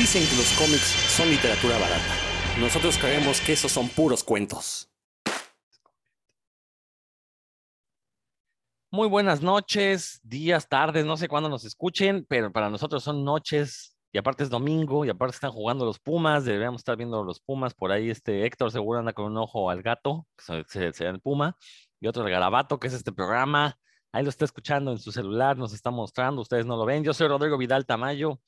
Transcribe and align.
Dicen 0.00 0.26
que 0.26 0.36
los 0.36 0.50
cómics 0.52 0.94
son 1.14 1.28
literatura 1.28 1.76
barata. 1.78 2.14
Nosotros 2.58 2.96
creemos 2.96 3.38
que 3.42 3.52
esos 3.52 3.70
son 3.70 3.86
puros 3.86 4.24
cuentos. 4.24 4.90
Muy 8.90 9.08
buenas 9.08 9.42
noches, 9.42 10.18
días, 10.22 10.70
tardes, 10.70 11.04
no 11.04 11.18
sé 11.18 11.28
cuándo 11.28 11.50
nos 11.50 11.66
escuchen, 11.66 12.24
pero 12.26 12.50
para 12.50 12.70
nosotros 12.70 13.04
son 13.04 13.26
noches 13.26 13.94
y 14.10 14.16
aparte 14.16 14.42
es 14.42 14.48
domingo 14.48 15.04
y 15.04 15.10
aparte 15.10 15.34
están 15.34 15.52
jugando 15.52 15.84
los 15.84 15.98
Pumas, 15.98 16.46
deberíamos 16.46 16.80
estar 16.80 16.96
viendo 16.96 17.22
los 17.22 17.38
Pumas 17.38 17.74
por 17.74 17.92
ahí. 17.92 18.08
Este 18.08 18.46
Héctor 18.46 18.72
seguro 18.72 19.00
anda 19.00 19.12
con 19.12 19.26
un 19.26 19.36
ojo 19.36 19.68
al 19.68 19.82
gato, 19.82 20.26
que 20.34 20.64
se, 20.66 21.04
el 21.04 21.20
Puma, 21.20 21.58
y 22.00 22.06
otro 22.06 22.22
al 22.22 22.30
Garabato, 22.30 22.80
que 22.80 22.86
es 22.86 22.94
este 22.94 23.12
programa. 23.12 23.76
Ahí 24.12 24.24
lo 24.24 24.30
está 24.30 24.46
escuchando 24.46 24.92
en 24.92 24.98
su 24.98 25.12
celular, 25.12 25.58
nos 25.58 25.74
está 25.74 25.90
mostrando, 25.90 26.40
ustedes 26.40 26.64
no 26.64 26.78
lo 26.78 26.86
ven. 26.86 27.04
Yo 27.04 27.12
soy 27.12 27.28
Rodrigo 27.28 27.58
Vidal 27.58 27.84
Tamayo, 27.84 28.40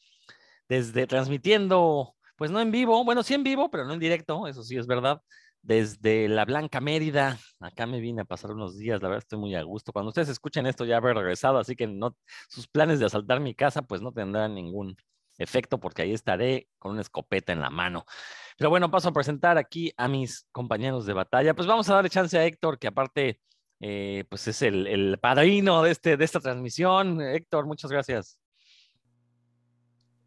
desde 0.68 1.06
transmitiendo, 1.06 2.14
pues 2.36 2.50
no 2.50 2.60
en 2.60 2.70
vivo, 2.70 3.04
bueno, 3.04 3.22
sí 3.22 3.34
en 3.34 3.44
vivo, 3.44 3.70
pero 3.70 3.84
no 3.84 3.94
en 3.94 4.00
directo, 4.00 4.46
eso 4.46 4.62
sí 4.62 4.76
es 4.76 4.86
verdad, 4.86 5.22
desde 5.62 6.28
la 6.28 6.44
Blanca 6.44 6.80
Mérida. 6.80 7.38
Acá 7.60 7.86
me 7.86 8.00
vine 8.00 8.22
a 8.22 8.24
pasar 8.24 8.52
unos 8.52 8.76
días, 8.78 9.00
la 9.02 9.08
verdad 9.08 9.24
estoy 9.24 9.38
muy 9.38 9.54
a 9.54 9.62
gusto. 9.62 9.92
Cuando 9.92 10.08
ustedes 10.10 10.28
escuchen 10.28 10.66
esto 10.66 10.84
ya 10.84 10.96
habré 10.96 11.14
regresado, 11.14 11.58
así 11.58 11.76
que 11.76 11.86
no, 11.86 12.16
sus 12.48 12.68
planes 12.68 13.00
de 13.00 13.06
asaltar 13.06 13.40
mi 13.40 13.54
casa 13.54 13.82
pues 13.82 14.02
no 14.02 14.12
tendrán 14.12 14.54
ningún 14.54 14.96
efecto 15.38 15.78
porque 15.80 16.02
ahí 16.02 16.12
estaré 16.12 16.68
con 16.78 16.92
una 16.92 17.00
escopeta 17.00 17.52
en 17.52 17.60
la 17.60 17.70
mano. 17.70 18.04
Pero 18.56 18.70
bueno, 18.70 18.90
paso 18.90 19.08
a 19.08 19.12
presentar 19.12 19.58
aquí 19.58 19.92
a 19.96 20.08
mis 20.08 20.46
compañeros 20.52 21.06
de 21.06 21.14
batalla. 21.14 21.54
Pues 21.54 21.66
vamos 21.66 21.88
a 21.88 21.94
darle 21.94 22.10
chance 22.10 22.38
a 22.38 22.44
Héctor, 22.44 22.78
que 22.78 22.88
aparte 22.88 23.40
eh, 23.80 24.24
pues 24.28 24.46
es 24.48 24.62
el, 24.62 24.86
el, 24.86 25.18
padrino 25.18 25.82
de, 25.82 25.90
este, 25.92 26.16
de 26.16 26.24
esta 26.24 26.40
transmisión. 26.40 27.20
Héctor, 27.20 27.66
muchas 27.66 27.90
gracias. 27.90 28.38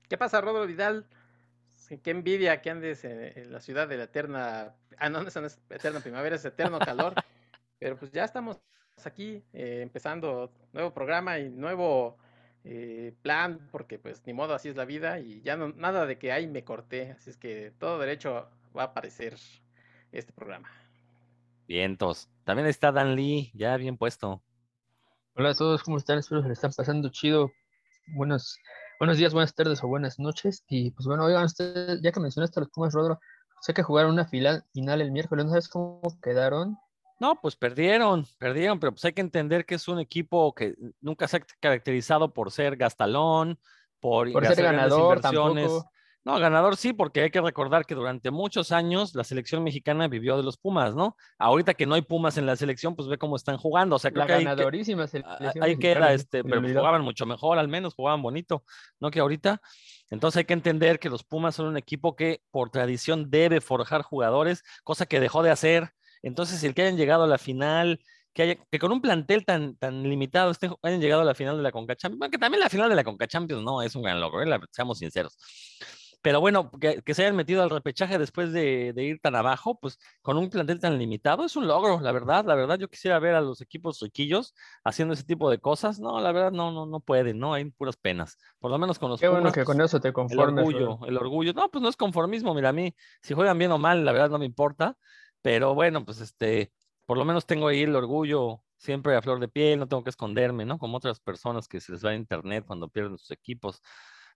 ¿Qué 0.09 0.17
pasa, 0.17 0.39
Rodro 0.41 0.67
Vidal? 0.67 1.05
Qué 2.03 2.11
envidia 2.11 2.61
que 2.61 2.69
andes 2.69 3.03
en, 3.05 3.51
la 3.51 3.59
ciudad 3.59 3.87
de 3.87 3.97
la 3.97 4.03
eterna, 4.05 4.75
ah, 4.97 5.09
no, 5.09 5.21
no 5.21 5.27
es 5.27 5.59
eterna 5.69 5.99
primavera, 5.99 6.35
es 6.35 6.45
eterno 6.45 6.79
calor, 6.79 7.13
pero 7.79 7.97
pues 7.97 8.11
ya 8.11 8.23
estamos 8.23 8.59
aquí 9.03 9.43
eh, 9.53 9.81
empezando 9.81 10.51
nuevo 10.73 10.93
programa 10.93 11.37
y 11.39 11.49
nuevo 11.49 12.17
eh, 12.63 13.13
plan, 13.21 13.67
porque 13.71 13.99
pues 13.99 14.25
ni 14.25 14.33
modo, 14.33 14.53
así 14.53 14.69
es 14.69 14.75
la 14.75 14.85
vida 14.85 15.19
y 15.19 15.41
ya 15.41 15.57
no, 15.57 15.69
nada 15.69 16.05
de 16.05 16.17
que 16.17 16.31
ahí 16.31 16.47
me 16.47 16.63
corté, 16.63 17.11
así 17.11 17.29
es 17.29 17.37
que 17.37 17.73
todo 17.77 17.99
derecho 17.99 18.49
va 18.75 18.83
a 18.83 18.85
aparecer 18.85 19.35
este 20.11 20.33
programa. 20.33 20.69
Vientos. 21.67 22.29
También 22.43 22.67
está 22.67 22.91
Dan 22.91 23.15
Lee, 23.15 23.51
ya 23.53 23.75
bien 23.77 23.97
puesto. 23.97 24.41
Hola 25.35 25.49
a 25.49 25.55
todos, 25.55 25.83
¿cómo 25.83 25.97
están? 25.97 26.19
Espero 26.19 26.41
que 26.41 26.47
le 26.47 26.53
están 26.53 26.71
pasando 26.75 27.09
chido. 27.09 27.51
Buenos, 28.15 28.57
buenos 28.99 29.17
días, 29.17 29.33
buenas 29.33 29.53
tardes 29.53 29.83
o 29.83 29.87
buenas 29.87 30.19
noches. 30.19 30.63
Y 30.67 30.91
pues 30.91 31.07
bueno, 31.07 31.25
oigan, 31.25 31.45
ustedes, 31.45 32.01
ya 32.01 32.11
que 32.11 32.19
mencionaste 32.19 32.59
a 32.59 32.61
los 32.61 32.69
Pumas, 32.69 32.93
Rodro, 32.93 33.19
sé 33.61 33.73
que 33.73 33.83
jugaron 33.83 34.11
una 34.11 34.25
final, 34.25 34.63
final 34.73 35.01
el 35.01 35.11
miércoles, 35.11 35.45
¿no 35.45 35.51
sabes 35.51 35.67
cómo 35.67 36.01
quedaron? 36.21 36.77
No, 37.19 37.39
pues 37.41 37.55
perdieron, 37.55 38.25
perdieron, 38.37 38.79
pero 38.79 38.91
pues 38.91 39.05
hay 39.05 39.13
que 39.13 39.21
entender 39.21 39.65
que 39.65 39.75
es 39.75 39.87
un 39.87 39.99
equipo 39.99 40.53
que 40.53 40.75
nunca 40.99 41.27
se 41.27 41.37
ha 41.37 41.41
caracterizado 41.59 42.33
por 42.33 42.51
ser 42.51 42.75
gastalón, 42.75 43.57
por, 43.99 44.31
por 44.31 44.45
ser 44.45 44.63
ganador, 44.63 45.21
tampoco. 45.21 45.89
No, 46.25 46.39
ganador 46.39 46.75
sí, 46.75 46.91
porque 46.91 47.21
hay 47.21 47.29
que 47.29 47.39
recordar 47.39 47.85
que 47.85 47.93
durante 47.93 48.31
muchos 48.31 48.71
años 48.71 49.13
la 49.13 49.23
selección 49.23 49.63
mexicana 49.63 50.07
vivió 50.07 50.35
de 50.37 50.41
los 50.41 50.57
Pumas, 50.57 50.95
¿no? 50.95 51.15
Ahorita 51.37 51.75
que 51.75 51.85
no 51.85 51.93
hay 51.93 52.01
Pumas 52.01 52.39
en 52.39 52.47
la 52.47 52.55
selección, 52.55 52.95
pues 52.95 53.07
ve 53.07 53.19
cómo 53.19 53.35
están 53.35 53.57
jugando. 53.57 53.97
O 53.97 53.99
sea, 53.99 54.09
creo 54.09 54.25
la 54.25 54.37
que 54.39 54.43
ganadorísima 54.43 55.03
ahí, 55.03 55.07
selección. 55.07 55.63
Ahí 55.63 55.77
queda, 55.77 56.13
este, 56.13 56.43
pero 56.43 56.61
jugaban 56.61 57.03
mucho 57.03 57.27
mejor, 57.27 57.59
al 57.59 57.67
menos 57.67 57.93
jugaban 57.93 58.23
bonito, 58.23 58.63
¿no? 58.99 59.11
Que 59.11 59.19
ahorita. 59.19 59.61
Entonces 60.09 60.39
hay 60.39 60.45
que 60.45 60.53
entender 60.53 60.97
que 60.97 61.11
los 61.11 61.23
Pumas 61.23 61.53
son 61.53 61.67
un 61.67 61.77
equipo 61.77 62.15
que 62.15 62.41
por 62.49 62.71
tradición 62.71 63.29
debe 63.29 63.61
forjar 63.61 64.01
jugadores, 64.01 64.63
cosa 64.83 65.05
que 65.05 65.19
dejó 65.19 65.43
de 65.43 65.51
hacer. 65.51 65.91
Entonces, 66.23 66.63
el 66.63 66.73
que 66.73 66.81
hayan 66.81 66.97
llegado 66.97 67.25
a 67.25 67.27
la 67.27 67.37
final, 67.37 67.99
que, 68.33 68.41
haya, 68.41 68.55
que 68.71 68.79
con 68.79 68.91
un 68.91 68.99
plantel 68.99 69.45
tan, 69.45 69.77
tan 69.77 70.01
limitado 70.01 70.49
estén, 70.49 70.73
hayan 70.81 71.01
llegado 71.01 71.21
a 71.21 71.25
la 71.25 71.35
final 71.35 71.55
de 71.55 71.61
la 71.61 71.71
Conca 71.71 71.95
Champions, 71.95 72.31
que 72.31 72.39
también 72.39 72.61
la 72.61 72.69
final 72.69 72.89
de 72.89 72.95
la 72.95 73.03
Conca 73.03 73.27
Champions 73.27 73.61
no 73.61 73.83
es 73.83 73.95
un 73.95 74.01
gran 74.01 74.19
logro, 74.19 74.41
¿eh? 74.41 74.59
seamos 74.71 74.97
sinceros. 74.97 75.37
Pero 76.25 76.41
bueno, 76.41 76.71
que, 76.71 77.03
que, 77.03 77.13
se 77.13 77.21
hayan 77.21 77.35
metido 77.35 77.61
al 77.61 77.69
repechaje 77.69 78.17
después 78.17 78.51
de, 78.51 78.93
de, 78.93 79.03
ir 79.03 79.19
tan 79.19 79.35
abajo, 79.35 79.79
pues 79.79 79.99
con 80.23 80.39
un 80.39 80.49
plantel 80.49 80.79
tan 80.79 80.97
limitado, 80.97 81.45
es 81.45 81.55
un 81.55 81.67
logro, 81.67 81.99
la 81.99 82.11
verdad, 82.11 82.43
la 82.45 82.55
verdad, 82.55 82.79
yo 82.79 82.87
quisiera 82.87 83.19
ver 83.19 83.35
a 83.35 83.41
los 83.41 83.61
equipos 83.61 83.99
riquillos 83.99 84.55
haciendo 84.83 85.13
ese 85.13 85.23
tipo 85.23 85.51
de 85.51 85.59
cosas. 85.59 85.99
No, 85.99 86.19
la 86.19 86.31
verdad, 86.31 86.51
no, 86.51 86.71
no, 86.71 86.87
no 86.87 86.99
pueden, 86.99 87.37
no, 87.37 87.53
hay 87.53 87.65
puras 87.65 87.95
penas. 87.95 88.39
Por 88.57 88.71
lo 88.71 88.79
menos 88.79 88.97
con 88.97 89.11
los 89.11 89.19
Qué 89.19 89.27
Pumas, 89.27 89.41
bueno 89.43 89.53
que 89.53 89.65
con 89.65 89.79
eso 89.81 89.99
te 89.99 90.11
conformes. 90.11 90.65
El 90.65 90.73
orgullo, 90.73 91.05
el 91.05 91.15
orgullo. 91.15 91.53
No, 91.53 91.69
pues 91.69 91.83
no 91.83 91.89
es 91.89 91.95
conformismo, 91.95 92.55
mira, 92.55 92.69
a 92.69 92.73
mí, 92.73 92.95
si 93.21 93.35
juegan 93.35 93.59
bien 93.59 93.71
o 93.71 93.77
mal, 93.77 94.03
la 94.03 94.11
verdad 94.11 94.31
no 94.31 94.39
me 94.39 94.45
importa. 94.45 94.97
Pero 95.43 95.75
bueno, 95.75 96.05
pues 96.05 96.21
este, 96.21 96.71
por 97.05 97.19
lo 97.19 97.25
menos 97.25 97.45
tengo 97.45 97.67
ahí 97.67 97.83
el 97.83 97.95
orgullo 97.95 98.63
siempre 98.77 99.15
a 99.15 99.21
flor 99.21 99.39
de 99.39 99.47
piel, 99.47 99.77
no 99.77 99.87
tengo 99.87 100.03
que 100.03 100.09
esconderme, 100.09 100.65
¿no? 100.65 100.79
Como 100.79 100.97
otras 100.97 101.19
personas 101.19 101.67
que 101.67 101.79
se 101.79 101.91
les 101.91 102.03
va 102.03 102.09
a 102.09 102.15
internet 102.15 102.63
cuando 102.65 102.89
pierden 102.89 103.19
sus 103.19 103.29
equipos. 103.29 103.83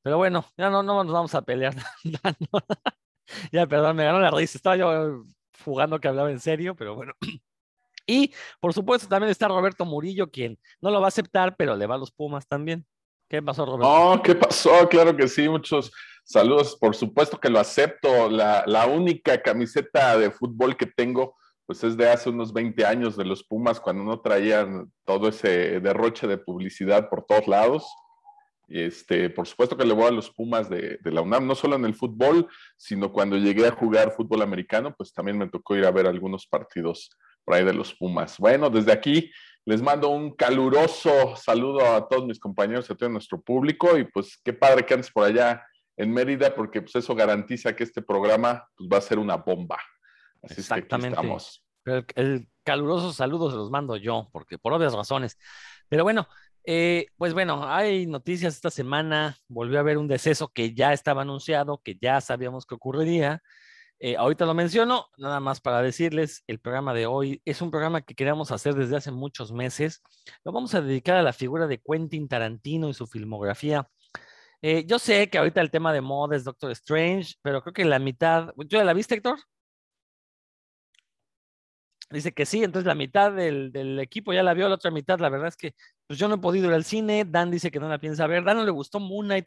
Pero 0.01 0.17
bueno, 0.17 0.45
ya 0.57 0.69
no, 0.69 0.83
no 0.83 1.03
nos 1.03 1.13
vamos 1.13 1.35
a 1.35 1.41
pelear. 1.41 1.75
ya, 3.51 3.67
perdón, 3.67 3.95
me 3.95 4.05
ganó 4.05 4.19
la 4.19 4.31
risa. 4.31 4.57
Estaba 4.57 4.77
yo 4.77 5.23
jugando 5.63 5.99
que 5.99 6.07
hablaba 6.07 6.31
en 6.31 6.39
serio, 6.39 6.75
pero 6.75 6.95
bueno. 6.95 7.13
Y 8.07 8.33
por 8.59 8.73
supuesto 8.73 9.07
también 9.07 9.29
está 9.29 9.47
Roberto 9.47 9.85
Murillo, 9.85 10.31
quien 10.31 10.57
no 10.81 10.89
lo 10.89 10.99
va 10.99 11.05
a 11.05 11.09
aceptar, 11.09 11.55
pero 11.55 11.75
le 11.75 11.85
va 11.85 11.93
a 11.93 11.99
los 11.99 12.09
Pumas 12.09 12.47
también. 12.47 12.83
¿Qué 13.29 13.39
pasó, 13.43 13.67
Roberto? 13.67 13.87
Oh, 13.87 14.19
¿qué 14.23 14.33
pasó? 14.33 14.89
Claro 14.89 15.15
que 15.15 15.27
sí, 15.27 15.47
muchos 15.47 15.91
saludos. 16.23 16.75
Por 16.75 16.95
supuesto 16.95 17.39
que 17.39 17.51
lo 17.51 17.59
acepto. 17.59 18.27
La, 18.27 18.63
la 18.65 18.87
única 18.87 19.39
camiseta 19.43 20.17
de 20.17 20.31
fútbol 20.31 20.75
que 20.75 20.87
tengo, 20.87 21.35
pues 21.67 21.83
es 21.83 21.95
de 21.95 22.09
hace 22.09 22.31
unos 22.31 22.51
20 22.51 22.83
años 22.83 23.15
de 23.15 23.25
los 23.25 23.43
Pumas, 23.43 23.79
cuando 23.79 24.03
no 24.03 24.19
traían 24.19 24.91
todo 25.05 25.27
ese 25.27 25.79
derroche 25.79 26.25
de 26.25 26.39
publicidad 26.39 27.09
por 27.09 27.23
todos 27.27 27.47
lados. 27.47 27.85
Este, 28.69 29.29
por 29.29 29.47
supuesto 29.47 29.75
que 29.75 29.85
le 29.85 29.93
voy 29.93 30.05
a 30.05 30.11
los 30.11 30.29
Pumas 30.29 30.69
de, 30.69 30.99
de, 31.01 31.11
la 31.11 31.21
UNAM, 31.21 31.47
no 31.47 31.55
solo 31.55 31.75
en 31.75 31.85
el 31.85 31.95
fútbol, 31.95 32.47
sino 32.77 33.11
cuando 33.11 33.35
llegué 33.35 33.67
a 33.67 33.71
jugar 33.71 34.11
fútbol 34.11 34.43
americano, 34.43 34.93
pues 34.95 35.11
también 35.11 35.37
me 35.37 35.49
tocó 35.49 35.75
ir 35.75 35.85
a 35.85 35.91
ver 35.91 36.05
algunos 36.05 36.45
partidos 36.45 37.09
por 37.43 37.55
ahí 37.55 37.65
de 37.65 37.73
los 37.73 37.95
Pumas. 37.95 38.37
Bueno, 38.37 38.69
desde 38.69 38.91
aquí 38.91 39.31
les 39.65 39.81
mando 39.81 40.09
un 40.09 40.35
caluroso 40.35 41.35
saludo 41.35 41.85
a 41.85 42.07
todos 42.07 42.25
mis 42.25 42.39
compañeros, 42.39 42.89
a 42.89 42.95
todo 42.95 43.09
nuestro 43.09 43.41
público 43.41 43.97
y 43.97 44.03
pues 44.05 44.39
qué 44.43 44.53
padre 44.53 44.85
que 44.85 44.93
andes 44.93 45.11
por 45.11 45.25
allá 45.25 45.63
en 45.97 46.11
Mérida 46.13 46.55
porque 46.55 46.81
pues 46.81 46.95
eso 46.95 47.13
garantiza 47.13 47.75
que 47.75 47.83
este 47.83 48.01
programa 48.01 48.67
pues, 48.75 48.89
va 48.91 48.97
a 48.97 49.01
ser 49.01 49.19
una 49.19 49.37
bomba. 49.37 49.77
Así 50.41 50.61
Exactamente. 50.61 51.09
Es 51.09 51.13
que 51.13 51.19
aquí 51.19 51.27
estamos. 51.27 51.63
Pero 51.83 52.05
el 52.15 52.47
caluroso 52.63 53.11
saludo 53.13 53.51
se 53.51 53.57
los 53.57 53.69
mando 53.69 53.97
yo, 53.97 54.29
porque 54.31 54.57
por 54.57 54.73
obvias 54.73 54.93
razones. 54.93 55.37
Pero 55.87 56.03
bueno, 56.03 56.27
eh, 56.65 57.07
pues 57.17 57.33
bueno, 57.33 57.67
hay 57.67 58.05
noticias 58.05 58.55
esta 58.55 58.69
semana. 58.69 59.37
Volvió 59.47 59.77
a 59.77 59.81
haber 59.81 59.97
un 59.97 60.07
deceso 60.07 60.49
que 60.49 60.73
ya 60.73 60.93
estaba 60.93 61.23
anunciado, 61.23 61.81
que 61.83 61.97
ya 62.01 62.21
sabíamos 62.21 62.65
que 62.65 62.75
ocurriría. 62.75 63.41
Eh, 64.01 64.15
ahorita 64.15 64.45
lo 64.45 64.53
menciono, 64.53 65.07
nada 65.17 65.41
más 65.41 65.59
para 65.59 65.81
decirles, 65.81 66.43
el 66.47 66.59
programa 66.59 66.93
de 66.93 67.05
hoy 67.05 67.41
es 67.43 67.61
un 67.61 67.69
programa 67.69 68.01
que 68.01 68.15
queríamos 68.15 68.49
hacer 68.51 68.73
desde 68.75 68.95
hace 68.95 69.11
muchos 69.11 69.51
meses. 69.51 70.01
Lo 70.45 70.53
vamos 70.53 70.73
a 70.73 70.81
dedicar 70.81 71.17
a 71.17 71.21
la 71.23 71.33
figura 71.33 71.67
de 71.67 71.81
Quentin 71.81 72.29
Tarantino 72.29 72.87
y 72.89 72.93
su 72.93 73.07
filmografía. 73.07 73.89
Eh, 74.61 74.85
yo 74.85 74.99
sé 74.99 75.29
que 75.29 75.37
ahorita 75.37 75.61
el 75.61 75.71
tema 75.71 75.93
de 75.93 76.01
moda 76.01 76.35
es 76.35 76.43
Doctor 76.45 76.71
Strange, 76.71 77.35
pero 77.41 77.61
creo 77.61 77.73
que 77.73 77.85
la 77.85 77.99
mitad. 77.99 78.53
¿Tú 78.55 78.67
ya 78.69 78.83
la 78.85 78.93
viste, 78.93 79.15
Héctor? 79.15 79.39
Dice 82.11 82.31
que 82.33 82.45
sí, 82.47 82.63
entonces 82.63 82.87
la 82.87 82.95
mitad 82.95 83.31
del, 83.31 83.71
del, 83.71 83.99
equipo 83.99 84.33
ya 84.33 84.41
la 84.41 84.55
vio, 84.55 84.67
la 84.67 84.75
otra 84.75 84.89
mitad, 84.89 85.19
la 85.19 85.29
verdad 85.29 85.49
es 85.49 85.55
que 85.55 85.75
pues 86.07 86.17
yo 86.17 86.27
no 86.27 86.35
he 86.35 86.37
podido 86.39 86.67
ir 86.67 86.73
al 86.73 86.83
cine, 86.83 87.23
Dan 87.23 87.51
dice 87.51 87.69
que 87.69 87.79
no 87.79 87.87
la 87.87 87.99
piensa 87.99 88.25
ver, 88.25 88.43
Dan 88.43 88.57
no 88.57 88.65
le 88.65 88.71
gustó 88.71 88.99
Moon 88.99 89.27
Knight. 89.27 89.45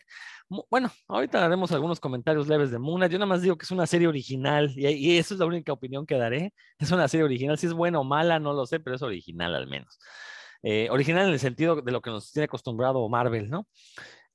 Bueno, 0.71 0.91
ahorita 1.09 1.45
haremos 1.45 1.73
algunos 1.73 1.99
comentarios 1.99 2.47
leves 2.47 2.71
de 2.71 2.79
Moon 2.79 2.99
Knight, 2.99 3.11
yo 3.11 3.19
nada 3.19 3.27
más 3.27 3.43
digo 3.43 3.59
que 3.59 3.65
es 3.65 3.71
una 3.73 3.87
serie 3.87 4.07
original 4.07 4.73
y, 4.77 5.19
eso 5.19 5.35
es 5.35 5.41
la 5.41 5.47
única 5.47 5.73
opinión 5.73 6.07
que 6.07 6.17
daré, 6.17 6.55
es 6.79 6.93
una 6.93 7.09
serie 7.09 7.25
original, 7.25 7.59
si 7.59 7.67
es 7.67 7.73
buena 7.73 7.99
o 7.99 8.05
mala, 8.05 8.39
no 8.39 8.53
lo 8.53 8.65
sé, 8.65 8.79
pero 8.79 8.95
es 8.95 9.03
original 9.03 9.55
al 9.57 9.67
menos. 9.67 9.99
Eh, 10.63 10.89
original 10.91 11.27
en 11.27 11.33
el 11.33 11.41
sentido 11.41 11.83
de 11.83 11.91
lo 11.91 12.01
que 12.01 12.11
nos 12.11 12.31
tiene 12.31 12.45
acostumbrado 12.45 13.09
Marvel, 13.09 13.51
¿no? 13.51 13.67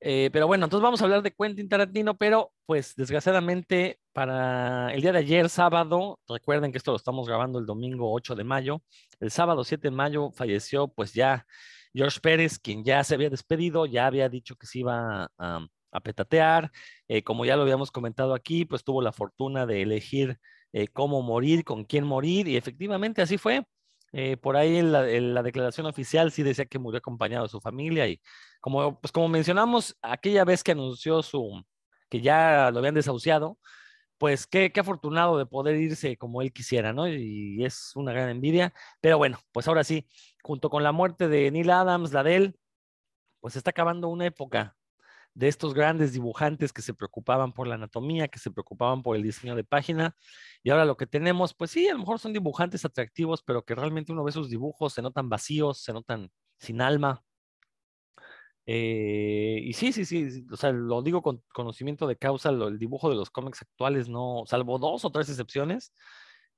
Eh, 0.00 0.30
pero 0.32 0.46
bueno, 0.46 0.64
entonces 0.64 0.82
vamos 0.82 1.00
a 1.00 1.04
hablar 1.04 1.22
de 1.22 1.32
Quentin 1.32 1.68
Tarantino, 1.68 2.16
pero 2.16 2.52
pues 2.66 2.94
desgraciadamente 2.94 3.98
para 4.12 4.92
el 4.94 5.00
día 5.00 5.12
de 5.12 5.18
ayer, 5.18 5.48
sábado, 5.48 6.20
recuerden 6.28 6.70
que 6.70 6.78
esto 6.78 6.92
lo 6.92 6.96
estamos 6.96 7.26
grabando 7.26 7.58
el 7.58 7.66
domingo 7.66 8.12
8 8.12 8.36
de 8.36 8.44
mayo, 8.44 8.82
el 9.18 9.30
sábado 9.30 9.64
7 9.64 9.88
de 9.88 9.96
mayo 9.96 10.30
falleció 10.32 10.86
pues 10.88 11.12
ya 11.14 11.44
George 11.92 12.20
Pérez, 12.20 12.58
quien 12.58 12.84
ya 12.84 13.02
se 13.02 13.14
había 13.14 13.30
despedido, 13.30 13.86
ya 13.86 14.06
había 14.06 14.28
dicho 14.28 14.54
que 14.56 14.66
se 14.66 14.80
iba 14.80 15.28
a, 15.38 15.66
petatear, 16.04 16.70
eh, 17.08 17.24
como 17.24 17.44
ya 17.44 17.56
lo 17.56 17.62
habíamos 17.62 17.90
comentado 17.90 18.34
aquí, 18.34 18.64
pues 18.64 18.84
tuvo 18.84 19.02
la 19.02 19.10
fortuna 19.10 19.66
de 19.66 19.82
elegir 19.82 20.38
eh, 20.72 20.86
cómo 20.86 21.22
morir, 21.22 21.64
con 21.64 21.84
quién 21.84 22.04
morir, 22.04 22.46
y 22.46 22.56
efectivamente 22.56 23.20
así 23.22 23.36
fue. 23.36 23.64
Eh, 24.12 24.36
por 24.36 24.56
ahí 24.56 24.78
en 24.78 24.92
la, 24.92 25.42
declaración 25.42 25.86
oficial 25.86 26.32
sí 26.32 26.42
decía 26.42 26.66
que 26.66 26.78
murió 26.78 26.98
acompañado 26.98 27.44
de 27.44 27.50
su 27.50 27.60
familia 27.60 28.06
y 28.08 28.20
como, 28.60 28.98
pues 29.00 29.12
como 29.12 29.28
mencionamos 29.28 29.96
aquella 30.02 30.44
vez 30.44 30.64
que 30.64 30.72
anunció 30.72 31.22
su, 31.22 31.62
que 32.08 32.20
ya 32.20 32.70
lo 32.70 32.78
habían 32.78 32.94
desahuciado, 32.94 33.58
pues 34.18 34.46
qué, 34.46 34.72
qué 34.72 34.80
afortunado 34.80 35.38
de 35.38 35.46
poder 35.46 35.76
irse 35.76 36.16
como 36.16 36.42
él 36.42 36.52
quisiera, 36.52 36.92
¿no? 36.92 37.08
Y 37.08 37.64
es 37.64 37.92
una 37.96 38.12
gran 38.12 38.30
envidia. 38.30 38.74
Pero 39.00 39.18
bueno, 39.18 39.38
pues 39.52 39.68
ahora 39.68 39.84
sí, 39.84 40.08
junto 40.42 40.70
con 40.70 40.82
la 40.82 40.92
muerte 40.92 41.28
de 41.28 41.50
Neil 41.50 41.70
Adams, 41.70 42.12
la 42.12 42.22
de 42.24 42.36
él, 42.36 42.56
pues 43.40 43.56
está 43.56 43.70
acabando 43.70 44.08
una 44.08 44.26
época 44.26 44.77
de 45.38 45.46
estos 45.46 45.72
grandes 45.72 46.12
dibujantes 46.12 46.72
que 46.72 46.82
se 46.82 46.94
preocupaban 46.94 47.52
por 47.52 47.68
la 47.68 47.76
anatomía, 47.76 48.26
que 48.26 48.40
se 48.40 48.50
preocupaban 48.50 49.04
por 49.04 49.14
el 49.14 49.22
diseño 49.22 49.54
de 49.54 49.62
página. 49.62 50.16
Y 50.64 50.70
ahora 50.70 50.84
lo 50.84 50.96
que 50.96 51.06
tenemos, 51.06 51.54
pues 51.54 51.70
sí, 51.70 51.86
a 51.86 51.92
lo 51.92 52.00
mejor 52.00 52.18
son 52.18 52.32
dibujantes 52.32 52.84
atractivos, 52.84 53.42
pero 53.44 53.64
que 53.64 53.76
realmente 53.76 54.10
uno 54.10 54.24
ve 54.24 54.32
sus 54.32 54.50
dibujos, 54.50 54.94
se 54.94 55.00
notan 55.00 55.28
vacíos, 55.28 55.78
se 55.80 55.92
notan 55.92 56.32
sin 56.58 56.80
alma. 56.80 57.22
Eh, 58.66 59.60
y 59.62 59.72
sí, 59.74 59.92
sí, 59.92 60.04
sí, 60.04 60.44
o 60.50 60.56
sea, 60.56 60.72
lo 60.72 61.02
digo 61.02 61.22
con 61.22 61.40
conocimiento 61.54 62.08
de 62.08 62.16
causa, 62.16 62.50
el 62.50 62.76
dibujo 62.76 63.08
de 63.08 63.14
los 63.14 63.30
cómics 63.30 63.62
actuales 63.62 64.08
no, 64.08 64.42
salvo 64.46 64.78
dos 64.80 65.04
o 65.04 65.10
tres 65.10 65.28
excepciones, 65.28 65.94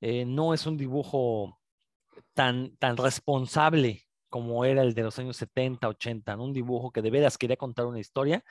eh, 0.01 0.25
no 0.25 0.55
es 0.55 0.67
un 0.67 0.79
dibujo 0.79 1.61
tan, 2.33 2.77
tan 2.79 2.97
responsable 2.97 4.07
como 4.31 4.65
era 4.65 4.83
el 4.83 4.95
de 4.95 5.03
los 5.03 5.19
años 5.19 5.37
70, 5.37 5.89
80, 5.89 6.37
un 6.39 6.53
dibujo 6.53 6.93
que 6.93 7.03
de 7.03 7.11
veras 7.11 7.37
quería 7.39 7.57
contar 7.57 7.87
una 7.87 8.01
historia 8.01 8.45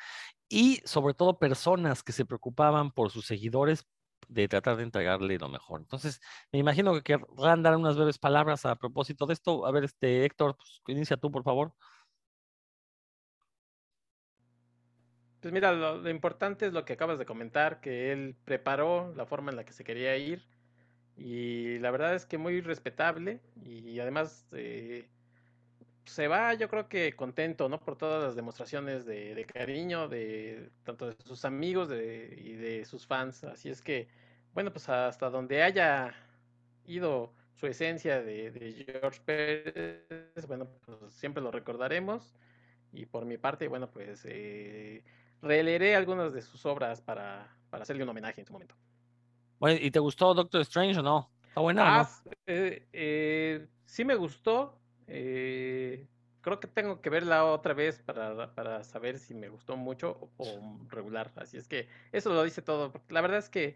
y 0.49 0.81
sobre 0.85 1.13
todo 1.13 1.39
personas 1.39 2.03
que 2.03 2.11
se 2.11 2.25
preocupaban 2.25 2.91
por 2.91 3.11
sus 3.11 3.25
seguidores 3.25 3.87
de 4.27 4.47
tratar 4.47 4.77
de 4.77 4.83
entregarle 4.83 5.39
lo 5.39 5.49
mejor. 5.49 5.81
Entonces, 5.81 6.21
me 6.51 6.59
imagino 6.59 6.93
que 6.93 7.03
querrán 7.03 7.63
dar 7.63 7.75
unas 7.75 7.95
breves 7.95 8.19
palabras 8.19 8.65
a 8.65 8.75
propósito 8.75 9.25
de 9.25 9.33
esto. 9.33 9.65
A 9.65 9.71
ver, 9.71 9.85
este 9.85 10.25
Héctor, 10.25 10.55
pues, 10.55 10.81
inicia 10.87 11.17
tú, 11.17 11.31
por 11.31 11.43
favor. 11.43 11.73
Pues 15.41 15.53
mira, 15.53 15.71
lo, 15.71 16.09
importante 16.09 16.67
es 16.67 16.73
lo 16.73 16.83
que 16.83 16.93
acabas 16.93 17.17
de 17.17 17.25
comentar, 17.25 17.79
que 17.79 18.11
él 18.11 18.35
preparó 18.43 19.13
la 19.15 19.25
forma 19.25 19.51
en 19.51 19.55
la 19.55 19.63
que 19.63 19.71
se 19.71 19.85
quería 19.85 20.17
ir 20.17 20.45
y 21.15 21.79
la 21.79 21.91
verdad 21.91 22.13
es 22.13 22.25
que 22.25 22.37
muy 22.37 22.61
respetable 22.61 23.41
y 23.63 23.99
además 23.99 24.47
eh, 24.51 25.09
se 26.09 26.27
va 26.27 26.53
yo 26.53 26.69
creo 26.69 26.87
que 26.87 27.13
contento, 27.13 27.69
¿no? 27.69 27.79
Por 27.79 27.95
todas 27.95 28.23
las 28.23 28.35
demostraciones 28.35 29.05
de, 29.05 29.45
cariño 29.53 30.07
de 30.07 30.69
tanto 30.83 31.07
de 31.07 31.15
sus 31.25 31.45
amigos 31.45 31.89
y 31.89 32.53
de 32.53 32.85
sus 32.85 33.05
fans. 33.05 33.43
Así 33.43 33.69
es 33.69 33.81
que, 33.81 34.07
bueno, 34.53 34.71
pues 34.71 34.89
hasta 34.89 35.29
donde 35.29 35.63
haya 35.63 36.13
ido 36.85 37.33
su 37.55 37.67
esencia 37.67 38.21
de, 38.21 38.85
George 38.85 39.21
Pérez, 39.25 40.47
bueno, 40.47 40.67
pues 40.85 41.13
siempre 41.13 41.43
lo 41.43 41.51
recordaremos. 41.51 42.33
Y 42.91 43.05
por 43.05 43.25
mi 43.25 43.37
parte, 43.37 43.67
bueno, 43.67 43.89
pues... 43.89 44.25
Eh, 44.25 45.03
releeré 45.41 45.95
algunas 45.95 46.33
de 46.33 46.41
sus 46.41 46.65
obras 46.65 47.01
para, 47.01 47.47
hacerle 47.71 48.03
un 48.03 48.09
homenaje 48.09 48.41
en 48.41 48.47
su 48.47 48.53
momento. 48.53 48.75
Bueno, 49.59 49.79
¿y 49.81 49.91
te 49.91 49.99
gustó 49.99 50.33
Doctor 50.33 50.61
Strange 50.61 50.99
o 50.99 51.03
no? 51.03 51.29
¿Está 51.47 51.61
buena 51.61 52.01
ah, 52.01 52.09
eh, 52.45 52.87
eh, 52.93 53.67
sí 53.85 54.05
me 54.05 54.15
gustó. 54.15 54.78
Eh, 55.09 56.07
creo 56.41 56.59
que 56.59 56.67
tengo 56.67 57.01
que 57.01 57.09
verla 57.09 57.45
otra 57.45 57.73
vez 57.73 58.01
para, 58.01 58.83
saber 58.83 59.19
si 59.19 59.33
me 59.33 59.49
gustó 59.49 59.75
mucho 59.75 60.29
o, 60.37 60.79
regular. 60.89 61.31
Así 61.35 61.57
es 61.57 61.67
que 61.67 61.87
eso 62.11 62.33
lo 62.33 62.43
dice 62.43 62.61
todo. 62.61 62.93
La 63.09 63.21
verdad 63.21 63.39
es 63.39 63.49
que 63.49 63.75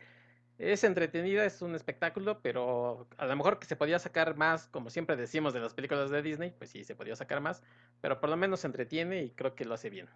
es 0.57 0.83
entretenida, 0.83 1.43
es 1.45 1.61
un 1.61 1.75
espectáculo, 1.75 2.41
pero 2.41 3.07
a 3.17 3.25
lo 3.25 3.35
mejor 3.35 3.59
que 3.59 3.65
se 3.65 3.75
podía 3.75 3.99
sacar 3.99 4.37
más, 4.37 4.67
como 4.67 4.89
siempre 4.89 5.15
decimos 5.15 5.53
de 5.53 5.59
las 5.59 5.73
películas 5.73 6.11
de 6.11 6.21
Disney, 6.21 6.51
pues 6.51 6.69
sí, 6.69 6.83
se 6.83 6.95
podía 6.95 7.15
sacar 7.15 7.41
más, 7.41 7.63
pero 8.01 8.19
por 8.19 8.29
lo 8.29 8.37
menos 8.37 8.61
se 8.61 8.67
entretiene 8.67 9.23
y 9.23 9.31
creo 9.31 9.55
que 9.55 9.65
lo 9.65 9.73
hace 9.73 9.89
bien. 9.89 10.07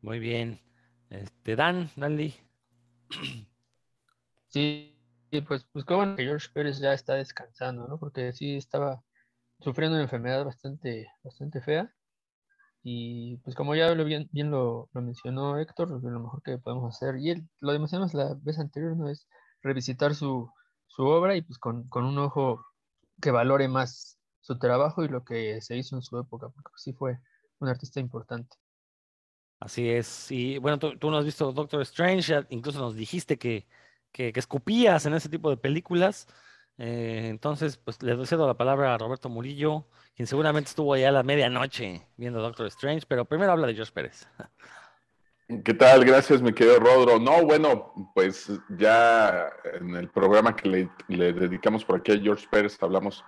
Muy 0.00 0.18
bien. 0.18 0.60
Este, 1.10 1.54
Dan, 1.54 1.90
Danley. 1.96 2.34
Sí, 4.48 4.96
pues, 5.46 5.66
pues 5.70 5.84
qué 5.84 5.94
bueno 5.94 6.16
que 6.16 6.24
George 6.24 6.48
Pérez 6.54 6.78
ya 6.78 6.94
está 6.94 7.14
descansando, 7.14 7.86
¿no? 7.86 7.98
Porque 7.98 8.32
sí 8.32 8.56
estaba 8.56 9.02
sufriendo 9.60 9.96
una 9.96 10.04
enfermedad 10.04 10.44
bastante, 10.44 11.08
bastante 11.22 11.60
fea. 11.60 11.92
Y 12.82 13.38
pues 13.38 13.56
como 13.56 13.74
ya 13.74 13.94
lo 13.94 14.04
bien, 14.04 14.28
bien 14.32 14.50
lo, 14.50 14.88
mencionó 14.92 15.58
Héctor, 15.58 15.90
lo 15.90 16.20
mejor 16.20 16.42
que 16.42 16.58
podemos 16.58 16.94
hacer, 16.94 17.16
y 17.18 17.30
él, 17.30 17.48
lo 17.60 17.76
mencionamos 17.78 18.14
la 18.14 18.34
vez 18.42 18.58
anterior, 18.58 18.96
¿no? 18.96 19.08
Es 19.08 19.26
revisitar 19.62 20.14
su, 20.14 20.48
su 20.86 21.04
obra 21.04 21.36
y 21.36 21.42
pues 21.42 21.58
con, 21.58 21.88
con, 21.88 22.04
un 22.04 22.18
ojo 22.18 22.64
que 23.20 23.32
valore 23.32 23.66
más 23.68 24.18
su 24.40 24.58
trabajo 24.58 25.04
y 25.04 25.08
lo 25.08 25.24
que 25.24 25.60
se 25.60 25.76
hizo 25.76 25.96
en 25.96 26.02
su 26.02 26.18
época, 26.18 26.48
porque 26.48 26.70
sí 26.76 26.92
fue 26.92 27.18
un 27.58 27.68
artista 27.68 27.98
importante. 27.98 28.56
Así 29.58 29.88
es. 29.88 30.30
Y 30.30 30.58
bueno, 30.58 30.78
tú, 30.78 31.10
no 31.10 31.18
has 31.18 31.24
visto 31.24 31.52
Doctor 31.52 31.82
Strange, 31.82 32.46
incluso 32.50 32.78
nos 32.78 32.94
dijiste 32.94 33.38
que, 33.38 33.66
que, 34.12 34.32
escupías 34.34 35.06
en 35.06 35.14
ese 35.14 35.28
tipo 35.28 35.50
de 35.50 35.56
películas. 35.56 36.28
Eh, 36.78 37.28
entonces, 37.30 37.78
pues 37.78 38.02
le 38.02 38.26
cedo 38.26 38.46
la 38.46 38.54
palabra 38.54 38.94
a 38.94 38.98
Roberto 38.98 39.28
Murillo, 39.28 39.86
quien 40.14 40.26
seguramente 40.26 40.68
estuvo 40.68 40.92
allá 40.92 41.08
a 41.08 41.12
la 41.12 41.22
medianoche 41.22 42.06
viendo 42.16 42.40
Doctor 42.40 42.66
Strange, 42.66 43.06
pero 43.08 43.24
primero 43.24 43.52
habla 43.52 43.66
de 43.66 43.74
George 43.74 43.92
Pérez. 43.92 44.28
¿Qué 45.64 45.74
tal? 45.74 46.04
Gracias, 46.04 46.42
mi 46.42 46.52
querido 46.52 46.80
Rodro. 46.80 47.20
No, 47.20 47.44
bueno, 47.44 48.10
pues 48.14 48.50
ya 48.68 49.48
en 49.80 49.94
el 49.94 50.08
programa 50.08 50.56
que 50.56 50.90
le, 51.08 51.32
dedicamos 51.32 51.84
por 51.84 52.00
aquí 52.00 52.12
a 52.12 52.18
George 52.18 52.48
Pérez 52.50 52.76
hablamos 52.82 53.24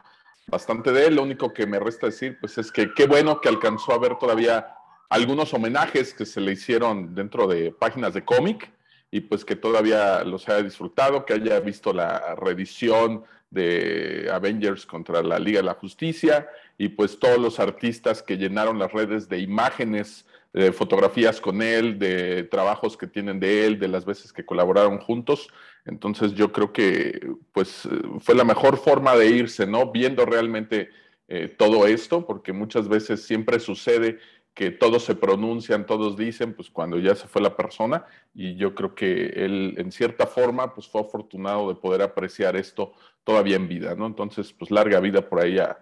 bastante 0.48 0.90
de 0.90 1.06
él. 1.06 1.14
Lo 1.14 1.22
único 1.22 1.52
que 1.52 1.64
me 1.64 1.78
resta 1.78 2.06
decir, 2.06 2.36
pues 2.40 2.58
es 2.58 2.72
que 2.72 2.92
qué 2.92 3.06
bueno 3.06 3.40
que 3.40 3.48
alcanzó 3.48 3.92
a 3.92 3.98
ver 3.98 4.16
todavía 4.18 4.74
algunos 5.08 5.54
homenajes 5.54 6.12
que 6.12 6.26
se 6.26 6.40
le 6.40 6.52
hicieron 6.52 7.14
dentro 7.14 7.46
de 7.46 7.70
páginas 7.70 8.14
de 8.14 8.24
cómic 8.24 8.68
y 9.10 9.20
pues 9.20 9.44
que 9.44 9.56
todavía 9.56 10.22
los 10.25 10.49
haya 10.49 10.62
disfrutado, 10.62 11.25
que 11.25 11.34
haya 11.34 11.60
visto 11.60 11.93
la 11.93 12.34
reedición 12.34 13.25
de 13.50 14.28
Avengers 14.31 14.84
contra 14.84 15.22
la 15.22 15.38
Liga 15.38 15.60
de 15.60 15.66
la 15.66 15.75
Justicia 15.75 16.49
y 16.76 16.88
pues 16.88 17.19
todos 17.19 17.38
los 17.38 17.58
artistas 17.58 18.22
que 18.22 18.37
llenaron 18.37 18.78
las 18.78 18.93
redes 18.93 19.28
de 19.28 19.38
imágenes, 19.38 20.26
de 20.52 20.72
fotografías 20.72 21.40
con 21.40 21.62
él, 21.62 21.99
de 21.99 22.44
trabajos 22.44 22.96
que 22.96 23.06
tienen 23.06 23.40
de 23.40 23.66
él, 23.66 23.78
de 23.78 23.88
las 23.88 24.05
veces 24.05 24.32
que 24.32 24.44
colaboraron 24.44 24.99
juntos. 24.99 25.49
Entonces 25.87 26.34
yo 26.34 26.52
creo 26.52 26.72
que 26.72 27.20
pues 27.52 27.88
fue 28.20 28.34
la 28.34 28.44
mejor 28.44 28.76
forma 28.76 29.16
de 29.16 29.28
irse, 29.28 29.66
¿no? 29.66 29.90
Viendo 29.90 30.26
realmente 30.26 30.90
eh, 31.28 31.49
todo 31.49 31.87
esto, 31.87 32.26
porque 32.26 32.52
muchas 32.52 32.88
veces 32.88 33.22
siempre 33.22 33.61
sucede 33.61 34.19
que 34.58 34.72
todos 34.72 35.05
se 35.05 35.14
pronuncian, 35.14 35.87
todos 35.87 36.16
dicen, 36.16 36.52
pues 36.52 36.69
cuando 36.69 36.99
ya 36.99 37.14
se 37.14 37.28
fue 37.28 37.40
la 37.40 37.56
persona, 37.56 38.05
y 38.34 38.56
yo 38.56 38.75
creo 38.75 38.93
que 38.93 39.26
él 39.26 39.76
en 39.78 39.92
cierta 39.92 40.26
forma, 40.26 40.75
pues 40.75 40.88
fue 40.88 41.00
afortunado 41.00 41.68
de 41.68 41.76
poder 41.76 42.02
apreciar 42.02 42.56
esto 42.56 42.92
todavía 43.23 43.54
en 43.54 43.68
vida, 43.68 43.94
¿no? 43.94 44.06
Entonces, 44.06 44.52
pues 44.52 44.73
larga 44.73 44.99
vida 44.99 45.23
por 45.28 45.38
ahí 45.40 45.61
a, 45.61 45.78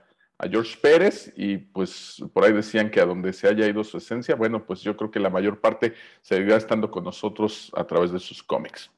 George 0.51 0.77
Pérez, 0.79 1.33
y 1.39 1.57
pues 1.57 2.23
por 2.35 2.45
ahí 2.45 2.53
decían 2.53 2.91
que 2.91 3.01
a 3.01 3.07
donde 3.07 3.33
se 3.33 3.49
haya 3.49 3.67
ido 3.67 3.83
su 3.83 3.97
esencia, 3.97 4.35
bueno, 4.35 4.67
pues 4.67 4.83
yo 4.83 4.95
creo 4.95 5.11
que 5.11 5.21
la 5.21 5.31
mayor 5.31 5.59
parte 5.59 5.95
seguirá 6.21 6.57
estando 6.57 6.91
con 6.91 7.05
nosotros 7.05 7.73
a 7.75 7.85
través 7.85 8.13
de 8.13 8.19
sus 8.19 8.43
cómics. 8.43 8.91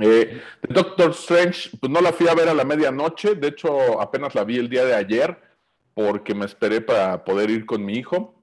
Eh, 0.00 0.40
Doctor 0.68 1.10
Strange, 1.10 1.70
pues 1.80 1.90
no 1.90 2.00
la 2.00 2.12
fui 2.12 2.28
a 2.28 2.36
ver 2.36 2.48
a 2.48 2.54
la 2.54 2.64
medianoche, 2.64 3.34
de 3.34 3.48
hecho 3.48 4.00
apenas 4.00 4.36
la 4.36 4.44
vi 4.44 4.58
el 4.58 4.68
día 4.68 4.84
de 4.84 4.94
ayer, 4.94 5.36
porque 5.92 6.36
me 6.36 6.44
esperé 6.44 6.80
para 6.80 7.24
poder 7.24 7.50
ir 7.50 7.66
con 7.66 7.84
mi 7.84 7.94
hijo. 7.94 8.37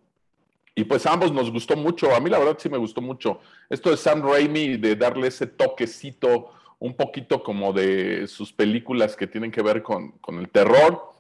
Y 0.75 0.83
pues 0.83 1.05
a 1.05 1.13
ambos 1.13 1.31
nos 1.31 1.49
gustó 1.51 1.77
mucho, 1.77 2.13
a 2.13 2.19
mí 2.19 2.29
la 2.29 2.37
verdad 2.37 2.57
sí 2.59 2.67
me 2.67 2.77
gustó 2.77 3.01
mucho. 3.01 3.39
Esto 3.69 3.91
de 3.91 3.97
Sam 3.97 4.21
Raimi, 4.21 4.75
de 4.75 4.97
darle 4.97 5.29
ese 5.29 5.47
toquecito 5.47 6.51
un 6.79 6.95
poquito 6.95 7.41
como 7.41 7.71
de 7.71 8.27
sus 8.27 8.51
películas 8.51 9.15
que 9.15 9.25
tienen 9.25 9.51
que 9.51 9.63
ver 9.63 9.81
con, 9.81 10.13
el 10.27 10.49
terror, 10.49 11.13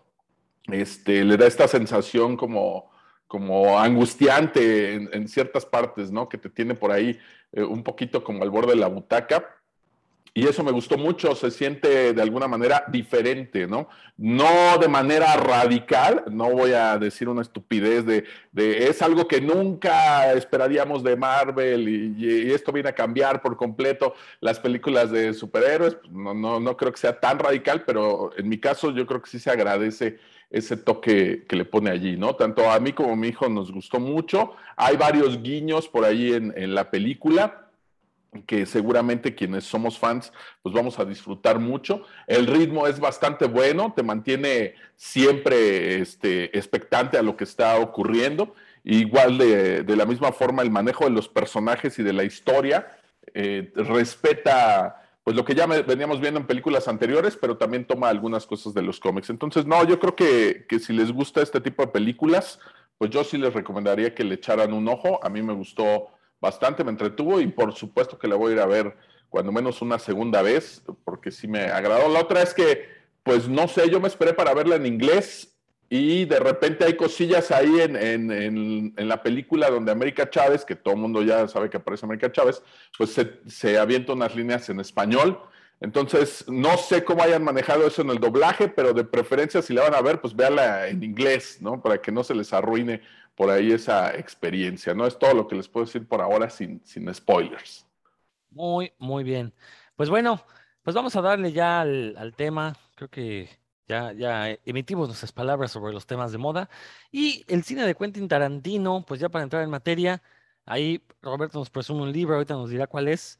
este, 0.67 1.23
le 1.23 1.37
da 1.37 1.47
esta 1.47 1.69
sensación 1.69 2.35
como, 2.35 2.91
como 3.27 3.79
angustiante 3.79 4.95
en, 4.95 5.27
ciertas 5.29 5.65
partes, 5.65 6.11
¿no? 6.11 6.27
Que 6.27 6.37
te 6.37 6.49
tiene 6.49 6.75
por 6.75 6.91
ahí 6.91 7.17
eh, 7.53 7.63
un 7.63 7.81
poquito 7.81 8.25
como 8.25 8.43
al 8.43 8.49
borde 8.49 8.73
de 8.73 8.79
la 8.79 8.87
butaca. 8.87 9.54
Y 10.37 10.45
eso 10.49 10.65
me 10.65 10.73
gustó 10.73 10.97
mucho, 10.97 11.33
se 11.33 11.49
siente 11.49 12.11
de 12.11 12.21
alguna 12.21 12.45
manera 12.45 12.83
diferente, 12.89 13.67
¿no? 13.67 13.87
No 14.17 14.77
de 14.81 14.89
manera 14.89 15.33
radical, 15.37 16.25
no 16.29 16.51
voy 16.51 16.73
a 16.73 16.97
decir 16.97 17.29
una 17.29 17.41
estupidez 17.41 18.05
de, 18.05 18.25
es 18.89 19.01
algo 19.01 19.29
que 19.29 19.39
nunca 19.39 20.33
esperaríamos 20.33 21.03
de 21.03 21.15
Marvel 21.15 21.87
y, 21.87 22.51
esto 22.51 22.73
viene 22.73 22.89
a 22.89 22.95
cambiar 22.95 23.41
por 23.41 23.55
completo 23.55 24.13
las 24.41 24.59
películas 24.59 25.09
de 25.09 25.33
superhéroes. 25.33 25.95
Pues, 25.95 26.11
no, 26.11 26.33
no, 26.33 26.59
no 26.59 26.75
creo 26.75 26.91
que 26.91 26.99
sea 26.99 27.17
tan 27.17 27.39
radical, 27.39 27.85
pero 27.85 28.31
en 28.37 28.49
mi 28.49 28.57
caso 28.57 28.91
yo 28.91 29.07
creo 29.07 29.21
que 29.21 29.29
sí 29.29 29.39
se 29.39 29.51
agradece 29.51 30.19
ese 30.49 30.75
toque 30.75 31.45
que 31.47 31.55
le 31.55 31.63
pone 31.63 31.91
allí, 31.91 32.17
¿no? 32.17 32.35
Tanto 32.35 32.69
a 32.69 32.77
mí 32.81 32.91
como 32.91 33.13
a 33.13 33.15
mi 33.15 33.29
hijo 33.29 33.47
nos 33.47 33.71
gustó 33.71 34.01
mucho. 34.01 34.51
Hay 34.75 34.97
varios 34.97 35.41
guiños 35.41 35.87
por 35.87 36.03
ahí 36.03 36.33
en, 36.33 36.53
en 36.57 36.75
la 36.75 36.91
película 36.91 37.64
que 38.43 38.65
seguramente 38.65 39.35
quienes 39.35 39.63
somos 39.63 39.97
fans 39.97 40.31
pues 40.61 40.73
vamos 40.73 40.99
a 40.99 41.05
disfrutar 41.05 41.59
mucho. 41.59 42.03
El 42.27 42.47
ritmo 42.47 42.87
es 42.87 42.99
bastante 42.99 43.45
bueno, 43.45 43.93
te 43.95 44.03
mantiene 44.03 44.75
siempre 44.95 45.99
este, 46.01 46.57
expectante 46.57 47.17
a 47.17 47.23
lo 47.23 47.37
que 47.37 47.43
está 47.43 47.77
ocurriendo. 47.77 48.53
Igual 48.83 49.37
de, 49.37 49.95
la 49.95 50.05
misma 50.05 50.31
forma 50.31 50.61
el 50.61 50.71
manejo 50.71 51.05
de 51.05 51.11
los 51.11 51.27
personajes 51.27 51.97
y 51.97 52.03
de 52.03 52.13
la 52.13 52.23
historia 52.23 52.87
eh, 53.33 53.71
respeta 53.75 55.01
pues 55.23 55.35
lo 55.35 55.43
que 55.43 55.55
ya 55.55 55.65
veníamos 55.65 56.21
viendo 56.21 56.39
en 56.39 56.45
películas 56.45 56.87
anteriores, 56.87 57.35
pero 57.35 57.57
también 57.57 57.85
toma 57.85 58.09
algunas 58.09 58.45
cosas 58.45 58.75
de 58.75 58.83
los 58.83 58.99
cómics. 58.99 59.31
Entonces, 59.31 59.65
no, 59.65 59.83
yo 59.83 59.99
creo 59.99 60.15
que, 60.15 60.67
que 60.69 60.77
si 60.77 60.93
les 60.93 61.11
gusta 61.11 61.41
este 61.41 61.59
tipo 61.59 61.81
de 61.83 61.91
películas, 61.91 62.59
pues 62.99 63.09
yo 63.09 63.23
sí 63.23 63.39
les 63.39 63.51
recomendaría 63.51 64.13
que 64.13 64.23
le 64.23 64.35
echaran 64.35 64.71
un 64.71 64.87
ojo. 64.87 65.19
A 65.23 65.29
mí 65.29 65.41
me 65.41 65.53
gustó 65.53 66.09
bastante, 66.39 66.83
me 66.83 66.91
entretuvo 66.91 67.39
y 67.39 67.47
por 67.47 67.73
supuesto 67.73 68.17
que 68.17 68.27
la 68.27 68.35
voy 68.35 68.51
a 68.51 68.55
ir 68.55 68.61
a 68.61 68.65
ver 68.65 68.95
cuando 69.29 69.51
menos 69.51 69.81
una 69.81 69.99
segunda 69.99 70.41
vez, 70.41 70.83
porque 71.03 71.31
sí 71.31 71.47
me 71.47 71.63
agradó. 71.63 72.07
La 72.07 72.21
otra 72.21 72.41
es 72.41 72.53
que, 72.53 72.87
pues 73.23 73.49
no 73.49 73.67
sé, 73.67 73.89
yo 73.89 73.99
me 73.99 74.07
esperé 74.07 74.33
para 74.33 74.53
verla 74.53 74.75
en 74.75 74.85
inglés 74.85 75.55
y 75.89 76.25
de 76.25 76.39
repente 76.39 76.85
hay 76.85 76.95
cosillas 76.95 77.51
ahí 77.51 77.79
en, 77.79 78.93
la 78.95 79.21
película 79.21 79.69
donde 79.69 79.91
América 79.91 80.29
Chávez, 80.29 80.65
que 80.65 80.75
todo 80.75 80.95
mundo 80.95 81.21
ya 81.21 81.47
sabe 81.47 81.69
que 81.69 81.77
aparece 81.77 82.05
América 82.05 82.31
Chávez, 82.31 82.61
pues 82.97 83.11
se, 83.11 83.39
se 83.47 83.77
avienta 83.77 84.13
unas 84.13 84.35
líneas 84.35 84.69
en 84.69 84.79
español. 84.79 85.39
Entonces, 85.81 86.45
no 86.47 86.77
sé 86.77 87.03
cómo 87.03 87.21
hayan 87.21 87.43
manejado 87.43 87.85
eso 87.85 88.01
en 88.01 88.09
el 88.09 88.19
doblaje, 88.19 88.69
pero 88.69 88.93
de 88.93 89.03
preferencia 89.03 89.61
si 89.61 89.73
la 89.73 89.83
van 89.83 89.95
a 89.95 90.01
ver, 90.01 90.21
pues 90.21 90.35
véanla 90.35 90.87
en 90.87 91.03
inglés, 91.03 91.57
¿no? 91.61 91.81
Para 91.81 92.01
que 92.01 92.11
no 92.11 92.23
se 92.23 92.33
les 92.33 92.53
arruine 92.53 93.01
por 93.35 93.49
ahí 93.49 93.71
esa 93.71 94.15
experiencia, 94.15 94.93
¿no? 94.93 95.05
Es 95.05 95.19
todo 95.19 95.33
lo 95.33 95.47
que 95.47 95.55
les 95.55 95.67
puedo 95.67 95.85
decir 95.85 96.07
por 96.07 96.21
ahora 96.21 96.49
sin, 96.49 96.83
sin 96.85 97.13
spoilers. 97.13 97.85
Muy, 98.49 98.93
muy 98.97 99.23
bien. 99.23 99.53
Pues 99.95 100.09
bueno, 100.09 100.41
pues 100.83 100.95
vamos 100.95 101.15
a 101.15 101.21
darle 101.21 101.51
ya 101.51 101.81
al, 101.81 102.33
tema. 102.37 102.75
Creo 102.95 103.09
que 103.09 103.49
ya, 103.87 104.13
ya 104.13 104.49
emitimos 104.65 105.07
nuestras 105.09 105.31
palabras 105.33 105.71
sobre 105.71 105.93
los 105.93 106.05
temas 106.05 106.31
de 106.31 106.37
moda. 106.37 106.69
Y 107.11 107.43
el 107.47 107.63
cine 107.63 107.85
de 107.85 107.95
Quentin 107.95 108.27
Tarantino, 108.27 109.03
pues 109.05 109.19
ya 109.19 109.29
para 109.29 109.43
entrar 109.43 109.63
en 109.63 109.69
materia, 109.69 110.21
ahí 110.65 111.03
Roberto 111.21 111.59
nos 111.59 111.69
presume 111.69 112.03
un 112.03 112.11
libro, 112.13 112.35
ahorita 112.35 112.53
nos 112.53 112.69
dirá 112.69 112.87
cuál 112.87 113.09
es. 113.09 113.39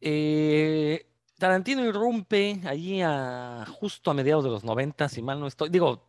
Eh, 0.00 1.06
Tarantino 1.38 1.84
irrumpe 1.84 2.60
allí 2.66 3.02
a, 3.02 3.64
justo 3.80 4.10
a 4.10 4.14
mediados 4.14 4.44
de 4.44 4.50
los 4.50 4.64
90, 4.64 5.08
si 5.08 5.22
mal 5.22 5.40
no 5.40 5.46
estoy. 5.46 5.68
Digo, 5.70 6.02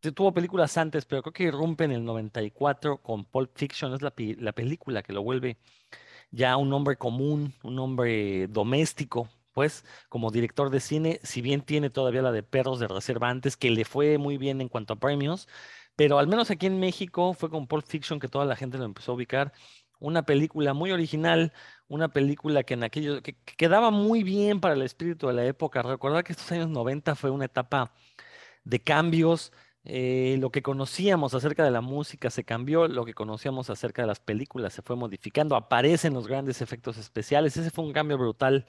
tuvo 0.00 0.32
películas 0.32 0.76
antes, 0.78 1.04
pero 1.04 1.22
creo 1.22 1.32
que 1.32 1.44
irrumpe 1.44 1.84
en 1.84 1.92
el 1.92 2.04
94 2.04 3.02
con 3.02 3.24
Pulp 3.24 3.50
Fiction, 3.56 3.94
es 3.94 4.02
la, 4.02 4.12
la 4.38 4.52
película 4.52 5.02
que 5.02 5.12
lo 5.12 5.22
vuelve 5.22 5.58
ya 6.30 6.56
un 6.56 6.72
hombre 6.72 6.96
común, 6.96 7.54
un 7.62 7.78
hombre 7.78 8.48
doméstico, 8.48 9.28
pues, 9.52 9.84
como 10.08 10.30
director 10.30 10.70
de 10.70 10.80
cine, 10.80 11.20
si 11.22 11.42
bien 11.42 11.62
tiene 11.62 11.90
todavía 11.90 12.22
la 12.22 12.32
de 12.32 12.42
Perros 12.42 12.78
de 12.80 12.88
Reserva 12.88 13.28
antes, 13.28 13.56
que 13.56 13.70
le 13.70 13.84
fue 13.84 14.18
muy 14.18 14.38
bien 14.38 14.60
en 14.60 14.68
cuanto 14.68 14.94
a 14.94 14.96
premios, 14.96 15.48
pero 15.96 16.18
al 16.18 16.28
menos 16.28 16.50
aquí 16.50 16.66
en 16.66 16.78
México 16.78 17.34
fue 17.34 17.50
con 17.50 17.66
Pulp 17.66 17.84
Fiction 17.86 18.20
que 18.20 18.28
toda 18.28 18.44
la 18.44 18.56
gente 18.56 18.78
lo 18.78 18.84
empezó 18.84 19.12
a 19.12 19.14
ubicar. 19.16 19.52
Una 19.98 20.24
película 20.24 20.74
muy 20.74 20.92
original, 20.92 21.52
una 21.88 22.08
película 22.08 22.62
que 22.62 22.74
en 22.74 22.84
aquello 22.84 23.20
que, 23.20 23.34
quedaba 23.56 23.90
muy 23.90 24.22
bien 24.22 24.60
para 24.60 24.74
el 24.74 24.82
espíritu 24.82 25.26
de 25.26 25.32
la 25.32 25.44
época. 25.44 25.82
Recordar 25.82 26.22
que 26.22 26.32
estos 26.32 26.52
años 26.52 26.68
90 26.68 27.16
fue 27.16 27.30
una 27.30 27.46
etapa 27.46 27.92
de 28.62 28.80
cambios. 28.80 29.52
Eh, 29.84 30.36
lo 30.40 30.50
que 30.50 30.62
conocíamos 30.62 31.34
acerca 31.34 31.64
de 31.64 31.70
la 31.70 31.80
música 31.80 32.30
se 32.30 32.44
cambió, 32.44 32.88
lo 32.88 33.04
que 33.04 33.14
conocíamos 33.14 33.70
acerca 33.70 34.02
de 34.02 34.08
las 34.08 34.20
películas 34.20 34.74
se 34.74 34.82
fue 34.82 34.96
modificando, 34.96 35.56
aparecen 35.56 36.14
los 36.14 36.26
grandes 36.28 36.60
efectos 36.62 36.98
especiales. 36.98 37.56
Ese 37.56 37.70
fue 37.70 37.84
un 37.84 37.92
cambio 37.92 38.18
brutal 38.18 38.66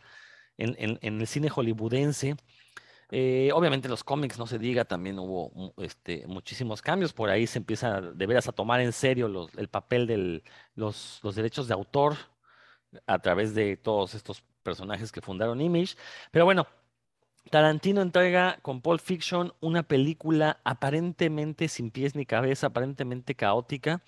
en, 0.57 0.99
el 1.01 1.27
cine 1.27 1.49
hollywoodense. 1.49 2.35
Eh, 3.11 3.49
obviamente 3.53 3.89
los 3.89 4.03
cómics, 4.03 4.37
no 4.37 4.45
se 4.45 4.59
diga, 4.59 4.85
también 4.85 5.17
hubo 5.19 5.73
este, 5.77 6.27
muchísimos 6.27 6.81
cambios. 6.81 7.13
Por 7.13 7.29
ahí 7.29 7.47
se 7.47 7.59
empieza 7.59 8.01
de 8.01 8.25
veras 8.27 8.47
a 8.47 8.51
tomar 8.51 8.81
en 8.81 8.93
serio 8.93 9.49
el 9.57 9.67
papel 9.69 10.07
de 10.07 10.43
los, 10.75 11.21
derechos 11.35 11.67
de 11.67 11.73
autor 11.73 12.15
a 13.07 13.19
través 13.19 13.53
de 13.55 13.77
todos 13.77 14.15
estos 14.15 14.43
personajes 14.63 15.11
que 15.11 15.21
fundaron 15.21 15.61
Image. 15.61 15.95
Pero 16.31 16.45
bueno, 16.45 16.67
Tarantino 17.49 18.01
entrega 18.01 18.59
con 18.61 18.81
Pulp 18.81 19.01
Fiction 19.01 19.53
una 19.59 19.83
película 19.83 20.59
aparentemente 20.63 21.67
sin 21.67 21.91
pies 21.91 22.15
ni 22.15 22.25
cabeza, 22.25 22.67
aparentemente 22.67 23.35
caótica, 23.35 24.03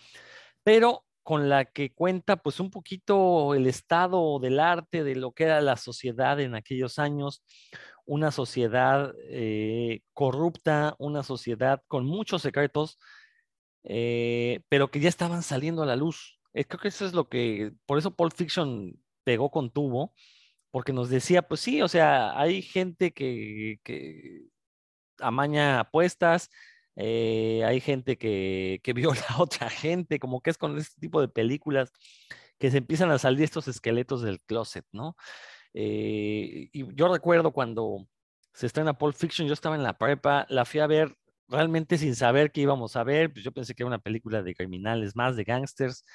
pero 0.64 1.06
con 1.24 1.50
la 1.50 1.66
que 1.66 1.94
cuenta 1.94 2.38
pues 2.38 2.60
un 2.60 2.72
poquito 2.72 3.54
el 3.56 3.68
estado 3.68 4.40
del 4.40 4.60
arte, 4.60 5.04
de 5.04 5.16
lo 5.16 5.32
que 5.32 5.46
era 5.46 5.62
la 5.62 5.78
sociedad 5.78 6.40
en 6.40 6.56
aquellos 6.56 7.00
años, 7.00 7.44
una 8.06 8.32
sociedad 8.32 9.14
eh, 9.30 10.02
corrupta, 10.14 10.96
una 11.00 11.24
sociedad 11.24 11.82
con 11.88 12.06
muchos 12.06 12.42
secretos, 12.42 12.98
eh, 13.84 14.62
pero 14.70 14.92
que 14.92 15.00
ya 15.00 15.10
estaban 15.10 15.44
saliendo 15.44 15.84
a 15.84 15.86
la 15.86 15.96
luz. 15.96 16.40
Eh, 16.54 16.66
creo 16.66 16.80
que 16.80 16.90
eso 16.90 17.06
es 17.06 17.14
lo 17.14 17.30
que, 17.30 17.72
por 17.86 17.98
eso 17.98 18.16
Pulp 18.16 18.34
Fiction 18.34 18.94
pegó 19.24 19.52
con 19.52 19.70
tubo, 19.72 20.14
porque 20.72 20.94
nos 20.94 21.10
decía, 21.10 21.42
pues 21.44 21.62
sí, 21.62 21.82
o 21.82 21.88
sea, 21.88 22.40
hay 22.40 22.62
gente 22.62 23.12
que, 23.14 23.80
amaña 25.20 25.82
apuestas, 25.82 26.50
eh, 26.96 27.64
hay 27.66 27.82
gente 27.82 28.18
que, 28.18 28.80
que 28.84 28.94
viola 28.94 29.22
a 29.30 29.42
otra 29.42 29.70
gente, 29.70 30.20
como 30.20 30.42
que 30.42 30.50
es 30.52 30.58
con 30.58 30.78
este 30.78 31.00
tipo 31.00 31.22
de 31.22 31.28
películas 31.28 31.92
que 32.60 32.72
se 32.72 32.78
empiezan 32.78 33.12
a 33.12 33.20
salir 33.20 33.44
estos 33.44 33.68
esqueletos 33.68 34.22
del 34.22 34.40
closet, 34.42 34.86
¿no? 34.92 35.16
Eh, 35.74 36.70
y 36.72 36.96
yo 36.96 37.12
recuerdo 37.12 37.52
cuando 37.52 38.08
se 38.54 38.68
estrena 38.68 38.98
Pulp 38.98 39.16
Fiction, 39.16 39.48
yo 39.48 39.54
estaba 39.54 39.76
en 39.76 39.84
la 39.84 39.98
prepa, 39.98 40.46
la 40.50 40.66
fui 40.66 40.80
a 40.80 40.88
ver 40.88 41.16
realmente 41.48 41.98
sin 41.98 42.16
saber 42.16 42.52
qué 42.52 42.62
íbamos 42.62 42.96
a 42.96 43.04
ver, 43.04 43.32
pues 43.32 43.44
yo 43.44 43.52
pensé 43.52 43.74
que 43.76 43.84
era 43.84 43.88
una 43.88 44.00
película 44.00 44.42
de 44.42 44.56
criminales 44.56 45.16
más, 45.16 45.36
de 45.36 45.44
gangsters, 45.44 46.06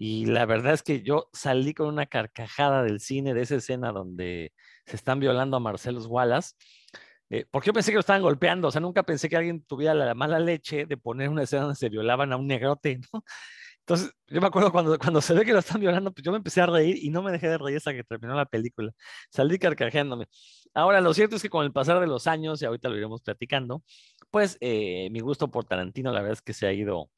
y 0.00 0.26
la 0.26 0.46
verdad 0.46 0.74
es 0.74 0.84
que 0.84 1.02
yo 1.02 1.28
salí 1.32 1.74
con 1.74 1.88
una 1.88 2.06
carcajada 2.06 2.84
del 2.84 3.00
cine, 3.00 3.34
de 3.34 3.42
esa 3.42 3.56
escena 3.56 3.90
donde 3.90 4.52
se 4.86 4.94
están 4.94 5.18
violando 5.18 5.56
a 5.56 5.60
Marcelo 5.60 6.00
Wallace, 6.06 6.54
eh, 7.30 7.46
porque 7.50 7.66
yo 7.66 7.72
pensé 7.72 7.90
que 7.90 7.96
lo 7.96 8.00
estaban 8.00 8.22
golpeando, 8.22 8.68
o 8.68 8.70
sea, 8.70 8.80
nunca 8.80 9.02
pensé 9.02 9.28
que 9.28 9.36
alguien 9.36 9.64
tuviera 9.64 9.94
la 9.94 10.14
mala 10.14 10.38
leche 10.38 10.86
de 10.86 10.96
poner 10.96 11.28
una 11.28 11.42
escena 11.42 11.62
donde 11.62 11.76
se 11.76 11.88
violaban 11.88 12.32
a 12.32 12.36
un 12.36 12.46
negrote, 12.46 13.00
¿no? 13.12 13.24
Entonces, 13.80 14.12
yo 14.28 14.40
me 14.40 14.46
acuerdo 14.46 14.70
cuando, 14.70 14.96
cuando 14.98 15.20
se 15.20 15.34
ve 15.34 15.44
que 15.44 15.52
lo 15.52 15.58
están 15.60 15.80
violando, 15.80 16.12
pues 16.12 16.24
yo 16.24 16.30
me 16.30 16.38
empecé 16.38 16.60
a 16.60 16.66
reír 16.66 16.96
y 17.02 17.10
no 17.10 17.22
me 17.22 17.32
dejé 17.32 17.48
de 17.48 17.58
reír 17.58 17.78
hasta 17.78 17.92
que 17.92 18.04
terminó 18.04 18.34
la 18.34 18.46
película. 18.46 18.92
Salí 19.30 19.58
carcajeándome. 19.58 20.26
Ahora, 20.74 21.00
lo 21.00 21.12
cierto 21.14 21.36
es 21.36 21.42
que 21.42 21.50
con 21.50 21.64
el 21.64 21.72
pasar 21.72 21.98
de 21.98 22.06
los 22.06 22.26
años, 22.28 22.62
y 22.62 22.66
ahorita 22.66 22.88
lo 22.88 22.96
iremos 22.96 23.22
platicando, 23.22 23.82
pues 24.30 24.58
eh, 24.60 25.08
mi 25.10 25.20
gusto 25.20 25.50
por 25.50 25.64
Tarantino, 25.64 26.12
la 26.12 26.20
verdad 26.20 26.34
es 26.34 26.42
que 26.42 26.52
se 26.52 26.66
ha 26.66 26.72
ido 26.72 27.10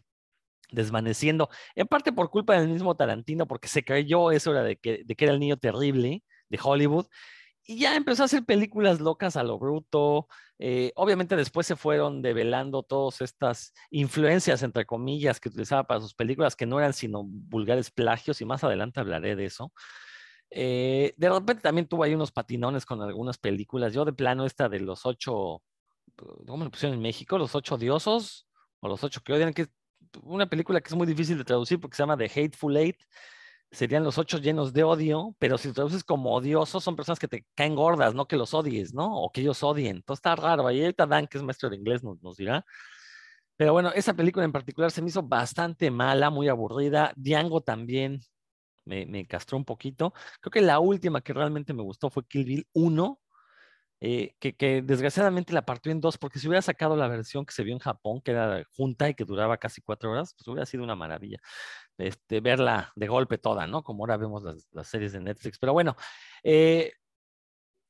desvaneciendo, 0.72 1.48
en 1.74 1.86
parte 1.86 2.12
por 2.12 2.30
culpa 2.30 2.58
del 2.58 2.68
mismo 2.68 2.94
Tarantino, 2.96 3.46
porque 3.46 3.68
se 3.68 3.84
creyó 3.84 4.30
eso 4.30 4.52
era 4.52 4.62
de 4.62 4.76
que, 4.76 5.02
de 5.04 5.14
que 5.14 5.24
era 5.24 5.34
el 5.34 5.40
niño 5.40 5.56
terrible 5.56 6.22
de 6.48 6.58
Hollywood, 6.62 7.06
y 7.64 7.78
ya 7.78 7.94
empezó 7.94 8.22
a 8.22 8.26
hacer 8.26 8.44
películas 8.44 9.00
locas 9.00 9.36
a 9.36 9.44
lo 9.44 9.58
bruto. 9.58 10.26
Eh, 10.58 10.92
obviamente 10.96 11.36
después 11.36 11.66
se 11.66 11.76
fueron 11.76 12.20
develando 12.20 12.82
todas 12.82 13.20
estas 13.20 13.72
influencias, 13.90 14.62
entre 14.62 14.84
comillas, 14.86 15.38
que 15.38 15.50
utilizaba 15.50 15.84
para 15.84 16.00
sus 16.00 16.14
películas, 16.14 16.56
que 16.56 16.66
no 16.66 16.78
eran 16.78 16.92
sino 16.92 17.22
vulgares 17.24 17.90
plagios, 17.90 18.40
y 18.40 18.44
más 18.44 18.64
adelante 18.64 18.98
hablaré 19.00 19.36
de 19.36 19.44
eso. 19.44 19.72
Eh, 20.50 21.14
de 21.16 21.30
repente 21.30 21.62
también 21.62 21.86
tuvo 21.86 22.02
ahí 22.02 22.14
unos 22.14 22.32
patinones 22.32 22.84
con 22.84 23.00
algunas 23.02 23.38
películas. 23.38 23.92
Yo 23.92 24.04
de 24.04 24.12
plano 24.12 24.44
esta 24.46 24.68
de 24.68 24.80
los 24.80 25.06
ocho, 25.06 25.62
¿cómo 26.46 26.64
lo 26.64 26.70
pusieron 26.70 26.96
en 26.96 27.02
México? 27.02 27.38
Los 27.38 27.54
ocho 27.54 27.78
diosos, 27.78 28.48
o 28.80 28.88
los 28.88 29.04
ocho 29.04 29.20
que 29.22 29.32
odian, 29.32 29.54
que 29.54 29.68
una 30.22 30.48
película 30.48 30.80
que 30.80 30.88
es 30.88 30.94
muy 30.94 31.06
difícil 31.06 31.38
de 31.38 31.44
traducir 31.44 31.80
porque 31.80 31.96
se 31.96 32.02
llama 32.02 32.16
The 32.16 32.24
Hateful 32.24 32.76
Eight 32.76 32.96
serían 33.70 34.04
los 34.04 34.18
ocho 34.18 34.38
llenos 34.38 34.72
de 34.72 34.82
odio, 34.82 35.34
pero 35.38 35.56
si 35.58 35.72
traduces 35.72 36.02
como 36.04 36.34
odiosos, 36.34 36.82
son 36.82 36.96
personas 36.96 37.18
que 37.18 37.28
te 37.28 37.46
caen 37.54 37.74
gordas, 37.74 38.14
no 38.14 38.26
que 38.26 38.36
los 38.36 38.52
odies, 38.54 38.92
¿no? 38.94 39.22
O 39.22 39.30
que 39.30 39.42
ellos 39.42 39.62
odien. 39.62 39.96
Entonces 39.96 40.18
está 40.20 40.36
raro. 40.36 40.66
Ahí 40.66 40.82
ahorita 40.82 41.06
Dan, 41.06 41.26
que 41.26 41.38
es 41.38 41.44
maestro 41.44 41.70
de 41.70 41.76
inglés, 41.76 42.02
nos, 42.02 42.36
dirá. 42.36 42.64
Pero 43.56 43.72
bueno, 43.72 43.92
esa 43.94 44.14
película 44.14 44.44
en 44.44 44.52
particular 44.52 44.90
se 44.90 45.02
me 45.02 45.08
hizo 45.08 45.22
bastante 45.22 45.90
mala, 45.90 46.30
muy 46.30 46.48
aburrida. 46.48 47.12
Diango 47.16 47.60
también 47.62 48.20
me, 48.84 49.06
me 49.06 49.26
castró 49.26 49.58
un 49.58 49.64
poquito. 49.64 50.14
Creo 50.40 50.50
que 50.50 50.62
la 50.62 50.80
última 50.80 51.20
que 51.20 51.32
realmente 51.32 51.72
me 51.74 51.82
gustó 51.82 52.10
fue 52.10 52.26
Kill 52.26 52.44
Bill 52.44 52.68
1. 52.72 53.20
Eh, 54.02 54.34
que, 54.38 54.80
desgraciadamente 54.82 55.52
la 55.52 55.66
partió 55.66 55.92
en 55.92 56.00
dos, 56.00 56.16
porque 56.16 56.38
si 56.38 56.48
hubiera 56.48 56.62
sacado 56.62 56.96
la 56.96 57.06
versión 57.06 57.44
que 57.44 57.52
se 57.52 57.62
vio 57.62 57.74
en 57.74 57.80
Japón, 57.80 58.22
que 58.22 58.30
era 58.30 58.64
junta 58.74 59.10
y 59.10 59.14
que 59.14 59.24
duraba 59.24 59.58
casi 59.58 59.82
cuatro 59.82 60.10
horas, 60.12 60.34
pues 60.34 60.48
hubiera 60.48 60.64
sido 60.64 60.84
una 60.84 60.96
maravilla 60.96 61.38
este, 61.98 62.40
verla 62.40 62.92
de 62.96 63.08
golpe 63.08 63.36
toda, 63.38 63.66
¿no? 63.66 63.82
Como 63.82 64.02
ahora 64.04 64.16
vemos 64.16 64.42
las, 64.72 64.88
series 64.88 65.12
de 65.12 65.20
Netflix. 65.20 65.58
Pero 65.58 65.74
bueno, 65.74 65.96
eh, 66.42 66.92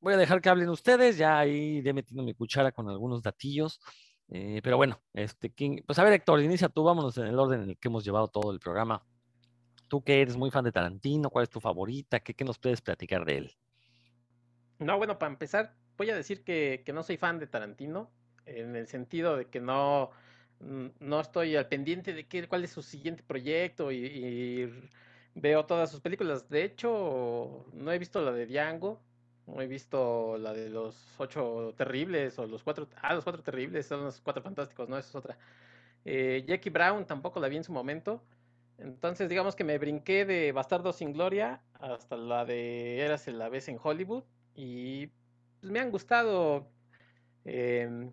voy 0.00 0.14
a 0.14 0.16
dejar 0.16 0.40
que 0.40 0.48
hablen 0.48 0.68
ustedes, 0.68 1.16
ya 1.16 1.38
ahí 1.38 1.82
metiendo 1.94 2.22
mi 2.24 2.34
cuchara 2.34 2.72
con 2.72 2.88
algunos 2.88 3.22
datillos. 3.22 3.80
Eh, 4.28 4.60
pero 4.62 4.76
bueno, 4.76 5.00
este, 5.12 5.52
pues 5.86 5.98
a 5.98 6.04
ver, 6.04 6.14
Héctor, 6.14 6.40
inicia 6.40 6.68
tú, 6.68 6.84
vámonos 6.84 7.16
en 7.18 7.26
el 7.26 7.38
orden 7.38 7.62
en 7.62 7.70
el 7.70 7.78
que 7.78 7.88
hemos 7.88 8.04
llevado 8.04 8.28
todo 8.28 8.52
el 8.52 8.58
programa. 8.58 9.04
Tú 9.88 10.02
que 10.02 10.22
eres 10.22 10.36
muy 10.36 10.50
fan 10.50 10.64
de 10.64 10.72
Tarantino, 10.72 11.30
¿cuál 11.30 11.44
es 11.44 11.50
tu 11.50 11.60
favorita? 11.60 12.20
¿Qué, 12.20 12.34
qué 12.34 12.44
nos 12.44 12.58
puedes 12.58 12.80
platicar 12.80 13.24
de 13.24 13.38
él? 13.38 13.52
No, 14.78 14.96
bueno, 14.96 15.18
para 15.18 15.32
empezar, 15.32 15.74
voy 16.00 16.08
a 16.08 16.16
decir 16.16 16.42
que, 16.42 16.82
que 16.82 16.94
no 16.94 17.02
soy 17.02 17.18
fan 17.18 17.38
de 17.38 17.46
Tarantino, 17.46 18.10
en 18.46 18.74
el 18.74 18.86
sentido 18.86 19.36
de 19.36 19.48
que 19.48 19.60
no, 19.60 20.10
no 20.60 21.20
estoy 21.20 21.56
al 21.56 21.68
pendiente 21.68 22.14
de 22.14 22.26
qué, 22.26 22.48
cuál 22.48 22.64
es 22.64 22.70
su 22.70 22.80
siguiente 22.80 23.22
proyecto 23.22 23.92
y, 23.92 24.72
veo 25.34 25.66
todas 25.66 25.90
sus 25.90 26.00
películas. 26.00 26.48
De 26.48 26.64
hecho, 26.64 27.66
no 27.74 27.92
he 27.92 27.98
visto 27.98 28.22
la 28.22 28.32
de 28.32 28.46
Django, 28.46 28.98
no 29.46 29.60
he 29.60 29.66
visto 29.66 30.38
la 30.38 30.54
de 30.54 30.70
los 30.70 30.96
ocho 31.18 31.74
terribles 31.76 32.38
o 32.38 32.46
los 32.46 32.62
cuatro. 32.62 32.88
Ah, 33.02 33.12
los 33.14 33.22
cuatro 33.22 33.42
terribles 33.42 33.84
son 33.84 34.04
los 34.04 34.22
cuatro 34.22 34.42
fantásticos, 34.42 34.88
no, 34.88 34.96
esa 34.96 35.08
es 35.10 35.14
otra. 35.14 35.38
Eh, 36.06 36.44
Jackie 36.46 36.70
Brown 36.70 37.06
tampoco 37.06 37.40
la 37.40 37.48
vi 37.48 37.58
en 37.58 37.64
su 37.64 37.72
momento. 37.72 38.22
Entonces, 38.78 39.28
digamos 39.28 39.54
que 39.54 39.64
me 39.64 39.76
brinqué 39.76 40.24
de 40.24 40.52
Bastardo 40.52 40.94
sin 40.94 41.12
Gloria 41.12 41.60
hasta 41.74 42.16
la 42.16 42.46
de 42.46 43.00
Eras 43.00 43.26
la 43.28 43.50
vez 43.50 43.68
en 43.68 43.78
Hollywood. 43.82 44.24
Y 44.54 45.10
pues, 45.60 45.72
me 45.72 45.80
han 45.80 45.90
gustado. 45.90 46.72
em, 47.44 48.12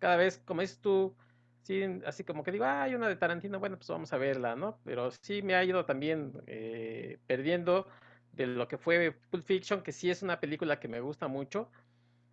cada 0.00 0.16
vez, 0.16 0.38
como 0.38 0.60
dices 0.60 0.80
tú, 0.80 1.16
sí, 1.62 1.82
así 2.06 2.24
como 2.24 2.42
que 2.42 2.52
digo, 2.52 2.64
ah, 2.64 2.82
hay 2.82 2.94
una 2.94 3.08
de 3.08 3.16
Tarantino, 3.16 3.58
bueno, 3.60 3.76
pues 3.78 3.88
vamos 3.88 4.12
a 4.12 4.18
verla, 4.18 4.56
¿no? 4.56 4.80
Pero 4.84 5.10
sí 5.10 5.42
me 5.42 5.54
ha 5.54 5.64
ido 5.64 5.84
también 5.86 6.32
eh, 6.46 7.18
perdiendo 7.26 7.88
de 8.32 8.46
lo 8.46 8.68
que 8.68 8.78
fue 8.78 9.12
Pulp 9.30 9.44
Fiction, 9.44 9.82
que 9.82 9.92
sí 9.92 10.10
es 10.10 10.22
una 10.22 10.40
película 10.40 10.78
que 10.80 10.88
me 10.88 11.00
gusta 11.00 11.28
mucho. 11.28 11.70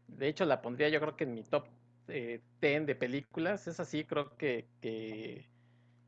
De 0.08 0.28
hecho, 0.28 0.46
la 0.46 0.62
pondría 0.62 0.90
yo 0.90 1.00
creo 1.02 1.16
que 1.18 1.26
en 1.26 1.34
mi 1.36 1.44
top 1.44 1.68
eh, 2.08 2.44
10 2.62 2.86
de 2.86 2.96
películas. 2.96 3.68
Es 3.68 3.80
así, 3.80 4.06
creo 4.06 4.36
que, 4.38 4.70
que 4.82 5.52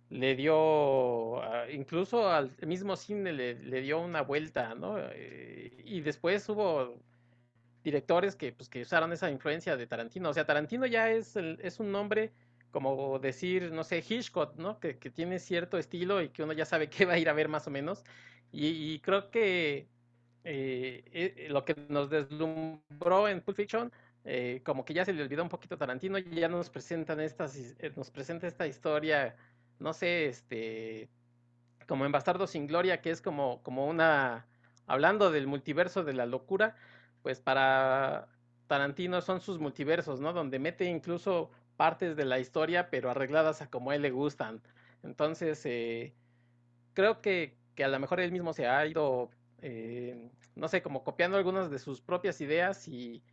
le 0.09 0.35
dio, 0.35 1.41
ah, 1.43 1.69
incluso 1.71 2.29
al 2.29 2.55
mismo 2.67 2.95
cine 2.95 3.33
le, 3.33 3.55
le 3.55 3.81
dio 3.81 3.99
una 4.01 4.21
vuelta, 4.21 4.75
¿no? 4.75 4.97
Eh, 4.99 5.81
y 5.85 6.01
después 6.01 6.47
hubo 6.49 7.03
directores 7.85 8.35
que, 8.35 8.53
pues, 8.53 8.69
que 8.69 8.81
usaron 8.83 9.13
esa 9.13 9.31
influencia 9.31 9.77
de 9.77 9.87
Tarantino. 9.87 10.29
O 10.31 10.33
sea, 10.35 10.45
Tarantino 10.47 10.87
ya 10.87 11.11
es, 11.11 11.37
el- 11.37 11.59
es 11.63 11.79
un 11.79 11.91
nombre 11.93 12.33
como 12.71 13.19
decir, 13.19 13.71
no 13.71 13.85
sé, 13.85 14.03
Hitchcock, 14.07 14.57
¿no? 14.57 14.79
Que, 14.81 14.99
que 14.99 15.09
tiene 15.11 15.39
cierto 15.39 15.77
estilo 15.77 16.21
y 16.21 16.29
que 16.31 16.43
uno 16.43 16.53
ya 16.53 16.65
sabe 16.65 16.89
qué 16.91 17.05
va 17.05 17.13
a 17.15 17.19
ir 17.19 17.29
a 17.29 17.33
ver 17.33 17.49
más 17.49 17.67
o 17.67 17.71
menos. 17.71 18.03
Y, 18.51 18.99
creo 19.01 19.31
que 19.31 19.89
eh, 20.43 21.03
eh, 21.11 21.47
lo 21.49 21.65
que 21.65 21.75
nos 21.89 22.09
deslumbró 22.09 23.27
en 23.29 23.41
Pulp 23.41 23.57
Fiction, 23.57 23.91
eh, 24.23 24.61
como 24.65 24.85
que 24.85 24.93
ya 24.93 25.05
se 25.05 25.13
le 25.13 25.23
olvidó 25.23 25.43
un 25.43 25.49
poquito 25.49 25.77
Tarantino 25.77 26.17
y 26.17 26.23
ya 26.35 26.49
nos 26.49 26.69
presentan 26.69 27.19
estas, 27.21 27.55
eh, 27.57 27.93
nos 27.95 28.11
presenta 28.11 28.47
esta 28.47 28.67
historia, 28.67 29.35
no 29.79 29.93
sé, 29.93 30.27
este, 30.27 31.09
como 31.87 32.05
en 32.05 32.11
Bastardo 32.11 32.47
sin 32.47 32.67
Gloria, 32.67 33.01
que 33.01 33.11
es 33.11 33.21
como, 33.21 33.61
como 33.63 33.87
una, 33.87 34.47
hablando 34.87 35.31
del 35.31 35.47
multiverso 35.47 36.03
de 36.03 36.13
la 36.13 36.25
locura, 36.25 36.75
pues 37.25 37.41
para 37.41 38.27
Tarantino 38.67 39.19
son 39.19 39.41
sus 39.41 39.57
multiversos, 39.57 40.21
¿no? 40.21 40.31
Donde 40.31 40.59
mete 40.59 40.85
incluso 40.85 41.49
partes 41.75 42.15
de 42.15 42.23
la 42.23 42.37
historia, 42.37 42.91
pero 42.91 43.09
arregladas 43.09 43.63
a 43.63 43.67
como 43.71 43.89
a 43.89 43.95
él 43.95 44.03
le 44.03 44.11
gustan. 44.11 44.61
Entonces, 45.01 45.59
eh, 45.65 46.13
creo 46.93 47.23
que, 47.23 47.57
que 47.73 47.83
a 47.83 47.87
lo 47.87 47.99
mejor 47.99 48.19
él 48.19 48.31
mismo 48.31 48.53
se 48.53 48.67
ha 48.67 48.85
ido, 48.85 49.31
eh, 49.63 50.29
no 50.53 50.67
sé, 50.67 50.83
como 50.83 51.03
copiando 51.03 51.35
algunas 51.35 51.71
de 51.71 51.79
sus 51.79 51.99
propias 51.99 52.39
ideas 52.41 52.87
y, 52.87 53.23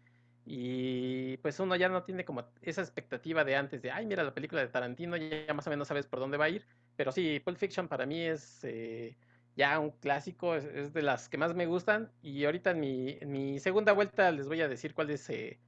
pues 1.43 1.61
uno 1.61 1.77
ya 1.77 1.91
no 1.91 2.03
tiene 2.03 2.25
como 2.25 2.45
esa 2.63 2.81
expectativa 2.81 3.45
de 3.45 3.57
antes 3.57 3.83
de, 3.83 3.91
ay, 3.91 4.07
mira 4.07 4.25
la 4.25 4.33
película 4.33 4.63
de 4.63 4.69
Tarantino, 4.69 5.19
ya, 5.19 5.45
ya 5.49 5.53
más 5.53 5.67
o 5.67 5.71
menos 5.71 5.87
sabes 5.87 6.07
por 6.07 6.19
dónde 6.19 6.39
va 6.39 6.47
a 6.47 6.49
ir. 6.49 6.65
Pero 6.97 7.13
sí, 7.13 7.41
Pulp 7.41 7.59
Fiction 7.59 7.89
para 7.89 8.07
mí 8.07 8.23
es 8.23 8.65
eh, 8.65 9.19
ya 9.57 9.79
un 9.79 9.91
clásico, 9.91 10.55
es, 10.57 10.93
de 10.93 11.03
las 11.03 11.29
que 11.29 11.39
más 11.39 11.55
me 11.55 11.67
gustan. 11.67 12.11
Y 12.23 12.45
ahorita 12.45 12.71
en 12.73 12.81
mi, 12.81 13.19
en 13.21 13.31
mi 13.33 13.59
segunda 13.59 13.93
vuelta 13.93 14.31
les 14.33 14.49
voy 14.49 14.61
a 14.63 14.69
decir 14.69 14.95
cuál 14.95 15.11
es 15.11 15.29
eh, 15.31 15.59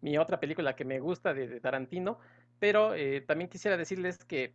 mi 0.00 0.18
otra 0.18 0.40
película 0.40 0.76
que 0.76 0.84
me 0.84 1.00
gusta 1.00 1.34
de, 1.34 1.48
de 1.48 1.60
Tarantino. 1.60 2.18
Pero 2.58 2.94
eh, 2.94 3.20
también 3.22 3.50
quisiera 3.50 3.76
decirles 3.76 4.24
que 4.24 4.54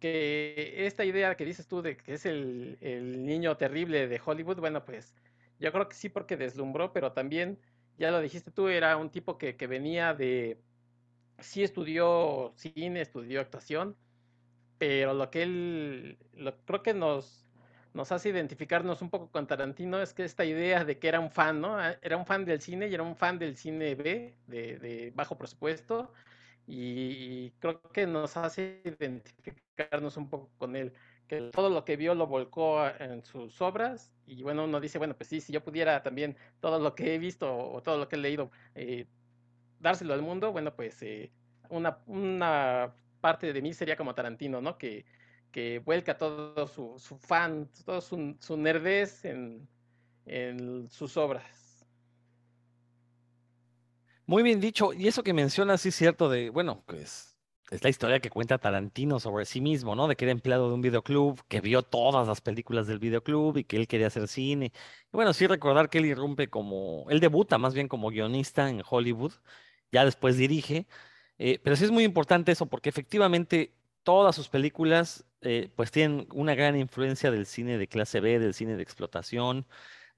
que 0.00 0.86
esta 0.86 1.04
idea 1.04 1.36
que 1.36 1.44
dices 1.44 1.68
tú 1.68 1.82
de 1.82 1.96
que 1.96 2.14
es 2.14 2.26
el, 2.26 2.78
el 2.80 3.24
niño 3.24 3.56
terrible 3.56 4.08
de 4.08 4.20
Hollywood, 4.24 4.58
bueno, 4.58 4.84
pues 4.84 5.14
yo 5.58 5.72
creo 5.72 5.88
que 5.88 5.94
sí 5.96 6.08
porque 6.08 6.36
deslumbró, 6.36 6.92
pero 6.92 7.12
también, 7.12 7.58
ya 7.98 8.10
lo 8.10 8.20
dijiste 8.20 8.50
tú, 8.50 8.68
era 8.68 8.96
un 8.96 9.10
tipo 9.10 9.38
que, 9.38 9.56
que 9.56 9.66
venía 9.66 10.14
de, 10.14 10.58
sí 11.38 11.62
estudió 11.62 12.52
cine, 12.56 13.02
estudió 13.02 13.40
actuación, 13.40 13.96
pero 14.80 15.12
lo 15.12 15.30
que 15.30 15.42
él, 15.42 16.18
creo 16.64 16.82
que 16.82 16.94
nos, 16.94 17.46
nos 17.92 18.12
hace 18.12 18.30
identificarnos 18.30 19.02
un 19.02 19.10
poco 19.10 19.30
con 19.30 19.46
Tarantino 19.46 20.00
es 20.00 20.14
que 20.14 20.24
esta 20.24 20.46
idea 20.46 20.86
de 20.86 20.98
que 20.98 21.08
era 21.08 21.20
un 21.20 21.30
fan, 21.30 21.60
¿no? 21.60 21.78
Ah, 21.78 21.98
Era 22.00 22.16
un 22.16 22.24
fan 22.24 22.46
del 22.46 22.62
cine 22.62 22.88
y 22.88 22.94
era 22.94 23.02
un 23.02 23.14
fan 23.14 23.38
del 23.38 23.56
cine 23.56 23.94
B, 23.94 24.38
de, 24.46 24.78
de 24.78 25.12
bajo 25.14 25.36
presupuesto, 25.36 26.10
y, 26.66 27.50
creo 27.60 27.82
que 27.92 28.06
nos 28.06 28.38
hace 28.38 28.80
identificarnos 28.86 30.16
un 30.16 30.30
poco 30.30 30.50
con 30.56 30.74
él, 30.76 30.94
que 31.28 31.42
todo 31.52 31.68
lo 31.68 31.84
que 31.84 31.96
vio 31.98 32.14
lo 32.14 32.26
volcó 32.26 32.86
en 32.88 33.22
sus 33.22 33.60
obras, 33.60 34.14
y 34.26 34.42
bueno, 34.42 34.64
uno 34.64 34.80
dice, 34.80 34.96
bueno, 34.96 35.14
pues 35.14 35.28
sí, 35.28 35.42
si 35.42 35.52
yo 35.52 35.62
pudiera 35.62 36.02
también 36.02 36.38
todo 36.60 36.78
lo 36.78 36.94
que 36.94 37.14
he 37.14 37.18
visto 37.18 37.54
o 37.54 37.82
todo 37.82 37.98
lo 37.98 38.08
que 38.08 38.16
he 38.16 38.18
leído, 38.18 38.50
eh, 38.74 39.06
dárselo 39.78 40.14
al 40.14 40.22
mundo, 40.22 40.52
bueno, 40.52 40.74
pues 40.74 41.02
eh, 41.02 41.30
una, 41.68 41.98
una 42.06 42.94
parte 43.20 43.52
de 43.52 43.62
mí 43.62 43.72
sería 43.72 43.96
como 43.96 44.14
Tarantino, 44.14 44.60
¿no? 44.60 44.78
Que, 44.78 45.04
que 45.52 45.78
vuelca 45.80 46.16
todo 46.18 46.66
su, 46.66 46.98
su 46.98 47.18
fan, 47.18 47.68
todo 47.84 48.00
su, 48.00 48.36
su 48.40 48.54
en, 49.24 49.68
en 50.26 50.88
sus 50.88 51.16
obras. 51.16 51.86
Muy 54.26 54.42
bien 54.42 54.60
dicho. 54.60 54.92
Y 54.92 55.08
eso 55.08 55.22
que 55.22 55.32
mencionas, 55.32 55.80
sí 55.80 55.90
cierto 55.90 56.28
de, 56.28 56.50
bueno, 56.50 56.84
pues 56.86 57.36
es 57.70 57.82
la 57.84 57.90
historia 57.90 58.20
que 58.20 58.30
cuenta 58.30 58.58
Tarantino 58.58 59.20
sobre 59.20 59.44
sí 59.44 59.60
mismo, 59.60 59.94
¿no? 59.94 60.08
De 60.08 60.16
que 60.16 60.24
era 60.24 60.32
empleado 60.32 60.68
de 60.68 60.74
un 60.74 60.80
videoclub, 60.82 61.40
que 61.48 61.60
vio 61.60 61.82
todas 61.82 62.26
las 62.28 62.40
películas 62.40 62.86
del 62.86 62.98
videoclub 62.98 63.56
y 63.58 63.64
que 63.64 63.76
él 63.76 63.88
quería 63.88 64.08
hacer 64.08 64.28
cine. 64.28 64.72
Y 65.06 65.10
bueno, 65.12 65.32
sí 65.32 65.46
recordar 65.46 65.88
que 65.88 65.98
él 65.98 66.06
irrumpe 66.06 66.48
como, 66.48 67.06
él 67.10 67.20
debuta 67.20 67.58
más 67.58 67.74
bien 67.74 67.88
como 67.88 68.10
guionista 68.10 68.68
en 68.68 68.82
Hollywood, 68.88 69.32
ya 69.92 70.04
después 70.04 70.36
dirige. 70.36 70.86
Eh, 71.42 71.58
pero 71.62 71.74
sí 71.74 71.84
es 71.84 71.90
muy 71.90 72.04
importante 72.04 72.52
eso 72.52 72.66
porque 72.66 72.90
efectivamente 72.90 73.72
todas 74.02 74.36
sus 74.36 74.48
películas 74.50 75.24
eh, 75.40 75.70
pues 75.74 75.90
tienen 75.90 76.28
una 76.34 76.54
gran 76.54 76.76
influencia 76.76 77.30
del 77.30 77.46
cine 77.46 77.78
de 77.78 77.88
clase 77.88 78.20
B, 78.20 78.38
del 78.38 78.52
cine 78.52 78.76
de 78.76 78.82
explotación. 78.82 79.66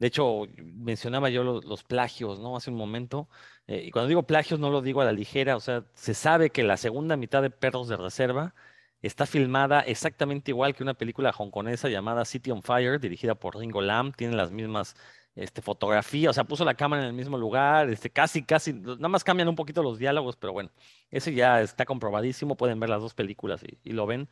De 0.00 0.08
hecho, 0.08 0.48
mencionaba 0.56 1.30
yo 1.30 1.44
los, 1.44 1.84
plagios, 1.84 2.40
¿no? 2.40 2.56
Hace 2.56 2.70
un 2.70 2.76
momento. 2.76 3.28
Eh, 3.68 3.84
y 3.86 3.90
cuando 3.92 4.08
digo 4.08 4.24
plagios 4.24 4.58
no 4.58 4.70
lo 4.70 4.82
digo 4.82 5.00
a 5.00 5.04
la 5.04 5.12
ligera, 5.12 5.56
o 5.56 5.60
sea, 5.60 5.84
se 5.94 6.14
sabe 6.14 6.50
que 6.50 6.64
la 6.64 6.76
segunda 6.76 7.16
mitad 7.16 7.40
de 7.42 7.50
Perros 7.50 7.88
de 7.88 7.96
Reserva 7.96 8.54
está 9.02 9.26
filmada 9.26 9.80
exactamente 9.80 10.50
igual 10.50 10.74
que 10.74 10.82
una 10.82 10.94
película 10.94 11.32
hongkonesa 11.36 11.88
llamada 11.88 12.24
City 12.24 12.50
on 12.50 12.62
Fire, 12.62 12.98
dirigida 13.00 13.36
por 13.36 13.56
Ringo 13.56 13.80
Lam, 13.82 14.12
tiene 14.12 14.34
las 14.36 14.50
mismas 14.50 14.96
este, 15.34 15.62
fotografías, 15.62 16.30
o 16.30 16.34
sea, 16.34 16.44
puso 16.44 16.64
la 16.64 16.74
cámara 16.74 17.02
en 17.02 17.08
el 17.08 17.14
mismo 17.14 17.38
lugar, 17.38 17.88
este, 17.90 18.10
casi, 18.10 18.42
casi, 18.42 18.72
nada 18.72 19.08
más 19.08 19.24
cambian 19.24 19.48
un 19.48 19.56
poquito 19.56 19.82
los 19.82 19.98
diálogos, 19.98 20.36
pero 20.36 20.52
bueno, 20.52 20.70
ese 21.10 21.34
ya 21.34 21.62
está 21.62 21.84
comprobadísimo, 21.86 22.56
pueden 22.56 22.80
ver 22.80 22.90
las 22.90 23.02
dos 23.02 23.14
películas 23.14 23.62
y, 23.64 23.78
y 23.88 23.92
lo 23.92 24.06
ven. 24.06 24.28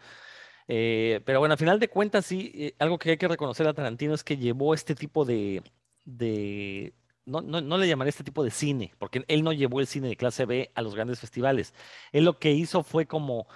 Eh, 0.68 1.20
pero 1.24 1.40
bueno, 1.40 1.52
al 1.54 1.58
final 1.58 1.80
de 1.80 1.88
cuentas, 1.88 2.26
sí, 2.26 2.52
eh, 2.54 2.74
algo 2.78 2.98
que 2.98 3.10
hay 3.10 3.16
que 3.16 3.28
reconocer 3.28 3.66
a 3.66 3.74
Tarantino 3.74 4.14
es 4.14 4.22
que 4.22 4.36
llevó 4.36 4.74
este 4.74 4.94
tipo 4.94 5.24
de, 5.24 5.62
de 6.04 6.94
no, 7.26 7.40
no, 7.40 7.60
no 7.60 7.78
le 7.78 7.88
llamaré 7.88 8.10
este 8.10 8.24
tipo 8.24 8.44
de 8.44 8.50
cine, 8.50 8.92
porque 8.98 9.24
él 9.28 9.42
no 9.42 9.52
llevó 9.52 9.80
el 9.80 9.86
cine 9.86 10.08
de 10.08 10.16
clase 10.16 10.44
B 10.46 10.70
a 10.74 10.82
los 10.82 10.94
grandes 10.94 11.20
festivales. 11.20 11.74
Él 12.12 12.24
lo 12.24 12.38
que 12.38 12.52
hizo 12.52 12.82
fue 12.82 13.06
como 13.06 13.48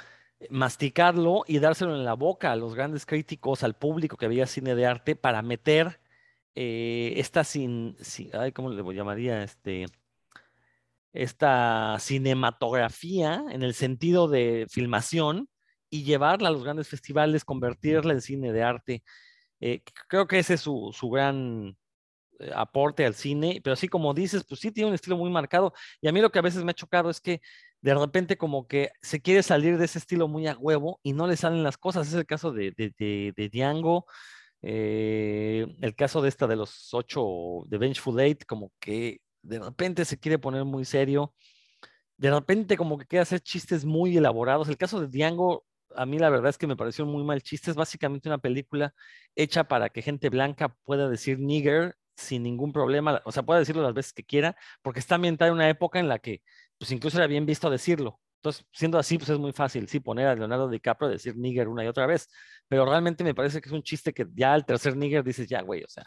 masticarlo 0.50 1.44
y 1.46 1.58
dárselo 1.58 1.94
en 1.94 2.04
la 2.04 2.14
boca 2.14 2.52
a 2.52 2.56
los 2.56 2.74
grandes 2.74 3.06
críticos, 3.06 3.62
al 3.62 3.74
público 3.74 4.16
que 4.16 4.28
veía 4.28 4.46
cine 4.46 4.74
de 4.74 4.86
arte, 4.86 5.16
para 5.16 5.42
meter 5.42 6.00
eh, 6.54 7.14
esta 7.16 7.44
sin, 7.44 7.96
¿cómo 8.54 8.70
le 8.70 8.94
llamaría? 8.94 9.42
Este, 9.42 9.86
esta 11.12 11.96
cinematografía 12.00 13.44
en 13.50 13.62
el 13.62 13.74
sentido 13.74 14.28
de 14.28 14.66
filmación 14.68 15.48
y 15.88 16.02
llevarla 16.04 16.48
a 16.48 16.52
los 16.52 16.64
grandes 16.64 16.88
festivales, 16.88 17.44
convertirla 17.44 18.12
en 18.12 18.20
cine 18.20 18.52
de 18.52 18.62
arte. 18.62 19.04
Eh, 19.60 19.82
creo 20.08 20.26
que 20.26 20.40
ese 20.40 20.54
es 20.54 20.60
su, 20.60 20.90
su 20.92 21.08
gran 21.08 21.76
eh, 22.40 22.50
aporte 22.54 23.06
al 23.06 23.14
cine, 23.14 23.60
pero 23.62 23.74
así 23.74 23.88
como 23.88 24.12
dices, 24.12 24.44
pues 24.44 24.60
sí 24.60 24.72
tiene 24.72 24.88
un 24.88 24.94
estilo 24.94 25.16
muy 25.16 25.30
marcado. 25.30 25.72
Y 26.00 26.08
a 26.08 26.12
mí 26.12 26.20
lo 26.20 26.30
que 26.30 26.40
a 26.40 26.42
veces 26.42 26.64
me 26.64 26.72
ha 26.72 26.74
chocado 26.74 27.10
es 27.10 27.20
que 27.20 27.40
de 27.80 27.94
repente 27.94 28.36
como 28.36 28.66
que 28.66 28.90
se 29.02 29.22
quiere 29.22 29.42
salir 29.42 29.78
de 29.78 29.84
ese 29.84 29.98
estilo 29.98 30.26
muy 30.26 30.48
a 30.48 30.56
huevo 30.56 30.98
y 31.02 31.12
no 31.12 31.26
le 31.28 31.36
salen 31.36 31.62
las 31.62 31.78
cosas. 31.78 32.08
Es 32.08 32.14
el 32.14 32.26
caso 32.26 32.50
de, 32.50 32.72
de, 32.72 32.92
de, 32.98 33.32
de 33.36 33.48
Django, 33.50 34.06
eh, 34.66 35.66
el 35.80 35.94
caso 35.94 36.22
de 36.22 36.28
esta 36.30 36.46
de 36.46 36.56
los 36.56 36.92
ocho 36.94 37.64
de 37.66 37.78
Vengeful 37.78 38.18
Eight, 38.20 38.44
como 38.46 38.72
que 38.80 39.20
de 39.42 39.58
repente 39.60 40.04
se 40.04 40.18
quiere 40.18 40.38
poner 40.38 40.64
muy 40.64 40.84
serio. 40.84 41.34
De 42.16 42.30
repente 42.30 42.76
como 42.76 42.98
que 42.98 43.06
quiere 43.06 43.22
hacer 43.22 43.40
chistes 43.40 43.84
muy 43.84 44.16
elaborados. 44.16 44.68
El 44.68 44.78
caso 44.78 45.00
de 45.00 45.08
Django, 45.08 45.66
a 45.96 46.06
mí 46.06 46.18
la 46.18 46.30
verdad 46.30 46.50
es 46.50 46.58
que 46.58 46.66
me 46.66 46.76
pareció 46.76 47.06
muy 47.06 47.24
mal 47.24 47.42
chiste. 47.42 47.70
Es 47.70 47.76
básicamente 47.76 48.28
una 48.28 48.38
película 48.38 48.94
hecha 49.36 49.64
para 49.64 49.90
que 49.90 50.02
gente 50.02 50.30
blanca 50.30 50.76
pueda 50.84 51.08
decir 51.08 51.38
nigger 51.40 51.96
sin 52.16 52.42
ningún 52.42 52.72
problema, 52.72 53.22
o 53.24 53.32
sea, 53.32 53.42
puede 53.42 53.60
decirlo 53.60 53.82
las 53.82 53.94
veces 53.94 54.12
que 54.12 54.24
quiera, 54.24 54.56
porque 54.82 55.00
está 55.00 55.16
ambientada 55.16 55.48
en 55.48 55.54
una 55.54 55.68
época 55.68 55.98
en 55.98 56.08
la 56.08 56.18
que, 56.18 56.42
pues 56.78 56.92
incluso 56.92 57.18
era 57.18 57.26
bien 57.26 57.46
visto 57.46 57.70
decirlo. 57.70 58.20
Entonces, 58.44 58.66
siendo 58.72 58.98
así, 58.98 59.16
pues 59.16 59.30
es 59.30 59.38
muy 59.38 59.52
fácil, 59.52 59.88
sí, 59.88 60.00
poner 60.00 60.26
a 60.26 60.34
Leonardo 60.34 60.68
DiCaprio 60.68 61.08
a 61.08 61.12
decir 61.12 61.34
nigger 61.34 61.66
una 61.66 61.82
y 61.82 61.86
otra 61.86 62.04
vez, 62.04 62.28
pero 62.68 62.84
realmente 62.84 63.24
me 63.24 63.34
parece 63.34 63.58
que 63.62 63.70
es 63.70 63.72
un 63.72 63.82
chiste 63.82 64.12
que 64.12 64.26
ya 64.34 64.52
al 64.52 64.66
tercer 64.66 64.98
nigger 64.98 65.24
dices, 65.24 65.48
ya, 65.48 65.62
güey, 65.62 65.82
o 65.82 65.88
sea, 65.88 66.06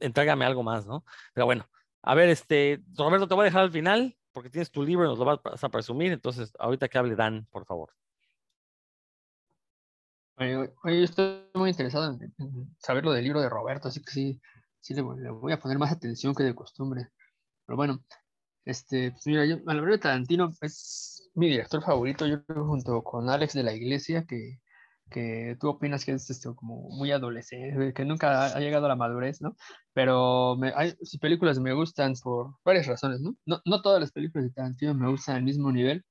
entrégame 0.00 0.46
algo 0.46 0.62
más, 0.62 0.86
¿no? 0.86 1.04
Pero 1.34 1.44
bueno, 1.44 1.68
a 2.00 2.14
ver, 2.14 2.30
este, 2.30 2.82
Roberto, 2.96 3.28
te 3.28 3.34
voy 3.34 3.42
a 3.42 3.44
dejar 3.44 3.60
al 3.64 3.72
final, 3.72 4.16
porque 4.32 4.48
tienes 4.48 4.70
tu 4.70 4.82
libro 4.84 5.04
y 5.04 5.08
nos 5.08 5.18
lo 5.18 5.26
vas 5.26 5.64
a 5.64 5.68
presumir, 5.68 6.12
entonces, 6.12 6.50
ahorita 6.58 6.88
que 6.88 6.96
hable 6.96 7.14
Dan, 7.14 7.46
por 7.50 7.66
favor. 7.66 7.92
Oye, 10.38 10.70
yo 10.84 11.04
estoy 11.04 11.42
muy 11.52 11.68
interesado 11.68 12.10
en, 12.10 12.74
saber 12.78 13.04
lo 13.04 13.12
del 13.12 13.24
libro 13.24 13.42
de 13.42 13.50
Roberto, 13.50 13.88
así 13.88 14.00
que 14.00 14.10
sí, 14.10 14.40
sí 14.80 14.94
le 14.94 15.02
voy, 15.02 15.52
a 15.52 15.60
poner 15.60 15.78
más 15.78 15.92
atención 15.92 16.34
que 16.34 16.42
de 16.42 16.54
costumbre. 16.54 17.08
Pero 17.66 17.76
bueno, 17.76 18.02
este, 18.64 19.10
pues 19.10 19.26
mira, 19.26 19.44
yo, 19.44 19.56
a 19.66 19.74
la 19.74 19.82
verdad 19.82 20.00
Tarantino 20.00 20.50
es 20.62 21.15
mi 21.36 21.48
director 21.48 21.82
favorito, 21.82 22.26
yo 22.26 22.38
junto 22.46 23.02
con 23.02 23.28
Alex 23.30 23.54
de 23.54 23.62
la 23.62 23.74
Iglesia, 23.74 24.24
que, 24.26 24.58
que 25.10 25.56
tú 25.60 25.68
opinas 25.68 26.04
que 26.04 26.12
es 26.12 26.28
esto 26.30 26.56
como 26.56 26.88
muy 26.90 27.12
adolescente, 27.12 27.92
que 27.94 28.04
nunca 28.04 28.46
ha, 28.46 28.56
ha 28.56 28.60
llegado 28.60 28.86
a 28.86 28.88
la 28.88 28.96
madurez, 28.96 29.40
¿no? 29.42 29.54
Pero 29.92 30.56
me, 30.56 30.72
hay, 30.74 30.94
sus 31.02 31.20
películas 31.20 31.58
me 31.60 31.72
gustan 31.74 32.14
por 32.22 32.56
varias 32.64 32.86
razones, 32.86 33.20
¿no? 33.20 33.36
¿no? 33.46 33.60
No 33.64 33.82
todas 33.82 34.00
las 34.00 34.12
películas 34.12 34.46
de 34.46 34.52
Tarantino 34.54 34.94
me 34.94 35.10
gustan 35.10 35.36
al 35.36 35.42
mismo 35.44 35.70
nivel, 35.72 36.04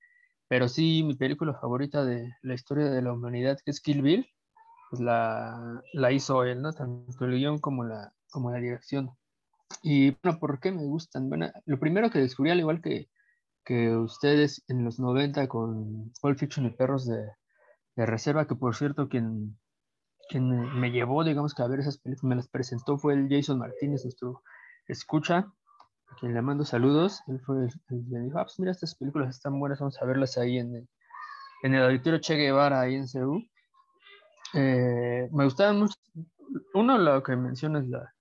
pero 0.47 0.67
sí 0.69 1.03
mi 1.03 1.15
película 1.15 1.53
favorita 1.59 2.05
de 2.05 2.31
la 2.41 2.53
historia 2.53 2.85
de 2.85 3.01
la 3.01 3.13
humanidad, 3.13 3.57
que 3.65 3.71
es 3.71 3.81
Kill 3.81 4.01
Bill, 4.01 4.27
pues 4.89 5.01
la, 5.01 5.81
la 5.93 6.11
hizo 6.11 6.43
él, 6.43 6.61
¿no? 6.61 6.71
Tanto 6.73 7.25
el 7.25 7.37
guion 7.37 7.59
como 7.59 7.83
la, 7.83 8.13
como 8.31 8.51
la 8.51 8.59
dirección. 8.59 9.11
Y 9.83 10.11
bueno, 10.23 10.39
¿por 10.39 10.59
qué 10.59 10.71
me 10.71 10.83
gustan? 10.83 11.29
Bueno, 11.29 11.51
lo 11.65 11.79
primero 11.79 12.09
que 12.11 12.19
descubrí, 12.19 12.51
al 12.51 12.59
igual 12.59 12.81
que, 12.81 13.09
que 13.65 13.95
ustedes 13.95 14.63
en 14.67 14.85
los 14.85 14.99
90 14.99 15.47
con 15.47 16.13
Pulp 16.21 16.37
Fiction 16.37 16.67
y 16.67 16.69
Perros 16.69 17.05
de, 17.07 17.31
de 17.95 18.05
Reserva, 18.05 18.47
que 18.47 18.55
por 18.55 18.75
cierto, 18.75 19.09
quien, 19.09 19.57
quien 20.29 20.79
me 20.79 20.91
llevó, 20.91 21.23
digamos, 21.23 21.59
a 21.59 21.67
ver 21.67 21.79
esas 21.79 21.97
películas, 21.97 22.29
me 22.29 22.35
las 22.35 22.47
presentó 22.47 22.97
fue 22.97 23.15
el 23.15 23.27
Jason 23.29 23.59
Martínez, 23.59 24.03
nuestro 24.03 24.43
escucha, 24.87 25.51
a 26.07 26.15
quien 26.19 26.33
le 26.33 26.41
mando 26.41 26.63
saludos. 26.63 27.21
Él 27.27 27.41
fue 27.41 27.65
el, 27.65 27.71
que 27.87 27.95
me 27.95 28.25
dijo, 28.25 28.39
ah, 28.39 28.43
pues 28.43 28.59
mira, 28.59 28.71
estas 28.71 28.95
películas 28.95 29.35
están 29.35 29.59
buenas, 29.59 29.79
vamos 29.79 29.99
a 30.01 30.05
verlas 30.05 30.37
ahí 30.37 30.59
en 30.59 30.75
el, 30.75 30.89
en 31.63 31.73
el 31.73 31.83
auditorio 31.83 32.19
Che 32.19 32.35
Guevara, 32.35 32.81
ahí 32.81 32.95
en 32.95 33.07
CEU. 33.07 33.41
Eh, 34.53 35.27
me 35.31 35.43
gustaban 35.43 35.79
mucho, 35.79 35.95
uno 36.75 36.97
lo 36.97 37.23
que 37.23 37.35
menciona 37.35 37.79
es 37.79 37.89
la, 37.89 38.13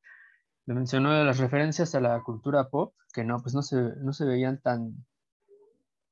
le 0.67 0.75
mencionó 0.75 1.13
las 1.23 1.39
referencias 1.39 1.95
a 1.95 2.01
la 2.01 2.21
cultura 2.23 2.69
pop, 2.71 2.95
que 3.13 3.25
no, 3.25 3.41
pues 3.41 3.55
no 3.55 3.63
se, 3.63 3.77
no 3.77 4.13
se 4.13 4.25
veían 4.25 4.61
tan, 4.61 5.05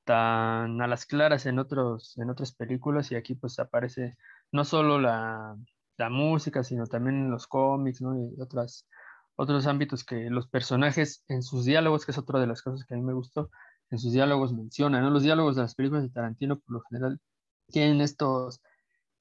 tan 0.04 0.80
a 0.80 0.86
las 0.86 1.06
claras 1.06 1.46
en, 1.46 1.58
otros, 1.58 2.16
en 2.18 2.30
otras 2.30 2.52
películas 2.52 3.10
y 3.12 3.16
aquí 3.16 3.34
pues 3.34 3.58
aparece 3.58 4.16
no 4.52 4.64
solo 4.64 4.98
la, 5.00 5.56
la 5.96 6.10
música, 6.10 6.62
sino 6.64 6.86
también 6.86 7.30
los 7.30 7.46
cómics, 7.46 8.02
¿no? 8.02 8.16
Y 8.16 8.40
otras, 8.40 8.88
otros 9.36 9.66
ámbitos 9.66 10.04
que 10.04 10.30
los 10.30 10.48
personajes 10.48 11.24
en 11.28 11.42
sus 11.42 11.64
diálogos, 11.64 12.04
que 12.04 12.12
es 12.12 12.18
otra 12.18 12.40
de 12.40 12.46
las 12.46 12.62
cosas 12.62 12.86
que 12.86 12.94
a 12.94 12.96
mí 12.96 13.02
me 13.02 13.14
gustó, 13.14 13.50
en 13.90 13.98
sus 13.98 14.12
diálogos 14.12 14.52
mencionan, 14.52 15.02
¿no? 15.02 15.10
Los 15.10 15.22
diálogos 15.22 15.56
de 15.56 15.62
las 15.62 15.74
películas 15.74 16.04
de 16.04 16.10
Tarantino 16.10 16.58
por 16.58 16.76
lo 16.76 16.80
general 16.82 17.20
tienen 17.68 18.00
estos, 18.00 18.60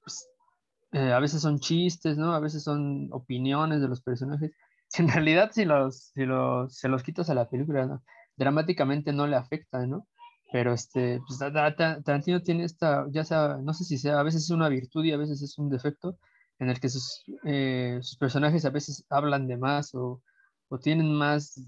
pues, 0.02 0.28
eh, 0.92 1.12
a 1.12 1.18
veces 1.20 1.42
son 1.42 1.60
chistes, 1.60 2.18
¿no? 2.18 2.34
A 2.34 2.40
veces 2.40 2.64
son 2.64 3.08
opiniones 3.12 3.80
de 3.80 3.88
los 3.88 4.02
personajes 4.02 4.52
en 4.98 5.08
realidad 5.08 5.50
si 5.52 5.64
los, 5.64 6.10
si 6.14 6.24
los, 6.24 6.76
se 6.76 6.88
los 6.88 7.02
quitas 7.02 7.30
a 7.30 7.34
la 7.34 7.48
película, 7.48 7.86
¿no? 7.86 8.02
dramáticamente 8.36 9.12
no 9.12 9.26
le 9.26 9.36
afecta, 9.36 9.86
¿no? 9.86 10.06
Pero 10.52 10.74
este, 10.74 11.20
pues, 11.26 11.38
Tarantino 11.38 12.42
tiene 12.42 12.64
esta, 12.64 13.06
ya 13.10 13.24
sea, 13.24 13.58
no 13.62 13.72
sé 13.72 13.84
si 13.84 13.98
sea, 13.98 14.20
a 14.20 14.22
veces 14.22 14.44
es 14.44 14.50
una 14.50 14.68
virtud 14.68 15.04
y 15.04 15.12
a 15.12 15.16
veces 15.16 15.42
es 15.42 15.58
un 15.58 15.70
defecto, 15.70 16.18
en 16.58 16.68
el 16.68 16.78
que 16.78 16.90
sus, 16.90 17.24
eh, 17.44 18.00
personajes 18.20 18.64
a 18.64 18.70
veces 18.70 19.04
hablan 19.08 19.48
de 19.48 19.56
más 19.56 19.94
o, 19.94 20.22
o 20.68 20.78
tienen 20.78 21.14
más, 21.14 21.58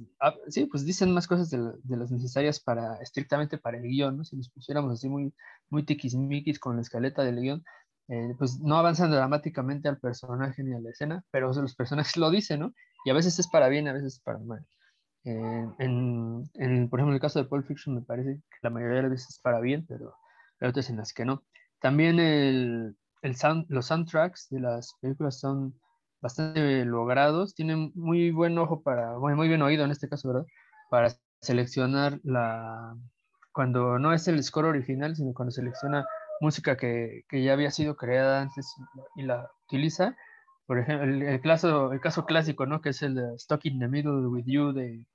sí, 0.49 0.66
pues 0.66 0.85
dicen 0.85 1.12
más 1.12 1.27
cosas 1.27 1.51
de, 1.51 1.59
de, 1.83 1.97
las 1.97 2.11
necesarias 2.11 2.61
para, 2.61 2.97
estrictamente 2.97 3.59
para 3.59 3.79
el 3.79 3.85
guion, 3.85 4.18
¿no? 4.18 4.25
Si 4.25 4.37
nos 4.37 4.51
pusiéramos 4.51 4.92
así 4.92 5.09
muy, 5.09 5.33
muy 5.70 5.85
tiquismiquis 5.85 6.59
con 6.59 6.77
la 6.77 6.83
escaleta 6.83 7.25
del 7.25 7.40
guion, 7.40 7.64
eh, 8.09 8.35
pues 8.38 8.61
no 8.61 8.77
avanzan 8.77 9.11
dramáticamente 9.11 9.88
al 9.88 9.99
personaje 9.99 10.62
ni 10.62 10.75
a 10.75 10.81
la 10.81 10.90
escena, 10.90 11.25
pero 11.31 11.53
los 11.53 11.75
personajes 11.75 12.16
lo 12.18 12.31
dicen, 12.31 12.61
¿no? 12.61 12.75
Y 13.07 13.11
a 13.11 13.14
veces 13.14 13.38
es 13.38 13.49
para 13.49 13.68
bien, 13.68 13.88
a 13.88 13.94
veces 13.94 14.14
es 14.14 14.20
para 14.20 14.38
mal. 14.38 14.66
Eh, 15.24 15.68
en, 15.78 16.50
en, 16.54 16.88
por 16.90 17.00
ejemplo, 17.00 17.12
en 17.12 17.14
el 17.14 17.20
caso 17.20 17.38
de 17.38 17.48
Pulp 17.48 17.66
Fiction 17.66 17.94
me 17.94 18.02
parece 18.02 18.37
que 18.50 18.58
la 18.62 18.70
mayoría 18.70 18.96
de 18.96 19.02
las 19.02 19.10
veces 19.12 19.30
es 19.30 19.38
para 19.40 19.60
bien, 19.60 19.87
pero 19.87 20.14
hay 20.60 20.68
otras 20.68 20.90
en 20.90 20.98
las 20.98 21.12
que 21.12 21.24
no. 21.24 21.42
También 21.80 22.18
el, 22.18 22.96
el 23.22 23.37
sound, 23.37 23.66
los 23.68 23.87
soundtracks 23.87 24.48
de 24.50 24.60
las 24.60 24.94
películas 25.00 25.40
son 25.40 25.74
bastante 26.20 26.84
logrados, 26.84 27.54
tienen 27.54 27.92
muy 27.94 28.30
buen 28.30 28.58
ojo 28.58 28.82
para, 28.82 29.18
muy, 29.18 29.34
muy 29.34 29.48
bien 29.48 29.62
oído 29.62 29.84
en 29.84 29.90
este 29.90 30.08
caso, 30.08 30.28
¿verdad? 30.28 30.46
Para 30.90 31.14
seleccionar 31.40 32.20
la, 32.22 32.96
cuando 33.52 33.98
no 33.98 34.12
es 34.12 34.28
el 34.28 34.42
score 34.42 34.66
original, 34.66 35.16
sino 35.16 35.32
cuando 35.34 35.52
selecciona 35.52 36.06
música 36.40 36.76
que, 36.76 37.24
que, 37.28 37.42
ya 37.42 37.52
había 37.52 37.70
sido 37.70 37.96
creada 37.96 38.42
antes 38.42 38.74
y 39.16 39.22
la 39.22 39.50
utiliza. 39.66 40.16
Por 40.66 40.78
ejemplo, 40.78 41.04
el, 41.04 41.22
el, 41.22 41.40
caso, 41.40 41.92
el 41.92 42.00
caso 42.00 42.26
clásico, 42.26 42.66
¿no? 42.66 42.80
Que 42.80 42.90
es 42.90 43.02
el 43.02 43.14
de 43.14 43.38
Stuck 43.38 43.64
in 43.66 43.78
the 43.78 43.88
Middle 43.88 44.26
with 44.28 44.44
You 44.46 44.72
de, 44.72 45.06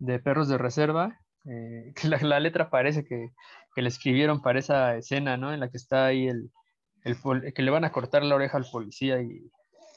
de 0.00 0.18
Perros 0.18 0.48
de 0.48 0.58
Reserva. 0.58 1.20
Eh, 1.44 1.92
la, 2.04 2.18
la, 2.18 2.40
letra 2.40 2.70
parece 2.70 3.04
que, 3.04 3.30
que, 3.74 3.82
le 3.82 3.88
escribieron 3.88 4.42
para 4.42 4.58
esa 4.58 4.96
escena, 4.96 5.36
¿no? 5.36 5.52
En 5.52 5.60
la 5.60 5.70
que 5.70 5.76
está 5.76 6.06
ahí 6.06 6.26
el, 6.26 6.50
el, 7.04 7.16
que 7.54 7.62
le 7.62 7.70
van 7.70 7.84
a 7.84 7.92
cortar 7.92 8.24
la 8.24 8.34
oreja 8.34 8.56
al 8.58 8.66
policía 8.70 9.22
y, 9.22 9.50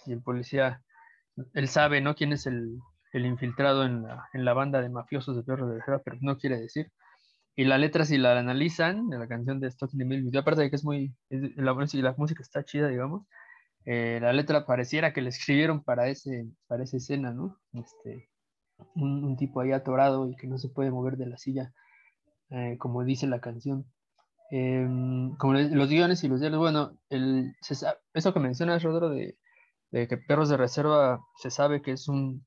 y 0.06 0.12
el 0.12 0.22
policía, 0.22 0.84
él 1.54 1.68
sabe, 1.68 2.02
¿no? 2.02 2.16
Quién 2.16 2.34
es 2.34 2.46
el, 2.46 2.78
el 3.14 3.26
infiltrado 3.26 3.86
en 3.86 4.04
la, 4.04 4.30
en 4.34 4.46
la, 4.46 4.54
banda 4.54 4.82
de 4.82 4.90
mafiosos 4.90 5.36
de 5.36 5.44
Perros 5.44 5.70
de 5.70 5.80
Reserva, 5.80 6.02
pero 6.04 6.18
no 6.22 6.38
quiere 6.38 6.60
decir. 6.60 6.92
Y 7.56 7.66
la 7.66 7.78
letra, 7.78 8.06
si 8.06 8.18
la 8.18 8.38
analizan, 8.38 9.10
de 9.10 9.20
la 9.20 9.28
canción 9.28 9.60
de 9.60 9.68
Stock 9.68 9.92
the 9.96 10.06
Middle, 10.06 10.38
aparte 10.40 10.62
de 10.62 10.70
que 10.70 10.76
es 10.76 10.84
muy, 10.84 11.16
es, 11.30 11.56
la, 11.56 11.74
la, 11.74 12.16
música 12.18 12.42
está 12.42 12.64
chida, 12.64 12.88
digamos, 12.88 13.28
eh, 13.86 14.20
la 14.22 14.34
letra 14.34 14.66
pareciera 14.66 15.14
que 15.14 15.22
le 15.22 15.30
escribieron 15.30 15.84
para, 15.84 16.08
ese, 16.08 16.48
para 16.68 16.84
esa 16.84 16.98
escena, 16.98 17.32
¿no? 17.32 17.60
Este, 17.74 18.30
un, 18.96 19.24
un, 19.24 19.38
tipo 19.38 19.62
ahí 19.62 19.72
atorado 19.72 20.30
y 20.30 20.36
que 20.36 20.48
no 20.48 20.58
se 20.58 20.70
puede 20.70 20.92
mover 20.92 21.18
de 21.18 21.28
la 21.28 21.38
silla, 21.38 21.74
eh, 22.50 22.78
como 22.80 23.04
dice 23.04 23.28
la 23.28 23.42
canción. 23.42 23.86
Eh, 24.52 24.88
como 25.40 25.54
los 25.54 25.90
guiones 25.90 26.24
y 26.24 26.28
los 26.28 26.40
diálogos, 26.40 26.72
bueno, 26.72 26.98
el, 27.10 27.56
eso 28.14 28.34
que 28.34 28.40
mencionas, 28.40 28.84
Rodro, 28.84 29.10
de, 29.10 29.38
de, 29.92 30.08
que 30.08 30.18
Perros 30.18 30.50
de 30.50 30.58
Reserva 30.58 31.22
se 31.38 31.50
sabe 31.50 31.82
que 31.82 31.92
es 31.92 32.08
un, 32.08 32.46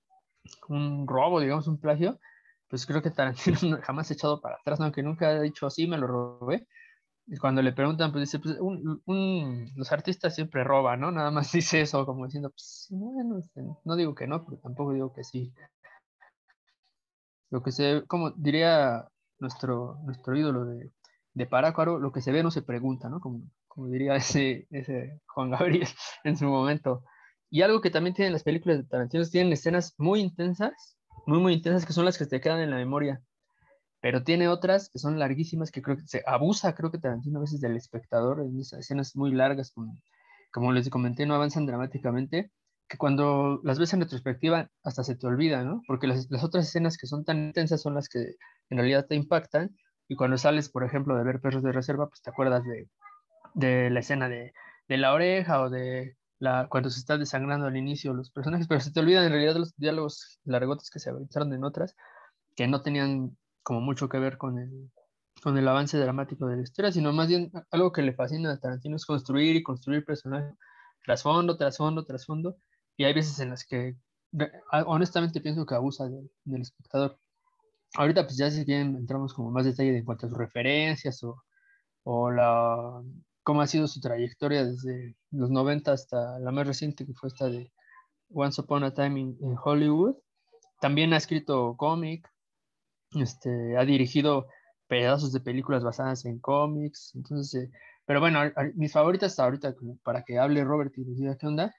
un 0.68 1.06
robo, 1.08 1.40
digamos, 1.40 1.66
un 1.66 1.80
plagio, 1.80 2.20
pues 2.68 2.86
creo 2.86 3.02
que 3.02 3.10
Tarantino 3.10 3.58
jamás 3.82 4.10
ha 4.10 4.14
echado 4.14 4.40
para 4.40 4.56
atrás, 4.56 4.80
aunque 4.80 5.02
nunca 5.02 5.28
ha 5.28 5.40
dicho 5.40 5.66
así, 5.66 5.86
me 5.86 5.98
lo 5.98 6.06
robé. 6.06 6.66
Y 7.28 7.38
cuando 7.38 7.60
le 7.60 7.72
preguntan, 7.72 8.12
pues 8.12 8.22
dice, 8.22 8.38
pues 8.38 8.56
un, 8.60 9.02
un, 9.06 9.72
los 9.74 9.90
artistas 9.90 10.34
siempre 10.34 10.62
roban, 10.62 11.00
¿no? 11.00 11.10
Nada 11.10 11.30
más 11.30 11.50
dice 11.52 11.80
eso, 11.80 12.06
como 12.06 12.26
diciendo, 12.26 12.50
pues 12.50 12.86
bueno, 12.90 13.38
este, 13.38 13.62
no 13.84 13.96
digo 13.96 14.14
que 14.14 14.26
no, 14.26 14.44
pero 14.44 14.58
tampoco 14.58 14.92
digo 14.92 15.12
que 15.12 15.24
sí. 15.24 15.52
Lo 17.50 17.62
que 17.62 17.72
se, 17.72 18.02
como 18.06 18.30
diría 18.32 19.08
nuestro, 19.38 19.98
nuestro 20.04 20.36
ídolo 20.36 20.64
de, 20.64 20.90
de 21.34 21.46
Parácuaro, 21.46 21.98
lo 21.98 22.12
que 22.12 22.20
se 22.22 22.32
ve 22.32 22.42
no 22.42 22.50
se 22.50 22.62
pregunta, 22.62 23.08
¿no? 23.08 23.20
Como, 23.20 23.42
como 23.68 23.88
diría 23.88 24.16
ese, 24.16 24.66
ese 24.70 25.20
Juan 25.26 25.50
Gabriel 25.50 25.88
en 26.24 26.36
su 26.36 26.46
momento. 26.46 27.04
Y 27.50 27.62
algo 27.62 27.80
que 27.80 27.90
también 27.90 28.14
tienen 28.14 28.32
las 28.32 28.42
películas 28.42 28.78
de 28.78 28.84
Tarantino, 28.84 29.24
tienen 29.24 29.52
escenas 29.52 29.94
muy 29.98 30.20
intensas, 30.20 30.98
muy, 31.26 31.38
muy 31.38 31.52
intensas, 31.52 31.86
que 31.86 31.92
son 31.92 32.04
las 32.04 32.18
que 32.18 32.26
te 32.26 32.40
quedan 32.40 32.60
en 32.60 32.70
la 32.70 32.76
memoria. 32.76 33.22
Pero 34.00 34.24
tiene 34.24 34.48
otras 34.48 34.90
que 34.90 34.98
son 34.98 35.18
larguísimas, 35.18 35.70
que 35.70 35.82
creo 35.82 35.96
que 35.96 36.06
se 36.06 36.22
abusa, 36.26 36.74
creo 36.74 36.90
que 36.90 36.98
Tarantino 36.98 37.38
a 37.38 37.42
veces 37.42 37.60
del 37.60 37.76
espectador, 37.76 38.40
en 38.40 38.58
esas 38.60 38.80
escenas 38.80 39.14
muy 39.14 39.32
largas, 39.32 39.72
como, 39.72 39.96
como 40.52 40.72
les 40.72 40.90
comenté, 40.90 41.26
no 41.26 41.34
avanzan 41.34 41.66
dramáticamente, 41.66 42.50
que 42.88 42.98
cuando 42.98 43.60
las 43.64 43.78
ves 43.78 43.92
en 43.92 44.00
retrospectiva 44.00 44.68
hasta 44.84 45.02
se 45.02 45.16
te 45.16 45.26
olvida, 45.26 45.64
¿no? 45.64 45.82
Porque 45.86 46.06
las, 46.06 46.30
las 46.30 46.44
otras 46.44 46.68
escenas 46.68 46.96
que 46.96 47.06
son 47.06 47.24
tan 47.24 47.38
intensas 47.38 47.82
son 47.82 47.94
las 47.94 48.08
que 48.08 48.36
en 48.70 48.78
realidad 48.78 49.06
te 49.06 49.14
impactan, 49.14 49.76
y 50.08 50.14
cuando 50.14 50.38
sales, 50.38 50.68
por 50.68 50.84
ejemplo, 50.84 51.16
de 51.16 51.24
ver 51.24 51.40
Perros 51.40 51.62
de 51.62 51.72
Reserva, 51.72 52.08
pues 52.08 52.22
te 52.22 52.30
acuerdas 52.30 52.64
de, 52.64 52.88
de 53.54 53.90
la 53.90 54.00
escena 54.00 54.28
de, 54.28 54.52
de 54.88 54.96
la 54.98 55.12
oreja 55.12 55.62
o 55.62 55.70
de 55.70 56.16
la, 56.38 56.68
cuando 56.68 56.90
se 56.90 57.00
está 57.00 57.18
desangrando 57.18 57.66
al 57.66 57.76
inicio 57.76 58.14
los 58.14 58.30
personajes, 58.30 58.68
pero 58.68 58.80
se 58.80 58.92
te 58.92 59.00
olvidan 59.00 59.24
en 59.24 59.32
realidad 59.32 59.56
los 59.56 59.74
diálogos 59.76 60.40
largotes 60.44 60.90
que 60.90 61.00
se 61.00 61.10
avanzaron 61.10 61.52
en 61.54 61.64
otras, 61.64 61.96
que 62.54 62.68
no 62.68 62.82
tenían 62.82 63.36
como 63.64 63.80
mucho 63.80 64.08
que 64.08 64.20
ver 64.20 64.38
con 64.38 64.58
el, 64.58 64.92
con 65.42 65.58
el 65.58 65.66
avance 65.66 65.98
dramático 65.98 66.46
de 66.46 66.56
la 66.56 66.62
historia, 66.62 66.92
sino 66.92 67.12
más 67.12 67.26
bien 67.26 67.50
algo 67.72 67.90
que 67.90 68.02
le 68.02 68.14
fascina 68.14 68.52
a 68.52 68.60
Tarantino 68.60 68.94
es 68.94 69.06
construir 69.06 69.56
y 69.56 69.62
construir 69.64 70.04
personajes 70.04 70.54
trasfondo, 71.06 71.56
trasfondo, 71.56 72.04
trasfondo, 72.04 72.56
y 72.96 73.04
hay 73.04 73.12
veces 73.12 73.38
en 73.40 73.50
las 73.50 73.64
que 73.64 73.96
honestamente 74.86 75.40
pienso 75.40 75.66
que 75.66 75.74
abusa 75.74 76.08
de, 76.08 76.28
del 76.44 76.62
espectador. 76.62 77.18
Ahorita 77.94 78.24
pues 78.24 78.36
ya 78.36 78.50
si 78.50 78.64
bien 78.64 78.96
entramos 78.96 79.32
como 79.32 79.50
más 79.50 79.64
detalle 79.64 79.96
en 79.96 80.04
cuanto 80.04 80.26
a 80.26 80.28
sus 80.28 80.38
referencias 80.38 81.22
o 81.22 81.42
o 82.08 82.30
la, 82.30 83.02
cómo 83.42 83.62
ha 83.62 83.66
sido 83.66 83.88
su 83.88 84.00
trayectoria 84.00 84.64
desde 84.64 85.16
los 85.32 85.50
90 85.50 85.90
hasta 85.90 86.38
la 86.38 86.52
más 86.52 86.64
reciente 86.64 87.04
que 87.04 87.14
fue 87.14 87.28
esta 87.28 87.48
de 87.48 87.72
Once 88.32 88.60
Upon 88.60 88.84
a 88.84 88.94
Time 88.94 89.18
in, 89.20 89.36
Hollywood. 89.62 90.14
También 90.80 91.12
ha 91.12 91.16
escrito 91.16 91.74
cómic, 91.76 92.28
este, 93.10 93.76
ha 93.76 93.84
dirigido 93.84 94.46
pedazos 94.86 95.32
de 95.32 95.40
películas 95.40 95.82
basadas 95.82 96.24
en 96.26 96.38
cómics. 96.38 97.10
Entonces, 97.16 97.64
eh, 97.64 97.70
pero 98.04 98.20
bueno, 98.20 98.38
mis 98.76 98.92
favoritas 98.92 99.32
hasta 99.32 99.42
ahorita, 99.42 99.74
para 100.04 100.22
que 100.22 100.38
hable 100.38 100.62
Robert 100.62 100.96
y 100.96 101.04
nos 101.04 101.18
diga 101.18 101.36
qué 101.36 101.46
onda, 101.48 101.74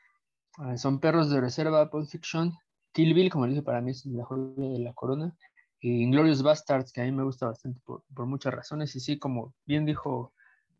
son 0.77 0.99
Perros 0.99 1.29
de 1.29 1.41
Reserva, 1.41 1.89
Pulp 1.89 2.07
Fiction, 2.07 2.53
Kill 2.91 3.13
Bill, 3.13 3.29
como 3.29 3.47
dije, 3.47 3.61
para 3.61 3.81
mí 3.81 3.91
es 3.91 4.05
la 4.05 4.25
joya 4.25 4.53
de 4.55 4.79
la 4.79 4.93
corona, 4.93 5.35
y 5.79 6.01
Inglorious 6.01 6.41
Bastards, 6.41 6.91
que 6.91 7.01
a 7.01 7.03
mí 7.03 7.11
me 7.11 7.23
gusta 7.23 7.47
bastante 7.47 7.79
por, 7.85 8.03
muchas 8.25 8.53
razones. 8.53 8.95
Y 8.95 8.99
sí, 8.99 9.19
como 9.19 9.53
bien 9.65 9.85
dijo 9.85 10.33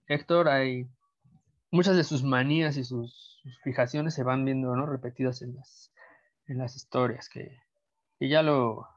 Héctor, 0.07 0.49
hay 0.49 0.89
muchas 1.71 1.95
de 1.95 2.03
sus 2.03 2.23
manías 2.23 2.77
y 2.77 2.83
sus, 2.83 3.41
fijaciones 3.63 4.13
se 4.13 4.23
van 4.23 4.43
viendo 4.43 4.75
¿no? 4.75 4.85
repetidas 4.85 5.41
en 5.41 5.55
las, 5.55 5.93
en 6.47 6.57
las 6.57 6.75
historias, 6.75 7.29
que, 7.29 7.57
ya 8.19 8.41
lo, 8.41 8.87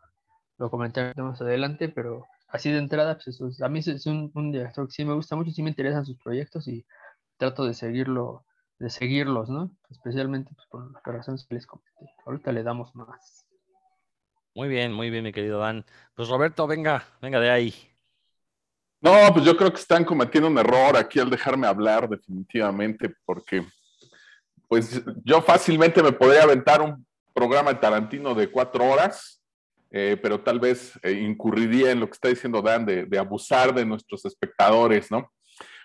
lo 0.59 0.71
comentaré 0.71 1.21
más 1.23 1.41
adelante, 1.41 1.89
pero 1.89 2.27
así 2.49 2.71
de 2.71 2.79
entrada, 2.79 3.19
pues 3.23 3.61
a 3.61 3.69
mí 3.69 3.81
es 3.81 4.07
un, 4.07 4.33
un, 4.35 4.51
director 4.51 4.87
que 4.87 4.93
sí 4.93 5.05
me 5.05 5.15
gusta 5.15 5.37
mucho, 5.37 5.51
sí 5.51 5.63
me 5.63 5.71
interesan 5.71 6.05
sus 6.05 6.19
proyectos 6.19 6.67
y 6.69 6.85
trato 7.37 7.65
de 7.65 7.75
seguirlo, 7.75 8.45
de 8.81 8.89
seguirlos, 8.89 9.49
¿no? 9.51 9.71
Especialmente 9.91 10.51
pues, 10.55 10.67
por 10.69 10.91
las 10.93 11.03
razones 11.05 11.47
que 11.47 11.55
les 11.55 11.67
comenté. 11.67 12.13
Ahorita 12.25 12.51
le 12.51 12.63
damos 12.63 12.95
más. 12.97 13.47
Muy 14.55 14.69
bien, 14.69 14.93
muy 14.93 15.11
bien, 15.11 15.23
mi 15.23 15.33
querido 15.33 15.61
Dan. 15.61 15.85
Pues 16.15 16.29
Roberto, 16.29 16.67
venga, 16.67 17.05
venga 17.21 17.39
de 17.39 17.51
ahí. 17.51 17.75
No, 19.03 19.13
pues 19.33 19.45
yo 19.45 19.57
creo 19.57 19.71
que 19.71 19.81
están 19.81 20.05
cometiendo 20.05 20.49
un 20.49 20.59
error 20.59 20.97
aquí 20.97 21.21
al 21.21 21.31
dejarme 21.31 21.67
hablar 21.67 22.09
definitivamente, 22.09 23.15
porque 23.25 23.65
pues 24.67 25.03
yo 25.25 25.43
fácilmente 25.43 26.03
me 26.03 26.13
podría 26.13 26.43
aventar 26.43 26.81
un 26.81 27.07
programa 27.35 27.73
de 27.73 27.81
Tarantino 27.81 28.35
de 28.35 28.51
cuatro 28.51 28.85
horas, 28.85 29.43
eh, 29.91 30.19
pero 30.23 30.41
tal 30.41 30.59
vez 30.59 30.99
eh, 31.03 31.13
incurriría 31.13 31.91
en 31.91 32.01
lo 32.01 32.07
que 32.07 32.15
está 32.15 32.29
diciendo 32.29 32.63
Dan 32.63 32.87
de, 32.87 33.19
abusar 33.19 33.75
de 33.75 33.85
nuestros 33.85 34.25
espectadores, 34.25 35.11
¿no? 35.11 35.31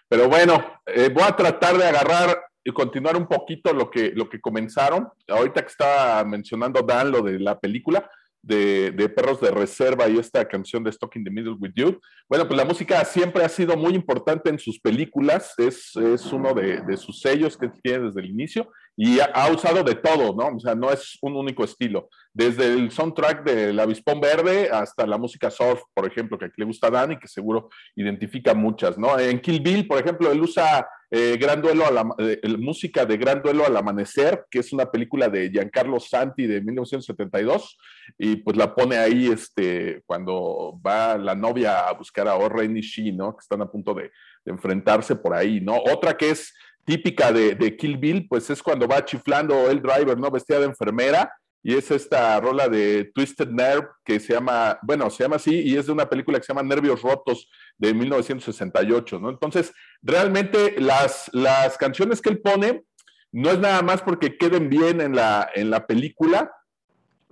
Pero 0.08 0.29
bueno, 0.29 0.79
eh, 0.86 1.10
voy 1.10 1.23
a 1.23 1.36
tratar 1.36 1.77
de 1.77 1.86
agarrar 1.86 2.38
y 2.65 2.71
continuar 2.71 3.15
un 3.15 3.28
poquito 3.28 3.71
lo 3.71 3.91
que, 3.91 4.12
lo 4.15 4.28
que 4.28 4.41
comenzaron. 4.41 5.08
Ahorita 5.30 5.62
que 5.62 5.67
estaba 5.67 6.23
mencionando 6.25 6.82
Dan 6.82 7.12
lo 7.12 7.21
de 7.21 7.39
la 7.39 7.60
película, 7.60 8.10
de, 8.41 9.10
Perros 9.15 9.39
de 9.39 9.51
Reserva 9.51 10.08
y 10.08 10.17
esta 10.17 10.47
canción 10.47 10.84
de 10.84 10.91
Stuck 10.91 11.15
in 11.15 11.23
the 11.23 11.30
Middle 11.30 11.56
with 11.60 11.73
You. 11.75 11.99
Bueno, 12.28 12.47
pues 12.47 12.58
la 12.58 12.65
música 12.65 13.04
siempre 13.06 13.43
ha 13.43 13.49
sido 13.49 13.78
muy 13.78 13.93
importante 13.93 14.49
en 14.49 14.60
sus 14.60 14.80
películas, 14.80 15.54
es, 15.58 15.95
es 15.95 16.25
uno 16.34 16.54
de, 16.54 16.82
de, 16.82 16.97
sus 16.97 17.21
sellos 17.21 17.58
que 17.58 17.69
tiene 17.69 18.08
desde 18.08 18.21
el 18.21 18.30
inicio 18.30 18.69
y 18.97 19.19
ha, 19.19 19.51
usado 19.51 19.84
de 19.84 19.95
todo, 19.95 20.34
¿no? 20.36 20.56
O 20.56 20.60
sea, 20.60 20.73
no 20.73 20.91
es 20.91 21.17
un 21.21 21.36
único 21.36 21.63
estilo. 21.63 22.10
Desde 22.36 22.65
el 22.65 22.91
soundtrack 22.91 23.45
del 23.45 23.80
Avispón 23.80 24.19
Verde 24.19 24.69
hasta 24.69 25.08
la 25.08 25.17
música 25.17 25.50
surf, 25.50 25.82
por 25.93 26.06
ejemplo, 26.06 26.38
que 26.38 26.43
aquí 26.43 26.56
le 26.58 26.65
gusta 26.65 26.88
a 26.88 26.91
Dani, 26.91 27.17
que 27.17 27.30
seguro 27.30 27.69
identifica 27.95 28.54
muchas, 28.54 28.98
¿no? 28.98 29.17
En 29.17 29.39
Kill 29.39 29.62
Bill, 29.62 29.88
por 29.88 30.00
ejemplo, 30.00 30.30
él 30.30 30.41
usa 30.41 30.86
eh, 31.10 31.38
Gran 31.39 31.62
Duelo 31.62 31.89
la, 31.89 32.06
eh, 32.17 32.41
música 32.58 33.06
de 33.06 33.15
Gran 33.15 33.41
Duelo 33.41 33.65
al 33.65 33.78
Amanecer, 33.78 34.43
que 34.52 34.60
es 34.60 34.74
una 34.74 34.91
película 34.91 35.30
de 35.30 35.50
Giancarlo 35.50 35.98
Santi 35.98 36.45
de 36.45 36.60
1972, 36.60 37.78
y 38.17 38.36
pues 38.36 38.58
la 38.58 38.76
pone 38.76 38.98
ahí 38.98 39.28
este, 39.28 40.04
cuando 40.06 40.78
va 40.86 41.17
la 41.17 41.36
novia 41.36 41.88
a 41.88 41.93
buscar 41.93 42.28
a 42.28 42.36
Oren 42.36 42.76
Ishii, 42.76 43.13
¿no? 43.13 43.34
Que 43.34 43.43
están 43.43 43.62
a 43.62 43.71
punto 43.71 43.93
de, 43.93 44.12
de 44.43 44.52
enfrentarse 44.52 45.15
por 45.15 45.34
ahí, 45.34 45.62
¿no? 45.62 45.78
Otra 45.78 46.17
que 46.17 46.32
es 46.32 46.54
típica 46.84 47.32
de, 47.32 47.56
de, 47.56 47.78
Kill 47.78 47.98
Bill, 47.98 48.28
pues 48.28 48.50
es 48.50 48.62
cuando 48.62 48.89
va 48.89 49.06
chiflando 49.06 49.71
el 49.71 49.82
driver, 49.82 50.17
¿no? 50.17 50.30
Vestida 50.30 50.60
de 50.60 50.65
enfermera, 50.65 51.32
y 51.67 51.73
es 51.73 51.89
esta 51.89 52.39
rola 52.39 52.69
de 52.69 53.06
Twisted 53.06 53.47
Nerve 53.47 53.88
que 54.04 54.19
se 54.19 54.34
llama, 54.34 54.78
bueno, 54.84 55.10
se 55.10 55.23
llama 55.23 55.38
así, 55.38 55.62
y 55.62 55.75
es 55.75 55.88
de 55.88 55.93
una 55.93 56.08
película 56.08 56.38
que 56.38 56.45
se 56.45 56.54
llama 56.54 56.62
Nervios 56.62 57.01
Rotos 57.01 57.49
de 57.75 57.91
1968, 57.91 59.19
¿no? 59.19 59.32
Entonces, 59.32 59.73
realmente 60.04 60.75
las, 60.80 61.28
las 61.34 61.75
canciones 61.80 62.21
que 62.21 62.30
él 62.30 62.39
pone 62.39 62.86
no 63.32 63.49
es 63.49 63.58
nada 63.58 63.82
más 63.82 64.04
porque 64.04 64.38
queden 64.38 64.69
bien 64.69 65.01
en 65.01 65.15
la, 65.15 65.49
en 65.56 65.71
la 65.71 65.88
película, 65.88 66.51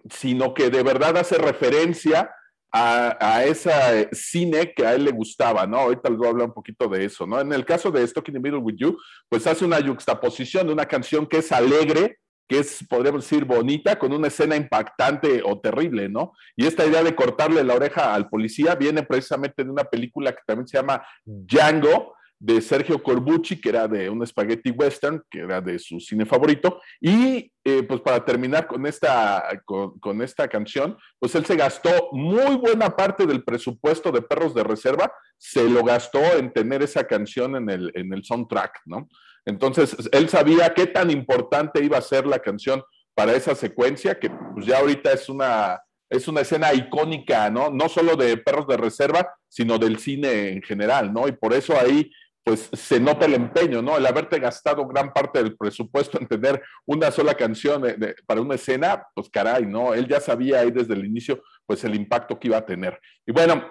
sino 0.10 0.56
que 0.56 0.72
de 0.72 0.82
verdad 0.82 1.16
hace 1.18 1.38
referencia 1.38 2.34
a, 2.72 3.44
ese 3.44 4.10
cine 4.14 4.74
que 4.74 4.84
a 4.84 4.96
él 4.96 5.04
le 5.04 5.12
gustaba, 5.12 5.68
¿no? 5.68 5.78
Ahorita 5.78 6.10
les 6.10 6.18
voy 6.18 6.26
a 6.26 6.32
hablar 6.32 6.48
un 6.48 6.56
poquito 6.56 6.88
de 6.88 7.06
eso, 7.06 7.28
¿no? 7.28 7.40
En 7.40 7.54
el 7.54 7.66
caso 7.66 7.92
de 7.92 8.08
Stuck 8.08 8.30
in 8.30 8.34
the 8.34 8.40
Middle 8.40 8.62
with 8.62 8.78
You, 8.78 8.98
pues 9.30 9.46
hace 9.46 9.64
una 9.64 9.80
juxtaposición 9.80 10.66
de 10.66 10.74
una 10.74 10.88
canción 10.88 11.28
que 11.28 11.38
es 11.38 11.52
alegre, 11.52 12.18
que 12.48 12.60
es, 12.60 12.86
podríamos 12.90 13.24
decir, 13.24 13.46
bonita, 13.46 13.98
con 13.98 14.14
una 14.14 14.28
escena 14.28 14.56
impactante 14.56 15.42
o 15.44 15.60
terrible, 15.60 16.10
¿no? 16.10 16.34
Y 16.56 16.66
esta 16.66 16.86
idea 16.86 17.04
de 17.04 17.16
cortarle 17.16 17.64
la 17.64 17.76
oreja 17.76 18.14
al 18.14 18.30
policía 18.30 18.76
viene 18.76 19.04
precisamente 19.04 19.64
de 19.64 19.70
una 19.70 19.84
película 19.84 20.32
que 20.32 20.42
también 20.46 20.68
se 20.68 20.78
llama 20.78 21.04
Django, 21.26 22.16
de 22.44 22.60
Sergio 22.60 23.02
Corbucci, 23.02 23.62
que 23.62 23.70
era 23.70 23.88
de 23.88 24.10
un 24.10 24.28
spaghetti 24.28 24.72
western, 24.72 25.24
que 25.32 25.40
era 25.40 25.62
de 25.62 25.80
su 25.80 25.98
cine 26.02 26.26
favorito. 26.26 26.82
Y 27.00 27.50
eh, 27.64 27.84
pues 27.84 28.02
para 28.02 28.26
terminar 28.26 28.68
con 28.68 28.86
esta, 28.86 29.62
con, 29.64 30.22
esta 30.22 30.50
canción, 30.50 30.98
pues 31.20 31.34
él 31.36 31.46
se 31.46 31.56
gastó 31.56 32.10
muy 32.12 32.58
buena 32.58 32.94
parte 32.94 33.26
del 33.26 33.46
presupuesto 33.46 34.12
de 34.12 34.22
Perros 34.22 34.54
de 34.54 34.66
Reserva, 34.66 35.10
se 35.38 35.70
lo 35.70 35.86
gastó 35.86 36.20
en 36.38 36.52
tener 36.52 36.84
esa 36.84 37.06
canción 37.06 37.56
en 37.56 37.70
el, 37.70 37.92
en 37.96 38.12
el 38.12 38.26
soundtrack, 38.26 38.82
¿no? 38.88 39.08
Entonces, 39.46 39.96
él 40.12 40.30
sabía 40.30 40.74
qué 40.74 40.88
tan 40.88 41.12
importante 41.12 41.84
iba 41.84 41.98
a 41.98 42.02
ser 42.02 42.26
la 42.26 42.40
canción 42.40 42.84
para 43.16 43.34
esa 43.34 43.56
secuencia, 43.56 44.20
que 44.20 44.30
pues 44.30 44.66
ya 44.66 44.80
ahorita 44.80 45.12
es 45.12 45.30
una, 45.30 45.82
es 46.10 46.28
una 46.28 46.42
escena 46.42 46.74
icónica, 46.74 47.50
¿no? 47.50 47.70
No 47.70 47.90
solo 47.90 48.16
de 48.16 48.38
Perros 48.38 48.68
de 48.68 48.78
Reserva, 48.78 49.36
sino 49.48 49.78
del 49.78 50.00
cine 50.00 50.50
en 50.50 50.62
general, 50.62 51.14
¿no? 51.14 51.28
Y 51.28 51.34
por 51.34 51.54
eso 51.54 51.78
ahí 51.80 52.12
pues 52.44 52.70
se 52.74 53.00
nota 53.00 53.26
el 53.26 53.36
empeño, 53.36 53.82
¿no? 53.82 53.98
El 53.98 54.06
haberte 54.06 54.38
gastado 54.38 54.86
gran 54.86 55.14
parte 55.14 55.42
del 55.42 55.56
presupuesto 55.56 56.20
en 56.20 56.28
tener 56.28 56.62
una 56.86 57.10
sola 57.10 57.36
canción 57.36 57.84
para 58.26 58.42
una 58.42 58.56
escena, 58.56 59.06
pues 59.16 59.30
caray, 59.30 59.66
¿no? 59.66 59.94
Él 59.94 60.08
ya 60.08 60.20
sabía 60.20 60.60
ahí 60.60 60.72
desde 60.72 60.94
el 60.94 61.06
inicio, 61.06 61.42
pues 61.66 61.84
el 61.86 61.96
impacto 61.96 62.38
que 62.38 62.50
iba 62.50 62.58
a 62.58 62.66
tener. 62.66 63.00
Y 63.26 63.32
bueno, 63.32 63.64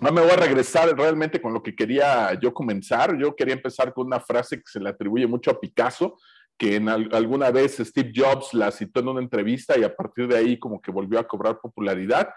no 0.00 0.12
me 0.12 0.20
voy 0.20 0.30
a 0.30 0.36
regresar 0.36 0.96
realmente 0.96 1.40
con 1.40 1.52
lo 1.52 1.62
que 1.62 1.74
quería 1.74 2.38
yo 2.40 2.52
comenzar. 2.52 3.16
Yo 3.18 3.34
quería 3.34 3.54
empezar 3.54 3.92
con 3.92 4.06
una 4.06 4.20
frase 4.20 4.58
que 4.58 4.66
se 4.66 4.80
le 4.80 4.90
atribuye 4.90 5.26
mucho 5.26 5.50
a 5.50 5.60
Picasso, 5.60 6.16
que 6.56 6.76
en 6.76 6.88
alguna 6.88 7.50
vez 7.50 7.78
Steve 7.78 8.12
Jobs 8.14 8.54
la 8.54 8.70
citó 8.70 9.00
en 9.00 9.08
una 9.08 9.20
entrevista 9.20 9.78
y 9.78 9.84
a 9.84 9.94
partir 9.94 10.28
de 10.28 10.36
ahí 10.36 10.58
como 10.58 10.80
que 10.80 10.90
volvió 10.90 11.18
a 11.18 11.26
cobrar 11.26 11.58
popularidad 11.60 12.30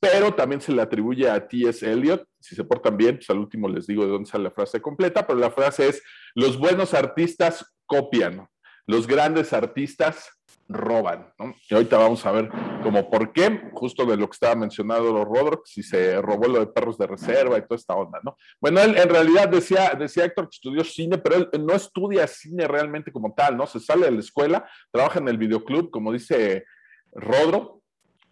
pero 0.00 0.34
también 0.34 0.62
se 0.62 0.72
le 0.72 0.80
atribuye 0.80 1.28
a 1.28 1.46
T.S. 1.46 1.88
Eliot. 1.88 2.26
Si 2.40 2.56
se 2.56 2.64
portan 2.64 2.96
bien, 2.96 3.16
pues 3.16 3.28
al 3.28 3.38
último 3.38 3.68
les 3.68 3.86
digo 3.86 4.04
de 4.04 4.10
dónde 4.10 4.30
sale 4.30 4.44
la 4.44 4.50
frase 4.50 4.80
completa, 4.80 5.26
pero 5.26 5.38
la 5.38 5.50
frase 5.50 5.88
es, 5.88 6.02
los 6.34 6.58
buenos 6.58 6.94
artistas 6.94 7.76
copian, 7.84 8.48
los 8.86 9.06
grandes 9.06 9.52
artistas 9.52 10.30
roban. 10.70 11.32
¿no? 11.38 11.54
Y 11.68 11.74
ahorita 11.74 11.98
vamos 11.98 12.24
a 12.24 12.32
ver 12.32 12.48
como 12.82 13.10
por 13.10 13.32
qué, 13.32 13.70
justo 13.72 14.06
de 14.06 14.16
lo 14.16 14.26
que 14.28 14.34
estaba 14.34 14.54
mencionando 14.54 15.12
los 15.12 15.24
Roderick, 15.24 15.66
si 15.66 15.82
se 15.82 16.22
robó 16.22 16.46
lo 16.46 16.60
de 16.60 16.68
perros 16.68 16.96
de 16.96 17.08
reserva 17.08 17.58
y 17.58 17.62
toda 17.62 17.76
esta 17.76 17.94
onda, 17.94 18.20
¿no? 18.22 18.36
Bueno, 18.60 18.80
él 18.80 18.96
en 18.96 19.08
realidad 19.08 19.48
decía, 19.48 19.92
decía 19.98 20.24
Héctor 20.24 20.48
que 20.48 20.54
estudió 20.54 20.84
cine, 20.84 21.18
pero 21.18 21.48
él 21.52 21.66
no 21.66 21.74
estudia 21.74 22.26
cine 22.26 22.68
realmente 22.68 23.12
como 23.12 23.34
tal, 23.34 23.56
¿no? 23.56 23.66
Se 23.66 23.80
sale 23.80 24.06
de 24.06 24.12
la 24.12 24.20
escuela, 24.20 24.68
trabaja 24.92 25.18
en 25.18 25.28
el 25.28 25.38
videoclub, 25.38 25.90
como 25.90 26.12
dice 26.12 26.64
Rodro, 27.12 27.82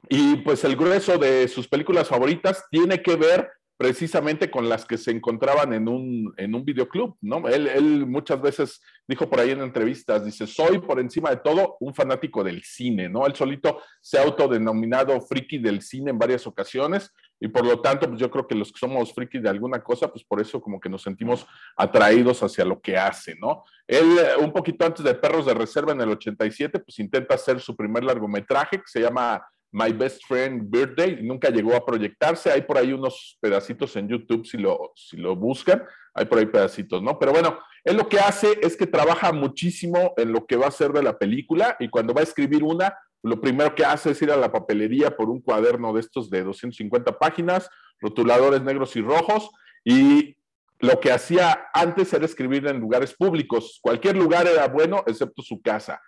y 0.08 0.36
pues 0.36 0.64
el 0.64 0.76
grueso 0.76 1.18
de 1.18 1.48
sus 1.48 1.68
películas 1.68 2.08
favoritas 2.08 2.64
tiene 2.70 3.02
que 3.02 3.16
ver 3.16 3.50
precisamente 3.78 4.50
con 4.50 4.68
las 4.68 4.84
que 4.84 4.98
se 4.98 5.12
encontraban 5.12 5.72
en 5.72 5.88
un, 5.88 6.34
en 6.36 6.52
un 6.56 6.64
videoclub, 6.64 7.16
¿no? 7.20 7.46
Él, 7.46 8.06
muchas 8.06 8.42
veces 8.42 8.82
dijo 9.06 9.30
por 9.30 9.38
ahí 9.38 9.52
en 9.52 9.62
entrevistas, 9.62 10.24
dice, 10.24 10.48
soy 10.48 10.80
por 10.80 10.98
encima 10.98 11.30
de 11.30 11.36
todo 11.36 11.76
un 11.78 11.94
fanático 11.94 12.42
del 12.42 12.64
cine, 12.64 13.08
¿no? 13.08 13.24
Él 13.24 13.36
solito 13.36 13.80
se 14.00 14.18
ha 14.18 14.24
autodenominado 14.24 15.20
friki 15.20 15.58
del 15.58 15.80
cine 15.80 16.10
en 16.10 16.18
varias 16.18 16.44
ocasiones 16.48 17.14
y 17.38 17.46
por 17.46 17.64
lo 17.64 17.80
tanto, 17.80 18.08
pues 18.08 18.18
yo 18.18 18.28
creo 18.32 18.48
que 18.48 18.56
los 18.56 18.72
que 18.72 18.80
somos 18.80 19.14
frikis 19.14 19.44
de 19.44 19.48
alguna 19.48 19.80
cosa, 19.80 20.08
pues 20.08 20.24
por 20.24 20.40
eso 20.40 20.60
como 20.60 20.80
que 20.80 20.88
nos 20.88 21.02
sentimos 21.02 21.46
atraídos 21.76 22.42
hacia 22.42 22.64
lo 22.64 22.80
que 22.80 22.96
hace, 22.96 23.36
¿no? 23.36 23.62
Él, 23.86 24.18
un 24.40 24.52
poquito 24.52 24.84
antes 24.86 25.04
de 25.04 25.14
Perros 25.14 25.46
de 25.46 25.54
Reserva 25.54 25.92
en 25.92 26.00
el 26.00 26.10
87, 26.10 26.80
pues 26.80 26.98
intenta 26.98 27.36
hacer 27.36 27.60
su 27.60 27.76
primer 27.76 28.02
largometraje 28.02 28.78
que 28.78 28.88
se 28.88 29.00
llama 29.00 29.40
My 29.70 29.92
Best 29.92 30.22
Friend 30.26 30.62
Birthday, 30.68 31.22
nunca 31.22 31.50
llegó 31.50 31.74
a 31.74 31.84
proyectarse. 31.84 32.50
Hay 32.50 32.62
por 32.62 32.78
ahí 32.78 32.92
unos 32.92 33.36
pedacitos 33.40 33.94
en 33.96 34.08
YouTube 34.08 34.46
si 34.46 34.56
lo, 34.56 34.92
si 34.94 35.16
lo 35.16 35.36
buscan. 35.36 35.84
Hay 36.14 36.24
por 36.26 36.38
ahí 36.38 36.46
pedacitos, 36.46 37.02
¿no? 37.02 37.18
Pero 37.18 37.32
bueno, 37.32 37.58
él 37.84 37.96
lo 37.96 38.08
que 38.08 38.18
hace 38.18 38.58
es 38.62 38.76
que 38.76 38.86
trabaja 38.86 39.32
muchísimo 39.32 40.14
en 40.16 40.32
lo 40.32 40.46
que 40.46 40.56
va 40.56 40.66
a 40.66 40.72
ser 40.72 40.92
de 40.92 41.02
la 41.02 41.18
película 41.18 41.76
y 41.78 41.88
cuando 41.88 42.14
va 42.14 42.20
a 42.20 42.24
escribir 42.24 42.64
una, 42.64 42.96
lo 43.22 43.40
primero 43.40 43.74
que 43.74 43.84
hace 43.84 44.10
es 44.10 44.22
ir 44.22 44.30
a 44.30 44.36
la 44.36 44.52
papelería 44.52 45.16
por 45.16 45.28
un 45.28 45.40
cuaderno 45.40 45.92
de 45.92 46.00
estos 46.00 46.30
de 46.30 46.42
250 46.42 47.18
páginas, 47.18 47.68
rotuladores 48.00 48.62
negros 48.62 48.96
y 48.96 49.00
rojos 49.00 49.50
y 49.84 50.36
lo 50.80 51.00
que 51.00 51.10
hacía 51.10 51.68
antes 51.74 52.12
era 52.12 52.24
escribir 52.24 52.66
en 52.66 52.78
lugares 52.78 53.14
públicos. 53.14 53.78
Cualquier 53.82 54.16
lugar 54.16 54.46
era 54.46 54.68
bueno, 54.68 55.02
excepto 55.06 55.42
su 55.42 55.60
casa. 55.60 56.00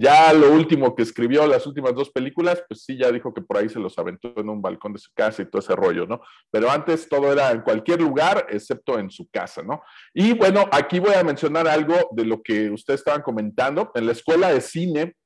Ya 0.00 0.32
lo 0.32 0.52
último 0.52 0.94
que 0.94 1.02
escribió, 1.02 1.44
las 1.48 1.66
últimas 1.66 1.92
dos 1.92 2.10
películas, 2.10 2.62
pues 2.68 2.84
sí, 2.84 2.96
ya 2.96 3.10
dijo 3.10 3.34
que 3.34 3.42
por 3.42 3.56
ahí 3.56 3.68
se 3.68 3.80
los 3.80 3.98
aventó 3.98 4.32
en 4.36 4.48
un 4.48 4.62
balcón 4.62 4.92
de 4.92 5.00
su 5.00 5.10
casa 5.12 5.42
y 5.42 5.46
todo 5.46 5.58
ese 5.58 5.74
rollo, 5.74 6.06
¿no? 6.06 6.20
Pero 6.52 6.70
antes 6.70 7.08
todo 7.08 7.32
era 7.32 7.50
en 7.50 7.62
cualquier 7.62 8.00
lugar, 8.00 8.46
excepto 8.48 8.96
en 8.96 9.10
su 9.10 9.28
casa, 9.28 9.60
¿no? 9.64 9.82
Y 10.14 10.34
bueno, 10.34 10.66
aquí 10.70 11.00
voy 11.00 11.14
a 11.14 11.24
mencionar 11.24 11.66
algo 11.66 11.96
de 12.12 12.24
lo 12.24 12.40
que 12.44 12.70
ustedes 12.70 13.00
estaban 13.00 13.22
comentando. 13.22 13.90
En 13.96 14.06
la 14.06 14.12
escuela 14.12 14.52
de 14.52 14.60
cine, 14.60 15.16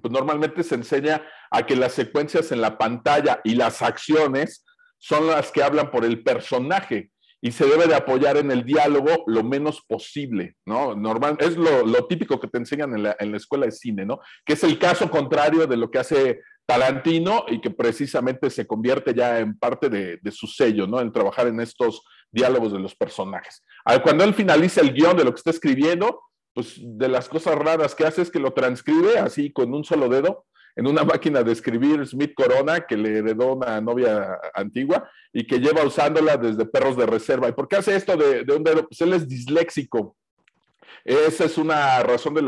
pues 0.00 0.10
normalmente 0.10 0.62
se 0.62 0.76
enseña 0.76 1.22
a 1.50 1.66
que 1.66 1.76
las 1.76 1.92
secuencias 1.92 2.50
en 2.50 2.62
la 2.62 2.78
pantalla 2.78 3.42
y 3.44 3.56
las 3.56 3.82
acciones 3.82 4.64
son 4.96 5.26
las 5.26 5.52
que 5.52 5.62
hablan 5.62 5.90
por 5.90 6.06
el 6.06 6.22
personaje 6.22 7.10
y 7.40 7.52
se 7.52 7.66
debe 7.66 7.86
de 7.86 7.94
apoyar 7.94 8.36
en 8.36 8.50
el 8.50 8.64
diálogo 8.64 9.24
lo 9.26 9.44
menos 9.44 9.82
posible, 9.82 10.56
¿no? 10.66 10.94
Normal, 10.94 11.36
es 11.40 11.56
lo, 11.56 12.06
típico 12.06 12.40
que 12.40 12.48
te 12.48 12.58
enseñan 12.58 12.94
en 12.94 13.02
la, 13.04 13.36
escuela 13.36 13.66
de 13.66 13.72
cine, 13.72 14.04
¿no? 14.04 14.20
Que 14.44 14.54
es 14.54 14.64
el 14.64 14.78
caso 14.78 15.08
contrario 15.10 15.66
de 15.66 15.76
lo 15.76 15.90
que 15.90 15.98
hace 15.98 16.40
Tarantino 16.66 17.44
y 17.48 17.60
que 17.60 17.70
precisamente 17.70 18.50
se 18.50 18.66
convierte 18.66 19.14
ya 19.14 19.38
en 19.38 19.58
parte 19.58 19.88
de, 19.88 20.30
su 20.32 20.46
sello, 20.46 20.86
¿no? 20.86 21.00
En 21.00 21.12
trabajar 21.12 21.46
en 21.46 21.60
estos 21.60 22.02
diálogos 22.30 22.72
de 22.72 22.80
los 22.80 22.94
personajes. 22.94 23.64
Cuando 24.02 24.24
él 24.24 24.34
finaliza 24.34 24.80
el 24.80 24.92
guion 24.92 25.16
de 25.16 25.24
lo 25.24 25.32
que 25.32 25.38
está 25.38 25.50
escribiendo, 25.50 26.20
pues 26.52 26.74
de 26.78 27.08
las 27.08 27.28
cosas 27.28 27.54
raras 27.54 27.94
que 27.94 28.04
hace 28.04 28.22
es 28.22 28.30
que 28.30 28.40
lo 28.40 28.52
transcribe 28.52 29.18
así 29.18 29.52
con 29.52 29.72
un 29.72 29.84
solo 29.84 30.08
dedo 30.08 30.44
en 30.78 30.86
una 30.86 31.02
máquina 31.02 31.42
de 31.42 31.50
escribir 31.50 32.06
Smith 32.06 32.34
Corona 32.36 32.86
que 32.86 32.96
le 32.96 33.18
heredó 33.18 33.54
una 33.54 33.80
novia 33.80 34.38
antigua 34.54 35.10
y 35.32 35.44
que 35.44 35.58
lleva 35.58 35.82
usándola 35.82 36.36
desde 36.36 36.64
perros 36.66 36.96
de 36.96 37.04
reserva. 37.04 37.48
¿Y 37.48 37.52
por 37.52 37.66
qué 37.66 37.76
hace 37.76 37.96
esto 37.96 38.16
de, 38.16 38.44
un 38.54 38.62
dedo? 38.62 38.86
Pues 38.86 39.00
él 39.00 39.12
es 39.12 39.26
disléxico. 39.26 40.16
Esa 41.04 41.46
es 41.46 41.58
una 41.58 42.00
razón 42.04 42.34
de, 42.34 42.42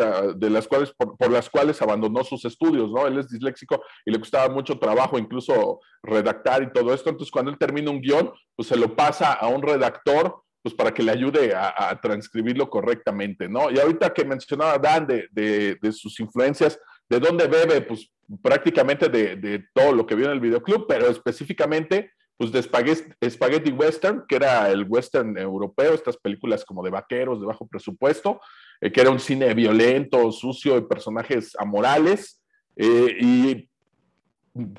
las 0.49 0.69
cuales, 0.69 0.93
por, 0.93 1.29
las 1.29 1.51
cuales 1.51 1.83
abandonó 1.83 2.23
sus 2.23 2.45
estudios, 2.45 2.93
¿no? 2.93 3.05
Él 3.05 3.19
es 3.19 3.29
disléxico 3.29 3.83
y 4.07 4.13
le 4.13 4.21
costaba 4.21 4.49
mucho 4.49 4.79
trabajo 4.79 5.19
incluso 5.19 5.81
redactar 6.01 6.63
y 6.63 6.73
todo 6.73 6.95
esto. 6.95 7.11
Entonces, 7.11 7.33
cuando 7.33 7.51
él 7.51 7.59
termina 7.59 7.91
un 7.91 8.01
guion, 8.01 8.31
pues 8.55 8.69
se 8.69 8.77
lo 8.77 8.95
pasa 8.95 9.33
a 9.33 9.49
un 9.49 9.61
redactor 9.61 10.41
pues 10.63 10.75
para 10.75 10.93
que 10.93 11.03
le 11.03 11.11
ayude 11.11 11.55
a, 11.55 11.99
transcribirlo 12.01 12.69
correctamente, 12.69 13.49
¿no? 13.49 13.71
Y 13.71 13.79
ahorita 13.79 14.13
que 14.13 14.25
mencionaba 14.25 14.79
Dan 14.79 15.07
de, 15.07 15.77
de, 15.81 15.93
sus 15.93 16.21
influencias, 16.21 16.79
¿de 17.11 17.19
dónde 17.19 17.49
bebe? 17.49 17.83
Pues 17.83 18.11
prácticamente 18.41 19.09
de, 19.09 19.65
todo 19.75 19.93
lo 19.93 20.07
que 20.07 20.15
vio 20.15 20.27
en 20.27 20.33
el 20.33 20.41
videoclub, 20.41 20.87
pero 20.87 21.09
específicamente 21.09 22.13
pues 22.39 22.53
de 22.53 22.63
Spaghetti, 22.63 23.71
Western, 23.71 24.25
que 24.27 24.37
era 24.37 24.71
el 24.71 24.87
western 24.89 25.37
europeo, 25.37 25.93
estas 25.93 26.17
películas 26.17 26.65
como 26.65 26.83
de 26.83 26.89
vaqueros 26.89 27.39
de 27.39 27.47
bajo 27.47 27.69
presupuesto, 27.69 28.41
eh, 28.81 28.91
que 28.91 29.03
era 29.03 29.11
un 29.11 29.21
cine 29.21 29.53
violento, 29.53 30.33
sucio, 30.33 30.75
de 30.77 30.83
personajes 30.83 31.55
amorales 31.59 32.43
eh, 32.77 33.15
y 33.21 33.69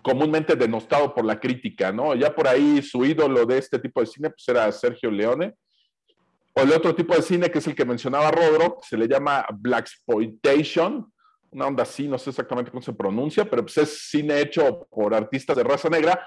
comúnmente 0.01 0.55
denostado 0.55 1.13
por 1.13 1.23
la 1.23 1.39
crítica, 1.39 1.91
¿no? 1.91 2.15
Ya 2.15 2.33
por 2.33 2.47
ahí 2.47 2.81
su 2.81 3.05
ídolo 3.05 3.45
de 3.45 3.59
este 3.59 3.77
tipo 3.77 3.99
de 3.99 4.07
cine 4.07 4.31
pues 4.31 4.47
era 4.47 4.71
Sergio 4.71 5.11
Leone. 5.11 5.53
O 6.53 6.61
el 6.61 6.71
otro 6.71 6.95
tipo 6.95 7.15
de 7.15 7.21
cine 7.21 7.51
que 7.51 7.59
es 7.59 7.67
el 7.67 7.75
que 7.75 7.85
mencionaba 7.85 8.31
Rodro, 8.31 8.79
se 8.81 8.97
le 8.97 9.07
llama 9.07 9.45
Black 9.53 9.87
Exploitation, 9.87 11.11
una 11.51 11.67
onda 11.67 11.83
así, 11.83 12.07
no 12.07 12.17
sé 12.17 12.29
exactamente 12.29 12.71
cómo 12.71 12.81
se 12.81 12.93
pronuncia, 12.93 13.49
pero 13.49 13.63
pues 13.63 13.77
es 13.77 14.09
cine 14.09 14.39
hecho 14.39 14.87
por 14.89 15.13
artistas 15.13 15.55
de 15.57 15.63
raza 15.63 15.89
negra 15.89 16.25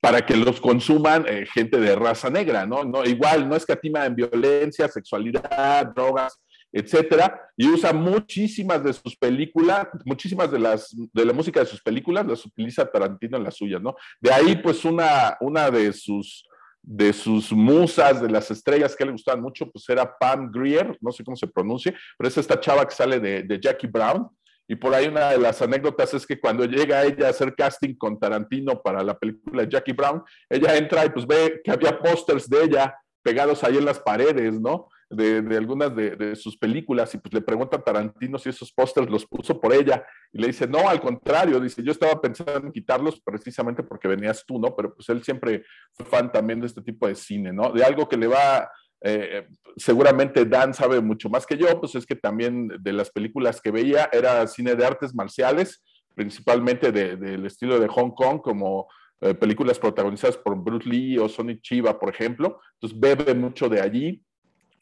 para 0.00 0.24
que 0.24 0.36
los 0.36 0.60
consuman 0.60 1.24
eh, 1.26 1.46
gente 1.46 1.78
de 1.80 1.96
raza 1.96 2.30
negra, 2.30 2.66
¿no? 2.66 2.84
¿no? 2.84 3.04
Igual, 3.04 3.48
no 3.48 3.56
escatima 3.56 4.04
en 4.06 4.14
violencia, 4.14 4.86
sexualidad, 4.86 5.86
drogas, 5.94 6.38
etcétera, 6.72 7.50
y 7.56 7.68
usa 7.68 7.92
muchísimas 7.92 8.82
de 8.82 8.92
sus 8.92 9.16
películas, 9.16 9.88
muchísimas 10.04 10.50
de 10.50 10.58
las 10.58 10.94
de 11.12 11.24
la 11.24 11.32
música 11.32 11.60
de 11.60 11.66
sus 11.66 11.82
películas 11.82 12.26
las 12.26 12.44
utiliza 12.46 12.90
Tarantino 12.90 13.36
en 13.36 13.44
las 13.44 13.56
suyas, 13.56 13.82
¿no? 13.82 13.94
De 14.20 14.32
ahí 14.32 14.56
pues 14.56 14.84
una 14.84 15.36
una 15.40 15.70
de 15.70 15.92
sus 15.92 16.46
de 16.84 17.12
sus 17.12 17.52
musas, 17.52 18.20
de 18.20 18.28
las 18.28 18.50
estrellas 18.50 18.96
que 18.96 19.04
le 19.04 19.12
gustaban 19.12 19.40
mucho, 19.40 19.70
pues 19.70 19.88
era 19.88 20.18
Pam 20.18 20.50
Grier, 20.50 20.98
no 21.00 21.12
sé 21.12 21.22
cómo 21.22 21.36
se 21.36 21.46
pronuncia, 21.46 21.94
pero 22.18 22.28
es 22.28 22.36
esta 22.36 22.58
chava 22.58 22.86
que 22.86 22.94
sale 22.94 23.20
de, 23.20 23.44
de 23.44 23.60
Jackie 23.60 23.86
Brown, 23.86 24.28
y 24.72 24.76
por 24.76 24.94
ahí 24.94 25.06
una 25.06 25.32
de 25.32 25.38
las 25.38 25.60
anécdotas 25.60 26.14
es 26.14 26.26
que 26.26 26.40
cuando 26.40 26.64
llega 26.64 27.04
ella 27.04 27.26
a 27.26 27.30
hacer 27.30 27.54
casting 27.54 27.94
con 27.94 28.18
Tarantino 28.18 28.80
para 28.80 29.02
la 29.04 29.18
película 29.18 29.64
Jackie 29.64 29.92
Brown, 29.92 30.22
ella 30.48 30.74
entra 30.78 31.04
y 31.04 31.10
pues 31.10 31.26
ve 31.26 31.60
que 31.62 31.70
había 31.70 31.98
pósters 31.98 32.48
de 32.48 32.64
ella 32.64 32.96
pegados 33.22 33.62
ahí 33.64 33.76
en 33.76 33.84
las 33.84 34.00
paredes, 34.00 34.58
¿no? 34.58 34.88
De, 35.10 35.42
de 35.42 35.58
algunas 35.58 35.94
de, 35.94 36.16
de, 36.16 36.34
sus 36.36 36.56
películas 36.56 37.14
y 37.14 37.18
pues 37.18 37.34
le 37.34 37.42
pregunta 37.42 37.76
a 37.76 37.84
Tarantino 37.84 38.38
si 38.38 38.48
esos 38.48 38.72
pósters 38.72 39.10
los 39.10 39.26
puso 39.26 39.60
por 39.60 39.74
ella 39.74 40.06
y 40.32 40.40
le 40.40 40.46
dice, 40.46 40.66
no, 40.66 40.88
al 40.88 41.02
contrario, 41.02 41.60
dice, 41.60 41.82
yo 41.82 41.92
estaba 41.92 42.18
pensando 42.18 42.66
en 42.66 42.72
quitarlos 42.72 43.20
precisamente 43.20 43.82
porque 43.82 44.08
venías 44.08 44.42
tú, 44.46 44.58
¿no? 44.58 44.74
Pero 44.74 44.94
pues 44.94 45.06
él 45.10 45.22
siempre 45.22 45.66
fue 45.92 46.06
fan 46.06 46.32
también 46.32 46.60
de 46.60 46.66
este 46.68 46.80
tipo 46.80 47.06
de 47.06 47.14
cine, 47.14 47.52
¿no? 47.52 47.72
De 47.72 47.84
algo 47.84 48.08
que 48.08 48.16
le 48.16 48.26
va 48.26 48.70
eh, 49.04 49.48
seguramente 49.76 50.44
Dan 50.44 50.74
sabe 50.74 51.00
mucho 51.00 51.28
más 51.28 51.44
que 51.44 51.56
yo, 51.56 51.80
pues 51.80 51.94
es 51.94 52.06
que 52.06 52.14
también 52.14 52.68
de 52.80 52.92
las 52.92 53.10
películas 53.10 53.60
que 53.60 53.70
veía 53.70 54.08
era 54.12 54.46
cine 54.46 54.76
de 54.76 54.86
artes 54.86 55.14
marciales, 55.14 55.82
principalmente 56.14 56.92
del 56.92 57.44
estilo 57.46 57.80
de 57.80 57.88
Hong 57.88 58.10
Kong, 58.10 58.40
como 58.40 58.88
eh, 59.20 59.34
películas 59.34 59.78
protagonizadas 59.78 60.36
por 60.36 60.56
Bruce 60.56 60.88
Lee 60.88 61.18
o 61.18 61.28
Sonny 61.28 61.60
Chiba, 61.60 61.98
por 61.98 62.10
ejemplo. 62.10 62.60
Entonces 62.74 62.98
bebe 62.98 63.34
mucho 63.34 63.68
de 63.68 63.80
allí. 63.80 64.22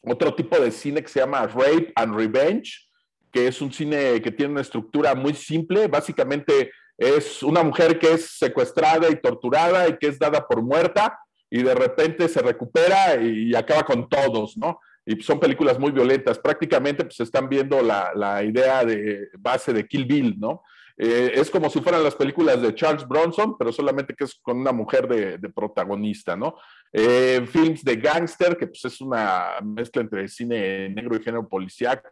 Otro 0.02 0.34
tipo 0.34 0.58
de 0.58 0.70
cine 0.70 1.02
que 1.02 1.08
se 1.08 1.20
llama 1.20 1.46
Rape 1.46 1.92
and 1.94 2.14
Revenge, 2.14 2.88
que 3.32 3.46
es 3.46 3.60
un 3.60 3.72
cine 3.72 4.20
que 4.20 4.32
tiene 4.32 4.52
una 4.52 4.62
estructura 4.62 5.14
muy 5.14 5.34
simple. 5.34 5.86
Básicamente 5.86 6.72
es 6.98 7.42
una 7.42 7.62
mujer 7.62 7.98
que 7.98 8.14
es 8.14 8.38
secuestrada 8.38 9.08
y 9.08 9.16
torturada 9.16 9.88
y 9.88 9.96
que 9.98 10.08
es 10.08 10.18
dada 10.18 10.46
por 10.46 10.62
muerta 10.62 11.18
y 11.50 11.62
de 11.62 11.74
repente 11.74 12.28
se 12.28 12.40
recupera 12.40 13.20
y 13.20 13.54
acaba 13.54 13.82
con 13.82 14.08
todos, 14.08 14.56
¿no? 14.56 14.80
Y 15.04 15.20
son 15.22 15.40
películas 15.40 15.78
muy 15.78 15.90
violentas. 15.90 16.38
Prácticamente 16.38 17.04
pues 17.04 17.18
están 17.20 17.48
viendo 17.48 17.82
la, 17.82 18.12
la 18.14 18.44
idea 18.44 18.84
de 18.84 19.28
base 19.38 19.72
de 19.72 19.86
Kill 19.86 20.04
Bill, 20.04 20.36
¿no? 20.38 20.62
Eh, 21.02 21.32
es 21.34 21.50
como 21.50 21.70
si 21.70 21.80
fueran 21.80 22.04
las 22.04 22.14
películas 22.14 22.60
de 22.60 22.74
Charles 22.74 23.08
Bronson, 23.08 23.56
pero 23.56 23.72
solamente 23.72 24.14
que 24.14 24.24
es 24.24 24.34
con 24.34 24.58
una 24.58 24.70
mujer 24.70 25.08
de, 25.08 25.38
protagonista, 25.48 26.36
¿no? 26.36 26.56
Eh, 26.92 27.40
films 27.46 27.82
de 27.82 27.96
gangster, 27.96 28.54
que 28.54 28.66
pues 28.66 28.84
es 28.84 29.00
una 29.00 29.52
mezcla 29.64 30.02
entre 30.02 30.28
cine 30.28 30.90
negro 30.90 31.16
y 31.16 31.22
género 31.22 31.48
policíaco, 31.48 32.06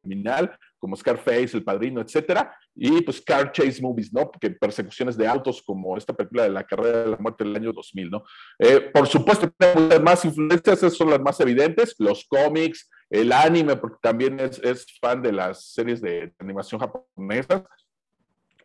criminal, 0.00 0.56
como 0.78 0.96
Scarface, 0.96 1.56
El 1.56 1.64
Padrino, 1.64 2.00
etcétera, 2.00 2.54
y 2.74 3.02
pues 3.02 3.20
car 3.20 3.52
chase 3.52 3.82
movies, 3.82 4.12
¿no? 4.12 4.30
Porque 4.30 4.50
persecuciones 4.50 5.16
de 5.16 5.26
autos 5.26 5.62
como 5.62 5.96
esta 5.96 6.12
película 6.12 6.44
de 6.44 6.50
la 6.50 6.64
carrera 6.64 7.04
de 7.04 7.10
la 7.10 7.16
muerte 7.16 7.44
del 7.44 7.56
año 7.56 7.72
2000, 7.72 8.10
¿no? 8.10 8.22
Eh, 8.58 8.90
por 8.92 9.06
supuesto, 9.06 9.50
tenemos 9.56 10.00
más 10.00 10.24
influencias, 10.24 10.78
esas 10.78 10.94
son 10.94 11.10
las 11.10 11.20
más 11.20 11.40
evidentes, 11.40 11.94
los 11.98 12.24
cómics, 12.26 12.88
el 13.10 13.32
anime, 13.32 13.76
porque 13.76 13.98
también 14.00 14.38
es, 14.40 14.86
fan 15.00 15.22
de 15.22 15.32
las 15.32 15.72
series 15.72 16.00
de 16.00 16.32
animación 16.38 16.80
japonesas, 16.80 17.62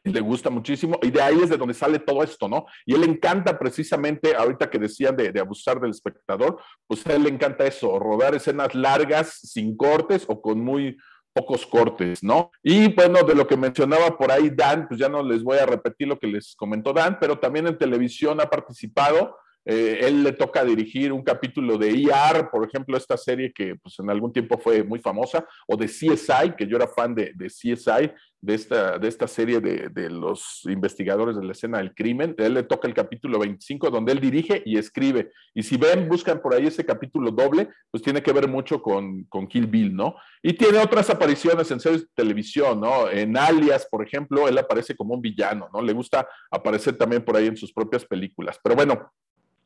le 0.05 0.19
gusta 0.19 0.49
muchísimo 0.49 0.99
y 1.01 1.11
de 1.11 1.21
ahí 1.21 1.39
es 1.41 1.49
de 1.49 1.55
donde 1.55 1.73
sale 1.73 1.97
todo 1.97 2.23
esto, 2.23 2.49
¿no? 2.49 2.65
Y 2.85 2.93
él 2.93 3.03
encanta 3.05 3.57
precisamente, 3.57 4.35
ahorita 4.35 4.69
que 4.69 4.77
decían 4.77 5.15
de, 5.15 5.31
de, 5.31 5.39
abusar 5.39 5.79
del 5.79 5.91
espectador, 5.91 6.59
pues 6.85 7.07
a 7.07 7.13
él 7.13 7.23
le 7.23 7.29
encanta 7.29 7.65
eso, 7.65 7.97
rodar 7.99 8.35
escenas 8.35 8.75
largas, 8.75 9.39
sin 9.39 9.77
cortes 9.77 10.25
o 10.27 10.41
con 10.41 10.59
muy, 10.59 10.97
pocos 11.33 11.65
cortes, 11.65 12.23
¿no? 12.23 12.51
Y 12.61 12.93
bueno, 12.93 13.23
de 13.23 13.35
lo 13.35 13.47
que 13.47 13.57
mencionaba 13.57 14.17
por 14.17 14.31
ahí 14.31 14.49
Dan, 14.49 14.87
pues 14.87 14.99
ya 14.99 15.09
no 15.09 15.23
les 15.23 15.43
voy 15.43 15.57
a 15.57 15.65
repetir 15.65 16.07
lo 16.07 16.19
que 16.19 16.27
les 16.27 16.55
comentó 16.55 16.93
Dan, 16.93 17.17
pero 17.19 17.39
también 17.39 17.67
en 17.67 17.77
televisión 17.77 18.39
ha 18.39 18.45
participado. 18.45 19.35
Eh, 19.65 19.99
él 20.01 20.23
le 20.23 20.33
toca 20.33 20.63
dirigir 20.63 21.11
un 21.13 21.23
capítulo 21.23 21.77
de 21.77 21.89
ER, 21.89 22.49
por 22.51 22.67
ejemplo, 22.67 22.97
esta 22.97 23.17
serie 23.17 23.53
que 23.53 23.75
pues 23.75 23.97
en 23.99 24.09
algún 24.09 24.33
tiempo 24.33 24.57
fue 24.57 24.83
muy 24.83 24.99
famosa, 24.99 25.45
o 25.67 25.77
de 25.77 25.87
CSI, 25.87 26.55
que 26.57 26.67
yo 26.67 26.77
era 26.77 26.87
fan 26.87 27.15
de, 27.15 27.31
de 27.35 27.47
CSI, 27.47 28.11
de 28.43 28.55
esta, 28.55 28.99
de 28.99 29.07
esta 29.07 29.25
serie 29.25 29.61
de, 29.61 30.09
los 30.09 30.63
investigadores 30.65 31.37
de 31.37 31.45
la 31.45 31.53
escena 31.53 31.77
del 31.77 31.95
crimen. 31.95 32.35
él 32.37 32.55
le 32.55 32.63
toca 32.63 32.89
el 32.89 32.93
capítulo 32.93 33.39
25, 33.39 33.89
donde 33.89 34.11
él 34.11 34.19
dirige 34.19 34.61
y 34.65 34.77
escribe. 34.77 35.31
Y 35.53 35.63
si 35.63 35.77
ven, 35.77 36.09
buscan 36.09 36.41
por 36.41 36.53
ahí 36.53 36.67
ese 36.67 36.85
capítulo 36.85 37.31
doble, 37.31 37.69
pues 37.89 38.03
tiene 38.03 38.21
que 38.21 38.33
ver 38.33 38.49
mucho 38.49 38.81
con, 38.81 39.23
con 39.25 39.47
Kill 39.47 39.67
Bill, 39.67 39.95
¿no? 39.95 40.15
Y 40.41 40.53
tiene 40.53 40.79
otras 40.79 41.09
apariciones 41.09 41.71
en 41.71 41.79
series 41.79 42.01
de 42.01 42.09
televisión, 42.13 42.81
¿no? 42.81 43.09
En 43.09 43.37
Alias, 43.37 43.87
por 43.89 44.05
ejemplo, 44.05 44.49
él 44.49 44.57
aparece 44.57 44.93
como 44.93 45.13
un 45.13 45.21
villano, 45.21 45.69
¿no? 45.73 45.81
Le 45.81 45.93
gusta 45.93 46.27
aparecer 46.51 46.97
también 46.97 47.23
por 47.23 47.37
ahí 47.37 47.47
en 47.47 47.55
sus 47.55 47.71
propias 47.71 48.03
películas. 48.03 48.59
Pero 48.61 48.75
bueno, 48.75 49.09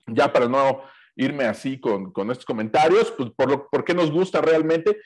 ya 0.08 0.32
para 0.32 0.48
no 0.48 0.82
irme 1.16 1.46
así 1.46 1.80
con, 1.80 2.12
estos 2.30 2.46
comentarios, 2.46 3.12
pues 3.12 3.32
por, 3.36 3.50
lo, 3.50 3.68
por 3.70 3.84
qué 3.84 3.94
nos 3.94 4.12
gusta 4.12 4.40
realmente, 4.42 4.98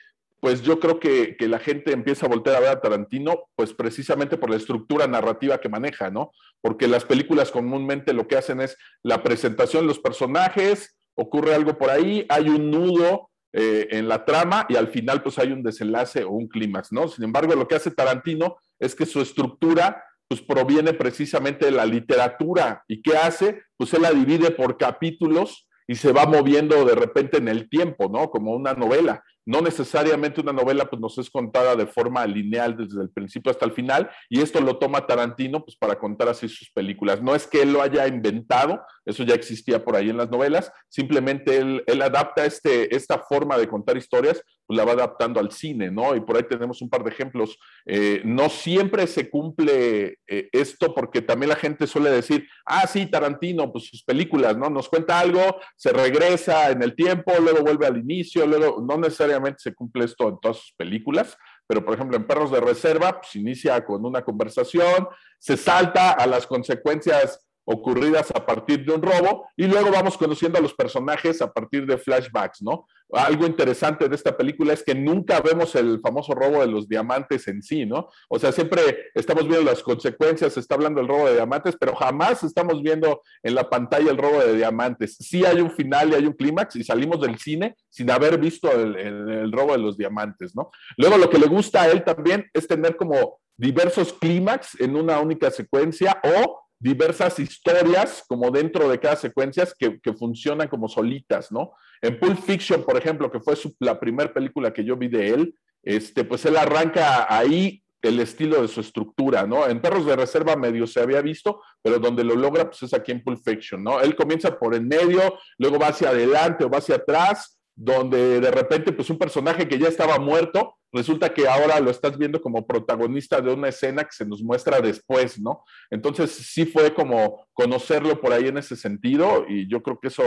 pues 0.42 0.60
yo 0.62 0.80
creo 0.80 0.98
que, 0.98 1.36
la 1.38 1.58
gente 1.58 1.92
empieza 1.92 2.26
a 2.26 2.28
voltear 2.28 2.56
a 2.56 2.60
ver 2.60 2.68
a 2.70 2.80
Tarantino, 2.80 3.44
pues 3.54 3.72
precisamente 3.72 4.36
por 4.36 4.50
la 4.50 4.56
estructura 4.56 5.06
narrativa 5.06 5.58
que 5.58 5.68
maneja, 5.68 6.10
¿no? 6.10 6.32
Porque 6.60 6.88
las 6.88 7.04
películas 7.04 7.50
comúnmente 7.50 8.12
lo 8.12 8.26
que 8.26 8.36
hacen 8.36 8.60
es 8.60 8.76
la 9.02 9.22
presentación 9.22 9.86
los 9.86 10.00
personajes, 10.00 10.96
ocurre 11.14 11.54
algo 11.54 11.78
por 11.78 11.90
ahí, 11.90 12.26
hay 12.28 12.48
un 12.48 12.70
nudo 12.70 13.30
eh, 13.52 13.86
en 13.92 14.08
la 14.08 14.24
trama 14.24 14.66
y 14.68 14.74
al 14.76 14.88
final 14.88 15.22
pues 15.22 15.38
hay 15.38 15.52
un 15.52 15.62
desenlace 15.62 16.24
o 16.24 16.30
un 16.30 16.48
clímax, 16.48 16.90
¿no? 16.90 17.06
Sin 17.06 17.22
embargo, 17.22 17.54
lo 17.54 17.68
que 17.68 17.76
hace 17.76 17.90
Tarantino 17.92 18.56
es 18.80 18.96
que 18.96 19.06
su 19.06 19.20
estructura 19.20 20.02
pues 20.28 20.40
proviene 20.40 20.92
precisamente 20.92 21.66
de 21.66 21.72
la 21.72 21.86
literatura. 21.86 22.84
¿Y 22.88 23.02
qué 23.02 23.16
hace? 23.16 23.62
Pues 23.76 23.92
él 23.94 24.02
la 24.02 24.12
divide 24.12 24.50
por 24.50 24.78
capítulos 24.78 25.68
y 25.86 25.94
se 25.94 26.12
va 26.12 26.26
moviendo 26.26 26.84
de 26.84 26.94
repente 26.94 27.38
en 27.38 27.48
el 27.48 27.68
tiempo, 27.68 28.08
¿no? 28.08 28.30
Como 28.30 28.52
una 28.52 28.74
novela. 28.74 29.22
No 29.44 29.60
necesariamente 29.60 30.40
una 30.40 30.52
novela 30.52 30.84
pues 30.88 31.02
nos 31.02 31.18
es 31.18 31.28
contada 31.28 31.74
de 31.74 31.86
forma 31.86 32.24
lineal 32.26 32.76
desde 32.76 33.02
el 33.02 33.10
principio 33.10 33.50
hasta 33.50 33.66
el 33.66 33.72
final 33.72 34.08
y 34.30 34.40
esto 34.40 34.60
lo 34.60 34.78
toma 34.78 35.06
Tarantino 35.06 35.64
pues 35.64 35.76
para 35.76 35.98
contar 35.98 36.28
así 36.28 36.48
sus 36.48 36.70
películas. 36.70 37.20
No 37.20 37.34
es 37.34 37.46
que 37.48 37.62
él 37.62 37.72
lo 37.72 37.82
haya 37.82 38.06
inventado, 38.06 38.80
eso 39.04 39.24
ya 39.24 39.34
existía 39.34 39.84
por 39.84 39.96
ahí 39.96 40.10
en 40.10 40.16
las 40.16 40.30
novelas, 40.30 40.72
simplemente 40.88 41.56
él, 41.56 41.82
él 41.86 42.02
adapta 42.02 42.46
este, 42.46 42.94
esta 42.94 43.18
forma 43.18 43.58
de 43.58 43.68
contar 43.68 43.96
historias, 43.96 44.42
pues 44.72 44.78
la 44.78 44.84
va 44.86 44.92
adaptando 44.92 45.38
al 45.38 45.52
cine, 45.52 45.90
¿no? 45.90 46.16
Y 46.16 46.20
por 46.20 46.36
ahí 46.36 46.44
tenemos 46.44 46.80
un 46.80 46.88
par 46.88 47.04
de 47.04 47.10
ejemplos. 47.10 47.58
Eh, 47.84 48.22
no 48.24 48.48
siempre 48.48 49.06
se 49.06 49.28
cumple 49.28 50.18
eh, 50.26 50.48
esto 50.50 50.94
porque 50.94 51.20
también 51.20 51.50
la 51.50 51.56
gente 51.56 51.86
suele 51.86 52.10
decir, 52.10 52.48
ah, 52.64 52.86
sí, 52.86 53.04
Tarantino, 53.04 53.70
pues 53.70 53.88
sus 53.88 54.02
películas, 54.02 54.56
¿no? 54.56 54.70
Nos 54.70 54.88
cuenta 54.88 55.20
algo, 55.20 55.40
se 55.76 55.92
regresa 55.92 56.70
en 56.70 56.82
el 56.82 56.94
tiempo, 56.94 57.32
luego 57.38 57.60
vuelve 57.60 57.86
al 57.86 57.98
inicio, 57.98 58.46
luego 58.46 58.82
no 58.82 58.96
necesariamente 58.96 59.58
se 59.60 59.74
cumple 59.74 60.06
esto 60.06 60.28
en 60.28 60.40
todas 60.40 60.56
sus 60.56 60.72
películas, 60.72 61.36
pero 61.66 61.84
por 61.84 61.94
ejemplo 61.94 62.16
en 62.16 62.26
Perros 62.26 62.50
de 62.50 62.60
Reserva, 62.60 63.20
pues 63.20 63.36
inicia 63.36 63.84
con 63.84 64.06
una 64.06 64.22
conversación, 64.22 65.06
se 65.38 65.58
salta 65.58 66.12
a 66.12 66.26
las 66.26 66.46
consecuencias 66.46 67.46
ocurridas 67.64 68.30
a 68.34 68.44
partir 68.44 68.84
de 68.84 68.92
un 68.92 69.02
robo 69.02 69.46
y 69.56 69.66
luego 69.66 69.90
vamos 69.90 70.16
conociendo 70.16 70.58
a 70.58 70.62
los 70.62 70.74
personajes 70.74 71.40
a 71.40 71.52
partir 71.52 71.86
de 71.86 71.98
flashbacks, 71.98 72.62
¿no? 72.62 72.86
Algo 73.12 73.46
interesante 73.46 74.08
de 74.08 74.16
esta 74.16 74.36
película 74.36 74.72
es 74.72 74.82
que 74.82 74.94
nunca 74.94 75.40
vemos 75.40 75.74
el 75.74 76.00
famoso 76.00 76.34
robo 76.34 76.60
de 76.60 76.66
los 76.66 76.88
diamantes 76.88 77.46
en 77.46 77.62
sí, 77.62 77.84
¿no? 77.84 78.08
O 78.28 78.38
sea, 78.38 78.52
siempre 78.52 79.10
estamos 79.14 79.46
viendo 79.46 79.70
las 79.70 79.82
consecuencias, 79.82 80.54
se 80.54 80.60
está 80.60 80.74
hablando 80.74 81.00
del 81.00 81.08
robo 81.08 81.26
de 81.26 81.34
diamantes, 81.34 81.76
pero 81.78 81.94
jamás 81.94 82.42
estamos 82.42 82.82
viendo 82.82 83.22
en 83.42 83.54
la 83.54 83.68
pantalla 83.68 84.10
el 84.10 84.18
robo 84.18 84.40
de 84.40 84.56
diamantes. 84.56 85.16
Sí 85.20 85.44
hay 85.44 85.60
un 85.60 85.70
final 85.70 86.10
y 86.10 86.14
hay 86.14 86.26
un 86.26 86.32
clímax 86.32 86.76
y 86.76 86.84
salimos 86.84 87.20
del 87.20 87.38
cine 87.38 87.76
sin 87.90 88.10
haber 88.10 88.38
visto 88.38 88.70
el, 88.72 88.96
el 88.96 89.52
robo 89.52 89.72
de 89.72 89.78
los 89.78 89.96
diamantes, 89.96 90.56
¿no? 90.56 90.70
Luego 90.96 91.18
lo 91.18 91.28
que 91.28 91.38
le 91.38 91.46
gusta 91.46 91.82
a 91.82 91.90
él 91.90 92.02
también 92.02 92.50
es 92.54 92.66
tener 92.66 92.96
como 92.96 93.40
diversos 93.56 94.12
clímax 94.14 94.80
en 94.80 94.96
una 94.96 95.20
única 95.20 95.50
secuencia 95.50 96.20
o 96.24 96.62
diversas 96.82 97.38
historias 97.38 98.24
como 98.26 98.50
dentro 98.50 98.88
de 98.88 98.98
cada 98.98 99.14
secuencia 99.14 99.66
que, 99.78 100.00
que, 100.00 100.12
funcionan 100.12 100.66
como 100.66 100.88
solitas, 100.88 101.52
¿no? 101.52 101.72
En 102.00 102.18
Pulp 102.18 102.38
Fiction, 102.40 102.82
por 102.82 102.96
ejemplo, 102.96 103.30
que 103.30 103.40
fue 103.40 103.54
la 103.78 104.00
primera 104.00 104.32
película 104.32 104.72
que 104.72 104.84
yo 104.84 104.96
vi 104.96 105.06
de 105.06 105.28
él, 105.28 105.54
este, 105.84 106.24
pues 106.24 106.44
él 106.44 106.56
arranca 106.56 107.32
ahí 107.32 107.82
el 108.02 108.18
estilo 108.18 108.60
de 108.60 108.66
su 108.66 108.80
estructura, 108.80 109.46
¿no? 109.46 109.68
En 109.68 109.80
Perros 109.80 110.04
de 110.04 110.16
Reserva 110.16 110.56
medio 110.56 110.88
se 110.88 111.00
había 111.00 111.22
visto, 111.22 111.62
pero 111.80 112.00
donde 112.00 112.24
lo 112.24 112.34
logra, 112.34 112.68
pues 112.68 112.82
es 112.82 112.94
aquí 112.94 113.12
en 113.12 113.22
Pulp 113.22 113.38
Fiction, 113.44 113.82
¿no? 113.82 114.00
Él 114.00 114.16
comienza 114.16 114.58
por 114.58 114.74
en 114.74 114.88
medio, 114.88 115.38
luego 115.58 115.78
va 115.78 115.88
hacia 115.88 116.08
adelante 116.08 116.64
o 116.64 116.70
va 116.70 116.78
hacia 116.78 116.96
atrás, 116.96 117.60
donde 117.84 118.38
de 118.38 118.50
repente, 118.52 118.92
pues 118.92 119.10
un 119.10 119.18
personaje 119.18 119.66
que 119.66 119.76
ya 119.76 119.88
estaba 119.88 120.16
muerto, 120.20 120.76
resulta 120.92 121.34
que 121.34 121.48
ahora 121.48 121.80
lo 121.80 121.90
estás 121.90 122.16
viendo 122.16 122.40
como 122.40 122.64
protagonista 122.64 123.40
de 123.40 123.52
una 123.52 123.70
escena 123.70 124.04
que 124.04 124.12
se 124.12 124.24
nos 124.24 124.40
muestra 124.40 124.80
después, 124.80 125.40
¿no? 125.40 125.64
Entonces 125.90 126.30
sí 126.30 126.64
fue 126.64 126.94
como 126.94 127.44
conocerlo 127.52 128.20
por 128.20 128.32
ahí 128.32 128.46
en 128.46 128.58
ese 128.58 128.76
sentido 128.76 129.46
y 129.48 129.68
yo 129.68 129.82
creo 129.82 129.98
que 129.98 130.08
eso 130.08 130.22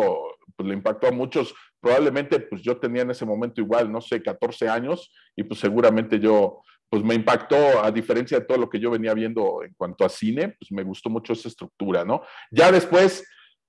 pues, 0.58 0.68
le 0.68 0.76
impactó 0.76 1.08
a 1.08 1.12
muchos. 1.12 1.56
Probablemente 1.80 2.42
pues 2.42 2.62
yo 2.62 2.76
tenía 2.76 3.04
en 3.04 3.12
ese 3.12 3.26
momento 3.26 3.62
igual, 3.62 3.90
no 3.90 4.02
sé, 4.02 4.22
14 4.22 4.68
años 4.68 5.14
y 5.34 5.44
pues 5.44 5.62
seguramente 5.62 6.20
yo 6.20 6.60
pues 6.90 7.06
me 7.06 7.16
impactó, 7.16 7.82
a 7.82 7.90
diferencia 7.90 8.40
de 8.40 8.46
todo 8.46 8.58
lo 8.58 8.70
que 8.70 8.82
yo 8.82 8.92
venía 8.92 9.14
viendo 9.14 9.64
en 9.64 9.74
cuanto 9.76 10.04
a 10.04 10.10
cine, 10.10 10.58
pues 10.60 10.74
me 10.74 10.84
gustó 10.84 11.10
mucho 11.10 11.32
esa 11.32 11.48
estructura, 11.48 12.04
¿no? 12.04 12.22
Ya 12.52 12.70
después 12.70 13.26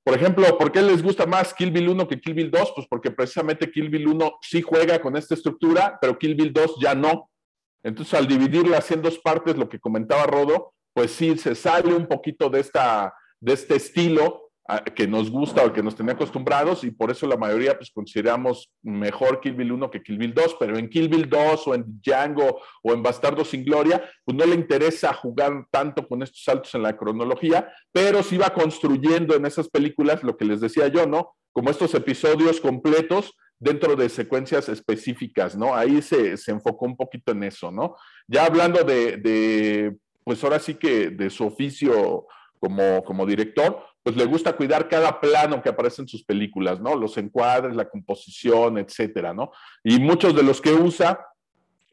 por 0.07 0.15
ejemplo, 0.15 0.57
¿por 0.57 0.71
qué 0.71 0.81
les 0.83 1.03
gusta 1.03 1.27
más 1.27 1.53
Kill 1.53 1.73
Bill 1.73 1.89
1 1.89 2.07
que 2.07 2.21
Kill 2.21 2.35
Bill 2.35 2.49
2? 2.49 2.73
Pues 2.77 2.87
porque 2.89 3.11
precisamente 3.11 3.73
Kill 3.73 3.89
Bill 3.89 4.07
1 4.07 4.39
sí 4.41 4.63
juega 4.63 5.03
con 5.03 5.17
esta 5.17 5.35
estructura, 5.35 5.99
pero 6.01 6.17
Kill 6.17 6.37
Bill 6.37 6.53
2 6.53 6.77
ya 6.81 6.95
no. 6.95 7.29
Entonces, 7.83 8.15
al 8.15 8.29
dividirla 8.29 8.85
en 8.89 9.03
dos 9.03 9.19
partes, 9.19 9.57
lo 9.57 9.69
que 9.69 9.81
comentaba 9.81 10.23
Rodo, 10.27 10.75
pues 10.93 11.11
sí 11.11 11.37
se 11.37 11.57
sale 11.57 11.93
un 11.93 12.07
poquito 12.07 12.49
de, 12.49 12.61
esta, 12.61 13.15
de 13.41 13.55
este 13.55 13.75
estilo 13.75 14.46
que 14.95 15.07
nos 15.07 15.31
gusta 15.31 15.64
o 15.64 15.73
que 15.73 15.83
nos 15.83 15.95
tenía 15.95 16.14
acostumbrados 16.14 16.83
y 16.83 16.91
por 16.91 17.11
eso 17.11 17.27
la 17.27 17.37
mayoría 17.37 17.77
pues 17.77 17.91
consideramos 17.91 18.69
mejor 18.83 19.41
Kill 19.41 19.55
Bill 19.55 19.73
1 19.73 19.91
que 19.91 20.03
Kill 20.03 20.19
Bill 20.19 20.35
2, 20.35 20.57
pero 20.59 20.77
en 20.77 20.89
Kill 20.89 21.09
Bill 21.09 21.29
2 21.29 21.69
o 21.69 21.75
en 21.75 21.85
Django 22.03 22.61
o 22.83 22.93
en 22.93 23.03
Bastardo 23.03 23.45
sin 23.45 23.64
Gloria, 23.64 24.03
pues 24.25 24.37
no 24.37 24.45
le 24.45 24.57
interesa 24.57 25.12
jugar 25.14 25.67
tanto 25.71 26.07
con 26.09 26.23
estos 26.23 26.43
saltos 26.43 26.75
en 26.75 26.83
la 26.83 26.97
cronología, 26.97 27.73
pero 27.93 28.23
sí 28.23 28.37
va 28.37 28.51
construyendo 28.51 29.37
en 29.37 29.47
esas 29.47 29.69
películas 29.69 30.25
lo 30.25 30.37
que 30.37 30.45
les 30.45 30.61
decía 30.61 30.89
yo, 30.89 31.07
¿no? 31.07 31.37
Como 31.53 31.71
estos 31.71 31.95
episodios 31.95 32.61
completos 32.61 33.37
dentro 33.59 33.95
de 33.95 34.09
secuencias 34.09 34.69
específicas, 34.69 35.57
¿no? 35.57 35.77
Ahí 35.77 36.03
se, 36.03 36.37
se 36.37 36.51
enfocó 36.51 36.87
un 36.87 36.97
poquito 36.97 37.33
en 37.33 37.45
eso, 37.45 37.71
¿no? 37.71 37.95
Ya 38.27 38.45
hablando 38.45 38.83
de, 38.83 39.17
de 39.19 39.97
pues 40.25 40.43
ahora 40.43 40.59
sí 40.59 40.75
que 40.75 41.11
de 41.11 41.31
su 41.31 41.47
oficio 41.47 42.27
como, 42.59 43.03
como 43.05 43.25
director, 43.25 43.81
pues 44.07 44.15
le 44.15 44.25
gusta 44.25 44.53
cuidar 44.53 44.87
cada 44.87 45.19
plano 45.19 45.61
que 45.61 45.69
aparece 45.69 46.01
en 46.01 46.07
sus 46.07 46.23
películas, 46.23 46.81
¿no? 46.81 46.95
Los 46.95 47.19
encuadres, 47.19 47.75
la 47.75 47.89
composición, 47.89 48.79
etcétera, 48.79 49.35
¿no? 49.35 49.51
Y 49.83 49.99
muchos 49.99 50.33
de 50.33 50.45
los 50.45 50.61
que 50.61 50.73
usa, 50.73 51.27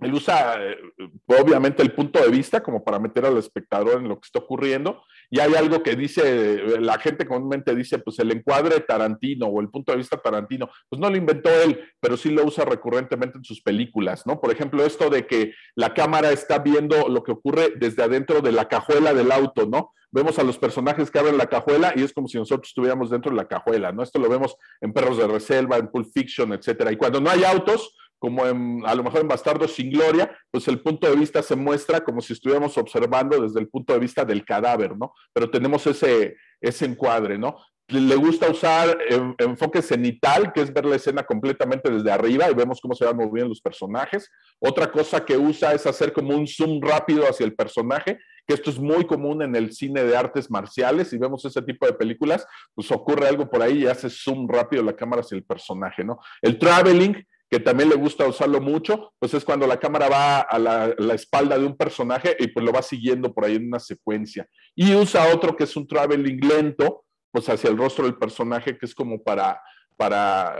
él 0.06 0.14
usa 0.14 0.56
eh, 0.60 0.78
obviamente 1.26 1.84
el 1.84 1.93
punto 1.93 2.20
de 2.20 2.30
vista 2.30 2.62
como 2.62 2.84
para 2.84 2.99
meter 2.99 3.26
al 3.26 3.38
espectador 3.38 4.01
en 4.01 4.08
lo 4.08 4.20
que 4.20 4.26
está 4.26 4.39
ocurriendo. 4.39 5.04
Y 5.30 5.39
hay 5.39 5.56
algo 5.56 5.82
que 5.82 5.95
dice, 5.95 6.80
la 6.80 6.99
gente 6.99 7.26
comúnmente 7.26 7.74
dice, 7.74 7.99
pues 7.99 8.20
el 8.20 8.32
encuadre 8.32 8.82
Tarantino 8.82 9.47
o 9.47 9.62
el 9.62 9.70
punto 9.70 9.91
de 9.91 9.97
vista 9.97 10.18
Tarantino, 10.18 10.70
pues 10.89 10.99
no 10.99 11.10
lo 11.10 11.18
inventó 11.18 11.49
él, 11.49 11.80
pero 11.99 12.18
sí 12.18 12.30
lo 12.30 12.45
usa 12.45 12.66
recurrentemente 12.66 13.38
en 13.38 13.43
sus 13.43 13.62
películas, 13.62 14.28
¿no? 14.28 14.39
Por 14.39 14.51
ejemplo, 14.51 14.86
esto 14.86 15.10
de 15.10 15.26
que 15.26 15.54
la 15.76 15.93
cámara 15.93 16.32
está 16.32 16.60
viendo 16.60 17.10
lo 17.10 17.24
que 17.24 17.32
ocurre 17.32 17.74
desde 17.76 18.04
adentro 18.04 18.41
de 18.41 18.51
la 18.51 18.68
cajuela 18.68 19.14
del 19.14 19.32
auto, 19.32 19.66
¿no? 19.66 19.91
Vemos 20.14 20.38
a 20.38 20.43
los 20.43 20.60
personajes 20.60 21.10
que 21.10 21.18
abren 21.18 21.39
la 21.39 21.47
cajuela 21.47 21.91
y 21.95 22.04
es 22.04 22.14
como 22.14 22.28
si 22.28 22.38
nosotros 22.38 22.68
estuviéramos 22.68 23.10
dentro 23.10 23.32
de 23.32 23.38
la 23.38 23.47
cajuela, 23.47 23.91
¿no? 23.91 24.04
Esto 24.04 24.20
lo 24.20 24.30
vemos 24.30 24.56
en 24.80 24.93
Perros 24.93 25.18
de 25.18 25.28
Reserva, 25.28 25.78
en 25.78 25.88
Pulp 25.88 26.08
Fiction, 26.14 26.54
etcétera. 26.54 26.91
Y 26.91 26.97
cuando 26.97 27.20
no 27.20 27.32
hay 27.32 27.43
autos, 27.43 27.95
como 28.24 28.45
a 28.45 28.95
lo 28.95 29.03
mejor 29.03 29.19
en 29.19 29.28
Bastardos 29.28 29.74
sin 29.74 29.89
Gloria, 29.91 30.34
pues 30.49 30.69
el 30.69 30.80
punto 30.80 31.09
de 31.09 31.17
vista 31.17 31.43
se 31.43 31.57
muestra 31.57 32.05
como 32.05 32.21
si 32.21 32.32
estuviéramos 32.32 32.78
observando 32.78 33.41
desde 33.41 33.59
el 33.59 33.67
punto 33.67 33.91
de 33.91 33.99
vista 33.99 34.24
del 34.24 34.45
cadáver, 34.45 34.95
¿no? 34.95 35.13
Pero 35.34 35.51
tenemos 35.51 35.86
ese, 35.88 36.38
ese 36.61 36.86
encuadre, 36.86 37.38
¿no? 37.38 37.57
Le 37.89 38.15
gusta 38.15 38.49
usar 38.49 38.97
enfoque 39.39 39.82
cenital, 39.82 40.53
que 40.53 40.61
es 40.61 40.71
ver 40.71 40.86
la 40.86 40.95
escena 40.95 41.24
completamente 41.24 41.91
desde 41.91 42.09
arriba 42.09 42.49
y 42.49 42.53
vemos 42.53 42.80
cómo 42.80 42.95
se 42.95 43.03
van 43.03 43.17
moviendo 43.17 43.49
los 43.49 43.59
personajes. 43.59 44.32
Otra 44.57 44.89
cosa 44.89 45.26
que 45.26 45.36
usa 45.36 45.74
es 45.74 45.86
hacer 45.86 46.13
como 46.13 46.34
un 46.34 46.47
zoom 46.47 46.80
rápido 46.82 47.26
hacia 47.28 47.45
el 47.45 47.53
personaje, 47.53 48.19
que 48.47 48.53
esto 48.53 48.69
es 48.69 48.80
muy 48.80 49.05
común 49.05 49.41
en 49.41 49.53
el 49.53 49.74
cine 49.74 50.01
de 50.01 50.15
artes 50.15 50.49
marciales. 50.49 51.09
Si 51.09 51.17
vemos 51.17 51.43
ese 51.43 51.61
tipo 51.61 51.86
de 51.86 51.91
películas, 51.91 52.47
pues 52.74 52.89
ocurre 52.89 53.28
algo 53.28 53.49
por 53.49 53.61
ahí 53.61 53.80
y 53.80 53.88
hace 53.88 54.09
zoom 54.09 54.47
rápido 54.47 54.82
la 54.82 54.95
cámara 54.95 55.19
hacia 55.19 55.36
el 55.36 55.43
personaje, 55.43 56.05
¿no? 56.05 56.19
El 56.41 56.57
traveling 56.57 57.21
que 57.54 57.60
también 57.60 57.88
le 57.88 57.95
gusta 57.95 58.28
usarlo 58.28 58.60
mucho, 58.60 59.14
pues 59.20 59.32
es 59.36 59.45
cuando 59.45 59.68
la 59.68 59.80
cámara 59.80 60.10
va 60.10 60.39
a 60.39 60.58
la, 60.58 61.14
espalda 61.14 61.56
de 61.56 61.68
un 61.68 61.78
personaje 61.78 62.36
y 62.39 62.47
pues 62.47 62.66
lo 62.66 62.72
va 62.72 62.82
siguiendo 62.82 63.32
por 63.32 63.45
ahí 63.45 63.58
en 63.58 63.68
una 63.68 63.80
secuencia. 63.80 64.49
Y 64.74 64.95
usa 64.95 65.32
otro 65.32 65.56
que 65.56 65.66
es 65.66 65.76
un 65.76 65.86
traveling 65.86 66.39
lento, 66.39 67.06
pues 67.30 67.47
hacia 67.49 67.70
el 67.70 67.78
rostro 67.78 68.06
del 68.06 68.18
personaje, 68.18 68.76
que 68.76 68.88
es 68.88 68.95
como 68.95 69.22
para 69.22 69.62
para 69.95 70.55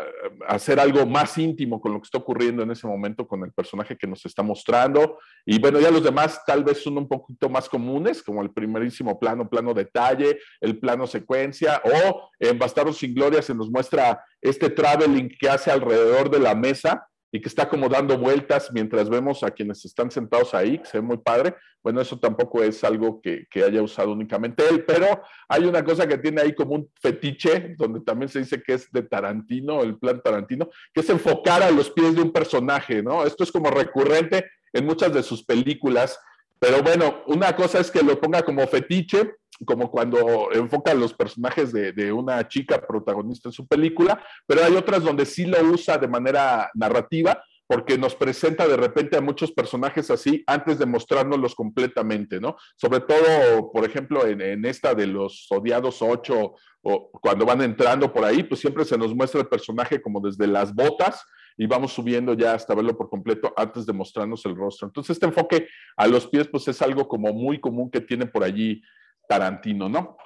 hacer 0.47 0.79
algo 0.79 1.05
más 1.05 1.38
íntimo 1.38 1.79
con 1.81 1.93
lo 1.93 1.99
que 1.99 2.05
está 2.05 2.17
ocurriendo 2.17 2.63
en 2.63 2.71
ese 2.71 2.88
momento 2.88 3.27
con 3.27 3.43
el 3.43 3.51
personaje 3.51 3.97
que 3.97 4.07
nos 4.07 4.25
está 4.25 4.43
mostrando. 4.43 5.19
Y 5.45 5.59
bueno, 5.59 5.79
ya 5.79 5.91
los 5.91 6.03
demás 6.03 6.41
tal 6.45 6.63
vez 6.63 6.84
son 6.84 6.97
un 6.97 7.07
poquito 7.07 7.49
más 7.49 7.69
comunes, 7.69 8.21
como 8.21 8.41
el 8.41 8.51
primerísimo 8.51 9.19
plano, 9.19 9.49
plano 9.49 9.73
detalle, 9.73 10.39
el 10.61 10.79
plano 10.79 11.07
secuencia, 11.07 11.81
o 11.84 12.29
en 12.39 12.57
Bastardos 12.59 12.97
sin 12.97 13.13
Gloria 13.13 13.41
se 13.41 13.55
nos 13.55 13.69
muestra 13.69 14.23
este 14.41 14.69
traveling 14.69 15.29
que 15.39 15.49
hace 15.49 15.71
alrededor 15.71 16.29
de 16.29 16.39
la 16.39 16.55
mesa 16.55 17.07
y 17.36 17.41
que 17.41 17.49
está 17.49 17.67
como 17.67 17.89
dando 17.89 18.15
vueltas 18.15 18.69
mientras 18.71 19.09
vemos 19.09 19.41
a 19.41 19.49
quienes 19.49 19.84
están 19.86 20.11
sentados 20.11 20.53
ahí, 20.53 20.77
que 20.77 20.86
se 20.86 20.99
ve 20.99 21.01
muy 21.01 21.17
padre. 21.17 21.55
Bueno, 21.81 21.99
eso 21.99 22.19
tampoco 22.19 22.61
es 22.61 22.84
algo 22.84 23.19
que, 23.21 23.47
haya 23.55 23.81
usado 23.81 24.11
únicamente 24.11 24.63
él, 24.69 24.86
pero 24.86 25.19
hay 25.49 25.65
una 25.65 25.84
cosa 25.84 26.07
que 26.07 26.19
tiene 26.19 26.41
ahí 26.41 26.53
como 26.53 26.75
un 26.75 26.91
fetiche, 27.01 27.73
donde 27.75 28.01
también 28.01 28.29
se 28.29 28.38
dice 28.38 28.61
que 28.61 28.75
es 28.75 28.91
de 28.91 29.01
Tarantino, 29.01 29.81
el 29.81 29.97
plan 29.97 30.21
Tarantino, 30.23 30.69
que 30.93 31.01
es 31.01 31.09
enfocar 31.09 31.63
a 31.63 31.71
los 31.71 31.89
pies 31.89 32.15
de 32.15 32.21
un 32.21 32.31
personaje, 32.31 33.01
¿no? 33.01 33.25
Esto 33.25 33.43
es 33.43 33.51
como 33.51 33.71
recurrente 33.71 34.45
en 34.71 34.86
muchas 34.86 35.11
de 35.11 35.23
sus 35.23 35.43
películas 35.43 36.19
Pero 36.64 36.82
bueno, 36.82 37.24
una 37.28 37.53
cosa 37.57 37.80
es 37.82 37.91
que 37.91 38.01
lo 38.01 38.18
ponga 38.22 38.41
como 38.41 38.66
fetiche, 38.68 39.36
como 39.66 39.91
cuando 39.91 40.49
enfoca 40.53 40.93
los 40.93 41.14
personajes 41.14 41.74
de, 41.74 42.14
una 42.14 42.47
chica 42.47 42.80
protagonista 42.80 43.49
en 43.49 43.53
su 43.53 43.68
película, 43.68 44.24
pero 44.47 44.64
hay 44.64 44.74
otras 44.74 45.03
donde 45.03 45.26
sí 45.26 45.45
lo 45.45 45.61
usa 45.61 45.97
de 45.97 46.07
manera 46.07 46.72
narrativa, 46.74 47.43
porque 47.68 47.97
nos 47.97 48.16
presenta 48.16 48.66
de 48.66 48.78
repente 48.78 49.18
a 49.18 49.22
muchos 49.22 49.51
personajes 49.51 50.09
así 50.09 50.41
antes 50.47 50.80
de 50.80 50.86
mostrárnoslos 50.86 51.53
completamente, 51.53 52.39
¿no? 52.39 52.55
Sobre 52.78 53.01
todo, 53.01 53.70
por 53.74 53.84
ejemplo, 53.84 54.26
en, 54.26 54.39
en 54.39 54.64
esta 54.64 54.95
de 54.95 55.07
los 55.07 55.47
odiados 55.49 56.01
ocho, 56.01 56.55
o 56.82 57.11
cuando 57.11 57.45
van 57.45 57.61
entrando 57.61 58.14
por 58.14 58.24
ahí, 58.24 58.41
pues 58.41 58.61
siempre 58.61 58.86
se 58.86 58.97
nos 58.97 59.14
muestra 59.14 59.41
el 59.41 59.47
personaje 59.47 60.01
como 60.01 60.22
desde 60.22 60.47
las 60.47 60.74
botas 60.74 61.26
y 61.58 61.68
vamos 61.68 61.93
subiendo 61.93 62.34
ya 62.34 62.54
hasta 62.54 62.76
verlo 62.76 62.97
por 62.97 63.10
completo 63.10 63.54
antes 63.56 63.86
de 63.86 63.93
mostrarnos 63.93 64.45
el 64.45 64.56
rostro. 64.56 64.88
Entonces, 64.88 65.16
este 65.16 65.26
enfoque 65.26 65.68
a 65.97 66.08
los 66.08 66.28
pies, 66.28 66.47
pues 66.47 66.68
es 66.68 66.82
algo 66.82 67.08
como 67.08 67.32
muy 67.34 67.60
común 67.60 67.89
que 67.89 68.01
tiene 68.01 68.26
por 68.26 68.43
allí 68.43 68.82
Tarantino, 69.28 69.88
¿no? 69.89 70.18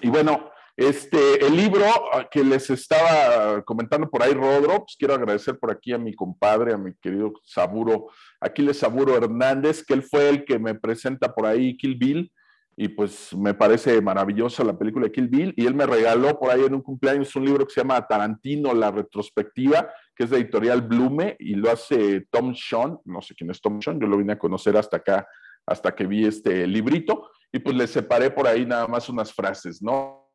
Y 0.00 0.08
bueno, 0.08 0.50
este, 0.78 1.44
el 1.44 1.56
libro 1.56 1.84
ah, 2.12 2.28
que 2.30 2.44
les 2.44 2.70
estaba 2.70 3.62
comentando 3.62 4.08
por 4.08 4.22
ahí, 4.22 4.32
Rodro, 4.32 4.84
pues 4.84 4.94
quiero 4.96 5.14
agradecer 5.14 5.58
por 5.58 5.72
aquí 5.72 5.92
a 5.92 5.98
mi 5.98 6.14
compadre, 6.14 6.72
a 6.72 6.78
mi 6.78 6.94
querido 6.94 7.32
Saburo, 7.42 8.06
Aquiles 8.40 8.78
Saburo 8.78 9.16
Hernández, 9.16 9.84
que 9.84 9.94
él 9.94 10.04
fue 10.04 10.28
el 10.28 10.44
que 10.44 10.56
me 10.60 10.76
presenta 10.76 11.34
por 11.34 11.46
ahí 11.46 11.76
Kill 11.76 11.96
Bill, 11.96 12.32
y 12.80 12.86
pues 12.86 13.34
me 13.36 13.54
parece 13.54 14.00
maravillosa 14.00 14.62
la 14.62 14.78
película 14.78 15.06
de 15.06 15.12
Kill 15.12 15.26
Bill, 15.26 15.52
y 15.56 15.66
él 15.66 15.74
me 15.74 15.84
regaló 15.84 16.38
por 16.38 16.52
ahí 16.52 16.62
en 16.62 16.74
un 16.74 16.80
cumpleaños 16.80 17.34
un 17.34 17.44
libro 17.44 17.66
que 17.66 17.74
se 17.74 17.80
llama 17.80 18.06
Tarantino, 18.06 18.72
la 18.72 18.92
retrospectiva, 18.92 19.92
que 20.14 20.22
es 20.22 20.30
de 20.30 20.36
editorial 20.36 20.82
Blume, 20.82 21.34
y 21.40 21.56
lo 21.56 21.72
hace 21.72 22.28
Tom 22.30 22.54
Sean, 22.54 22.96
no 23.04 23.20
sé 23.20 23.34
quién 23.34 23.50
es 23.50 23.60
Tom 23.60 23.82
Sean, 23.82 23.98
yo 23.98 24.06
lo 24.06 24.16
vine 24.16 24.34
a 24.34 24.38
conocer 24.38 24.76
hasta 24.76 24.98
acá, 24.98 25.26
hasta 25.66 25.92
que 25.92 26.06
vi 26.06 26.24
este 26.24 26.68
librito, 26.68 27.28
y 27.50 27.58
pues 27.58 27.74
le 27.74 27.88
separé 27.88 28.30
por 28.30 28.46
ahí 28.46 28.64
nada 28.64 28.86
más 28.86 29.08
unas 29.08 29.34
frases, 29.34 29.82
¿no? 29.82 30.27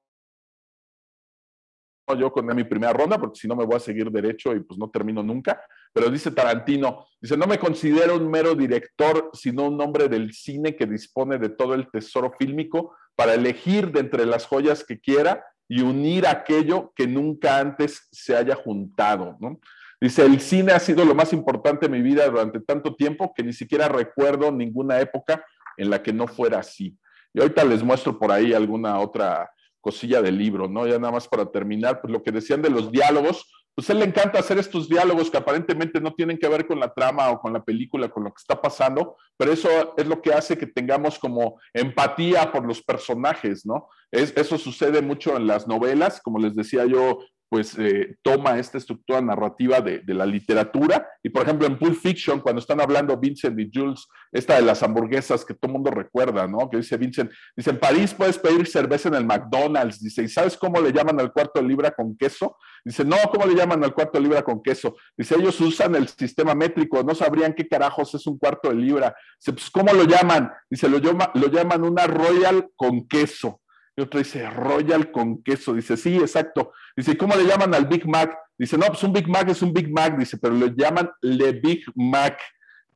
Yo 2.15 2.31
con 2.31 2.45
mi 2.55 2.63
primera 2.63 2.93
ronda, 2.93 3.17
porque 3.17 3.39
si 3.39 3.47
no 3.47 3.55
me 3.55 3.65
voy 3.65 3.75
a 3.75 3.79
seguir 3.79 4.09
derecho 4.11 4.53
y 4.55 4.61
pues 4.61 4.79
no 4.79 4.89
termino 4.89 5.23
nunca. 5.23 5.61
Pero 5.91 6.09
dice 6.09 6.31
Tarantino, 6.31 7.05
dice, 7.21 7.37
no 7.37 7.47
me 7.47 7.59
considero 7.59 8.17
un 8.17 8.29
mero 8.29 8.55
director, 8.55 9.29
sino 9.33 9.67
un 9.67 9.79
hombre 9.81 10.09
del 10.09 10.33
cine 10.33 10.75
que 10.75 10.85
dispone 10.85 11.37
de 11.37 11.49
todo 11.49 11.73
el 11.73 11.89
tesoro 11.91 12.31
fílmico 12.37 12.95
para 13.15 13.33
elegir 13.33 13.91
de 13.91 13.99
entre 13.99 14.25
las 14.25 14.45
joyas 14.45 14.83
que 14.83 14.99
quiera 14.99 15.45
y 15.67 15.81
unir 15.81 16.27
aquello 16.27 16.91
que 16.95 17.07
nunca 17.07 17.59
antes 17.59 18.07
se 18.11 18.35
haya 18.35 18.55
juntado. 18.55 19.37
¿no? 19.39 19.59
Dice, 19.99 20.25
el 20.25 20.39
cine 20.39 20.73
ha 20.73 20.79
sido 20.79 21.05
lo 21.05 21.15
más 21.15 21.31
importante 21.33 21.85
en 21.85 21.93
mi 21.93 22.01
vida 22.01 22.27
durante 22.27 22.59
tanto 22.59 22.95
tiempo 22.95 23.33
que 23.33 23.43
ni 23.43 23.53
siquiera 23.53 23.87
recuerdo 23.87 24.51
ninguna 24.51 24.99
época 24.99 25.45
en 25.77 25.89
la 25.89 26.03
que 26.03 26.13
no 26.13 26.27
fuera 26.27 26.59
así. 26.59 26.97
Y 27.33 27.39
ahorita 27.39 27.63
les 27.63 27.81
muestro 27.81 28.19
por 28.19 28.31
ahí 28.31 28.53
alguna 28.53 28.99
otra 28.99 29.49
cosilla 29.83 30.21
del 30.21 30.37
libro, 30.37 30.69
¿no? 30.69 30.87
Ya 30.87 30.97
nada 30.97 31.11
más 31.11 31.27
para 31.27 31.51
terminar, 31.51 31.99
pues 32.01 32.11
lo 32.11 32.23
que 32.23 32.31
decían 32.31 32.61
de 32.61 32.69
los 32.69 32.89
diálogos, 32.89 33.51
pues 33.75 33.89
a 33.89 33.93
él 33.93 33.99
le 33.99 34.05
encanta 34.05 34.39
hacer 34.39 34.57
estos 34.57 34.87
diálogos 34.87 35.29
que 35.29 35.37
aparentemente 35.37 35.99
no 35.99 36.13
tienen 36.13 36.37
que 36.37 36.47
ver 36.47 36.65
con 36.65 36.79
la 36.79 36.93
trama 36.93 37.29
o 37.31 37.39
con 37.41 37.51
la 37.51 37.63
película, 37.63 38.07
con 38.07 38.23
lo 38.23 38.29
que 38.29 38.39
está 38.39 38.61
pasando, 38.61 39.17
pero 39.35 39.51
eso 39.51 39.67
es 39.97 40.07
lo 40.07 40.21
que 40.21 40.33
hace 40.33 40.57
que 40.57 40.67
tengamos 40.67 41.19
como 41.19 41.59
empatía 41.73 42.49
por 42.51 42.65
los 42.65 42.81
personajes, 42.81 43.65
¿no? 43.65 43.89
Es, 44.09 44.31
eso 44.37 44.57
sucede 44.57 45.01
mucho 45.01 45.35
en 45.35 45.47
las 45.47 45.67
novelas, 45.67 46.21
como 46.21 46.39
les 46.39 46.55
decía 46.55 46.85
yo, 46.85 47.19
pues 47.53 47.77
eh, 47.77 48.15
toma 48.23 48.57
esta 48.57 48.79
estructura 48.79 49.21
narrativa 49.21 49.79
de, 49.79 49.99
de, 49.99 50.13
la 50.15 50.25
literatura. 50.25 51.07
Y 51.21 51.29
por 51.29 51.43
ejemplo, 51.43 51.67
en 51.67 51.77
Pulp 51.77 51.93
Fiction, 51.93 52.39
cuando 52.39 52.59
están 52.59 52.81
hablando 52.81 53.15
Vincent 53.15 53.59
y 53.59 53.69
Jules, 53.71 54.07
esta 54.31 54.55
de 54.55 54.63
las 54.63 54.81
hamburguesas 54.81 55.45
que 55.45 55.53
todo 55.53 55.67
el 55.67 55.73
mundo 55.73 55.91
recuerda, 55.91 56.47
¿no? 56.47 56.67
Que 56.67 56.77
dice 56.77 56.97
Vincent, 56.97 57.31
dice, 57.55 57.69
en 57.69 57.79
París 57.79 58.15
puedes 58.15 58.39
pedir 58.39 58.65
cerveza 58.65 59.09
en 59.09 59.13
el 59.13 59.25
McDonald's, 59.27 60.01
dice, 60.01 60.23
¿y 60.23 60.29
sabes 60.29 60.57
cómo 60.57 60.81
le 60.81 60.91
llaman 60.91 61.19
al 61.19 61.31
cuarto 61.31 61.61
de 61.61 61.67
libra 61.67 61.91
con 61.91 62.17
queso? 62.17 62.57
Dice, 62.83 63.05
no, 63.05 63.17
¿cómo 63.31 63.45
le 63.45 63.53
llaman 63.53 63.83
al 63.83 63.93
cuarto 63.93 64.17
de 64.17 64.23
libra 64.23 64.41
con 64.41 64.63
queso? 64.63 64.95
Dice, 65.15 65.35
ellos 65.35 65.61
usan 65.61 65.93
el 65.93 66.07
sistema 66.07 66.55
métrico, 66.55 67.03
no 67.03 67.13
sabrían 67.13 67.53
qué 67.53 67.67
carajos 67.67 68.15
es 68.15 68.25
un 68.25 68.39
cuarto 68.39 68.69
de 68.69 68.75
libra. 68.77 69.15
Dice, 69.39 69.53
pues, 69.53 69.69
¿cómo 69.69 69.93
lo 69.93 70.05
llaman? 70.05 70.51
Dice, 70.67 70.89
lo, 70.89 70.97
lo 70.97 71.47
llaman 71.51 71.83
una 71.83 72.07
Royal 72.07 72.71
con 72.75 73.07
queso. 73.07 73.59
Y 73.95 74.01
otro 74.01 74.19
dice, 74.19 74.49
Royal 74.49 75.11
con 75.11 75.43
queso. 75.43 75.73
Dice, 75.73 75.97
sí, 75.97 76.17
exacto. 76.17 76.71
Dice, 76.95 77.17
¿cómo 77.17 77.35
le 77.35 77.45
llaman 77.45 77.73
al 77.75 77.85
Big 77.85 78.07
Mac? 78.07 78.35
Dice, 78.57 78.77
no, 78.77 78.87
pues 78.87 79.03
un 79.03 79.13
Big 79.13 79.27
Mac 79.27 79.49
es 79.49 79.61
un 79.61 79.73
Big 79.73 79.91
Mac. 79.91 80.17
Dice, 80.17 80.37
pero 80.37 80.53
le 80.53 80.73
llaman 80.75 81.09
Le 81.21 81.51
Big 81.53 81.83
Mac. 81.95 82.39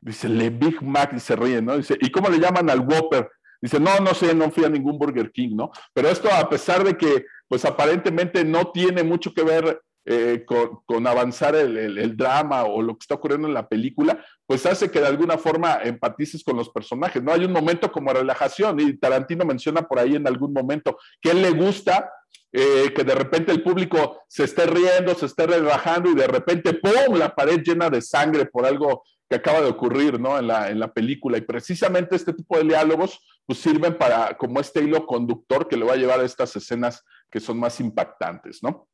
Dice, 0.01 0.27
Le 0.27 0.49
Big 0.49 0.81
Mac. 0.81 1.13
Y 1.15 1.19
se 1.19 1.35
ríe, 1.35 1.61
¿no? 1.61 1.77
Dice, 1.77 1.97
¿y 1.99 2.09
cómo 2.09 2.29
le 2.29 2.39
llaman 2.39 2.69
al 2.69 2.79
Whopper? 2.79 3.29
Dice, 3.61 3.79
no, 3.79 3.97
no 3.99 4.13
sé, 4.13 4.33
no 4.33 4.51
fui 4.51 4.65
a 4.65 4.69
ningún 4.69 4.97
Burger 4.97 5.31
King, 5.31 5.55
¿no? 5.55 5.71
Pero 5.93 6.09
esto, 6.09 6.31
a 6.31 6.49
pesar 6.49 6.83
de 6.83 6.95
que, 6.95 7.25
pues 7.47 7.65
aparentemente 7.65 8.43
no 8.43 8.71
tiene 8.71 9.03
mucho 9.03 9.33
que 9.33 9.43
ver 9.43 9.81
eh, 10.09 10.45
con, 10.45 11.05
avanzar 11.05 11.53
el, 11.53 12.15
drama 12.15 12.63
o 12.63 12.81
lo 12.81 12.93
que 12.93 13.03
está 13.03 13.15
ocurriendo 13.15 13.45
en 13.45 13.53
la 13.53 13.67
película, 13.67 14.23
pues 14.45 14.65
hace 14.65 14.89
que 14.89 15.01
de 15.01 15.07
alguna 15.07 15.37
forma 15.37 15.81
empatices 15.83 16.45
con 16.45 16.55
los 16.55 16.69
personajes, 16.69 17.21
¿no? 17.21 17.33
Hay 17.33 17.43
un 17.43 17.51
momento 17.51 17.91
como 17.91 18.13
relajación 18.13 18.79
y 18.79 18.97
Tarantino 18.97 19.43
menciona 19.43 19.81
por 19.81 19.99
ahí 19.99 20.15
en 20.15 20.25
algún 20.25 20.53
momento 20.53 20.97
que 21.19 21.31
él 21.31 21.41
le 21.41 21.51
gusta 21.51 22.09
eh, 22.53 22.93
que 22.95 23.03
de 23.03 23.15
repente 23.15 23.51
el 23.51 23.61
público 23.61 24.21
se 24.29 24.45
esté 24.45 24.65
riendo, 24.65 25.13
se 25.13 25.25
esté 25.25 25.45
relajando 25.45 26.09
y 26.09 26.15
de 26.15 26.27
repente, 26.27 26.73
¡pum!, 26.75 27.17
la 27.17 27.35
pared 27.35 27.61
llena 27.61 27.89
de 27.89 28.01
sangre 28.01 28.45
por 28.45 28.65
algo 28.65 29.03
que 29.29 29.35
acaba 29.35 29.59
de 29.59 29.67
ocurrir, 29.67 30.21
¿no? 30.21 30.39
En 30.39 30.47
la, 30.47 30.69
en 30.69 30.79
la 30.79 30.93
película. 30.93 31.37
Y 31.37 31.41
precisamente 31.41 32.15
este 32.15 32.31
tipo 32.31 32.57
de 32.57 32.63
diálogos, 32.63 33.19
pues 33.45 33.59
sirven 33.59 33.97
para, 33.97 34.37
como 34.37 34.61
este 34.61 34.81
hilo 34.81 35.05
conductor 35.05 35.67
que 35.67 35.75
le 35.75 35.83
va 35.83 35.93
a 35.93 35.97
llevar 35.97 36.21
a 36.21 36.25
estas 36.25 36.55
escenas 36.55 37.03
que 37.29 37.41
son 37.41 37.59
más 37.59 37.81
impactantes, 37.81 38.63
¿no? 38.63 38.87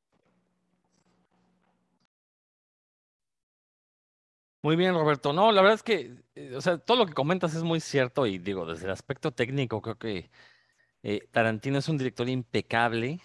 Muy 4.63 4.75
bien, 4.77 4.93
Roberto. 4.93 5.33
No, 5.33 5.51
la 5.51 5.61
verdad 5.61 5.75
es 5.75 5.83
que, 5.83 6.15
eh, 6.35 6.55
o 6.55 6.61
sea, 6.61 6.77
todo 6.77 6.97
lo 6.97 7.05
que 7.05 7.13
comentas 7.13 7.53
es 7.53 7.63
muy 7.63 7.81
cierto 7.81 8.25
y 8.25 8.37
digo, 8.37 8.65
desde 8.65 8.85
el 8.85 8.91
aspecto 8.91 9.31
técnico, 9.31 9.81
creo 9.81 9.97
que 9.97 10.29
eh, 11.03 11.27
Tarantino 11.31 11.79
es 11.79 11.89
un 11.89 11.97
director 11.97 12.29
impecable. 12.29 13.21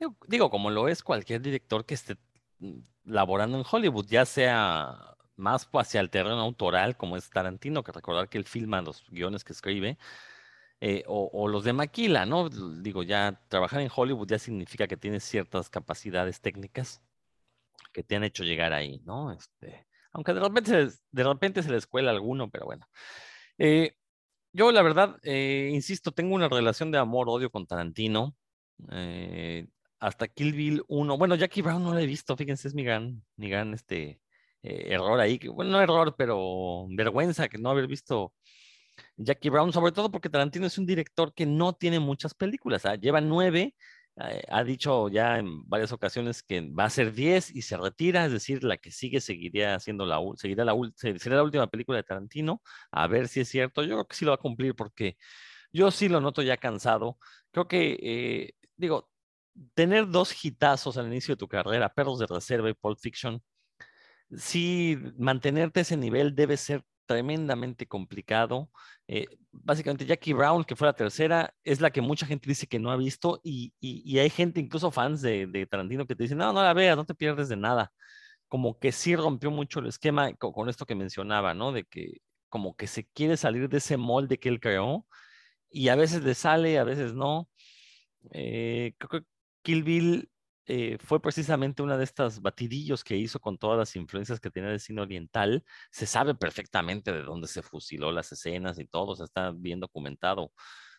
Digo, 0.00 0.16
digo, 0.28 0.50
como 0.50 0.70
lo 0.70 0.88
es 0.88 1.02
cualquier 1.02 1.42
director 1.42 1.86
que 1.86 1.94
esté 1.94 2.16
mm, 2.60 2.80
laborando 3.06 3.58
en 3.58 3.64
Hollywood, 3.70 4.06
ya 4.08 4.26
sea 4.26 5.16
más 5.36 5.68
hacia 5.74 6.00
el 6.00 6.10
terreno 6.10 6.40
autoral, 6.40 6.96
como 6.96 7.16
es 7.16 7.30
Tarantino, 7.30 7.84
que 7.84 7.92
recordar 7.92 8.28
que 8.28 8.38
él 8.38 8.44
filma 8.46 8.82
los 8.82 9.04
guiones 9.10 9.44
que 9.44 9.52
escribe, 9.54 9.98
eh, 10.80 11.04
o, 11.08 11.30
o, 11.32 11.48
los 11.48 11.64
de 11.64 11.72
Maquila, 11.74 12.26
¿no? 12.26 12.48
Digo, 12.50 13.02
ya 13.04 13.40
trabajar 13.48 13.80
en 13.82 13.90
Hollywood 13.94 14.28
ya 14.28 14.38
significa 14.38 14.88
que 14.88 14.96
tienes 14.98 15.24
ciertas 15.24 15.70
capacidades 15.70 16.40
técnicas 16.40 17.02
que 17.92 18.02
te 18.04 18.16
han 18.16 18.24
hecho 18.24 18.44
llegar 18.44 18.72
ahí, 18.72 19.00
¿no? 19.04 19.32
Este, 19.32 19.86
aunque 20.12 20.34
de 20.34 20.40
repente, 20.40 20.88
de 21.10 21.24
repente 21.24 21.62
se 21.62 21.70
les 21.70 21.86
cuela 21.86 22.10
alguno, 22.10 22.50
pero 22.50 22.66
bueno. 22.66 22.86
Eh, 23.58 23.94
yo, 24.52 24.72
la 24.72 24.82
verdad, 24.82 25.16
eh, 25.22 25.70
insisto, 25.72 26.12
tengo 26.12 26.34
una 26.34 26.48
relación 26.48 26.90
de 26.90 26.98
amor-odio 26.98 27.50
con 27.50 27.66
Tarantino. 27.66 28.36
Eh, 28.90 29.66
hasta 30.00 30.28
Kill 30.28 30.52
Bill 30.52 30.82
1. 30.88 31.16
Bueno, 31.18 31.36
Jackie 31.36 31.62
Brown 31.62 31.82
no 31.82 31.94
la 31.94 32.02
he 32.02 32.06
visto, 32.06 32.36
fíjense, 32.36 32.68
es 32.68 32.74
mi 32.74 32.84
gran, 32.84 33.22
mi 33.36 33.48
gran 33.48 33.72
este, 33.74 34.20
error 34.62 35.20
ahí. 35.20 35.38
Bueno, 35.48 35.72
no 35.72 35.80
error, 35.80 36.14
pero 36.18 36.86
vergüenza 36.90 37.48
que 37.48 37.58
no 37.58 37.70
haber 37.70 37.86
visto 37.86 38.34
Jackie 39.16 39.50
Brown, 39.50 39.72
sobre 39.72 39.92
todo 39.92 40.10
porque 40.10 40.28
Tarantino 40.28 40.66
es 40.66 40.78
un 40.78 40.86
director 40.86 41.32
que 41.34 41.46
no 41.46 41.74
tiene 41.74 42.00
muchas 42.00 42.34
películas. 42.34 42.84
¿ah? 42.86 42.96
Lleva 42.96 43.20
nueve 43.20 43.74
ha 44.16 44.64
dicho 44.64 45.08
ya 45.08 45.38
en 45.38 45.66
varias 45.68 45.92
ocasiones 45.92 46.42
que 46.42 46.60
va 46.60 46.84
a 46.84 46.90
ser 46.90 47.12
10 47.12 47.54
y 47.56 47.62
se 47.62 47.76
retira, 47.76 48.26
es 48.26 48.32
decir, 48.32 48.62
la 48.62 48.76
que 48.76 48.90
sigue 48.90 49.20
seguiría 49.20 49.78
siendo 49.80 50.04
la, 50.04 50.20
seguirá 50.36 50.64
la, 50.64 50.74
sería 50.96 51.36
la 51.36 51.42
última 51.42 51.66
película 51.68 51.96
de 51.98 52.04
Tarantino, 52.04 52.62
a 52.90 53.06
ver 53.06 53.28
si 53.28 53.40
es 53.40 53.48
cierto, 53.48 53.82
yo 53.82 53.94
creo 53.96 54.06
que 54.06 54.16
sí 54.16 54.24
lo 54.24 54.32
va 54.32 54.36
a 54.36 54.38
cumplir 54.38 54.74
porque 54.74 55.16
yo 55.72 55.90
sí 55.90 56.08
lo 56.08 56.20
noto 56.20 56.42
ya 56.42 56.56
cansado, 56.58 57.18
creo 57.50 57.68
que, 57.68 57.98
eh, 58.02 58.54
digo, 58.76 59.10
tener 59.74 60.08
dos 60.08 60.32
hitazos 60.44 60.96
al 60.98 61.06
inicio 61.06 61.34
de 61.34 61.38
tu 61.38 61.48
carrera, 61.48 61.94
Perros 61.94 62.18
de 62.18 62.26
Reserva 62.26 62.70
y 62.70 62.74
Pulp 62.74 62.98
Fiction, 62.98 63.42
sí, 64.36 64.98
mantenerte 65.18 65.80
ese 65.80 65.96
nivel 65.96 66.34
debe 66.34 66.56
ser 66.56 66.84
tremendamente 67.12 67.86
complicado. 67.86 68.70
Eh, 69.06 69.26
básicamente 69.50 70.06
Jackie 70.06 70.32
Brown, 70.32 70.64
que 70.64 70.76
fue 70.76 70.86
la 70.86 70.94
tercera, 70.94 71.54
es 71.64 71.80
la 71.80 71.90
que 71.90 72.00
mucha 72.00 72.26
gente 72.26 72.48
dice 72.48 72.66
que 72.66 72.78
no 72.78 72.90
ha 72.90 72.96
visto 72.96 73.40
y, 73.44 73.72
y, 73.80 74.18
hay 74.18 74.30
gente, 74.30 74.60
incluso 74.60 74.90
fans 74.90 75.20
de, 75.22 75.46
de, 75.46 75.66
Tarantino, 75.66 76.06
que 76.06 76.16
te 76.16 76.24
dicen, 76.24 76.38
no, 76.38 76.52
no 76.52 76.62
la 76.62 76.74
veas, 76.74 76.96
no 76.96 77.04
te 77.04 77.14
pierdes 77.14 77.48
de 77.48 77.56
nada. 77.56 77.92
Como 78.48 78.78
que 78.78 78.92
sí 78.92 79.16
rompió 79.16 79.50
mucho 79.50 79.80
el 79.80 79.86
esquema 79.88 80.32
con, 80.34 80.52
con, 80.52 80.68
esto 80.68 80.86
que 80.86 80.94
mencionaba, 80.94 81.54
¿no? 81.54 81.72
De 81.72 81.84
que 81.84 82.20
como 82.48 82.76
que 82.76 82.86
se 82.86 83.06
quiere 83.06 83.36
salir 83.36 83.68
de 83.68 83.78
ese 83.78 83.96
molde 83.96 84.38
que 84.38 84.48
él 84.48 84.60
creó 84.60 85.06
y 85.70 85.88
a 85.88 85.96
veces 85.96 86.22
le 86.24 86.34
sale, 86.34 86.78
a 86.78 86.84
veces 86.84 87.14
no. 87.14 87.48
Eh, 88.32 88.94
creo 88.98 89.22
que 89.22 89.26
Kill 89.62 89.82
Bill 89.84 90.30
eh, 90.66 90.98
fue 91.00 91.20
precisamente 91.20 91.82
una 91.82 91.96
de 91.96 92.04
estas 92.04 92.40
batidillos 92.40 93.02
que 93.02 93.16
hizo 93.16 93.40
con 93.40 93.58
todas 93.58 93.78
las 93.78 93.96
influencias 93.96 94.40
que 94.40 94.50
tenía 94.50 94.70
del 94.70 94.80
cine 94.80 95.02
oriental. 95.02 95.64
Se 95.90 96.06
sabe 96.06 96.34
perfectamente 96.34 97.12
de 97.12 97.22
dónde 97.22 97.48
se 97.48 97.62
fusiló 97.62 98.12
las 98.12 98.30
escenas 98.32 98.78
y 98.78 98.86
todo, 98.86 99.16
se 99.16 99.24
está 99.24 99.50
bien 99.52 99.80
documentado. 99.80 100.52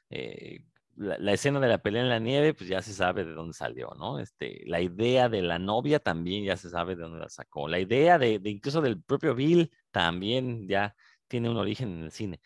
Eh, 0.09 0.66
la, 0.95 1.34
escena 1.34 1.59
de 1.59 1.68
la 1.70 1.80
pelea 1.80 2.03
en 2.03 2.09
la 2.09 2.20
nieve, 2.20 2.53
pues 2.53 2.70
ya 2.70 2.82
se 2.82 2.93
sabe 2.93 3.26
de 3.26 3.34
dónde 3.34 3.53
salió, 3.53 3.91
¿no? 3.97 4.20
Este, 4.20 4.64
la 4.66 4.82
idea 4.82 5.30
de 5.30 5.41
la 5.41 5.59
novia 5.59 5.99
también 5.99 6.43
ya 6.45 6.57
se 6.57 6.70
sabe 6.70 6.95
de 6.95 7.03
dónde 7.03 7.20
la 7.20 7.30
sacó. 7.30 7.68
La 7.68 7.80
idea 7.80 8.20
de, 8.20 8.39
de 8.39 8.49
incluso 8.49 8.82
del 8.82 9.01
propio 9.01 9.34
Bill 9.36 9.72
también 9.91 10.68
ya 10.68 10.95
tiene 11.28 11.49
un 11.49 11.57
origen 11.57 11.93
en 11.93 12.03
el 12.03 12.11
cine. 12.11 12.41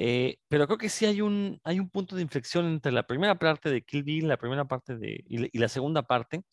Eh, 0.00 0.38
pero 0.46 0.66
creo 0.66 0.78
que 0.78 0.88
sí 0.88 1.06
hay 1.06 1.20
un, 1.22 1.60
hay 1.64 1.80
un 1.80 1.90
punto 1.90 2.14
de 2.14 2.22
inflexión 2.22 2.66
entre 2.66 2.92
la 2.92 3.04
primera 3.04 3.36
parte 3.36 3.68
de 3.68 3.82
Kill 3.82 4.04
Bill, 4.04 4.28
la 4.28 4.36
primera 4.36 4.64
parte 4.64 4.96
de, 4.96 5.24
y, 5.26 5.58
la 5.58 5.68
segunda 5.68 6.02
parte, 6.02 6.44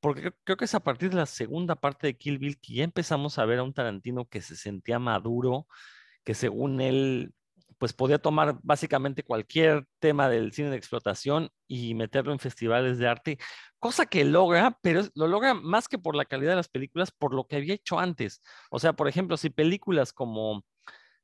porque 0.00 0.32
creo, 0.44 0.56
que 0.56 0.66
es 0.66 0.74
a 0.76 0.80
partir 0.80 1.10
de 1.10 1.16
la 1.16 1.26
segunda 1.26 1.74
parte 1.76 2.06
de 2.06 2.16
Kill 2.16 2.38
Bill 2.38 2.60
que 2.60 2.74
ya 2.74 2.84
empezamos 2.84 3.38
a 3.38 3.44
ver 3.46 3.58
a 3.58 3.64
un 3.64 3.74
Tarantino 3.74 4.26
que 4.26 4.40
se 4.40 4.56
sentía 4.56 5.00
maduro, 5.00 5.66
que 6.24 6.34
según 6.34 6.80
él, 6.80 7.34
pues 7.78 7.92
podía 7.92 8.18
tomar 8.18 8.58
básicamente 8.62 9.24
cualquier 9.24 9.86
tema 9.98 10.28
del 10.28 10.52
cine 10.52 10.70
de 10.70 10.76
explotación 10.76 11.50
y 11.66 11.94
meterlo 11.94 12.32
en 12.32 12.38
festivales 12.38 12.98
de 12.98 13.08
arte, 13.08 13.38
cosa 13.80 14.06
que 14.06 14.24
logra, 14.24 14.78
pero 14.82 15.02
lo 15.16 15.26
logra 15.28 15.54
más 15.54 15.88
que 15.88 15.98
por 15.98 16.14
la 16.16 16.24
calidad 16.24 16.52
de 16.52 16.56
las 16.56 16.68
películas, 16.68 17.10
por 17.10 17.34
lo 17.34 17.48
que 17.48 17.56
había 17.56 17.74
hecho 17.74 17.98
antes. 17.98 18.42
O 18.70 18.78
sea, 18.78 18.92
por 18.92 19.08
ejemplo, 19.08 19.36
si 19.36 19.50
películas 19.50 20.12
como 20.12 20.64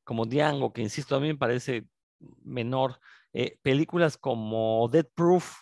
como 0.05 0.27
Diango, 0.27 0.73
que 0.73 0.83
insisto, 0.83 1.17
a 1.17 1.21
mí 1.21 1.29
me 1.29 1.37
parece 1.37 1.87
menor, 2.45 3.01
eh, 3.33 3.59
películas 3.63 4.17
como 4.17 4.89
Dead 4.89 5.07
Proof 5.15 5.55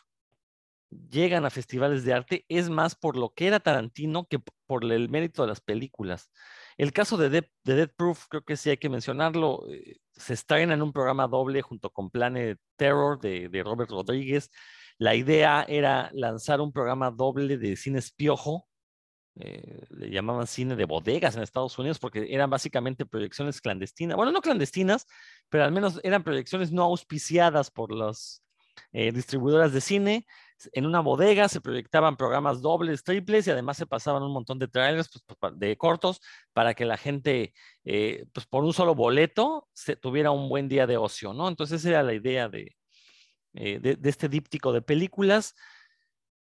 llegan 1.11 1.45
a 1.45 1.51
festivales 1.51 2.05
de 2.05 2.13
arte, 2.13 2.45
es 2.49 2.69
más 2.69 2.95
por 2.97 3.17
lo 3.17 3.33
que 3.33 3.47
era 3.47 3.61
Tarantino 3.61 4.27
que 4.27 4.41
por 4.67 4.85
el 4.85 5.09
mérito 5.09 5.43
de 5.43 5.49
las 5.49 5.61
películas. 5.61 6.31
El 6.77 6.93
caso 6.93 7.17
de 7.17 7.49
Dead 7.65 7.91
Proof, 7.97 8.27
creo 8.29 8.43
que 8.43 8.57
sí 8.57 8.71
hay 8.71 8.77
que 8.77 8.89
mencionarlo, 8.89 9.69
eh, 9.71 9.99
se 10.13 10.35
estrena 10.35 10.75
en 10.75 10.83
un 10.83 10.93
programa 10.93 11.29
doble 11.29 11.63
junto 11.63 11.91
con 11.91 12.11
Planet 12.11 12.59
Terror 12.77 13.21
de, 13.21 13.49
de 13.49 13.63
Robert 13.63 13.91
Rodríguez. 13.91 14.51
La 14.99 15.15
idea 15.15 15.65
era 15.69 16.11
lanzar 16.13 16.61
un 16.61 16.73
programa 16.73 17.11
doble 17.11 17.57
de 17.57 17.77
cine 17.77 17.99
espiojo, 17.99 18.69
eh, 19.37 19.85
le 19.91 20.11
llamaban 20.11 20.47
cine 20.47 20.75
de 20.75 20.85
bodegas 20.85 21.37
en 21.37 21.43
Estados 21.43 21.79
Unidos 21.79 21.99
porque 21.99 22.27
eran 22.31 22.51
básicamente 22.51 23.07
proyecciones 23.07 23.61
clandestinas, 23.61 24.17
bueno, 24.17 24.33
no 24.33 24.41
clandestinas, 24.43 25.07
pero 25.49 25.65
al 25.65 25.73
menos 25.73 26.01
eran 26.03 26.25
proyecciones 26.25 26.73
no 26.73 26.83
auspiciadas 26.83 27.71
por 27.71 27.93
las 27.93 28.43
eh, 28.93 29.13
distribuidoras 29.13 29.73
de 29.73 29.81
cine. 29.81 30.27
En 30.73 30.85
una 30.85 31.01
bodega 31.01 31.49
se 31.49 31.61
proyectaban 31.61 32.17
programas 32.17 32.61
dobles, 32.61 33.05
triples 33.05 33.47
y 33.47 33.51
además 33.51 33.77
se 33.77 33.87
pasaban 33.87 34.23
un 34.23 34.33
montón 34.33 34.59
de 34.59 34.69
trailers 34.69 35.09
pues, 35.09 35.39
pues 35.39 35.59
de 35.59 35.77
cortos 35.77 36.21
para 36.53 36.75
que 36.75 36.85
la 36.85 36.97
gente, 36.97 37.55
eh, 37.85 38.27
pues 38.33 38.47
por 38.47 38.65
un 38.65 38.75
solo 38.75 38.95
boleto, 38.95 39.69
se 39.73 39.97
tuviera 39.97 40.33
un 40.33 40.49
buen 40.49 40.69
día 40.69 40.87
de 40.87 40.97
ocio, 40.97 41.33
¿no? 41.33 41.49
Entonces 41.49 41.81
esa 41.81 41.91
era 41.91 42.03
la 42.03 42.15
idea 42.15 42.49
de, 42.49 42.77
de 43.53 43.99
este 44.03 44.29
díptico 44.29 44.73
de 44.73 44.83
películas. 44.83 45.55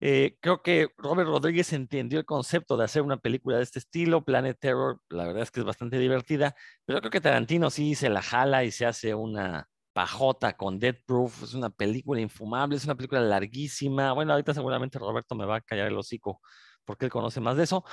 Eh, 0.02 0.38
creo 0.42 0.62
que 0.62 0.90
Robert 0.98 1.30
Rodríguez 1.30 1.74
entendió 1.74 2.20
el 2.20 2.26
concepto 2.26 2.78
de 2.78 2.86
hacer 2.86 3.02
una 3.02 3.18
película 3.18 3.58
de 3.58 3.64
este 3.64 3.80
estilo. 3.80 4.24
Planet 4.24 4.58
Terror, 4.60 5.02
la 5.10 5.26
verdad 5.26 5.44
es 5.44 5.52
que 5.52 5.60
es 5.60 5.66
bastante 5.66 6.00
divertida, 6.00 6.56
pero 6.86 7.00
creo 7.00 7.12
que 7.12 7.22
Tarantino 7.22 7.70
sí 7.70 7.96
se 7.96 8.10
la 8.10 8.22
jala 8.22 8.64
y 8.64 8.72
se 8.72 8.86
hace 8.86 9.14
una 9.14 9.68
pajota 9.94 10.56
con 10.56 10.80
Dead 10.80 10.96
Proof. 11.06 11.44
Es 11.44 11.54
una 11.54 11.70
película 11.70 12.22
infumable, 12.22 12.78
es 12.78 12.86
una 12.86 12.96
película 12.96 13.22
larguísima. 13.22 14.14
Bueno, 14.14 14.32
ahorita 14.34 14.54
seguramente 14.54 15.00
Roberto 15.00 15.36
me 15.36 15.46
va 15.46 15.58
a 15.58 15.62
callar 15.62 15.88
el 15.88 15.98
hocico 15.98 16.42
porque 16.86 17.06
él 17.06 17.12
conoce 17.12 17.40
más 17.40 17.58
de 17.58 17.64
eso, 17.64 17.84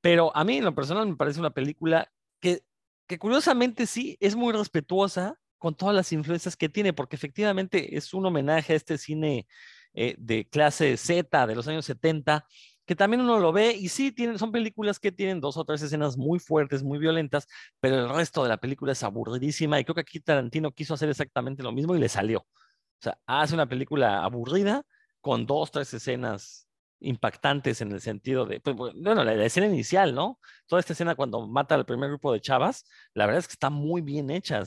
pero 0.00 0.34
a 0.36 0.44
mí 0.44 0.58
en 0.58 0.64
lo 0.64 0.74
personal 0.74 1.06
me 1.08 1.16
parece 1.16 1.40
una 1.40 1.50
película 1.50 2.10
que, 2.40 2.62
que 3.06 3.18
curiosamente 3.18 3.86
sí 3.86 4.16
es 4.20 4.36
muy 4.36 4.52
respetuosa 4.52 5.36
con 5.58 5.74
todas 5.74 5.94
las 5.94 6.12
influencias 6.12 6.56
que 6.56 6.68
tiene, 6.68 6.92
porque 6.92 7.16
efectivamente 7.16 7.96
es 7.96 8.12
un 8.12 8.26
homenaje 8.26 8.72
a 8.72 8.76
este 8.76 8.98
cine 8.98 9.46
eh, 9.94 10.14
de 10.18 10.48
clase 10.48 10.96
Z 10.96 11.46
de 11.46 11.54
los 11.54 11.68
años 11.68 11.84
70, 11.84 12.46
que 12.84 12.96
también 12.96 13.20
uno 13.20 13.38
lo 13.38 13.52
ve 13.52 13.72
y 13.72 13.88
sí, 13.88 14.12
tienen, 14.12 14.38
son 14.38 14.52
películas 14.52 14.98
que 14.98 15.12
tienen 15.12 15.40
dos 15.40 15.56
o 15.56 15.64
tres 15.64 15.82
escenas 15.82 16.16
muy 16.16 16.38
fuertes, 16.38 16.82
muy 16.82 16.98
violentas, 16.98 17.46
pero 17.80 17.96
el 18.00 18.08
resto 18.08 18.42
de 18.42 18.48
la 18.48 18.58
película 18.58 18.92
es 18.92 19.02
aburridísima 19.02 19.78
y 19.78 19.84
creo 19.84 19.94
que 19.94 20.00
aquí 20.02 20.20
Tarantino 20.20 20.72
quiso 20.72 20.94
hacer 20.94 21.08
exactamente 21.08 21.62
lo 21.62 21.72
mismo 21.72 21.94
y 21.94 21.98
le 22.00 22.08
salió. 22.08 22.40
O 22.40 23.02
sea, 23.02 23.18
hace 23.26 23.54
una 23.54 23.68
película 23.68 24.24
aburrida 24.24 24.84
con 25.20 25.46
dos, 25.46 25.70
tres 25.70 25.92
escenas 25.94 26.68
impactantes 27.02 27.80
en 27.80 27.92
el 27.92 28.00
sentido 28.00 28.46
de, 28.46 28.60
pues, 28.60 28.76
bueno, 28.76 29.24
la, 29.24 29.32
escena 29.44 29.66
inicial, 29.66 30.14
¿no? 30.14 30.38
Toda 30.66 30.80
esta 30.80 30.92
escena 30.92 31.14
cuando 31.14 31.46
mata 31.46 31.74
al 31.74 31.84
primer 31.84 32.08
grupo 32.08 32.32
de 32.32 32.40
chavas, 32.40 32.84
la 33.14 33.26
verdad 33.26 33.40
es 33.40 33.48
que 33.48 33.52
está 33.52 33.70
muy 33.70 34.00
bien 34.00 34.30
hecha. 34.30 34.62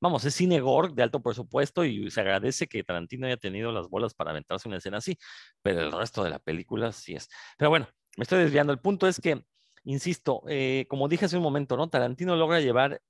Vamos, 0.00 0.24
es 0.24 0.34
cine 0.34 0.60
gore 0.60 0.92
de 0.94 1.02
alto 1.02 1.22
presupuesto 1.22 1.84
y 1.84 2.10
se 2.10 2.20
agradece 2.20 2.66
que 2.66 2.84
Tarantino 2.84 3.26
haya 3.26 3.36
tenido 3.36 3.72
las 3.72 3.88
bolas 3.88 4.14
para 4.14 4.30
aventarse 4.30 4.68
una 4.68 4.78
escena 4.78 4.98
así, 4.98 5.18
pero 5.62 5.82
el 5.82 5.92
resto 5.92 6.22
de 6.24 6.30
la 6.30 6.38
película 6.38 6.92
sí 6.92 7.14
es. 7.14 7.28
Pero 7.58 7.70
bueno, 7.70 7.88
me 8.16 8.22
estoy 8.22 8.40
desviando. 8.40 8.72
El 8.72 8.80
punto 8.80 9.06
es 9.06 9.20
que, 9.20 9.44
insisto, 9.84 10.42
eh, 10.48 10.86
como 10.88 11.08
dije 11.08 11.24
hace 11.26 11.36
un 11.36 11.42
momento, 11.42 11.76
¿no? 11.76 11.88
Tarantino 11.88 12.36
logra 12.36 12.60
llevar 12.60 13.00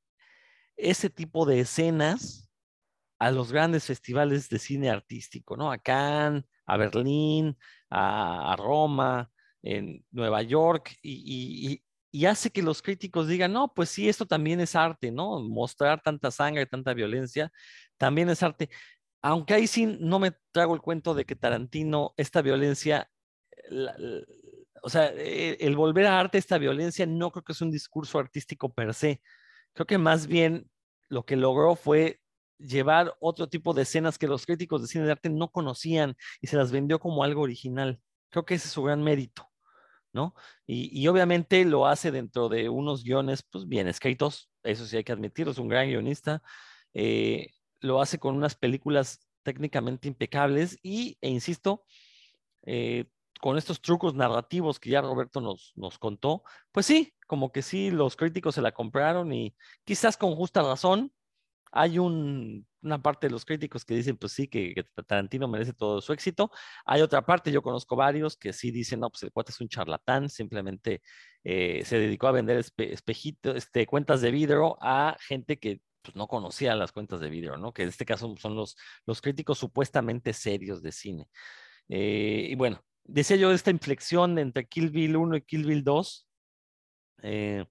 ese 0.77 1.11
tipo 1.11 1.47
de 1.47 1.61
escenas 1.61 2.51
a 3.19 3.31
los 3.31 3.53
grandes 3.53 3.85
festivales 3.85 4.49
de 4.49 4.59
cine 4.59 4.91
artístico, 4.91 5.57
¿no? 5.57 5.71
A 5.71 5.79
Cannes, 5.79 6.45
a 6.67 6.77
Berlín, 6.77 7.57
a, 7.95 8.57
Roma, 8.57 9.31
en 9.63 10.05
Nueva 10.11 10.43
York, 10.43 10.97
y, 11.03 11.83
hace 12.27 12.51
que 12.51 12.63
los 12.63 12.81
críticos 12.83 13.29
digan, 13.29 13.53
no, 13.53 13.73
pues 13.75 13.89
sí, 13.91 14.09
esto 14.09 14.27
también 14.27 14.61
es 14.61 14.77
arte, 14.77 15.11
¿no? 15.11 15.41
Mostrar 15.41 16.01
tanta 16.01 16.31
sangre, 16.31 16.67
tanta 16.67 16.95
violencia, 16.95 17.53
también 17.97 18.29
es 18.31 18.43
arte. 18.43 18.71
Aunque 19.23 19.55
ahí 19.55 19.67
sí 19.67 19.87
no 20.01 20.19
me 20.19 20.33
trago 20.53 20.75
el 20.75 20.81
cuento 20.81 21.15
de 21.15 21.25
que 21.25 21.37
Tarantino, 21.37 22.15
esta 22.17 22.43
violencia, 22.43 23.11
o 24.83 24.89
sea, 24.91 25.13
e, 25.15 25.57
el 25.61 25.77
volver 25.77 26.07
a 26.07 26.21
arte 26.21 26.39
esta 26.39 26.59
violencia 26.59 27.07
no 27.07 27.31
creo 27.33 27.43
que 27.45 27.53
es 27.53 27.61
un 27.63 27.71
discurso 27.71 28.19
artístico 28.19 28.73
per 28.73 28.95
se. 28.95 29.21
Creo 29.73 29.87
que 29.87 29.99
más 29.99 30.27
bien 30.27 30.71
lo 31.09 31.25
que 31.25 31.37
logró 31.37 31.77
fue 31.77 32.21
llevar 32.59 33.15
otro 33.21 33.49
tipo 33.49 33.75
de 33.75 33.83
escenas 33.83 34.19
que 34.19 34.27
los 34.27 34.47
críticos 34.47 34.83
de 34.83 34.89
cine 34.89 35.05
de 35.05 35.13
arte 35.13 35.31
no 35.31 35.51
conocían 35.51 36.17
y 36.41 36.47
se 36.47 36.57
las 36.57 36.73
vendió 36.73 36.99
como 36.99 37.25
algo 37.25 37.43
original. 37.43 38.01
Creo 38.31 38.45
que 38.45 38.55
ese 38.55 38.69
es 38.69 38.73
su 38.73 38.83
gran 38.83 39.03
mérito, 39.03 39.49
¿no? 40.13 40.35
Y, 40.67 41.07
obviamente 41.09 41.65
lo 41.65 41.87
hace 41.87 42.11
dentro 42.11 42.49
de 42.49 42.69
unos 42.69 43.05
guiones, 43.05 43.43
pues 43.43 43.67
bien 43.67 43.89
escritos, 43.89 44.51
eso 44.63 44.87
sí 44.87 44.97
hay 44.97 45.05
que 45.05 45.13
admitirlo, 45.13 45.53
es 45.53 45.59
un 45.59 45.69
gran 45.69 45.89
guionista. 45.89 46.43
Eh, 46.95 47.51
lo 47.81 48.01
hace 48.01 48.19
con 48.19 48.37
unas 48.37 48.55
películas 48.55 49.21
técnicamente 49.43 50.09
impecables 50.09 50.79
y, 50.83 51.19
e 51.21 51.29
insisto, 51.29 51.85
eh, 52.63 53.07
con 53.41 53.59
estos 53.59 53.83
trucos 53.83 54.15
narrativos 54.15 54.81
que 54.81 54.91
ya 54.91 55.03
Roberto 55.03 55.41
nos, 55.41 55.73
nos 55.77 55.99
contó, 55.99 56.45
pues 56.73 56.87
sí, 56.87 57.15
como 57.27 57.53
que 57.53 57.63
sí, 57.63 57.91
los 57.91 58.17
críticos 58.17 58.55
se 58.55 58.63
la 58.63 58.73
compraron 58.73 59.33
y 59.33 59.55
quizás 59.85 60.17
con 60.17 60.35
justa 60.35 60.63
razón, 60.63 61.13
hay 61.77 61.99
una 61.99 63.03
parte 63.03 63.27
de 63.27 63.33
los 63.33 63.45
críticos 63.45 63.85
que 63.85 63.95
dicen, 63.95 64.17
pues 64.17 64.33
sí, 64.33 64.47
que, 64.47 64.87
Tarantino 65.07 65.49
merece 65.49 65.73
todo 65.73 66.01
su 66.01 66.13
éxito. 66.13 66.53
Hay 66.87 67.03
otra 67.03 67.27
parte, 67.27 67.51
yo 67.51 67.63
conozco 67.63 67.97
varios 67.97 68.37
que 68.37 68.53
sí 68.53 68.71
dicen, 68.71 69.01
no, 69.01 69.11
pues 69.11 69.25
el 69.25 69.33
cuate 69.33 69.51
es 69.51 69.61
un 69.61 69.69
charlatán, 69.69 70.29
simplemente 70.29 71.03
eh, 71.43 71.83
se 71.85 71.99
dedicó 71.99 72.29
a 72.29 72.33
vender 72.33 72.65
espejitos, 72.77 73.57
este, 73.57 73.87
cuentas 73.87 74.21
de 74.21 74.31
vidrio 74.31 74.79
a 74.81 75.17
gente 75.21 75.59
que 75.59 75.81
pues, 76.01 76.15
no 76.15 76.29
conocía 76.29 76.77
las 76.77 76.93
cuentas 76.93 77.19
de 77.19 77.29
vidrio, 77.29 77.57
¿no? 77.57 77.73
Que 77.73 77.83
en 77.83 77.89
este 77.89 78.05
caso 78.05 78.33
son 78.39 78.55
los, 78.55 78.77
los 79.05 79.21
críticos 79.21 79.59
supuestamente 79.59 80.33
serios 80.33 80.81
de 80.81 80.93
cine. 80.93 81.29
Eh, 81.89 82.47
y 82.51 82.55
bueno, 82.55 82.85
decía 83.03 83.37
yo 83.37 83.51
esta 83.51 83.73
inflexión 83.73 84.39
entre 84.39 84.69
Kill 84.69 84.91
Bill 84.91 85.17
1 85.17 85.37
y 85.39 85.43
Kill 85.43 85.67
Bill 85.67 85.83
2. 85.83 86.29
Eh, 87.25 87.65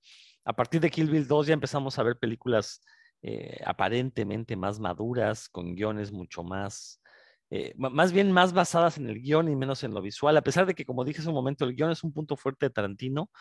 a 0.43 0.54
partir 0.54 0.82
de 0.82 0.89
Kill 0.89 1.10
Bill 1.10 1.26
2 1.26 1.47
ya 1.47 1.54
empezamos 1.54 1.97
a 1.97 2.04
ver 2.04 2.18
películas 2.18 2.82
eh, 3.26 3.61
aparentemente 3.65 4.57
más 4.57 4.82
maduras, 4.82 5.47
con 5.47 5.76
guiones 5.76 6.11
mucho 6.11 6.43
más, 6.43 7.01
eh, 7.49 7.74
más 7.78 8.11
bien 8.11 8.34
más 8.34 8.51
basadas 8.51 8.97
en 8.97 9.07
el 9.09 9.21
guion 9.21 9.47
y 9.47 9.55
menos 9.55 9.86
en 9.86 9.93
lo 9.93 10.01
visual, 10.01 10.36
a 10.36 10.41
pesar 10.41 10.65
de 10.65 10.76
que, 10.76 10.86
como 10.86 11.05
dije 11.05 11.21
hace 11.21 11.30
un 11.30 11.36
momento, 11.36 11.63
el 11.63 11.74
guion 11.74 11.89
es 11.91 12.03
un 12.03 12.11
punto 12.11 12.36
fuerte 12.36 12.65
de 12.65 12.71
Tarantino. 12.71 13.32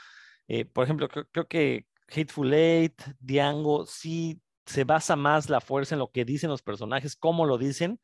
Eh, 0.46 0.66
por 0.66 0.84
ejemplo, 0.84 1.08
creo, 1.08 1.48
que 1.48 1.86
Hateful 2.08 2.54
Eight, 2.54 3.02
Diango, 3.18 3.84
sí 3.86 4.40
se 4.66 4.84
basa 4.84 5.16
más 5.16 5.50
la 5.50 5.60
fuerza 5.60 5.96
en 5.96 5.98
lo 5.98 6.12
que 6.12 6.24
dicen 6.24 6.50
los 6.50 6.62
personajes, 6.62 7.16
cómo 7.16 7.44
lo 7.44 7.58
dicen, 7.58 8.00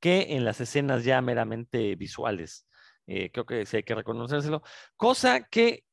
que 0.00 0.36
en 0.36 0.44
las 0.44 0.60
escenas 0.60 1.04
ya 1.04 1.22
meramente 1.22 1.96
visuales. 1.96 2.66
creo 3.06 3.46
que 3.46 3.64
sí 3.66 3.78
hay 3.78 3.82
que 3.84 3.94
reconocérselo. 3.94 4.62
Cosa 4.96 5.48
que 5.48 5.84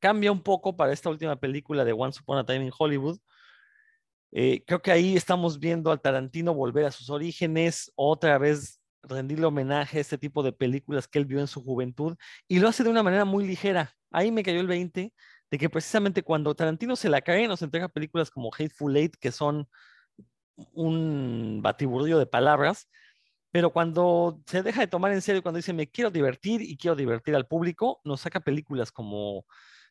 cambia 0.00 0.32
un 0.32 0.42
poco 0.42 0.76
para 0.76 0.92
esta 0.92 1.10
última 1.10 1.36
película 1.36 1.84
de 1.84 1.92
Once 1.92 2.20
Upon 2.22 2.38
a 2.38 2.46
Time 2.46 2.64
in 2.66 2.72
Hollywood, 2.76 3.20
eh, 4.32 4.62
creo 4.66 4.80
que 4.80 4.92
ahí 4.92 5.16
estamos 5.16 5.58
viendo 5.58 5.90
al 5.90 6.00
Tarantino 6.00 6.54
volver 6.54 6.84
a 6.84 6.92
sus 6.92 7.10
orígenes, 7.10 7.92
otra 7.96 8.38
vez 8.38 8.80
rendirle 9.02 9.46
homenaje 9.46 9.98
a 9.98 10.00
este 10.00 10.18
tipo 10.18 10.42
de 10.42 10.52
películas 10.52 11.08
que 11.08 11.18
él 11.18 11.24
vio 11.24 11.40
en 11.40 11.46
su 11.46 11.62
juventud 11.62 12.16
y 12.46 12.58
lo 12.58 12.68
hace 12.68 12.84
de 12.84 12.90
una 12.90 13.02
manera 13.02 13.24
muy 13.24 13.46
ligera. 13.46 13.94
Ahí 14.10 14.30
me 14.30 14.42
cayó 14.42 14.60
el 14.60 14.66
20 14.66 15.12
de 15.50 15.58
que 15.58 15.70
precisamente 15.70 16.22
cuando 16.22 16.54
Tarantino 16.54 16.96
se 16.96 17.08
la 17.08 17.20
cae 17.22 17.48
nos 17.48 17.62
entrega 17.62 17.88
películas 17.88 18.30
como 18.30 18.50
Hateful 18.56 18.96
Eight 18.96 19.16
que 19.18 19.32
son 19.32 19.68
un 20.72 21.60
batiburrillo 21.62 22.18
de 22.18 22.26
palabras, 22.26 22.88
pero 23.50 23.72
cuando 23.72 24.40
se 24.46 24.62
deja 24.62 24.80
de 24.82 24.86
tomar 24.86 25.12
en 25.12 25.22
serio, 25.22 25.42
cuando 25.42 25.56
dice 25.56 25.72
me 25.72 25.88
quiero 25.88 26.10
divertir 26.10 26.62
y 26.62 26.76
quiero 26.76 26.94
divertir 26.94 27.34
al 27.34 27.46
público, 27.46 28.00
nos 28.04 28.20
saca 28.20 28.40
películas 28.40 28.92
como 28.92 29.46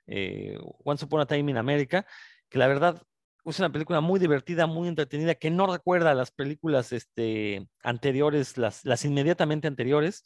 eh, 0.08 0.58
Once 0.86 1.04
Upon 1.06 1.22
a 1.22 1.26
Time 1.26 1.52
in 1.52 1.58
America, 1.58 2.06
que 2.50 2.60
la 2.60 2.68
verdad 2.68 3.02
es 3.50 3.60
una 3.60 3.72
película 3.72 4.02
muy 4.02 4.20
divertida, 4.20 4.68
muy 4.68 4.88
entretenida, 4.88 5.36
que 5.36 5.50
no 5.50 5.68
recuerda 5.68 6.12
a 6.12 6.16
las 6.16 6.32
películas 6.32 6.92
este, 6.92 7.68
anteriores, 7.84 8.58
las, 8.58 8.86
las 8.86 9.06
inmediatamente 9.06 9.68
anteriores. 9.68 10.24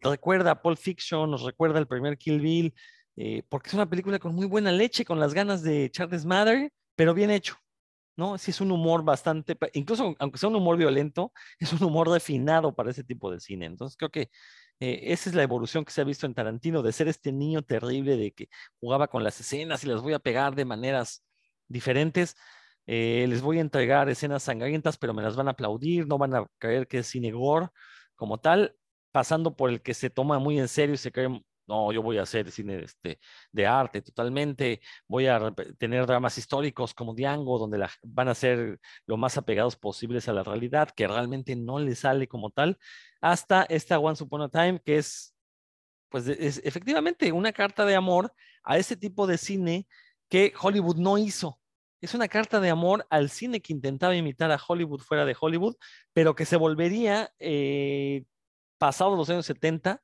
Recuerda 0.00 0.52
a 0.52 0.62
Pulp 0.62 0.78
Fiction, 0.78 1.30
nos 1.30 1.42
recuerda 1.42 1.78
el 1.78 1.86
primer 1.86 2.18
Kill 2.18 2.40
Bill, 2.40 2.74
eh, 3.16 3.42
porque 3.48 3.68
es 3.68 3.74
una 3.74 3.88
película 3.88 4.18
con 4.18 4.34
muy 4.34 4.46
buena 4.46 4.72
leche, 4.72 5.04
con 5.04 5.20
las 5.20 5.34
ganas 5.34 5.62
de 5.62 5.84
echar 5.84 6.08
desmadre, 6.08 6.72
pero 6.94 7.14
bien 7.14 7.30
hecho. 7.30 7.56
¿no? 8.18 8.36
Sí 8.36 8.50
es 8.50 8.60
un 8.60 8.72
humor 8.72 9.04
bastante, 9.04 9.56
incluso 9.74 10.16
aunque 10.18 10.38
sea 10.38 10.48
un 10.48 10.56
humor 10.56 10.76
violento, 10.76 11.32
es 11.60 11.72
un 11.72 11.82
humor 11.84 12.08
refinado 12.08 12.74
para 12.74 12.90
ese 12.90 13.04
tipo 13.04 13.30
de 13.30 13.40
cine. 13.40 13.66
Entonces 13.66 13.96
creo 13.96 14.10
que 14.10 14.30
eh, 14.80 15.12
esa 15.12 15.30
es 15.30 15.36
la 15.36 15.44
evolución 15.44 15.84
que 15.84 15.92
se 15.92 16.00
ha 16.00 16.04
visto 16.04 16.26
en 16.26 16.34
Tarantino, 16.34 16.82
de 16.82 16.92
ser 16.92 17.08
este 17.08 17.32
niño 17.32 17.62
terrible 17.62 18.16
de 18.16 18.32
que 18.32 18.48
jugaba 18.80 19.08
con 19.08 19.24
las 19.24 19.40
escenas 19.40 19.84
y 19.84 19.86
las 19.86 20.02
voy 20.02 20.12
a 20.14 20.18
pegar 20.18 20.54
de 20.54 20.64
maneras 20.64 21.24
diferentes. 21.68 22.36
Eh, 22.90 23.26
les 23.28 23.42
voy 23.42 23.58
a 23.58 23.60
entregar 23.60 24.08
escenas 24.08 24.44
sangrientas, 24.44 24.96
pero 24.96 25.14
me 25.14 25.22
las 25.22 25.36
van 25.36 25.48
a 25.48 25.52
aplaudir, 25.52 26.06
no 26.08 26.18
van 26.18 26.34
a 26.34 26.46
creer 26.58 26.88
que 26.88 26.98
es 26.98 27.06
cine 27.06 27.32
gore 27.32 27.68
como 28.16 28.38
tal, 28.40 28.74
pasando 29.12 29.56
por 29.56 29.70
el 29.70 29.82
que 29.82 29.94
se 29.94 30.10
toma 30.10 30.38
muy 30.38 30.58
en 30.58 30.68
serio 30.68 30.94
y 30.94 30.98
se 30.98 31.12
cree 31.12 31.28
no, 31.68 31.92
yo 31.92 32.02
voy 32.02 32.18
a 32.18 32.22
hacer 32.22 32.50
cine 32.50 32.82
este, 32.82 33.20
de 33.52 33.66
arte 33.66 34.00
totalmente, 34.02 34.80
voy 35.06 35.26
a 35.26 35.52
tener 35.78 36.06
dramas 36.06 36.38
históricos 36.38 36.94
como 36.94 37.14
Diango, 37.14 37.58
donde 37.58 37.86
van 38.02 38.28
a 38.28 38.34
ser 38.34 38.80
lo 39.06 39.18
más 39.18 39.36
apegados 39.36 39.76
posibles 39.76 40.28
a 40.28 40.32
la 40.32 40.42
realidad, 40.42 40.88
que 40.90 41.06
realmente 41.06 41.54
no 41.56 41.78
le 41.78 41.94
sale 41.94 42.26
como 42.26 42.50
tal, 42.50 42.78
hasta 43.20 43.64
esta 43.64 43.98
Once 43.98 44.24
Upon 44.24 44.42
a 44.42 44.48
Time, 44.48 44.80
que 44.82 44.96
es, 44.96 45.34
pues, 46.08 46.26
es 46.26 46.60
efectivamente 46.64 47.30
una 47.32 47.52
carta 47.52 47.84
de 47.84 47.94
amor 47.94 48.32
a 48.64 48.78
ese 48.78 48.96
tipo 48.96 49.26
de 49.26 49.36
cine 49.36 49.86
que 50.30 50.54
Hollywood 50.58 50.96
no 50.96 51.18
hizo. 51.18 51.60
Es 52.00 52.14
una 52.14 52.28
carta 52.28 52.60
de 52.60 52.70
amor 52.70 53.06
al 53.10 53.30
cine 53.30 53.60
que 53.60 53.72
intentaba 53.72 54.14
imitar 54.14 54.50
a 54.52 54.60
Hollywood 54.66 55.00
fuera 55.00 55.24
de 55.24 55.36
Hollywood, 55.38 55.76
pero 56.12 56.34
que 56.34 56.44
se 56.44 56.56
volvería 56.56 57.32
eh, 57.38 58.24
pasado 58.78 59.16
los 59.16 59.28
años 59.30 59.46
70 59.46 60.00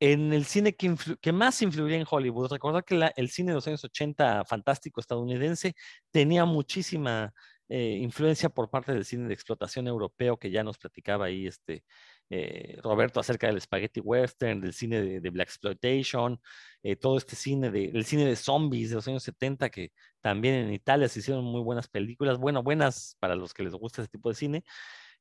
en 0.00 0.32
el 0.32 0.44
cine 0.44 0.74
que, 0.74 1.32
más 1.32 1.62
influiría 1.62 1.98
en 1.98 2.06
Hollywood. 2.08 2.50
Recordar 2.50 2.84
que 2.84 3.10
el 3.16 3.30
cine 3.30 3.52
de 3.52 3.56
los 3.56 3.66
años 3.66 3.84
80 3.84 4.44
fantástico 4.44 5.00
estadounidense 5.00 5.74
tenía 6.10 6.44
muchísima 6.44 7.32
eh, 7.68 7.98
influencia 8.00 8.48
por 8.50 8.70
parte 8.70 8.92
del 8.92 9.04
cine 9.04 9.26
de 9.26 9.34
explotación 9.34 9.86
europeo 9.88 10.38
que 10.38 10.50
ya 10.50 10.62
nos 10.62 10.78
platicaba 10.78 11.26
ahí 11.26 11.46
este 11.46 11.84
eh, 12.30 12.78
Roberto 12.82 13.20
acerca 13.20 13.46
del 13.46 13.60
spaghetti 13.60 14.00
western, 14.00 14.60
del 14.60 14.74
cine 14.74 15.20
de, 15.20 15.30
black 15.30 15.48
exploitation, 15.48 16.40
eh, 16.82 16.96
todo 16.96 17.16
este 17.18 17.36
cine 17.36 17.70
de 17.70 18.02
cine 18.04 18.26
de 18.26 18.36
zombies 18.36 18.90
de 18.90 18.96
los 18.96 19.08
años 19.08 19.22
70 19.22 19.70
que 19.70 19.92
también 20.20 20.54
en 20.54 20.72
Italia 20.72 21.08
se 21.08 21.20
hicieron 21.20 21.44
muy 21.44 21.62
buenas 21.62 21.88
películas, 21.88 22.38
bueno, 22.38 22.62
buenas 22.62 23.16
para 23.20 23.34
los 23.34 23.54
que 23.54 23.62
les 23.62 23.74
gusta 23.74 24.02
ese 24.02 24.10
tipo 24.10 24.28
de 24.28 24.34
cine. 24.34 24.64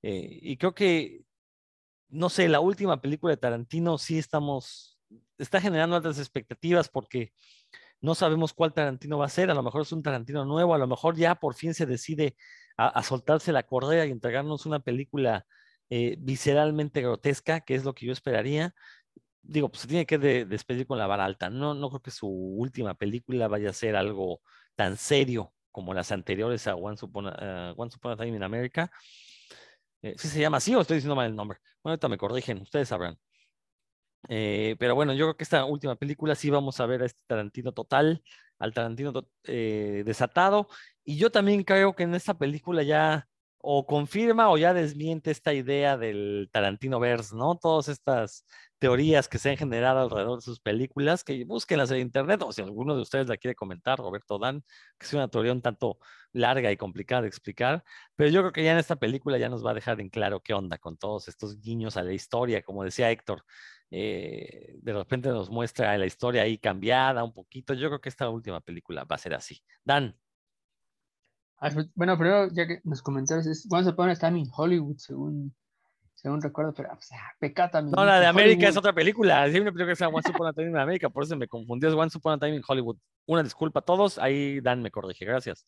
y 0.01 0.57
creo 0.57 0.73
que 0.75 1.23
no 2.13 2.29
sé, 2.29 2.47
la 2.47 2.59
última 2.59 3.01
película 3.01 3.31
de 3.31 3.37
Tarantino 3.37 3.97
sí 3.97 4.19
estamos, 4.19 4.99
está 5.37 5.59
generando 5.59 5.95
altas 5.95 6.19
expectativas 6.19 6.87
porque 6.87 7.33
no 8.03 8.15
sabemos 8.15 8.53
cuál 8.53 8.73
Tarantino 8.73 9.17
va 9.17 9.27
a 9.27 9.29
ser, 9.29 9.49
a 9.49 9.53
lo 9.53 9.63
mejor 9.63 9.83
es 9.83 9.91
un 9.93 10.03
Tarantino 10.03 10.43
nuevo, 10.43 10.75
a 10.75 10.77
lo 10.77 10.87
mejor 10.87 11.15
ya 11.15 11.35
por 11.35 11.55
fin 11.55 11.73
se 11.73 11.85
decide 11.85 12.35
a, 12.77 13.01
soltarse 13.01 13.53
la 13.53 13.63
correa 13.63 14.05
y 14.05 14.11
entregarnos 14.11 14.65
una 14.65 14.79
película 14.81 15.45
eh, 15.89 16.17
visceralmente 16.19 17.01
grotesca, 17.01 17.61
que 17.61 17.75
es 17.75 17.85
lo 17.85 17.93
que 17.95 18.05
yo 18.05 18.11
esperaría. 18.11 18.75
Digo, 19.41 19.69
pues 19.69 19.81
se 19.83 19.87
tiene 19.87 20.05
que 20.05 20.17
despedir 20.17 20.85
con 20.85 20.97
la 20.97 21.07
vara 21.07 21.23
alta. 21.25 21.49
No, 21.49 21.73
no 21.75 21.89
creo 21.89 22.01
que 22.01 22.11
su 22.11 22.27
última 22.27 22.93
película 22.95 23.47
vaya 23.47 23.69
a 23.69 23.73
ser 23.73 23.95
algo 23.95 24.41
tan 24.75 24.97
serio 24.97 25.53
como 25.71 25.93
las 25.93 26.11
anteriores 26.11 26.67
a 26.67 26.75
Once 26.75 27.05
Upon 27.05 27.27
a, 27.27 27.73
Once 27.77 27.97
Upon 27.97 28.11
a 28.13 28.17
Time 28.17 28.35
in 28.35 28.43
America. 28.43 28.91
Eh, 30.01 30.15
¿Sí 30.17 30.27
se 30.27 30.41
llama 30.41 30.57
así 30.57 30.75
o 30.75 30.81
estoy 30.81 30.95
diciendo 30.97 31.15
mal 31.15 31.27
el 31.27 31.35
nombre? 31.35 31.59
Bueno, 31.81 31.93
ahorita 31.93 32.09
me 32.09 32.17
corrigen, 32.17 32.61
ustedes 32.61 32.89
sabrán. 32.89 33.17
Eh, 34.29 34.75
pero 34.79 34.95
bueno, 34.95 35.13
yo 35.13 35.25
creo 35.25 35.37
que 35.37 35.43
esta 35.43 35.65
última 35.65 35.95
película 35.95 36.35
sí 36.35 36.49
vamos 36.49 36.79
a 36.79 36.85
ver 36.85 37.03
a 37.03 37.05
este 37.05 37.21
Tarantino 37.27 37.71
total, 37.73 38.23
al 38.59 38.73
Tarantino 38.73 39.13
eh, 39.45 40.03
desatado. 40.05 40.67
Y 41.03 41.17
yo 41.17 41.31
también 41.31 41.63
creo 41.63 41.95
que 41.95 42.03
en 42.03 42.15
esta 42.15 42.37
película 42.37 42.83
ya 42.83 43.27
o 43.65 43.85
confirma 43.85 44.49
o 44.49 44.57
ya 44.57 44.73
desmiente 44.73 45.31
esta 45.31 45.53
idea 45.53 45.97
del 45.97 46.49
Tarantino 46.51 46.99
Verse, 46.99 47.33
¿no? 47.33 47.55
Todas 47.55 47.87
estas 47.87 48.45
teorías 48.77 49.29
que 49.29 49.37
se 49.39 49.51
han 49.51 49.57
generado 49.57 50.01
alrededor 50.01 50.39
de 50.39 50.41
sus 50.41 50.59
películas, 50.59 51.23
que 51.23 51.45
búsquenlas 51.45 51.89
en 51.91 51.99
internet, 51.99 52.41
o 52.43 52.51
si 52.51 52.61
alguno 52.61 52.93
de 52.93 53.01
ustedes 53.03 53.29
la 53.29 53.37
quiere 53.37 53.55
comentar, 53.55 53.99
Roberto 53.99 54.37
Dan, 54.37 54.65
que 54.99 55.05
es 55.05 55.13
una 55.13 55.29
teoría 55.29 55.53
un 55.53 55.61
tanto 55.61 55.97
larga 56.33 56.73
y 56.73 56.77
complicada 56.77 57.21
de 57.21 57.29
explicar, 57.29 57.85
pero 58.17 58.29
yo 58.29 58.41
creo 58.41 58.51
que 58.51 58.65
ya 58.65 58.73
en 58.73 58.79
esta 58.79 58.97
película 58.97 59.37
ya 59.37 59.47
nos 59.47 59.65
va 59.65 59.71
a 59.71 59.75
dejar 59.75 60.01
en 60.01 60.09
claro 60.09 60.41
qué 60.41 60.53
onda 60.53 60.77
con 60.77 60.97
todos 60.97 61.29
estos 61.29 61.61
guiños 61.61 61.95
a 61.95 62.03
la 62.03 62.11
historia, 62.11 62.63
como 62.63 62.83
decía 62.83 63.11
Héctor, 63.11 63.45
eh, 63.95 64.79
de 64.81 64.91
repente 64.91 65.29
nos 65.29 65.51
muestra 65.51 65.95
la 65.99 66.07
historia 66.07 66.41
ahí 66.41 66.57
cambiada 66.57 67.23
un 67.23 67.31
poquito, 67.31 67.75
yo 67.75 67.89
creo 67.89 68.01
que 68.01 68.09
esta 68.09 68.27
última 68.27 68.59
película 68.59 69.03
va 69.03 69.17
a 69.17 69.19
ser 69.19 69.35
así. 69.35 69.61
Dan. 69.85 70.17
Ah, 71.57 71.69
pues, 71.71 71.87
bueno, 71.93 72.17
primero, 72.17 72.47
ya 72.51 72.65
que 72.65 72.81
nos 72.85 73.03
comentaron, 73.03 73.47
es 73.47 73.67
Once 73.69 73.91
Upon 73.91 74.09
a 74.09 74.15
Time 74.15 74.39
in 74.39 74.49
Hollywood, 74.51 74.97
según, 74.97 75.55
según 76.15 76.41
recuerdo, 76.41 76.73
pero 76.73 76.91
o 76.91 77.01
sea, 77.01 77.21
pecata. 77.37 77.83
No, 77.83 78.03
la 78.03 78.19
de 78.19 78.25
América 78.25 78.67
es 78.67 78.75
otra 78.75 78.93
película. 78.93 79.47
Siempre 79.51 79.71
creo 79.71 79.85
que 79.85 79.95
sea 79.95 80.07
Once 80.07 80.31
Upon 80.31 80.47
a 80.47 80.53
Time 80.53 80.69
in 80.69 80.77
América, 80.77 81.11
por 81.11 81.23
eso 81.23 81.37
me 81.37 81.47
confundí. 81.47 81.85
Es 81.85 81.93
Once 81.93 82.17
Upon 82.17 82.33
a 82.33 82.39
Time 82.39 82.55
in 82.55 82.63
Hollywood. 82.67 82.97
Una 83.27 83.43
disculpa 83.43 83.81
a 83.81 83.83
todos, 83.83 84.17
ahí 84.17 84.59
Dan 84.59 84.81
me 84.81 84.89
corrige, 84.89 85.23
gracias. 85.23 85.63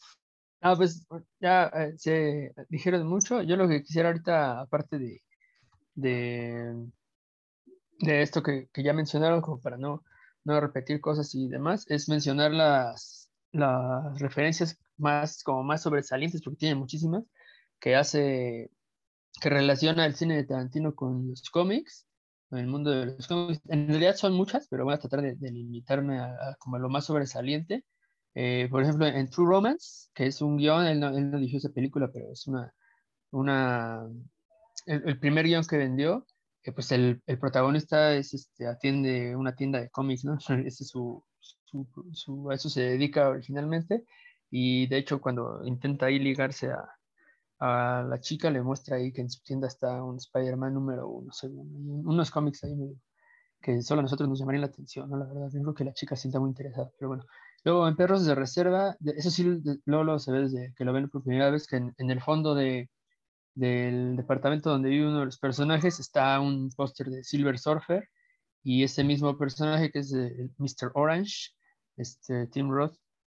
Ah, 0.61 0.75
pues 0.75 1.05
ya 1.39 1.65
eh, 1.67 1.93
se 1.97 2.55
dijeron 2.69 3.05
mucho. 3.05 3.43
Yo 3.43 3.55
lo 3.55 3.67
que 3.67 3.83
quisiera 3.83 4.09
ahorita, 4.09 4.61
aparte 4.61 4.97
de, 4.97 5.21
de, 5.93 6.89
de 7.99 8.21
esto 8.21 8.43
que, 8.43 8.69
que, 8.73 8.83
ya 8.83 8.93
mencionaron, 8.93 9.41
como 9.41 9.59
para 9.59 9.77
no, 9.77 10.03
no 10.43 10.59
repetir 10.59 11.01
cosas 11.01 11.33
y 11.35 11.47
demás, 11.47 11.85
es 11.89 12.09
mencionar 12.09 12.51
las, 12.51 13.29
las 13.51 14.19
referencias 14.19 14.77
más, 14.97 15.43
como 15.43 15.63
más 15.63 15.83
sobresalientes, 15.83 16.41
porque 16.41 16.59
tiene 16.59 16.75
muchísimas, 16.75 17.23
que 17.79 17.95
hace, 17.95 18.71
que 19.41 19.49
relaciona 19.49 20.05
el 20.05 20.15
cine 20.15 20.35
de 20.35 20.45
Tarantino 20.45 20.95
con 20.95 21.27
los 21.27 21.49
cómics, 21.49 22.07
con 22.49 22.59
el 22.59 22.67
mundo 22.67 22.91
de 22.91 23.05
los 23.07 23.27
cómics. 23.27 23.61
En 23.69 23.87
realidad 23.87 24.15
son 24.15 24.33
muchas, 24.33 24.67
pero 24.69 24.85
voy 24.85 24.93
a 24.93 24.99
tratar 24.99 25.21
de, 25.21 25.51
limitarme 25.51 26.19
a, 26.19 26.55
como 26.59 26.77
lo 26.77 26.89
más 26.89 27.05
sobresaliente. 27.05 27.85
Eh, 28.35 28.67
por 28.69 28.83
ejemplo, 28.83 29.07
en 29.07 29.29
True 29.29 29.47
Romance, 29.47 30.09
que 30.13 30.27
es 30.27 30.41
un 30.41 30.57
guion, 30.57 30.85
él 30.85 30.99
no, 30.99 31.09
él 31.09 31.31
no 31.31 31.37
dirigió 31.37 31.57
esa 31.59 31.69
película, 31.69 32.09
pero 32.11 32.31
es 32.31 32.47
una, 32.47 32.73
una 33.31 34.05
el, 34.85 35.19
primer 35.19 35.45
guion 35.45 35.63
que 35.65 35.77
vendió, 35.77 36.25
eh, 36.65 36.71
pues 36.71 36.91
el, 36.91 37.21
el, 37.27 37.39
protagonista 37.39 38.13
es, 38.15 38.33
este, 38.33 38.67
atiende 38.67 39.35
una 39.35 39.55
tienda 39.55 39.79
de 39.79 39.89
cómics, 39.89 40.25
¿no? 40.25 40.37
Ese 40.65 40.83
es 40.83 40.89
su, 40.89 41.23
su, 41.39 41.87
su, 42.13 42.51
a 42.51 42.55
eso 42.55 42.69
se 42.69 42.81
dedica 42.81 43.29
originalmente 43.29 44.05
y 44.49 44.87
de 44.87 44.97
hecho 44.97 45.21
cuando 45.21 45.65
intenta 45.65 46.07
ahí 46.07 46.19
ligarse 46.19 46.71
a, 46.71 46.87
a 47.59 48.03
la 48.03 48.19
chica 48.19 48.49
le 48.51 48.61
muestra 48.61 48.97
ahí 48.97 49.11
que 49.11 49.21
en 49.21 49.29
su 49.29 49.41
tienda 49.43 49.67
está 49.67 50.03
un 50.03 50.17
Spider-Man 50.17 50.73
número 50.73 51.07
uno, 51.07 51.31
unos 52.05 52.31
cómics 52.31 52.63
ahí 52.63 52.75
que 53.65 53.81
solo 53.81 53.99
a 53.99 54.03
nosotros 54.03 54.29
nos 54.29 54.37
llamarían 54.39 54.61
la 54.61 54.67
atención, 54.67 55.09
¿no? 55.09 55.17
La 55.17 55.25
verdad, 55.25 55.49
yo 55.51 55.61
creo 55.61 55.73
que 55.73 55.83
la 55.83 55.93
chica 55.93 56.15
sienta 56.15 56.39
muy 56.39 56.49
interesada, 56.49 56.91
pero 56.99 57.09
bueno. 57.09 57.25
Luego 57.63 57.87
en 57.87 57.95
Perros 57.95 58.23
de 58.23 58.35
Reserva, 58.35 58.95
eso 59.03 59.31
sí, 59.31 59.59
luego, 59.85 60.19
se 60.19 60.31
ve 60.31 60.41
desde 60.41 60.73
que 60.77 60.85
lo 60.85 60.93
ven 60.93 61.09
por 61.09 61.23
primera 61.23 61.49
vez, 61.49 61.65
que 61.65 61.77
en, 61.77 62.11
el 62.11 62.21
fondo 62.21 62.53
de, 62.53 62.91
del 63.55 64.17
departamento 64.17 64.69
donde 64.69 64.89
vive 64.89 65.07
uno 65.07 65.19
de 65.19 65.25
los 65.25 65.39
personajes 65.39 65.99
está 65.99 66.39
un 66.39 66.69
póster 66.75 67.07
de 67.07 67.23
Silver 67.23 67.57
Surfer 67.57 68.09
y 68.63 68.83
ese 68.83 69.03
mismo 69.03 69.37
personaje 69.37 69.91
que 69.91 69.99
es 69.99 70.11
de 70.11 70.49
Mr. 70.57 70.91
Orange, 70.93 71.51
este 71.97 72.47
Tim 72.47 72.69
Roth, 72.69 72.95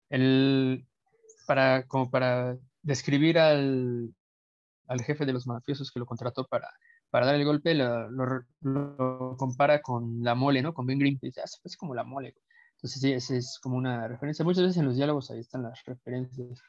el, 0.09 0.87
para, 1.45 1.85
como 1.85 2.09
para 2.09 2.57
describir 2.81 3.37
al, 3.37 4.13
al 4.87 5.01
jefe 5.01 5.25
de 5.25 5.33
los 5.33 5.45
mafiosos 5.45 5.91
que 5.91 5.99
lo 5.99 6.05
contrató 6.05 6.45
para, 6.47 6.69
para 7.09 7.27
dar 7.27 7.35
el 7.35 7.45
golpe, 7.45 7.73
lo, 7.75 8.09
lo, 8.09 9.37
compara 9.37 9.81
con 9.81 10.23
la 10.23 10.33
mole, 10.33 10.61
¿no? 10.61 10.73
Con 10.73 10.85
Ben 10.85 10.99
Green, 10.99 11.19
dice, 11.21 11.41
ah, 11.41 11.45
es 11.63 11.77
como 11.77 11.93
la 11.93 12.03
mole. 12.03 12.35
Entonces, 12.75 13.01
sí, 13.01 13.11
esa 13.11 13.35
es 13.35 13.59
como 13.61 13.77
una 13.77 14.07
referencia. 14.07 14.45
Muchas 14.45 14.63
veces 14.63 14.77
en 14.77 14.85
los 14.85 14.95
diálogos 14.95 15.31
ahí 15.31 15.39
están 15.39 15.63
las 15.63 15.83
referencias. 15.85 16.61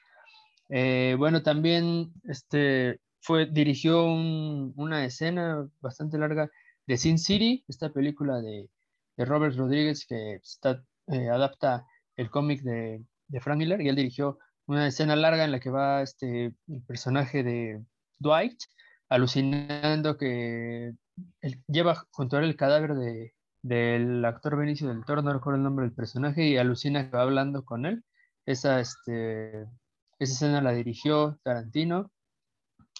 Eh, 0.68 1.14
bueno, 1.18 1.42
también 1.42 2.12
este, 2.24 3.00
fue, 3.20 3.46
dirigió 3.46 4.04
una 4.04 5.04
escena 5.04 5.68
bastante 5.80 6.18
larga 6.18 6.50
de 6.86 6.96
Sin 6.96 7.18
City, 7.18 7.64
esta 7.68 7.92
película 7.92 8.40
de, 8.40 8.68
Robert 9.18 9.56
Rodríguez 9.56 10.06
que 10.06 10.34
está, 10.36 10.84
eh, 11.08 11.28
adapta 11.28 11.84
el 12.16 12.30
cómic 12.30 12.62
de, 12.62 13.04
de, 13.26 13.40
Frank 13.40 13.58
Miller, 13.58 13.80
y 13.80 13.88
él 13.88 13.96
dirigió 13.96 14.38
una 14.66 14.86
escena 14.86 15.16
larga 15.16 15.44
en 15.44 15.52
la 15.52 15.60
que 15.60 15.70
va 15.70 16.02
este, 16.02 16.54
el 16.68 16.82
personaje 16.86 17.42
de 17.42 17.84
Dwight 18.18 18.60
alucinando 19.08 20.16
que 20.16 20.94
él 21.40 21.62
lleva 21.66 22.06
junto 22.10 22.36
a 22.36 22.40
él 22.40 22.46
el 22.46 22.56
cadáver 22.56 22.94
de, 22.94 23.34
del 23.62 24.24
actor 24.24 24.56
Benicio 24.56 24.88
del 24.88 25.04
Toro, 25.04 25.22
no 25.22 25.32
recuerdo 25.32 25.56
el 25.56 25.64
nombre 25.64 25.84
del 25.86 25.94
personaje, 25.94 26.46
y 26.46 26.56
alucina 26.56 27.10
que 27.10 27.16
va 27.16 27.22
hablando 27.22 27.64
con 27.64 27.86
él. 27.86 28.04
Esa, 28.46 28.80
este, 28.80 29.62
esa 30.18 30.32
escena 30.32 30.62
la 30.62 30.72
dirigió 30.72 31.38
Tarantino. 31.42 32.10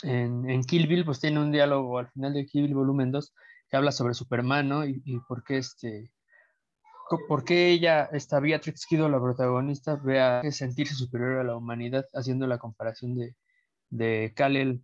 En, 0.03 0.49
en, 0.49 0.63
Kill 0.63 0.87
Bill, 0.87 1.05
pues 1.05 1.21
tiene 1.21 1.41
un 1.41 1.51
diálogo 1.51 1.99
al 1.99 2.09
final 2.11 2.33
de 2.35 2.47
Kill 2.47 2.65
Bill 2.65 2.75
Volumen 2.75 3.11
2 3.11 3.35
que 3.69 3.77
habla 3.77 3.93
sobre 3.93 4.15
Superman, 4.15 4.69
¿no? 4.69 4.87
Y, 4.87 5.03
y 5.05 5.19
por 5.21 5.43
qué 5.45 5.59
este, 5.59 6.11
por 7.27 7.45
qué 7.45 7.71
ella, 7.71 8.09
esta 8.13 8.41
Beatrix 8.41 8.87
Kiddo, 8.87 9.09
la 9.09 9.21
protagonista, 9.21 9.97
vea 9.97 10.43
sentirse 10.53 10.95
superior 10.95 11.39
a 11.39 11.45
la 11.45 11.57
humanidad, 11.57 12.07
haciendo 12.13 12.47
la 12.47 12.59
comparación 12.59 13.17
de, 13.17 13.35
de 13.91 14.33
Kal-El, 14.37 14.83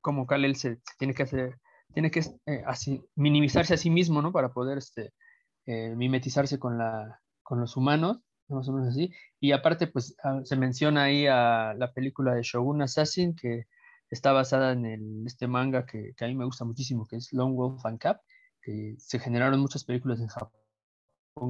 cómo 0.00 0.26
Kal-El 0.26 0.56
se, 0.56 0.80
tiene 0.98 1.14
que 1.14 1.22
hacer, 1.22 1.58
tiene 1.94 2.10
que 2.10 2.20
eh, 2.46 2.62
así, 2.66 3.02
minimizarse 3.14 3.74
a 3.74 3.78
sí 3.78 3.90
mismo, 3.90 4.20
¿no? 4.20 4.32
Para 4.32 4.52
poder 4.52 4.78
este, 4.78 5.12
eh, 5.66 5.94
mimetizarse 5.96 6.58
con, 6.58 6.78
la, 6.78 7.20
con 7.42 7.60
los 7.60 7.76
humanos 7.76 8.20
más 8.48 8.68
o 8.68 8.72
menos 8.72 8.90
así. 8.90 9.10
Y 9.40 9.52
aparte, 9.52 9.86
pues 9.86 10.14
ah, 10.22 10.40
se 10.44 10.56
menciona 10.56 11.04
ahí 11.04 11.26
a 11.26 11.74
la 11.74 11.92
película 11.92 12.34
de 12.34 12.42
Shogun 12.42 12.82
Assassin, 12.82 13.34
que 13.34 13.64
está 14.12 14.32
basada 14.32 14.72
en 14.72 14.84
el, 14.84 15.26
este 15.26 15.46
manga 15.48 15.86
que, 15.86 16.12
que, 16.14 16.24
a 16.24 16.28
mí 16.28 16.34
me 16.34 16.44
gusta 16.44 16.64
muchísimo, 16.64 17.06
que 17.06 17.16
es 17.16 17.32
Long 17.32 17.54
Wolf 17.54 17.84
and 17.86 17.98
Cap, 17.98 18.20
que 18.60 18.94
se 18.98 19.18
generaron 19.18 19.58
muchas 19.58 19.84
películas 19.84 20.20
en 20.20 20.28
Japón 20.28 20.60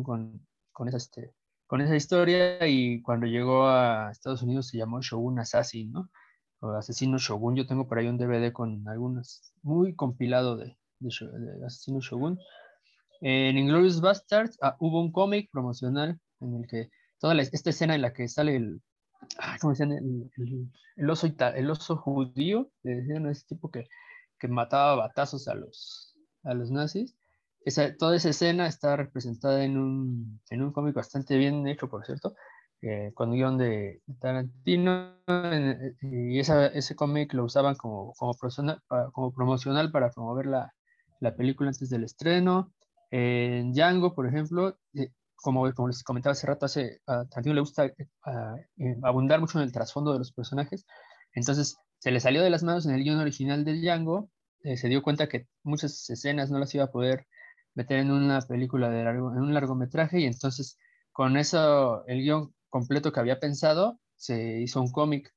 con, 0.04 0.46
con, 0.70 0.88
esa, 0.88 0.96
este, 0.96 1.34
con 1.66 1.80
esa 1.80 1.96
historia 1.96 2.64
y 2.68 3.02
cuando 3.02 3.26
llegó 3.26 3.66
a 3.66 4.10
Estados 4.12 4.42
Unidos 4.42 4.68
se 4.68 4.78
llamó 4.78 5.02
Shogun 5.02 5.40
Assassin, 5.40 5.90
¿no? 5.90 6.08
O 6.60 6.70
Asesino 6.70 7.18
Shogun. 7.18 7.56
Yo 7.56 7.66
tengo 7.66 7.88
por 7.88 7.98
ahí 7.98 8.06
un 8.06 8.16
DVD 8.16 8.52
con 8.52 8.86
algunos, 8.88 9.52
muy 9.62 9.96
compilado 9.96 10.56
de, 10.56 10.78
de, 11.00 11.66
Asesino 11.66 12.00
Shogun. 12.00 12.38
En 13.20 13.58
Inglorious 13.58 14.00
Bastards 14.00 14.56
ah, 14.62 14.76
hubo 14.78 15.00
un 15.00 15.10
cómic 15.10 15.50
promocional 15.50 16.20
en 16.40 16.54
el 16.54 16.68
que 16.68 16.90
toda 17.18 17.34
esta 17.40 17.70
escena 17.70 17.96
en 17.96 18.02
la 18.02 18.12
que 18.12 18.28
sale 18.28 18.54
el, 18.54 18.80
ah, 19.38 19.56
¿cómo 19.60 19.72
decían? 19.72 19.92
El, 19.92 20.30
el, 20.96 21.10
oso, 21.10 21.26
el 21.26 21.70
oso 21.70 21.96
judío, 21.96 22.70
le 22.82 22.96
decían 22.96 23.26
a 23.26 23.32
ese 23.32 23.46
tipo 23.46 23.70
que, 23.70 23.88
que 24.38 24.48
mataba 24.48 24.96
batazos 24.96 25.48
a 25.48 25.54
los, 25.54 26.16
a 26.44 26.54
los 26.54 26.70
nazis. 26.70 27.16
Esa, 27.64 27.96
toda 27.96 28.16
esa 28.16 28.30
escena 28.30 28.66
está 28.66 28.96
representada 28.96 29.64
en 29.64 29.78
un, 29.78 30.40
en 30.50 30.62
un 30.62 30.72
cómic 30.72 30.94
bastante 30.94 31.36
bien 31.36 31.66
hecho, 31.68 31.88
por 31.88 32.04
cierto, 32.04 32.34
eh, 32.80 33.12
con 33.14 33.30
guion 33.30 33.56
de 33.56 34.02
Tarantino, 34.20 35.14
y 36.00 36.40
esa, 36.40 36.66
ese 36.66 36.96
cómic 36.96 37.32
lo 37.34 37.44
usaban 37.44 37.76
como, 37.76 38.12
como, 38.14 38.34
promocional, 38.34 38.82
como 39.12 39.32
promocional 39.32 39.92
para 39.92 40.10
promover 40.10 40.46
la, 40.46 40.74
la 41.20 41.36
película 41.36 41.70
antes 41.70 41.88
del 41.88 42.02
estreno. 42.02 42.72
En 43.12 43.72
Django, 43.72 44.14
por 44.14 44.26
ejemplo, 44.26 44.76
eh, 44.94 45.10
como, 45.42 45.70
como 45.74 45.88
les 45.88 46.02
comentaba 46.02 46.32
hace 46.32 46.46
rato, 46.46 46.66
hace, 46.66 47.00
a 47.06 47.26
Tarantino 47.26 47.54
le 47.54 47.60
gusta 47.60 47.86
eh, 47.86 48.96
abundar 49.02 49.40
mucho 49.40 49.58
en 49.58 49.64
el 49.64 49.72
trasfondo 49.72 50.12
de 50.12 50.20
los 50.20 50.32
personajes. 50.32 50.86
Entonces, 51.34 51.76
se 51.98 52.10
le 52.10 52.20
salió 52.20 52.42
de 52.42 52.50
las 52.50 52.62
manos 52.62 52.86
en 52.86 52.94
el 52.94 53.04
guion 53.04 53.20
original 53.20 53.64
del 53.64 53.82
Django, 53.82 54.30
eh, 54.62 54.76
se 54.76 54.88
dio 54.88 55.02
cuenta 55.02 55.28
que 55.28 55.46
muchas 55.62 56.08
escenas 56.10 56.50
no 56.50 56.58
las 56.58 56.74
iba 56.74 56.84
a 56.84 56.90
poder 56.90 57.26
meter 57.74 57.98
en 57.98 58.10
una 58.10 58.40
película 58.42 58.90
de 58.90 59.04
largo, 59.04 59.32
en 59.32 59.40
un 59.40 59.54
largometraje, 59.54 60.20
y 60.20 60.24
entonces 60.26 60.78
con 61.12 61.36
eso, 61.36 62.06
el 62.06 62.22
guion 62.22 62.54
completo 62.68 63.12
que 63.12 63.20
había 63.20 63.38
pensado, 63.40 64.00
se 64.16 64.60
hizo 64.60 64.80
un 64.80 64.90
cómic 64.92 65.32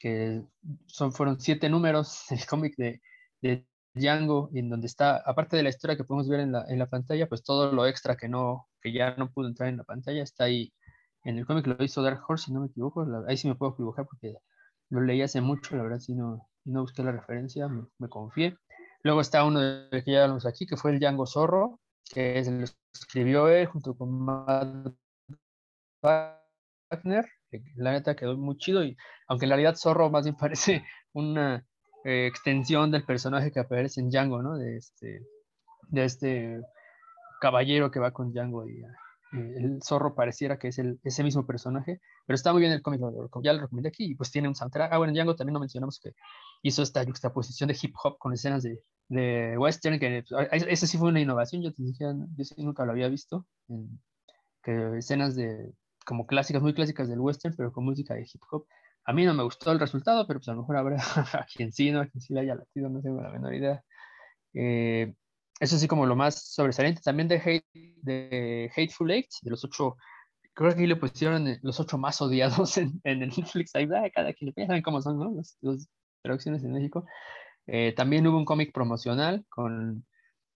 que 0.00 0.42
son, 0.86 1.12
fueron 1.12 1.40
siete 1.40 1.68
números, 1.68 2.24
el 2.30 2.44
cómic 2.46 2.74
de, 2.76 3.00
de 3.40 3.66
Django, 3.94 4.50
en 4.54 4.68
donde 4.70 4.86
está, 4.86 5.16
aparte 5.18 5.56
de 5.56 5.62
la 5.62 5.68
historia 5.68 5.96
que 5.96 6.04
podemos 6.04 6.28
ver 6.28 6.40
en 6.40 6.52
la, 6.52 6.64
en 6.68 6.78
la, 6.78 6.88
pantalla, 6.88 7.28
pues 7.28 7.42
todo 7.44 7.72
lo 7.72 7.86
extra 7.86 8.16
que, 8.16 8.28
no, 8.28 8.68
que 8.82 8.92
ya 8.92 9.14
no 9.16 9.30
pudo 9.30 9.48
entrar 9.48 9.68
en 9.68 9.78
la 9.78 9.84
pantalla 9.84 10.22
está 10.22 10.44
ahí 10.44 10.72
en 11.24 11.38
el 11.38 11.46
cómic, 11.46 11.66
lo 11.66 11.82
hizo 11.84 12.02
Dark 12.02 12.20
Horse, 12.26 12.46
si 12.46 12.52
no 12.52 12.60
me 12.60 12.66
equivoco, 12.66 13.06
ahí 13.28 13.36
sí 13.36 13.48
me 13.48 13.54
puedo 13.54 13.72
equivocar 13.72 14.06
porque 14.06 14.34
lo 14.90 15.00
leí 15.00 15.22
hace 15.22 15.40
mucho, 15.40 15.76
la 15.76 15.84
verdad, 15.84 16.00
si 16.00 16.14
no, 16.14 16.48
no 16.64 16.80
busqué 16.82 17.02
la 17.02 17.12
referencia, 17.12 17.68
me, 17.68 17.84
me 17.98 18.08
confié. 18.08 18.56
Luego 19.04 19.20
está 19.20 19.44
uno 19.44 19.60
de 19.60 20.02
que 20.04 20.12
ya 20.12 20.22
hablamos 20.22 20.46
aquí, 20.46 20.66
que 20.66 20.76
fue 20.76 20.92
el 20.92 20.98
Django 20.98 21.26
Zorro, 21.26 21.80
que 22.12 22.38
es, 22.38 22.48
lo 22.48 22.64
escribió 22.92 23.48
él 23.48 23.66
junto 23.66 23.96
con 23.96 24.10
Matt 24.12 24.94
Wagner, 26.02 27.26
la 27.76 27.92
neta 27.92 28.16
quedó 28.16 28.36
muy 28.36 28.56
chido, 28.58 28.84
y 28.84 28.96
aunque 29.28 29.46
en 29.46 29.50
realidad 29.50 29.76
Zorro 29.76 30.10
más 30.10 30.24
bien 30.24 30.36
parece 30.40 30.84
una 31.12 31.64
eh, 32.04 32.26
extensión 32.26 32.90
del 32.90 33.04
personaje 33.04 33.52
que 33.52 33.60
aparece 33.60 34.00
en 34.00 34.10
Django, 34.10 34.42
¿no? 34.42 34.56
De 34.56 34.76
este, 34.76 35.22
de 35.88 36.04
este 36.04 36.60
caballero 37.42 37.90
que 37.90 37.98
va 37.98 38.12
con 38.12 38.32
Django 38.32 38.68
y 38.68 38.84
eh, 39.32 39.54
el 39.56 39.82
zorro 39.82 40.14
pareciera 40.14 40.60
que 40.60 40.68
es 40.68 40.78
el, 40.78 41.00
ese 41.02 41.24
mismo 41.24 41.44
personaje, 41.44 42.00
pero 42.24 42.36
está 42.36 42.52
muy 42.52 42.60
bien 42.60 42.70
el 42.70 42.82
cómic, 42.82 43.00
ya 43.42 43.52
lo 43.52 43.62
recomendé 43.62 43.88
aquí, 43.88 44.12
y 44.12 44.14
pues 44.14 44.30
tiene 44.30 44.46
un 44.46 44.54
soundtrack. 44.54 44.92
Ah, 44.92 44.98
bueno, 44.98 45.12
Django 45.12 45.34
también 45.34 45.54
lo 45.54 45.60
mencionamos 45.60 45.98
que 45.98 46.14
hizo 46.62 46.84
esta 46.84 47.04
juxtaposición 47.04 47.66
de 47.66 47.76
hip 47.82 47.96
hop 48.00 48.16
con 48.18 48.32
escenas 48.32 48.62
de, 48.62 48.80
de 49.08 49.58
western, 49.58 49.98
que 49.98 50.22
pues, 50.28 50.48
esa 50.68 50.86
sí 50.86 50.98
fue 50.98 51.08
una 51.08 51.20
innovación, 51.20 51.62
yo, 51.62 51.72
te 51.72 51.82
dije, 51.82 52.04
yo 52.36 52.44
sí 52.44 52.54
nunca 52.58 52.84
lo 52.84 52.92
había 52.92 53.08
visto, 53.08 53.44
que 54.62 54.98
escenas 54.98 55.34
de 55.34 55.72
como 56.06 56.26
clásicas, 56.26 56.62
muy 56.62 56.74
clásicas 56.74 57.08
del 57.08 57.18
western, 57.18 57.56
pero 57.56 57.72
con 57.72 57.84
música 57.84 58.14
de 58.14 58.22
hip 58.22 58.42
hop. 58.52 58.66
A 59.04 59.12
mí 59.12 59.24
no 59.24 59.34
me 59.34 59.42
gustó 59.42 59.72
el 59.72 59.80
resultado, 59.80 60.28
pero 60.28 60.38
pues 60.38 60.48
a 60.48 60.52
lo 60.52 60.60
mejor 60.60 60.76
habrá 60.76 60.96
a 61.42 61.46
quien 61.52 61.72
sí, 61.72 61.90
¿no? 61.90 62.02
A 62.02 62.06
quien 62.06 62.20
sí 62.20 62.34
le 62.34 62.40
haya 62.40 62.54
latido, 62.54 62.88
no 62.88 63.00
tengo 63.02 63.20
la 63.20 63.30
menor 63.30 63.52
idea. 63.52 63.82
Eh, 64.54 65.14
eso 65.60 65.78
sí 65.78 65.88
como 65.88 66.06
lo 66.06 66.16
más 66.16 66.52
sobresaliente. 66.52 67.02
También 67.02 67.28
de, 67.28 67.36
hate, 67.36 67.66
de 68.02 68.70
Hateful 68.76 69.10
Eight, 69.10 69.28
de 69.42 69.50
los 69.50 69.64
ocho, 69.64 69.96
creo 70.54 70.74
que 70.74 70.86
le 70.86 70.96
pusieron 70.96 71.46
los 71.62 71.80
ocho 71.80 71.98
más 71.98 72.20
odiados 72.20 72.76
en, 72.78 73.00
en 73.04 73.22
el 73.22 73.30
Netflix. 73.30 73.74
Ahí 73.74 73.86
va, 73.86 74.08
cada 74.10 74.32
quien 74.32 74.52
le 74.54 74.66
saben 74.66 74.82
cómo 74.82 75.00
son, 75.02 75.18
¿no? 75.18 75.32
Las, 75.34 75.58
traducciones 76.22 76.62
en 76.62 76.72
México. 76.72 77.04
Eh, 77.66 77.92
también 77.96 78.26
hubo 78.26 78.38
un 78.38 78.44
cómic 78.44 78.72
promocional 78.72 79.44
con 79.48 80.04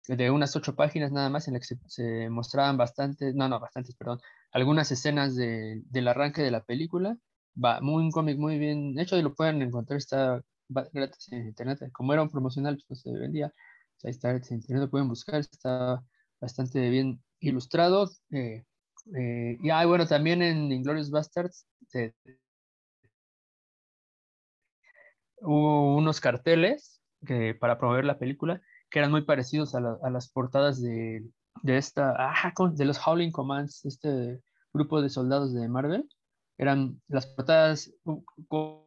de 0.08 0.30
unas 0.32 0.56
ocho 0.56 0.74
páginas 0.74 1.12
nada 1.12 1.30
más 1.30 1.46
en 1.46 1.54
la 1.54 1.60
que 1.60 1.66
se, 1.66 1.78
se 1.86 2.28
mostraban 2.28 2.76
bastantes, 2.76 3.36
no, 3.36 3.48
no, 3.48 3.60
bastantes, 3.60 3.94
perdón, 3.94 4.18
algunas 4.50 4.90
escenas 4.90 5.36
de, 5.36 5.80
del 5.86 6.08
arranque 6.08 6.42
de 6.42 6.50
la 6.50 6.64
película 6.64 7.16
va, 7.62 7.80
muy 7.80 8.02
un 8.04 8.10
cómic 8.10 8.38
muy 8.38 8.58
bien 8.58 8.98
hecho 8.98 9.16
y 9.16 9.22
lo 9.22 9.34
pueden 9.34 9.62
encontrar, 9.62 9.98
está 9.98 10.42
gratis 10.68 11.32
en 11.32 11.48
internet. 11.48 11.80
Como 11.92 12.12
era 12.12 12.22
un 12.22 12.30
promocional, 12.30 12.82
pues 12.86 13.00
se 13.00 13.12
vendía. 13.12 13.52
Ahí 14.02 14.10
está 14.10 14.30
en 14.30 14.42
internet, 14.50 14.90
pueden 14.90 15.08
buscar, 15.08 15.40
está 15.40 16.02
bastante 16.40 16.88
bien 16.90 17.22
ilustrado. 17.40 18.10
Eh, 18.30 18.64
eh, 19.16 19.58
y 19.60 19.70
ah, 19.70 19.84
bueno, 19.86 20.06
también 20.06 20.42
en 20.42 20.70
Inglorious 20.72 21.10
Bastards 21.10 21.66
hubo 25.40 25.96
unos 25.96 26.20
carteles 26.20 27.00
que, 27.26 27.54
para 27.54 27.78
promover 27.78 28.04
la 28.04 28.18
película 28.18 28.62
que 28.90 28.98
eran 28.98 29.10
muy 29.10 29.22
parecidos 29.22 29.74
a, 29.74 29.78
a 30.02 30.10
las 30.10 30.28
portadas 30.30 30.80
de, 30.80 31.26
de 31.62 31.78
esta, 31.78 32.14
ah, 32.18 32.52
de 32.72 32.84
los 32.84 32.98
Howling 33.04 33.32
Commands, 33.32 33.84
este 33.84 34.42
grupo 34.72 35.00
de 35.00 35.08
soldados 35.08 35.52
de 35.52 35.68
Marvel 35.68 36.08
eran 36.58 37.00
las 37.08 37.26
portadas 37.26 37.92
cuatro 38.48 38.84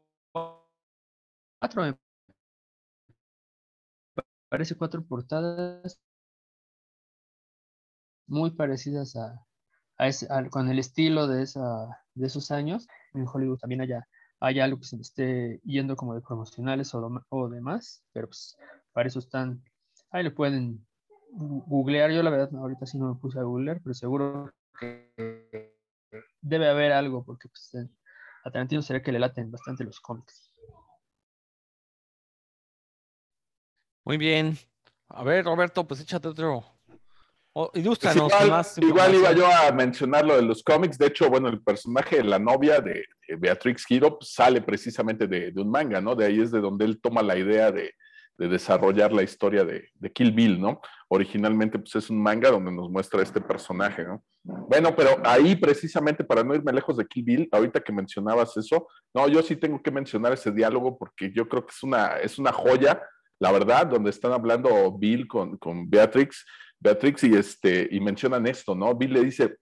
parece 4.49 4.75
cuatro 4.75 5.03
portadas 5.05 5.99
muy 8.27 8.51
parecidas 8.51 9.15
a, 9.15 9.45
con 10.49 10.69
el 10.69 10.79
estilo 10.79 11.27
de, 11.27 11.43
esa, 11.43 12.03
de 12.13 12.27
esos 12.27 12.51
años. 12.51 12.87
En 13.13 13.25
Hollywood 13.27 13.59
también 13.59 13.81
haya, 13.81 14.07
hay 14.39 14.59
algo 14.59 14.79
que 14.79 14.85
se 14.85 14.97
esté 14.97 15.59
yendo 15.63 15.95
como 15.95 16.15
de 16.15 16.21
promocionales 16.21 16.93
o, 16.93 17.23
o 17.29 17.49
demás, 17.49 18.03
pero 18.13 18.27
pues 18.27 18.57
para 18.93 19.07
eso 19.07 19.19
están, 19.19 19.63
ahí 20.11 20.23
lo 20.23 20.33
pueden 20.33 20.85
googlear. 21.31 22.11
Yo 22.11 22.23
la 22.23 22.29
verdad 22.29 22.55
ahorita 22.55 22.85
sí 22.85 22.97
no 22.97 23.13
me 23.13 23.19
puse 23.19 23.39
a 23.39 23.43
googlear, 23.43 23.81
pero 23.81 23.93
seguro 23.93 24.51
que 24.79 25.75
debe 26.41 26.69
haber 26.69 26.91
algo, 26.91 27.23
porque 27.23 27.49
pues, 27.49 27.71
a 28.43 28.51
Tarantino 28.51 28.81
sería 28.81 29.01
que 29.01 29.11
le 29.11 29.19
laten 29.19 29.51
bastante 29.51 29.83
los 29.83 29.99
cómics. 29.99 30.54
Muy 34.05 34.17
bien. 34.17 34.57
A 35.09 35.23
ver, 35.23 35.45
Roberto, 35.45 35.83
pues 35.87 36.01
échate 36.01 36.27
otro, 36.27 36.63
Pues 37.53 38.15
igual, 38.33 38.49
más. 38.49 38.77
igual 38.77 39.15
iba 39.15 39.31
yo 39.33 39.47
a 39.47 39.71
mencionar 39.71 40.25
lo 40.25 40.35
de 40.35 40.41
los 40.43 40.63
cómics. 40.63 40.97
De 40.97 41.07
hecho, 41.07 41.29
bueno, 41.29 41.47
el 41.49 41.61
personaje 41.61 42.17
de 42.17 42.23
la 42.23 42.39
novia 42.39 42.81
de, 42.81 43.05
de 43.27 43.35
Beatrix 43.35 43.85
Hero 43.89 44.17
pues, 44.19 44.33
sale 44.33 44.61
precisamente 44.61 45.27
de, 45.27 45.51
de 45.51 45.61
un 45.61 45.69
manga, 45.69 46.01
¿no? 46.01 46.15
De 46.15 46.25
ahí 46.25 46.39
es 46.41 46.51
de 46.51 46.59
donde 46.59 46.85
él 46.85 46.99
toma 47.01 47.21
la 47.21 47.37
idea 47.37 47.71
de, 47.71 47.93
de 48.37 48.47
desarrollar 48.47 49.13
la 49.13 49.23
historia 49.23 49.63
de, 49.63 49.89
de 49.93 50.11
Kill 50.11 50.31
Bill, 50.31 50.59
¿no? 50.59 50.81
Originalmente, 51.07 51.79
pues 51.79 51.95
es 51.95 52.09
un 52.09 52.21
manga 52.21 52.51
donde 52.51 52.71
nos 52.71 52.89
muestra 52.89 53.21
este 53.21 53.39
personaje, 53.39 54.03
¿no? 54.03 54.23
Bueno, 54.43 54.95
pero 54.95 55.17
ahí 55.23 55.55
precisamente 55.55 56.23
para 56.23 56.43
no 56.43 56.53
irme 56.53 56.73
lejos 56.73 56.97
de 56.97 57.05
Kill 57.07 57.23
Bill, 57.23 57.49
ahorita 57.51 57.79
que 57.79 57.93
mencionabas 57.93 58.55
eso, 58.57 58.87
no, 59.13 59.27
yo 59.27 59.41
sí 59.41 59.55
tengo 59.55 59.81
que 59.81 59.91
mencionar 59.91 60.33
ese 60.33 60.51
diálogo 60.51 60.97
porque 60.97 61.31
yo 61.33 61.47
creo 61.47 61.65
que 61.65 61.71
es 61.71 61.81
una, 61.83 62.17
es 62.17 62.37
una 62.37 62.51
joya, 62.51 63.01
la 63.39 63.51
verdad, 63.51 63.87
donde 63.87 64.09
están 64.09 64.31
hablando 64.31 64.91
Bill 64.97 65.27
con, 65.27 65.57
con 65.57 65.89
Beatrix, 65.89 66.45
Beatrix 66.79 67.23
y, 67.23 67.35
este, 67.35 67.87
y 67.91 67.99
mencionan 67.99 68.47
esto, 68.47 68.75
¿no? 68.75 68.95
Bill 68.95 69.13
le 69.13 69.23
dice, 69.23 69.57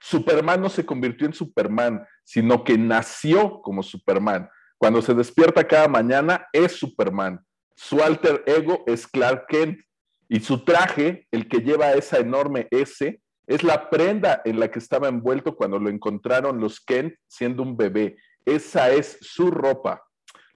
Superman 0.00 0.60
no 0.60 0.68
se 0.68 0.84
convirtió 0.84 1.26
en 1.26 1.32
Superman, 1.32 2.04
sino 2.24 2.64
que 2.64 2.76
nació 2.76 3.60
como 3.62 3.82
Superman. 3.82 4.48
Cuando 4.76 5.00
se 5.00 5.14
despierta 5.14 5.66
cada 5.66 5.86
mañana 5.86 6.48
es 6.52 6.72
Superman. 6.72 7.40
Su 7.76 8.02
alter 8.02 8.42
ego 8.46 8.82
es 8.86 9.06
Clark 9.06 9.46
Kent 9.46 9.80
y 10.28 10.40
su 10.40 10.64
traje, 10.64 11.28
el 11.30 11.48
que 11.48 11.58
lleva 11.58 11.92
esa 11.92 12.18
enorme 12.18 12.66
S, 12.70 13.20
es 13.46 13.62
la 13.62 13.90
prenda 13.90 14.42
en 14.44 14.58
la 14.58 14.70
que 14.70 14.78
estaba 14.78 15.08
envuelto 15.08 15.56
cuando 15.56 15.78
lo 15.78 15.88
encontraron 15.88 16.60
los 16.60 16.80
Kent 16.80 17.14
siendo 17.28 17.62
un 17.62 17.76
bebé. 17.76 18.16
Esa 18.44 18.90
es 18.90 19.18
su 19.20 19.50
ropa. 19.50 20.04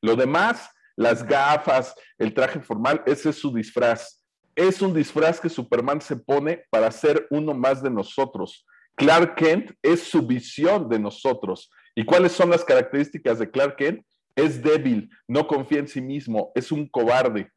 Lo 0.00 0.16
demás, 0.16 0.70
las 0.96 1.26
gafas, 1.26 1.94
el 2.18 2.34
traje 2.34 2.60
formal, 2.60 3.02
ese 3.06 3.30
es 3.30 3.36
su 3.36 3.52
disfraz. 3.54 4.24
Es 4.54 4.80
un 4.80 4.94
disfraz 4.94 5.38
que 5.38 5.50
Superman 5.50 6.00
se 6.00 6.16
pone 6.16 6.64
para 6.70 6.90
ser 6.90 7.26
uno 7.30 7.52
más 7.52 7.82
de 7.82 7.90
nosotros. 7.90 8.66
Clark 8.96 9.34
Kent 9.36 9.72
es 9.82 10.04
su 10.04 10.26
visión 10.26 10.88
de 10.88 10.98
nosotros. 10.98 11.70
¿Y 11.94 12.04
cuáles 12.04 12.32
son 12.32 12.50
las 12.50 12.64
características 12.64 13.38
de 13.38 13.50
Clark 13.50 13.76
Kent? 13.76 14.02
Es 14.34 14.62
débil, 14.62 15.10
no 15.28 15.46
confía 15.46 15.78
en 15.78 15.88
sí 15.88 16.00
mismo, 16.00 16.52
es 16.54 16.72
un 16.72 16.88
cobarde. 16.88 17.50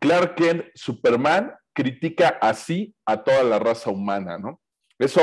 Clark 0.00 0.34
Kent, 0.34 0.64
Superman, 0.74 1.52
critica 1.72 2.38
así 2.40 2.94
a 3.04 3.22
toda 3.22 3.42
la 3.44 3.58
raza 3.58 3.90
humana, 3.90 4.38
¿no? 4.38 4.60
Eso 4.98 5.20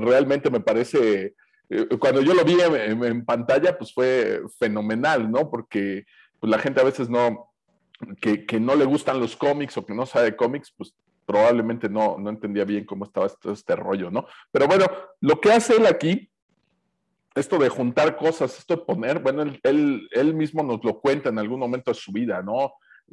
realmente 0.00 0.50
me 0.50 0.60
parece, 0.60 1.34
eh, 1.68 1.86
cuando 1.98 2.20
yo 2.20 2.34
lo 2.34 2.44
vi 2.44 2.56
en, 2.60 3.02
en 3.02 3.24
pantalla, 3.24 3.76
pues 3.76 3.92
fue 3.92 4.42
fenomenal, 4.58 5.30
¿no? 5.30 5.50
Porque 5.50 6.04
pues, 6.40 6.50
la 6.50 6.58
gente 6.58 6.80
a 6.80 6.84
veces 6.84 7.08
no, 7.08 7.52
que, 8.20 8.46
que, 8.46 8.58
no 8.58 8.74
le 8.74 8.84
gustan 8.84 9.20
los 9.20 9.36
cómics 9.36 9.76
o 9.76 9.86
que 9.86 9.94
no 9.94 10.06
sabe 10.06 10.36
cómics, 10.36 10.72
pues 10.76 10.94
probablemente 11.26 11.88
no, 11.88 12.18
no 12.18 12.30
entendía 12.30 12.64
bien 12.64 12.84
cómo 12.84 13.04
estaba 13.04 13.26
este, 13.26 13.52
este 13.52 13.76
rollo, 13.76 14.10
¿no? 14.10 14.26
Pero 14.50 14.66
bueno, 14.66 14.86
lo 15.20 15.40
que 15.40 15.52
hace 15.52 15.76
él 15.76 15.86
aquí 15.86 16.30
esto 17.34 17.58
de 17.58 17.68
juntar 17.68 18.16
cosas, 18.16 18.58
esto 18.58 18.76
de 18.76 18.82
poner, 18.82 19.20
bueno, 19.20 19.42
él, 19.42 20.08
él, 20.10 20.34
mismo 20.34 20.62
nos 20.62 20.82
lo 20.84 21.00
cuenta 21.00 21.28
en 21.28 21.38
algún 21.38 21.60
momento 21.60 21.90
de 21.90 21.94
su 21.94 22.12
vida, 22.12 22.42
¿no? 22.42 22.72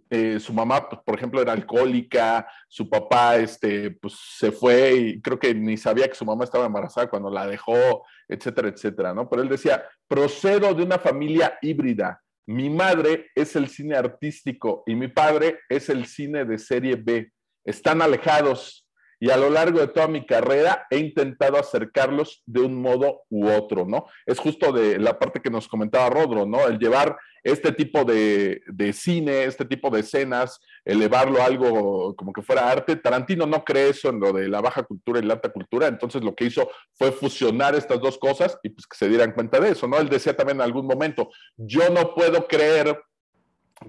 Eh, 0.09 0.39
su 0.39 0.53
mamá, 0.53 0.89
pues, 0.89 1.01
por 1.03 1.15
ejemplo, 1.15 1.41
era 1.41 1.53
alcohólica, 1.53 2.47
su 2.67 2.89
papá, 2.89 3.37
este, 3.37 3.91
pues 3.91 4.15
se 4.37 4.51
fue 4.51 4.93
y 4.93 5.21
creo 5.21 5.39
que 5.39 5.53
ni 5.53 5.77
sabía 5.77 6.07
que 6.07 6.15
su 6.15 6.25
mamá 6.25 6.43
estaba 6.43 6.65
embarazada 6.65 7.09
cuando 7.09 7.29
la 7.29 7.47
dejó, 7.47 8.03
etcétera, 8.27 8.69
etcétera, 8.69 9.13
¿no? 9.13 9.29
Pero 9.29 9.41
él 9.41 9.49
decía, 9.49 9.83
procedo 10.07 10.73
de 10.73 10.83
una 10.83 10.99
familia 10.99 11.57
híbrida. 11.61 12.21
Mi 12.49 12.69
madre 12.69 13.29
es 13.35 13.57
el 13.57 13.67
cine 13.67 13.95
artístico 13.95 14.83
y 14.85 14.95
mi 14.95 15.09
padre 15.09 15.59
es 15.67 15.89
el 15.89 16.05
cine 16.05 16.45
de 16.45 16.57
serie 16.57 16.95
B. 16.95 17.29
Están 17.65 18.01
alejados, 18.01 18.86
y 19.19 19.29
a 19.29 19.37
lo 19.37 19.49
largo 19.49 19.79
de 19.79 19.87
toda 19.87 20.07
mi 20.07 20.25
carrera 20.25 20.85
he 20.89 20.97
intentado 20.97 21.57
acercarlos 21.57 22.43
de 22.45 22.61
un 22.61 22.81
modo 22.81 23.23
u 23.29 23.49
otro, 23.49 23.85
¿no? 23.85 24.05
Es 24.25 24.39
justo 24.39 24.71
de 24.71 24.99
la 24.99 25.17
parte 25.17 25.41
que 25.41 25.49
nos 25.49 25.67
comentaba 25.67 26.09
Rodro, 26.09 26.45
¿no? 26.45 26.67
El 26.67 26.77
llevar 26.77 27.17
este 27.43 27.71
tipo 27.71 28.03
de, 28.03 28.61
de, 28.67 28.93
cine, 28.93 29.45
este 29.45 29.65
tipo 29.65 29.89
de 29.89 30.01
escenas, 30.01 30.59
elevarlo 30.83 31.41
a 31.41 31.45
algo 31.45 32.15
como 32.15 32.33
que 32.33 32.41
fuera 32.41 32.69
arte. 32.69 32.97
Tarantino 32.97 33.45
no 33.45 33.63
cree 33.63 33.89
eso 33.89 34.09
en 34.09 34.19
lo 34.19 34.33
de 34.33 34.49
la 34.49 34.61
baja 34.61 34.83
cultura 34.83 35.19
y 35.19 35.23
la 35.23 35.35
alta 35.35 35.49
cultura, 35.49 35.87
entonces 35.87 36.23
lo 36.23 36.35
que 36.35 36.45
hizo 36.45 36.69
fue 36.93 37.11
fusionar 37.11 37.75
estas 37.75 38.01
dos 38.01 38.17
cosas 38.17 38.59
y 38.63 38.69
pues 38.69 38.85
que 38.85 38.97
se 38.97 39.09
dieran 39.09 39.31
cuenta 39.31 39.59
de 39.59 39.71
eso, 39.71 39.87
¿no? 39.87 39.97
Él 39.97 40.09
decía 40.09 40.35
también 40.35 40.57
en 40.57 40.63
algún 40.63 40.85
momento, 40.85 41.29
yo 41.55 41.89
no 41.89 42.13
puedo 42.13 42.47
creer 42.47 42.99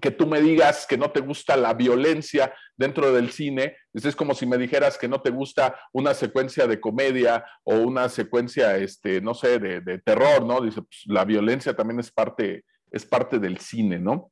que 0.00 0.10
tú 0.10 0.26
me 0.26 0.40
digas 0.40 0.86
que 0.86 0.98
no 0.98 1.10
te 1.10 1.20
gusta 1.20 1.56
la 1.56 1.74
violencia 1.74 2.54
dentro 2.76 3.12
del 3.12 3.30
cine, 3.30 3.76
es 3.92 4.14
como 4.14 4.34
si 4.34 4.46
me 4.46 4.58
dijeras 4.58 4.98
que 4.98 5.08
no 5.08 5.20
te 5.20 5.30
gusta 5.30 5.78
una 5.92 6.14
secuencia 6.14 6.66
de 6.66 6.80
comedia 6.80 7.44
o 7.64 7.76
una 7.76 8.08
secuencia, 8.08 8.76
este, 8.76 9.20
no 9.20 9.34
sé, 9.34 9.58
de, 9.58 9.98
terror, 9.98 10.44
¿no? 10.44 10.60
Dice, 10.60 10.82
pues, 10.82 11.02
la 11.06 11.24
violencia 11.24 11.74
también 11.74 12.00
es 12.00 12.10
parte, 12.10 12.64
es 12.90 13.04
parte 13.04 13.38
del 13.38 13.58
cine, 13.58 13.98
¿no? 13.98 14.30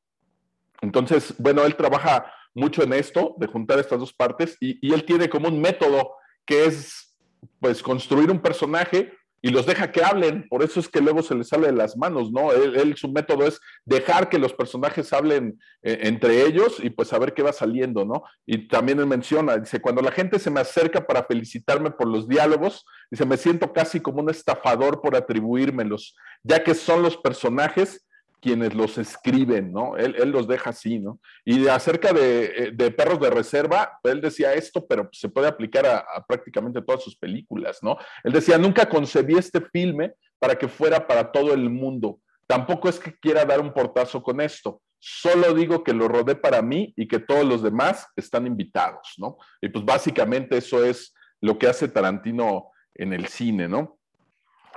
Entonces, 0.82 1.34
bueno, 1.38 1.64
él 1.64 1.74
trabaja 1.74 2.32
mucho 2.54 2.82
en 2.82 2.92
esto, 2.92 3.34
de 3.38 3.46
juntar 3.46 3.78
estas 3.78 3.98
dos 3.98 4.12
partes, 4.12 4.56
y, 4.60 4.86
y 4.86 4.92
él 4.92 5.04
tiene 5.04 5.28
como 5.28 5.48
un 5.48 5.60
método 5.60 6.14
que 6.44 6.66
es, 6.66 7.16
pues, 7.60 7.82
construir 7.82 8.30
un 8.30 8.40
personaje 8.40 9.12
y 9.42 9.50
los 9.50 9.66
deja 9.66 9.92
que 9.92 10.02
hablen, 10.02 10.48
por 10.48 10.62
eso 10.62 10.80
es 10.80 10.88
que 10.88 11.00
luego 11.00 11.22
se 11.22 11.34
les 11.34 11.48
sale 11.48 11.66
de 11.66 11.72
las 11.72 11.96
manos, 11.96 12.32
¿no? 12.32 12.52
Él, 12.52 12.76
él 12.76 12.96
su 12.96 13.08
método 13.08 13.46
es 13.46 13.60
dejar 13.84 14.28
que 14.28 14.38
los 14.38 14.54
personajes 14.54 15.12
hablen 15.12 15.58
eh, 15.82 15.98
entre 16.02 16.46
ellos 16.46 16.78
y 16.82 16.90
pues 16.90 17.08
saber 17.08 17.34
qué 17.34 17.42
va 17.42 17.52
saliendo, 17.52 18.04
¿no? 18.04 18.24
Y 18.46 18.68
también 18.68 18.98
él 18.98 19.06
menciona, 19.06 19.58
dice, 19.58 19.80
cuando 19.80 20.02
la 20.02 20.10
gente 20.10 20.38
se 20.38 20.50
me 20.50 20.60
acerca 20.60 21.06
para 21.06 21.24
felicitarme 21.24 21.90
por 21.90 22.08
los 22.08 22.28
diálogos, 22.28 22.84
dice, 23.10 23.26
me 23.26 23.36
siento 23.36 23.72
casi 23.72 24.00
como 24.00 24.20
un 24.20 24.30
estafador 24.30 25.00
por 25.00 25.14
atribuírmelos, 25.14 26.16
ya 26.42 26.62
que 26.64 26.74
son 26.74 27.02
los 27.02 27.16
personajes 27.16 28.05
quienes 28.46 28.74
los 28.74 28.96
escriben, 28.96 29.72
¿no? 29.72 29.96
Él, 29.96 30.30
los 30.30 30.46
deja 30.46 30.70
así, 30.70 31.00
¿no? 31.00 31.18
Y 31.44 31.66
acerca 31.66 32.12
de, 32.12 32.70
de, 32.72 32.90
perros 32.92 33.18
de 33.18 33.28
reserva, 33.28 33.98
él 34.04 34.20
decía 34.20 34.54
esto, 34.54 34.86
pero 34.86 35.08
se 35.10 35.28
puede 35.28 35.48
aplicar 35.48 35.84
a, 35.84 35.98
a, 35.98 36.24
prácticamente 36.24 36.80
todas 36.80 37.02
sus 37.02 37.16
películas, 37.16 37.80
¿no? 37.82 37.98
Él 38.22 38.32
decía, 38.32 38.56
nunca 38.56 38.88
concebí 38.88 39.36
este 39.36 39.60
filme 39.60 40.12
para 40.38 40.54
que 40.54 40.68
fuera 40.68 41.08
para 41.08 41.32
todo 41.32 41.52
el 41.52 41.68
mundo. 41.68 42.20
Tampoco 42.46 42.88
es 42.88 43.00
que 43.00 43.18
quiera 43.18 43.44
dar 43.44 43.58
un 43.58 43.74
portazo 43.74 44.22
con 44.22 44.40
esto. 44.40 44.80
Solo 45.00 45.52
digo 45.52 45.82
que 45.82 45.92
lo 45.92 46.06
rodé 46.06 46.36
para 46.36 46.62
mí 46.62 46.94
y 46.96 47.08
que 47.08 47.18
todos 47.18 47.44
los 47.44 47.64
demás 47.64 48.06
están 48.14 48.46
invitados, 48.46 49.14
¿no? 49.18 49.38
Y 49.60 49.70
pues 49.70 49.84
básicamente 49.84 50.56
eso 50.56 50.84
es 50.84 51.12
lo 51.40 51.58
que 51.58 51.66
hace 51.66 51.88
Tarantino 51.88 52.70
en 52.94 53.12
el 53.12 53.26
cine, 53.26 53.66
¿no? 53.66 53.98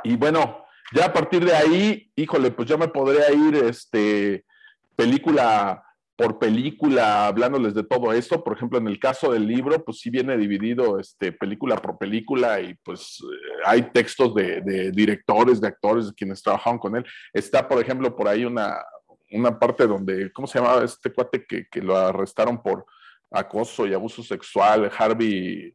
Y 0.03 0.15
bueno, 0.15 0.65
ya 0.93 1.05
a 1.05 1.13
partir 1.13 1.45
de 1.45 1.53
ahí, 1.53 2.11
híjole, 2.15 2.51
pues 2.51 2.67
ya 2.67 2.77
me 2.77 2.87
podría 2.87 3.31
ir 3.31 3.55
este, 3.55 4.45
película 4.95 5.83
por 6.19 6.37
película 6.37 7.27
hablándoles 7.27 7.73
de 7.73 7.83
todo 7.83 8.11
esto. 8.11 8.43
Por 8.43 8.57
ejemplo, 8.57 8.77
en 8.77 8.87
el 8.87 8.99
caso 8.99 9.31
del 9.31 9.47
libro, 9.47 9.83
pues 9.85 9.99
sí 9.99 10.09
viene 10.09 10.37
dividido 10.37 10.99
este, 10.99 11.31
película 11.31 11.77
por 11.77 11.97
película 11.97 12.59
y 12.59 12.73
pues 12.83 13.19
hay 13.65 13.83
textos 13.93 14.35
de, 14.35 14.59
de 14.61 14.91
directores, 14.91 15.61
de 15.61 15.67
actores, 15.67 16.07
de 16.07 16.13
quienes 16.13 16.43
trabajaron 16.43 16.77
con 16.77 16.97
él. 16.97 17.05
Está, 17.31 17.65
por 17.65 17.81
ejemplo, 17.81 18.13
por 18.13 18.27
ahí 18.27 18.43
una, 18.43 18.83
una 19.31 19.57
parte 19.57 19.87
donde, 19.87 20.31
¿cómo 20.33 20.45
se 20.45 20.59
llamaba 20.59 20.83
este 20.83 21.13
cuate 21.13 21.45
que, 21.45 21.67
que 21.71 21.81
lo 21.81 21.95
arrestaron 21.95 22.61
por 22.61 22.85
acoso 23.31 23.87
y 23.87 23.93
abuso 23.93 24.21
sexual? 24.21 24.91
Harvey 24.97 25.73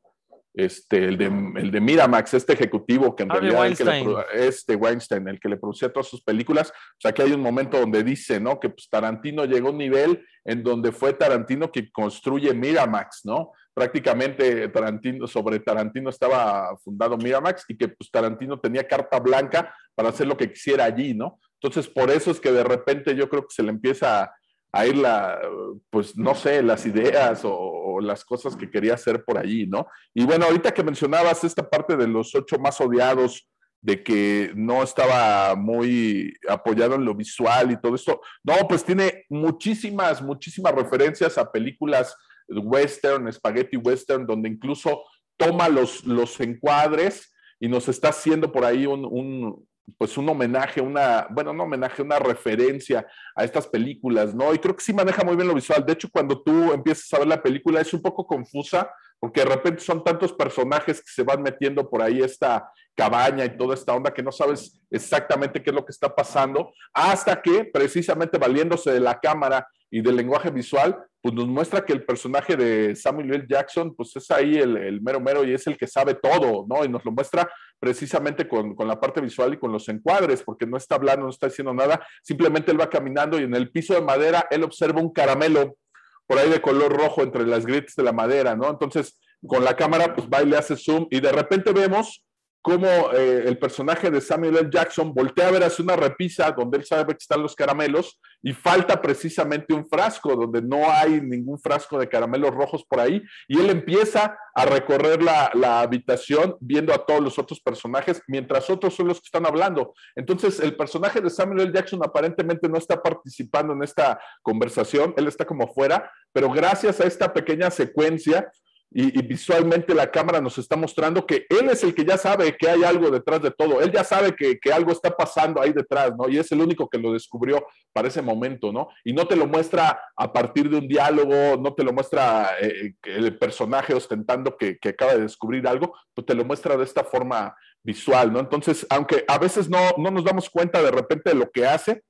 este, 0.55 1.05
el 1.07 1.19
de, 1.19 1.27
el 1.27 1.71
de 1.73 1.81
Miramax, 1.81 2.35
este 2.35 2.53
ejecutivo 2.53 3.17
que 3.17 3.25
en 3.25 3.33
Harvey 3.33 3.51
realidad 3.51 3.63
Weinstein. 3.63 4.09
El 4.09 4.15
que 4.15 4.39
le, 4.39 4.47
este 4.47 4.77
Weinstein, 4.77 5.29
el 5.29 5.41
que 5.41 5.49
le 5.49 5.57
producía 5.57 5.93
todas 5.93 6.07
sus 6.07 6.23
películas, 6.23 6.71
o 6.71 7.01
sea 7.01 7.13
que 7.13 7.23
hay 7.23 7.33
un 7.33 7.41
momento 7.41 7.79
donde 7.79 8.05
dice, 8.05 8.39
¿no? 8.39 8.61
Que 8.61 8.71
pues, 8.71 8.89
Tarantino 8.89 9.45
llegó 9.45 9.69
a 9.69 9.73
un 9.73 9.79
nivel 9.79 10.25
en 10.45 10.63
donde 10.63 10.93
fue 10.93 11.13
Tarantino 11.13 11.73
que 11.73 11.91
construye 11.91 12.55
Miramax, 12.55 13.23
¿no? 13.25 13.51
Prácticamente 13.75 14.69
Tarantino, 14.69 15.27
sobre 15.27 15.59
Tarantino 15.59 16.09
estaba 16.09 16.77
fundado 16.79 17.17
Miramax 17.17 17.65
y 17.69 17.77
que 17.77 17.89
pues 17.89 18.09
Tarantino 18.11 18.61
tenía 18.61 18.87
carta 18.87 19.19
blanca 19.19 19.75
para 19.97 20.11
hacer 20.11 20.29
lo 20.29 20.37
que 20.37 20.53
quisiera 20.53 20.85
allí, 20.85 21.15
¿no? 21.15 21.41
Entonces, 21.61 21.91
por 21.91 22.11
eso 22.11 22.31
es 22.31 22.41
que 22.41 22.53
de 22.53 22.63
repente 22.63 23.17
yo 23.17 23.29
creo 23.29 23.43
que 23.43 23.55
se 23.55 23.63
le 23.63 23.71
empieza 23.71 24.23
a, 24.23 24.35
a 24.75 24.87
ir 24.87 24.97
la, 24.99 25.41
pues 25.89 26.17
no 26.17 26.35
sé, 26.35 26.63
las 26.63 26.85
ideas 26.85 27.43
o, 27.45 27.53
las 28.01 28.25
cosas 28.25 28.57
que 28.57 28.71
quería 28.71 28.95
hacer 28.95 29.25
por 29.25 29.39
allí, 29.39 29.67
¿no? 29.67 29.87
Y 30.13 30.25
bueno, 30.25 30.47
ahorita 30.47 30.73
que 30.73 30.83
mencionabas 30.83 31.45
esta 31.45 31.69
parte 31.69 31.97
de 31.97 32.07
los 32.07 32.35
ocho 32.35 32.59
más 32.59 32.81
odiados, 32.81 33.49
de 33.81 34.03
que 34.03 34.51
no 34.55 34.83
estaba 34.83 35.55
muy 35.57 36.35
apoyado 36.49 36.95
en 36.95 37.05
lo 37.05 37.15
visual 37.15 37.71
y 37.71 37.81
todo 37.81 37.95
esto, 37.95 38.23
no, 38.43 38.55
pues 38.67 38.83
tiene 38.83 39.25
muchísimas, 39.29 40.23
muchísimas 40.23 40.75
referencias 40.75 41.37
a 41.37 41.53
películas 41.53 42.17
western, 42.49 43.31
spaghetti 43.31 43.77
western, 43.77 44.27
donde 44.27 44.49
incluso 44.49 45.03
toma 45.37 45.69
los, 45.69 46.03
los 46.05 46.41
encuadres 46.41 47.35
y 47.61 47.69
nos 47.69 47.89
está 47.89 48.09
haciendo 48.09 48.51
por 48.51 48.65
ahí 48.65 48.87
un 48.87 49.67
pues 49.99 50.17
un 50.17 50.29
homenaje, 50.29 50.81
una, 50.81 51.27
bueno, 51.31 51.53
no 51.53 51.65
homenaje, 51.65 52.03
una 52.03 52.19
referencia 52.19 53.07
a 53.37 53.45
estas 53.45 53.67
películas, 53.67 54.35
¿no? 54.35 54.55
Y 54.55 54.59
creo 54.59 54.75
que 54.75 54.85
sí 54.85 54.93
maneja 54.93 55.25
muy 55.25 55.37
bien 55.37 55.49
lo 55.49 55.55
visual. 55.55 55.85
De 55.85 55.93
hecho, 55.93 56.09
cuando 56.11 56.43
tú 56.43 56.73
empiezas 56.73 57.13
a 57.13 57.19
ver 57.19 57.29
la 57.29 57.43
película 57.43 57.81
es 57.81 57.93
un 57.93 58.01
poco 58.01 58.27
confusa 58.27 58.91
porque 59.19 59.41
de 59.41 59.47
repente 59.47 59.81
son 59.81 60.05
tantos 60.05 60.33
personajes 60.33 61.01
que 61.01 61.11
se 61.11 61.23
van 61.23 61.43
metiendo 61.43 61.89
por 61.89 62.03
ahí 62.03 62.21
esta 62.21 62.71
cabaña 62.95 63.45
y 63.45 63.57
toda 63.57 63.75
esta 63.75 63.95
onda 63.95 64.13
que 64.13 64.23
no 64.23 64.31
sabes 64.31 64.81
exactamente 64.91 65.63
qué 65.63 65.71
es 65.71 65.77
lo 65.77 65.85
que 65.85 65.93
está 65.93 66.15
pasando, 66.15 66.73
hasta 66.93 67.41
que 67.41 67.65
precisamente 67.65 68.39
valiéndose 68.39 68.93
de 68.93 69.01
la 69.01 69.19
cámara 69.19 69.67
y 69.91 70.01
del 70.01 70.17
lenguaje 70.17 70.51
visual, 70.51 70.97
pues 71.23 71.35
nos 71.35 71.47
muestra 71.47 71.85
que 71.85 71.93
el 71.93 72.05
personaje 72.05 72.57
de 72.57 72.95
Samuel 72.95 73.33
L. 73.33 73.47
Jackson, 73.49 73.95
pues 73.95 74.15
es 74.17 74.31
ahí 74.31 74.57
el, 74.57 75.01
mero 75.01 75.21
mero 75.21 75.45
y 75.45 75.55
es 75.55 75.67
el 75.67 75.77
que 75.79 75.87
sabe 75.87 76.15
todo, 76.15 76.67
¿no? 76.69 76.85
Y 76.85 76.89
nos 76.89 77.05
lo 77.05 77.13
muestra 77.13 77.51
precisamente 77.81 78.47
con, 78.47 78.75
con, 78.75 78.87
la 78.87 79.01
parte 79.01 79.21
visual 79.21 79.55
y 79.55 79.59
con 79.59 79.73
los 79.73 79.89
encuadres, 79.89 80.43
porque 80.43 80.67
no 80.67 80.77
está 80.77 80.97
hablando, 80.97 81.25
no 81.25 81.31
está 81.31 81.47
diciendo 81.47 81.73
nada, 81.73 82.05
simplemente 82.23 82.73
él 82.73 82.81
va 82.81 82.91
caminando 82.91 83.41
y 83.41 83.45
en 83.45 83.55
el 83.55 83.71
piso 83.71 83.95
de 83.95 84.03
madera 84.03 84.47
él 84.51 84.65
observa 84.65 85.01
un 85.01 85.13
caramelo 85.13 85.79
por 86.27 86.39
ahí 86.39 86.51
de 86.51 86.61
color 86.61 86.93
rojo 86.93 87.23
entre 87.23 87.47
las 87.47 87.67
grietas 87.67 87.95
de 87.97 88.03
la 88.03 88.13
madera, 88.13 88.57
¿no? 88.57 88.71
Entonces, 88.71 89.21
con 89.47 89.65
la 89.65 89.77
cámara, 89.77 90.15
pues 90.15 90.29
va 90.29 90.43
y 90.43 90.47
le 90.47 90.57
hace 90.57 90.77
zoom 90.77 91.07
y 91.11 91.21
de 91.21 91.33
repente 91.33 91.73
vemos 91.73 92.25
cómo 92.65 93.13
eh, 93.13 93.45
el 93.45 93.59
personaje 93.59 94.11
de 94.11 94.23
Samuel 94.23 94.57
L. 94.57 94.71
Jackson 94.73 95.13
voltea 95.13 95.49
a 95.49 95.51
ver 95.51 95.65
hacia 95.65 95.83
una 95.83 95.97
repisa 95.97 96.51
donde 96.51 96.79
él 96.79 96.87
sabe 96.87 97.13
que 97.13 97.19
están 97.21 97.43
los 97.43 97.55
caramelos 97.55 98.19
y 98.43 98.55
falta 98.55 99.03
precisamente 99.03 99.75
un 99.75 99.87
frasco 99.87 100.35
donde 100.35 100.63
no 100.63 100.91
hay 100.91 101.21
ningún 101.21 101.59
frasco 101.59 101.99
de 101.99 102.09
caramelos 102.09 102.55
rojos 102.55 102.83
por 102.89 103.01
ahí 103.01 103.23
y 103.49 103.61
él 103.61 103.69
empieza 103.69 104.39
a 104.55 104.65
recorrer 104.65 105.23
la, 105.23 105.51
la, 105.53 105.83
habitación 105.83 106.57
viendo 106.59 106.95
a 106.95 107.05
todos 107.05 107.21
los 107.21 107.39
otros 107.39 107.61
personajes 107.61 108.23
mientras 108.29 108.71
otros 108.71 108.95
son 108.95 109.09
los 109.09 109.21
que 109.21 109.27
están 109.27 109.45
hablando. 109.45 109.93
Entonces 110.17 110.59
el 110.59 110.75
personaje 110.75 111.21
de 111.21 111.29
Samuel 111.29 111.61
L. 111.61 111.73
Jackson 111.75 112.01
aparentemente 112.03 112.67
no 112.67 112.79
está 112.79 113.03
participando 113.03 113.75
en 113.75 113.83
esta 113.83 114.19
conversación, 114.41 115.13
él 115.19 115.29
está 115.29 115.45
como 115.45 115.69
fuera, 115.69 116.11
pero 116.33 116.51
gracias 116.51 116.99
a 116.99 117.05
esta 117.05 117.31
pequeña 117.31 117.71
secuencia 117.71 118.51
y, 118.97 119.11
visualmente 119.23 119.93
la 119.93 120.09
cámara 120.09 120.41
nos 120.41 120.57
está 120.57 120.77
mostrando 120.77 121.27
que 121.27 121.47
él 121.49 121.69
es 121.69 121.83
el 121.83 121.95
que 121.95 122.05
ya 122.05 122.17
sabe 122.17 122.57
que 122.57 122.69
hay 122.69 122.85
algo 122.85 123.11
detrás 123.11 123.43
de 123.43 123.51
todo, 123.51 123.81
él 123.81 123.91
ya 123.91 124.05
sabe 124.05 124.37
que, 124.37 124.59
algo 124.73 124.93
está 124.93 125.11
pasando 125.11 125.61
ahí 125.61 125.73
detrás, 125.73 126.13
¿no? 126.17 126.29
Y 126.29 126.39
es 126.39 126.51
el 126.53 126.61
único 126.61 126.89
que 126.89 126.99
lo 126.99 127.13
descubrió 127.13 127.67
para 127.93 128.09
ese 128.09 128.23
momento, 128.23 128.73
¿no? 128.73 128.89
Y 129.05 129.13
no 129.13 129.27
te 129.27 129.35
lo 129.35 129.47
muestra 129.47 130.01
a 130.17 130.33
partir 130.33 130.71
de 130.71 130.79
un 130.79 130.87
diálogo, 130.87 131.57
no 131.61 131.75
te 131.75 131.83
lo 131.83 131.93
muestra 131.93 132.51
eh, 132.61 132.95
el 133.03 133.37
personaje 133.37 133.95
ostentando 133.95 134.57
que, 134.57 134.79
que, 134.79 134.91
acaba 134.91 135.15
de 135.15 135.23
descubrir 135.23 135.67
algo, 135.67 135.95
pues 136.15 136.27
te 136.27 136.35
lo 136.35 136.45
muestra 136.45 136.77
de 136.77 136.85
esta 136.85 137.03
forma 137.03 137.55
visual, 137.83 138.33
¿no? 138.33 138.39
Entonces, 138.39 138.87
aunque 138.91 139.25
a 139.27 139.39
veces 139.39 139.69
no, 139.69 139.79
no 139.99 140.11
nos 140.13 140.25
damos 140.25 140.49
cuenta 140.49 140.81
de 140.83 140.93
repente 140.93 141.31
de 141.31 141.37
lo 141.37 141.51
que 141.51 141.67
hace, 141.67 142.03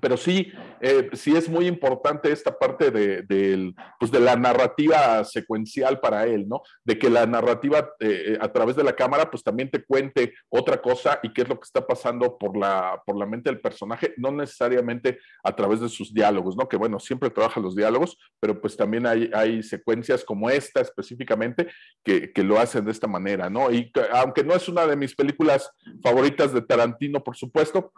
pero 0.00 0.16
sí, 0.16 0.52
eh, 0.80 1.10
sí 1.12 1.36
es 1.36 1.48
muy 1.48 1.66
importante 1.66 2.30
esta 2.30 2.56
parte 2.56 2.90
de, 2.90 3.72
pues 3.98 4.10
de 4.10 4.20
la 4.20 4.36
narrativa 4.36 5.24
secuencial 5.24 6.00
para 6.00 6.26
él, 6.26 6.48
¿no? 6.48 6.62
De 6.84 6.98
que 6.98 7.08
la 7.08 7.26
narrativa 7.26 7.78
eh, 8.00 8.32
eh, 8.34 8.38
a 8.40 8.52
través 8.52 8.76
de 8.76 8.84
la 8.84 8.94
cámara, 8.94 9.30
pues 9.30 9.42
también 9.42 9.70
te 9.70 9.84
cuente 9.84 10.34
otra 10.48 10.80
cosa 10.82 11.20
y 11.22 11.32
qué 11.32 11.42
es 11.42 11.48
lo 11.48 11.56
que 11.56 11.64
está 11.64 11.86
pasando 11.86 12.36
por 12.36 12.56
la, 12.56 13.00
por 13.06 13.16
la 13.16 13.26
mente 13.26 13.50
del 13.50 13.60
personaje, 13.60 14.14
no 14.16 14.32
necesariamente 14.32 15.18
a 15.42 15.54
través 15.54 15.80
de 15.80 15.88
sus 15.88 16.12
diálogos, 16.12 16.56
¿no? 16.56 16.68
Que 16.68 16.76
bueno, 16.76 16.98
siempre 16.98 17.30
trabaja 17.30 17.60
los 17.60 17.76
diálogos, 17.76 18.18
pero 18.40 18.60
pues 18.60 18.76
también 18.76 19.06
hay, 19.06 19.30
hay 19.32 19.62
secuencias 19.62 20.24
como 20.24 20.50
esta 20.50 20.80
específicamente 20.80 21.68
que, 22.04 22.32
que 22.32 22.42
lo 22.42 22.58
hacen 22.58 22.84
de 22.84 22.92
esta 22.92 23.06
manera, 23.06 23.48
¿no? 23.48 23.70
Y 23.70 23.90
aunque 24.12 24.44
no 24.44 24.54
es 24.54 24.68
una 24.68 24.86
de 24.86 24.96
mis 24.96 25.14
películas 25.14 25.70
favoritas 26.02 26.52
de 26.52 26.62
Tarantino, 26.62 27.22
por 27.22 27.36
supuesto, 27.36 27.92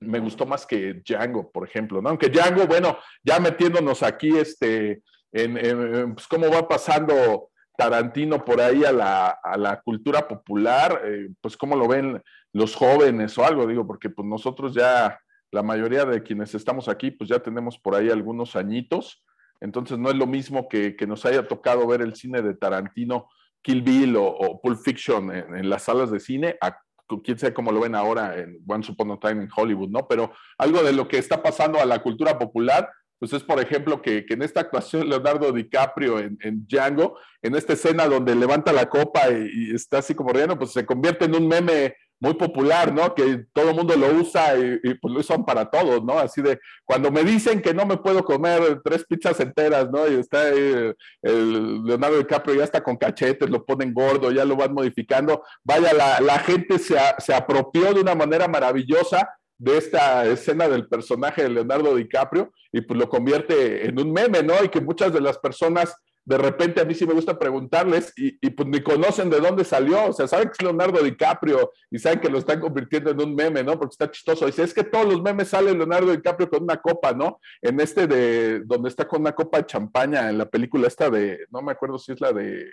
me 0.00 0.18
gustó 0.18 0.46
más 0.46 0.66
que 0.66 1.02
Django, 1.04 1.50
por 1.50 1.68
ejemplo, 1.68 2.00
¿no? 2.00 2.08
Aunque 2.08 2.28
Django, 2.28 2.66
bueno, 2.66 2.98
ya 3.22 3.38
metiéndonos 3.38 4.02
aquí 4.02 4.36
este, 4.36 5.02
en, 5.32 6.14
pues, 6.14 6.26
cómo 6.26 6.50
va 6.50 6.66
pasando 6.66 7.50
Tarantino 7.76 8.44
por 8.44 8.60
ahí 8.60 8.84
a 8.84 8.92
la, 8.92 9.80
cultura 9.84 10.26
popular, 10.26 11.02
eh, 11.04 11.28
pues 11.40 11.56
cómo 11.56 11.76
lo 11.76 11.88
ven 11.88 12.22
los 12.52 12.74
jóvenes 12.74 13.36
o 13.38 13.44
algo, 13.44 13.66
digo, 13.66 13.86
porque 13.86 14.10
pues 14.10 14.26
nosotros 14.26 14.74
ya, 14.74 15.18
la 15.52 15.62
mayoría 15.62 16.04
de 16.04 16.22
quienes 16.22 16.54
estamos 16.54 16.88
aquí, 16.88 17.10
pues 17.10 17.30
ya 17.30 17.38
tenemos 17.38 17.78
por 17.78 17.94
ahí 17.94 18.10
algunos 18.10 18.56
añitos, 18.56 19.24
entonces 19.60 19.98
no 19.98 20.10
es 20.10 20.16
lo 20.16 20.26
mismo 20.26 20.68
que, 20.68 20.96
nos 21.06 21.24
haya 21.26 21.46
tocado 21.46 21.86
ver 21.86 22.02
el 22.02 22.14
cine 22.14 22.42
de 22.42 22.54
Tarantino, 22.54 23.28
Kill 23.62 23.82
Bill 23.82 24.16
o, 24.16 24.60
Pulp 24.62 24.78
Fiction 24.82 25.34
en, 25.34 25.56
en, 25.56 25.68
las 25.68 25.84
salas 25.84 26.10
de 26.10 26.20
cine, 26.20 26.56
a 26.62 26.78
quién 27.22 27.38
sabe 27.38 27.54
cómo 27.54 27.72
lo 27.72 27.80
ven 27.80 27.94
ahora 27.94 28.38
en 28.38 28.58
Once 28.66 28.92
Upon 28.92 29.12
a 29.12 29.18
Time 29.18 29.42
en 29.42 29.48
Hollywood, 29.54 29.90
¿no? 29.90 30.06
Pero 30.06 30.32
algo 30.58 30.82
de 30.82 30.92
lo 30.92 31.08
que 31.08 31.18
está 31.18 31.42
pasando 31.42 31.80
a 31.80 31.84
la 31.84 32.00
cultura 32.00 32.38
popular, 32.38 32.88
pues 33.18 33.32
es, 33.32 33.42
por 33.42 33.60
ejemplo, 33.60 34.00
que, 34.00 34.24
en 34.28 34.42
esta 34.42 34.60
actuación 34.60 35.08
Leonardo 35.08 35.52
DiCaprio 35.52 36.18
en, 36.18 36.38
Django, 36.66 37.18
en 37.42 37.54
esta 37.54 37.74
escena 37.74 38.06
donde 38.06 38.34
levanta 38.34 38.72
la 38.72 38.88
copa 38.88 39.28
y, 39.30 39.74
está 39.74 39.98
así 39.98 40.14
como 40.14 40.32
riendo, 40.32 40.58
pues 40.58 40.72
se 40.72 40.86
convierte 40.86 41.26
en 41.26 41.34
un 41.34 41.46
meme 41.46 41.94
muy 42.20 42.34
popular, 42.34 42.92
¿no? 42.92 43.14
Que 43.14 43.46
todo 43.52 43.70
el 43.70 43.76
mundo 43.76 43.96
lo 43.96 44.12
usa 44.12 44.54
y, 44.56 44.94
pues 44.94 45.14
lo 45.14 45.20
usan 45.20 45.44
para 45.44 45.70
todos, 45.70 46.04
¿no? 46.04 46.18
Así 46.18 46.42
de, 46.42 46.60
cuando 46.84 47.10
me 47.10 47.24
dicen 47.24 47.62
que 47.62 47.72
no 47.72 47.86
me 47.86 47.96
puedo 47.96 48.22
comer 48.22 48.80
tres 48.84 49.04
pizzas 49.06 49.40
enteras, 49.40 49.90
¿no? 49.90 50.06
Y 50.06 50.20
está 50.20 50.42
ahí, 50.42 50.92
el 51.22 51.82
Leonardo 51.82 52.18
DiCaprio 52.18 52.56
ya 52.56 52.64
está 52.64 52.82
con 52.82 52.96
cachetes, 52.96 53.48
lo 53.48 53.64
ponen 53.64 53.94
gordo, 53.94 54.30
ya 54.30 54.44
lo 54.44 54.54
van 54.54 54.74
modificando. 54.74 55.42
Vaya, 55.64 55.92
la, 56.20 56.38
gente 56.40 56.78
se, 56.78 56.96
se 57.18 57.34
apropió 57.34 57.94
de 57.94 58.02
una 58.02 58.14
manera 58.14 58.46
maravillosa 58.46 59.26
de 59.56 59.78
esta 59.78 60.26
escena 60.26 60.68
del 60.68 60.88
personaje 60.88 61.42
de 61.42 61.50
Leonardo 61.50 61.94
DiCaprio 61.94 62.52
y 62.72 62.82
pues 62.82 62.98
lo 62.98 63.08
convierte 63.08 63.86
en 63.86 63.98
un 63.98 64.12
meme, 64.12 64.42
¿no? 64.42 64.54
Y 64.62 64.68
que 64.68 64.80
muchas 64.80 65.12
de 65.12 65.20
las 65.20 65.38
personas 65.38 65.96
de 66.30 66.38
repente 66.38 66.80
a 66.80 66.84
mí 66.84 66.94
sí 66.94 67.04
me 67.08 67.12
gusta 67.12 67.36
preguntarles 67.36 68.12
y, 68.16 68.50
pues 68.50 68.68
ni 68.68 68.80
conocen 68.80 69.28
de 69.30 69.40
dónde 69.40 69.64
salió, 69.64 70.10
o 70.10 70.12
sea, 70.12 70.28
saben 70.28 70.46
que 70.46 70.52
es 70.52 70.62
Leonardo 70.62 71.02
DiCaprio 71.02 71.72
y 71.90 71.98
saben 71.98 72.20
que 72.20 72.30
lo 72.30 72.38
están 72.38 72.60
convirtiendo 72.60 73.10
en 73.10 73.20
un 73.20 73.34
meme, 73.34 73.64
¿no? 73.64 73.76
Porque 73.76 73.94
está 73.94 74.08
chistoso. 74.08 74.46
Dice, 74.46 74.62
es 74.62 74.72
que 74.72 74.84
todos 74.84 75.06
los 75.06 75.20
memes 75.20 75.48
salen 75.48 75.76
Leonardo 75.76 76.12
DiCaprio 76.12 76.48
con 76.48 76.62
una 76.62 76.76
copa, 76.76 77.12
¿no? 77.12 77.40
En 77.60 77.80
este 77.80 78.06
de, 78.06 78.60
donde 78.60 78.90
está 78.90 79.08
con 79.08 79.22
una 79.22 79.34
copa 79.34 79.58
de 79.58 79.66
champaña, 79.66 80.30
en 80.30 80.38
la 80.38 80.48
película 80.48 80.86
esta 80.86 81.10
de, 81.10 81.46
no 81.50 81.62
me 81.62 81.72
acuerdo 81.72 81.98
si 81.98 82.12
es 82.12 82.20
la 82.20 82.32
de, 82.32 82.70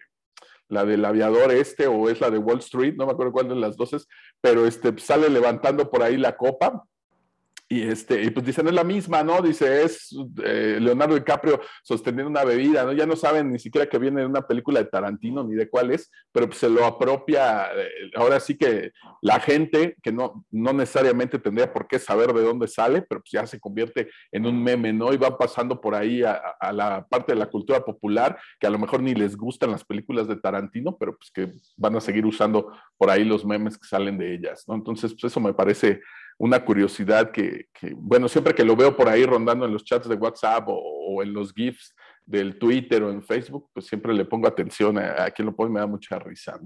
la 0.70 0.86
del 0.86 1.04
aviador 1.04 1.52
este 1.52 1.88
o 1.88 2.10
es 2.10 2.22
la 2.22 2.30
de 2.30 2.38
Wall 2.38 2.60
Street, 2.60 2.94
no 2.96 3.08
me 3.08 3.14
acuerdo 3.14 3.32
cuál 3.32 3.50
de 3.50 3.56
las 3.56 3.76
dos 3.76 3.92
es, 3.92 4.08
pero 4.40 4.68
este, 4.68 4.96
sale 5.00 5.30
levantando 5.32 5.90
por 5.90 6.04
ahí 6.04 6.18
la 6.18 6.38
copa 6.38 6.84
y, 7.70 7.84
este, 7.84 8.24
y 8.24 8.30
pues 8.30 8.46
dicen, 8.46 8.68
es 8.68 8.74
la 8.74 8.86
misma, 8.86 9.24
¿no? 9.24 9.42
Dice, 9.42 9.84
es 9.84 10.16
eh, 10.44 10.78
Leonardo 10.80 11.16
DiCaprio 11.16 11.60
sosteniendo 11.84 12.30
una 12.30 12.46
bebida, 12.46 12.86
¿no? 12.86 12.94
Ya 12.94 13.06
no 13.06 13.18
saben 13.18 13.52
ni 13.52 13.60
siquiera 13.60 13.88
que 13.88 13.98
viene 13.98 14.22
de 14.22 14.28
una 14.28 14.48
película 14.48 14.80
de 14.80 14.90
Tarantino 14.90 15.44
ni 15.44 15.56
de 15.56 15.70
cuál 15.70 15.92
es, 15.92 16.10
pero 16.32 16.48
pues 16.48 16.60
se 16.60 16.70
lo 16.70 16.86
apropia. 16.86 17.68
Eh, 17.76 18.12
ahora 18.16 18.40
sí 18.40 18.58
que 18.58 18.92
la 19.22 19.42
gente, 19.42 19.98
que 20.02 20.14
no, 20.14 20.46
no 20.50 20.72
necesariamente 20.72 21.40
tendría 21.40 21.74
por 21.74 21.88
qué 21.88 22.00
saber 22.00 22.32
de 22.32 22.42
dónde 22.42 22.70
sale, 22.70 23.02
pero 23.02 23.20
pues 23.20 23.32
ya 23.32 23.46
se 23.46 23.60
convierte 23.60 24.10
en 24.32 24.46
un 24.46 24.64
meme, 24.64 24.94
¿no? 24.94 25.12
Y 25.12 25.18
va 25.18 25.38
pasando 25.38 25.82
por 25.82 25.94
ahí 25.94 26.24
a, 26.24 26.36
a 26.60 26.72
la 26.72 27.06
parte 27.06 27.34
de 27.34 27.40
la 27.40 27.50
cultura 27.50 27.84
popular, 27.84 28.40
que 28.62 28.68
a 28.68 28.70
lo 28.70 28.80
mejor 28.80 29.02
ni 29.02 29.14
les 29.14 29.36
gustan 29.36 29.72
las 29.72 29.84
películas 29.84 30.28
de 30.30 30.38
Tarantino, 30.38 30.96
pero 30.98 31.18
pues 31.18 31.32
que 31.32 31.52
van 31.76 31.98
a 31.98 32.02
seguir 32.02 32.26
usando 32.26 32.72
por 32.98 33.10
ahí 33.10 33.26
los 33.26 33.46
memes 33.46 33.78
que 33.78 33.88
salen 33.88 34.18
de 34.18 34.34
ellas, 34.34 34.64
¿no? 34.68 34.76
Entonces, 34.76 35.12
pues 35.12 35.26
eso 35.26 35.42
me 35.42 35.54
parece 35.54 36.00
una 36.38 36.64
curiosidad 36.64 37.32
que, 37.32 37.68
bueno, 37.96 38.28
siempre 38.28 38.54
que 38.54 38.64
lo 38.64 38.76
veo 38.76 38.96
por 38.96 39.10
ahí 39.10 39.26
rondando 39.26 39.66
en 39.66 39.74
los 39.74 39.84
chats 39.84 40.08
de 40.08 40.16
WhatsApp 40.16 40.66
o, 40.68 41.24
en 41.24 41.34
los 41.34 41.54
GIFs 41.54 41.96
del 42.26 42.60
Twitter 42.60 43.02
o 43.04 43.10
en 43.10 43.24
Facebook, 43.24 43.70
pues 43.74 43.88
siempre 43.88 44.14
le 44.14 44.26
pongo 44.26 44.48
atención 44.48 44.98
a, 44.98 45.30
quien 45.32 45.48
lo 45.48 45.56
pone, 45.56 45.72
me 45.72 45.80
da 45.80 45.88
mucha 45.88 46.20
risa. 46.20 46.60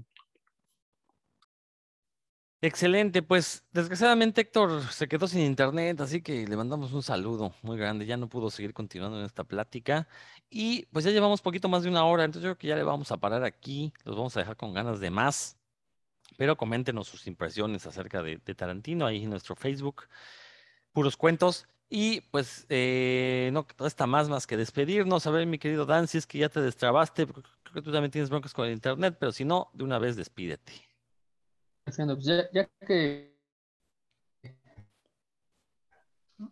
Excelente, 2.63 3.23
pues 3.23 3.65
desgraciadamente 3.71 4.41
Héctor 4.41 4.83
se 4.91 5.07
quedó 5.07 5.27
sin 5.27 5.41
internet, 5.41 5.99
así 6.01 6.21
que 6.21 6.45
le 6.45 6.55
mandamos 6.55 6.93
un 6.93 7.01
saludo 7.01 7.53
muy 7.63 7.75
grande, 7.75 8.05
ya 8.05 8.17
no 8.17 8.29
pudo 8.29 8.51
seguir 8.51 8.71
continuando 8.71 9.17
en 9.17 9.25
esta 9.25 9.43
plática 9.43 10.07
y 10.47 10.85
pues 10.87 11.03
ya 11.03 11.09
llevamos 11.09 11.41
poquito 11.41 11.69
más 11.69 11.81
de 11.81 11.89
una 11.89 12.05
hora, 12.05 12.23
entonces 12.23 12.43
yo 12.43 12.49
creo 12.49 12.57
que 12.59 12.67
ya 12.67 12.75
le 12.75 12.83
vamos 12.83 13.11
a 13.11 13.17
parar 13.17 13.43
aquí, 13.43 13.91
los 14.03 14.15
vamos 14.15 14.37
a 14.37 14.41
dejar 14.41 14.57
con 14.57 14.73
ganas 14.73 14.99
de 14.99 15.09
más. 15.09 15.57
Pero 16.41 16.57
coméntenos 16.57 17.07
sus 17.07 17.27
impresiones 17.27 17.85
acerca 17.85 18.23
de, 18.23 18.39
Tarantino 18.39 19.05
ahí 19.05 19.25
en 19.25 19.29
nuestro 19.29 19.55
Facebook, 19.55 20.07
puros 20.91 21.15
cuentos. 21.15 21.67
Y 21.87 22.21
pues 22.31 22.65
eh, 22.69 23.51
no 23.53 23.67
resta 23.77 24.07
más 24.07 24.27
más 24.27 24.47
que 24.47 24.57
despedirnos. 24.57 25.27
A 25.27 25.29
ver, 25.29 25.45
mi 25.45 25.59
querido 25.59 25.85
Dan, 25.85 26.07
si 26.07 26.17
es 26.17 26.25
que 26.25 26.39
ya 26.39 26.49
te 26.49 26.59
destrabaste, 26.59 27.27
creo 27.27 27.43
que 27.75 27.81
tú 27.83 27.91
también 27.91 28.09
tienes 28.09 28.31
broncas 28.31 28.55
con 28.55 28.65
el 28.65 28.73
internet, 28.73 29.17
pero 29.19 29.31
si 29.31 29.45
no, 29.45 29.69
de 29.73 29.83
una 29.83 29.99
vez 29.99 30.15
despídete. 30.15 30.73
Pues 31.83 31.97
ya, 32.23 32.49
que 32.87 33.37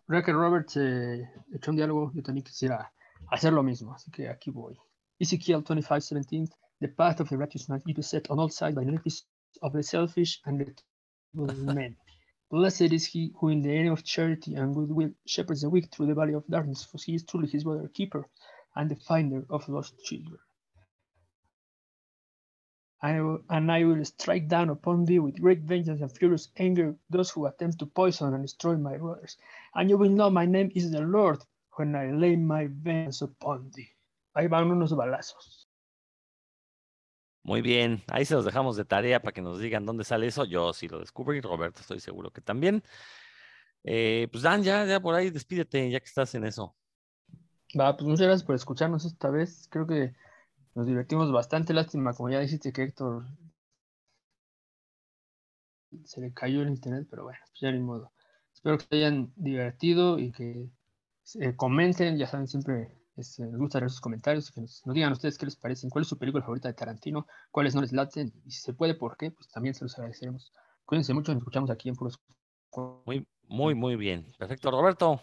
ya 0.06 0.22
que 0.22 1.26
echó 1.52 1.70
un 1.72 1.76
diálogo, 1.76 2.12
yo 2.14 2.22
también 2.22 2.44
quisiera 2.44 2.92
hacer 3.28 3.52
lo 3.52 3.64
mismo, 3.64 3.92
así 3.92 4.08
que 4.12 4.28
aquí 4.28 4.52
voy. 4.52 4.78
Ezekiel 5.18 5.64
25:17, 5.64 6.48
the 6.78 6.86
path 6.86 7.20
of 7.20 7.28
the 7.28 7.36
righteous 7.36 7.68
man 7.68 7.82
is 7.84 8.06
set 8.06 8.30
on 8.30 8.38
all 8.38 8.52
sides 8.52 8.76
by 8.76 8.84
enemies 8.84 9.26
of 9.62 9.72
the 9.74 9.82
selfish 9.82 10.40
and 10.46 10.60
the 10.60 10.74
evil 11.34 11.54
men. 11.74 11.96
Blessed 12.50 12.92
is 12.92 13.06
he 13.06 13.32
who, 13.40 13.48
in 13.48 13.62
the 13.62 13.70
name 13.70 13.92
of 13.92 14.04
charity 14.04 14.54
and 14.56 14.74
goodwill, 14.74 15.12
shepherds 15.26 15.62
the 15.62 15.70
weak 15.70 15.90
through 15.92 16.06
the 16.06 16.14
valley 16.14 16.34
of 16.34 16.46
darkness, 16.48 16.84
for 16.84 16.98
he 17.04 17.14
is 17.16 17.24
truly 17.24 17.48
his 17.48 17.64
brother 17.64 17.88
keeper 17.88 18.26
and 18.76 18.90
the 18.90 18.96
finder 18.96 19.44
of 19.50 19.68
lost 19.68 19.94
children. 20.04 20.38
I 23.02 23.20
will- 23.22 23.44
and 23.50 23.70
I 23.72 23.84
will 23.84 24.04
strike 24.04 24.48
down 24.48 24.70
upon 24.70 25.04
thee 25.06 25.20
with 25.20 25.40
great 25.40 25.60
vengeance 25.60 26.00
and 26.02 26.12
furious 26.12 26.50
anger 26.56 26.96
those 27.10 27.30
who 27.30 27.46
attempt 27.46 27.78
to 27.80 27.86
poison 27.86 28.34
and 28.34 28.42
destroy 28.44 28.76
my 28.76 28.98
brothers. 28.98 29.38
And 29.74 29.90
you 29.90 29.98
will 29.98 30.10
know 30.10 30.30
my 30.30 30.46
name 30.46 30.72
is 30.74 30.90
the 30.90 31.02
Lord 31.02 31.44
when 31.76 31.94
I 31.96 32.10
lay 32.12 32.36
my 32.36 32.68
vengeance 32.68 33.22
upon 33.22 33.70
thee. 33.74 33.90
Ahí 34.36 34.50
van 34.50 34.70
unos 34.70 34.92
balazos. 34.94 35.59
Muy 37.42 37.62
bien, 37.62 38.02
ahí 38.08 38.24
se 38.24 38.34
los 38.34 38.44
dejamos 38.44 38.76
de 38.76 38.84
tarea 38.84 39.20
para 39.22 39.32
que 39.32 39.40
nos 39.40 39.58
digan 39.60 39.86
dónde 39.86 40.04
sale 40.04 40.26
eso. 40.26 40.44
Yo 40.44 40.72
sí 40.72 40.88
lo 40.88 41.00
descubrí, 41.00 41.40
Roberto, 41.40 41.80
estoy 41.80 42.00
seguro 42.00 42.30
que 42.30 42.40
también. 42.42 42.82
Eh, 43.82 44.28
pues 44.30 44.42
Dan, 44.42 44.62
ya, 44.62 44.84
ya 44.84 45.00
por 45.00 45.14
ahí 45.14 45.30
despídete, 45.30 45.90
ya 45.90 46.00
que 46.00 46.06
estás 46.06 46.34
en 46.34 46.44
eso. 46.44 46.76
Va, 47.78 47.96
pues 47.96 48.06
muchas 48.06 48.26
gracias 48.26 48.44
por 48.44 48.54
escucharnos 48.56 49.04
esta 49.04 49.30
vez. 49.30 49.68
Creo 49.70 49.86
que 49.86 50.14
nos 50.74 50.86
divertimos 50.86 51.32
bastante. 51.32 51.72
Lástima, 51.72 52.12
como 52.12 52.28
ya 52.28 52.40
dijiste 52.40 52.72
que 52.72 52.82
Héctor 52.82 53.24
se 56.04 56.20
le 56.20 56.32
cayó 56.32 56.62
el 56.62 56.68
internet, 56.68 57.06
pero 57.08 57.24
bueno, 57.24 57.38
pues 57.48 57.60
ya 57.60 57.72
ni 57.72 57.80
modo. 57.80 58.12
Espero 58.52 58.76
que 58.78 58.84
se 58.84 58.96
hayan 58.96 59.32
divertido 59.36 60.18
y 60.18 60.30
que 60.30 60.68
eh, 61.40 61.56
comenten, 61.56 62.18
ya 62.18 62.26
saben, 62.26 62.48
siempre 62.48 62.99
este, 63.20 63.44
nos 63.44 63.58
gusta 63.58 63.78
leer 63.78 63.90
sus 63.90 64.00
comentarios 64.00 64.48
y 64.48 64.52
que 64.52 64.60
nos, 64.60 64.84
nos 64.84 64.94
digan 64.94 65.12
ustedes 65.12 65.38
qué 65.38 65.46
les 65.46 65.56
parecen, 65.56 65.90
cuál 65.90 66.02
es 66.02 66.08
su 66.08 66.18
película 66.18 66.42
favorita 66.42 66.68
de 66.68 66.74
Tarantino, 66.74 67.26
cuáles 67.50 67.74
no 67.74 67.80
les 67.80 67.92
laten 67.92 68.32
y 68.44 68.50
si 68.50 68.60
se 68.60 68.72
puede, 68.72 68.94
por 68.94 69.16
qué, 69.16 69.30
pues 69.30 69.48
también 69.48 69.74
se 69.74 69.84
los 69.84 69.94
agradeceremos. 69.96 70.52
Cuídense 70.84 71.14
mucho, 71.14 71.32
nos 71.32 71.40
escuchamos 71.40 71.70
aquí 71.70 71.88
en 71.88 71.94
Puros. 71.94 72.18
Muy, 73.06 73.26
muy, 73.46 73.74
muy 73.74 73.96
bien. 73.96 74.32
Perfecto, 74.38 74.70
Roberto. 74.70 75.20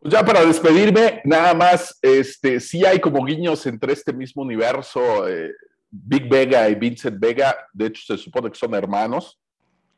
Pues 0.00 0.14
ya 0.14 0.24
para 0.24 0.44
despedirme, 0.44 1.20
nada 1.24 1.54
más, 1.54 1.98
este, 2.02 2.60
sí 2.60 2.84
hay 2.84 3.00
como 3.00 3.24
guiños 3.24 3.66
entre 3.66 3.92
este 3.92 4.12
mismo 4.12 4.42
universo, 4.42 5.26
eh, 5.26 5.52
Big 5.90 6.28
Vega 6.28 6.68
y 6.68 6.76
Vincent 6.76 7.18
Vega, 7.18 7.56
de 7.72 7.86
hecho 7.86 8.02
se 8.06 8.22
supone 8.22 8.50
que 8.50 8.58
son 8.58 8.74
hermanos, 8.74 9.40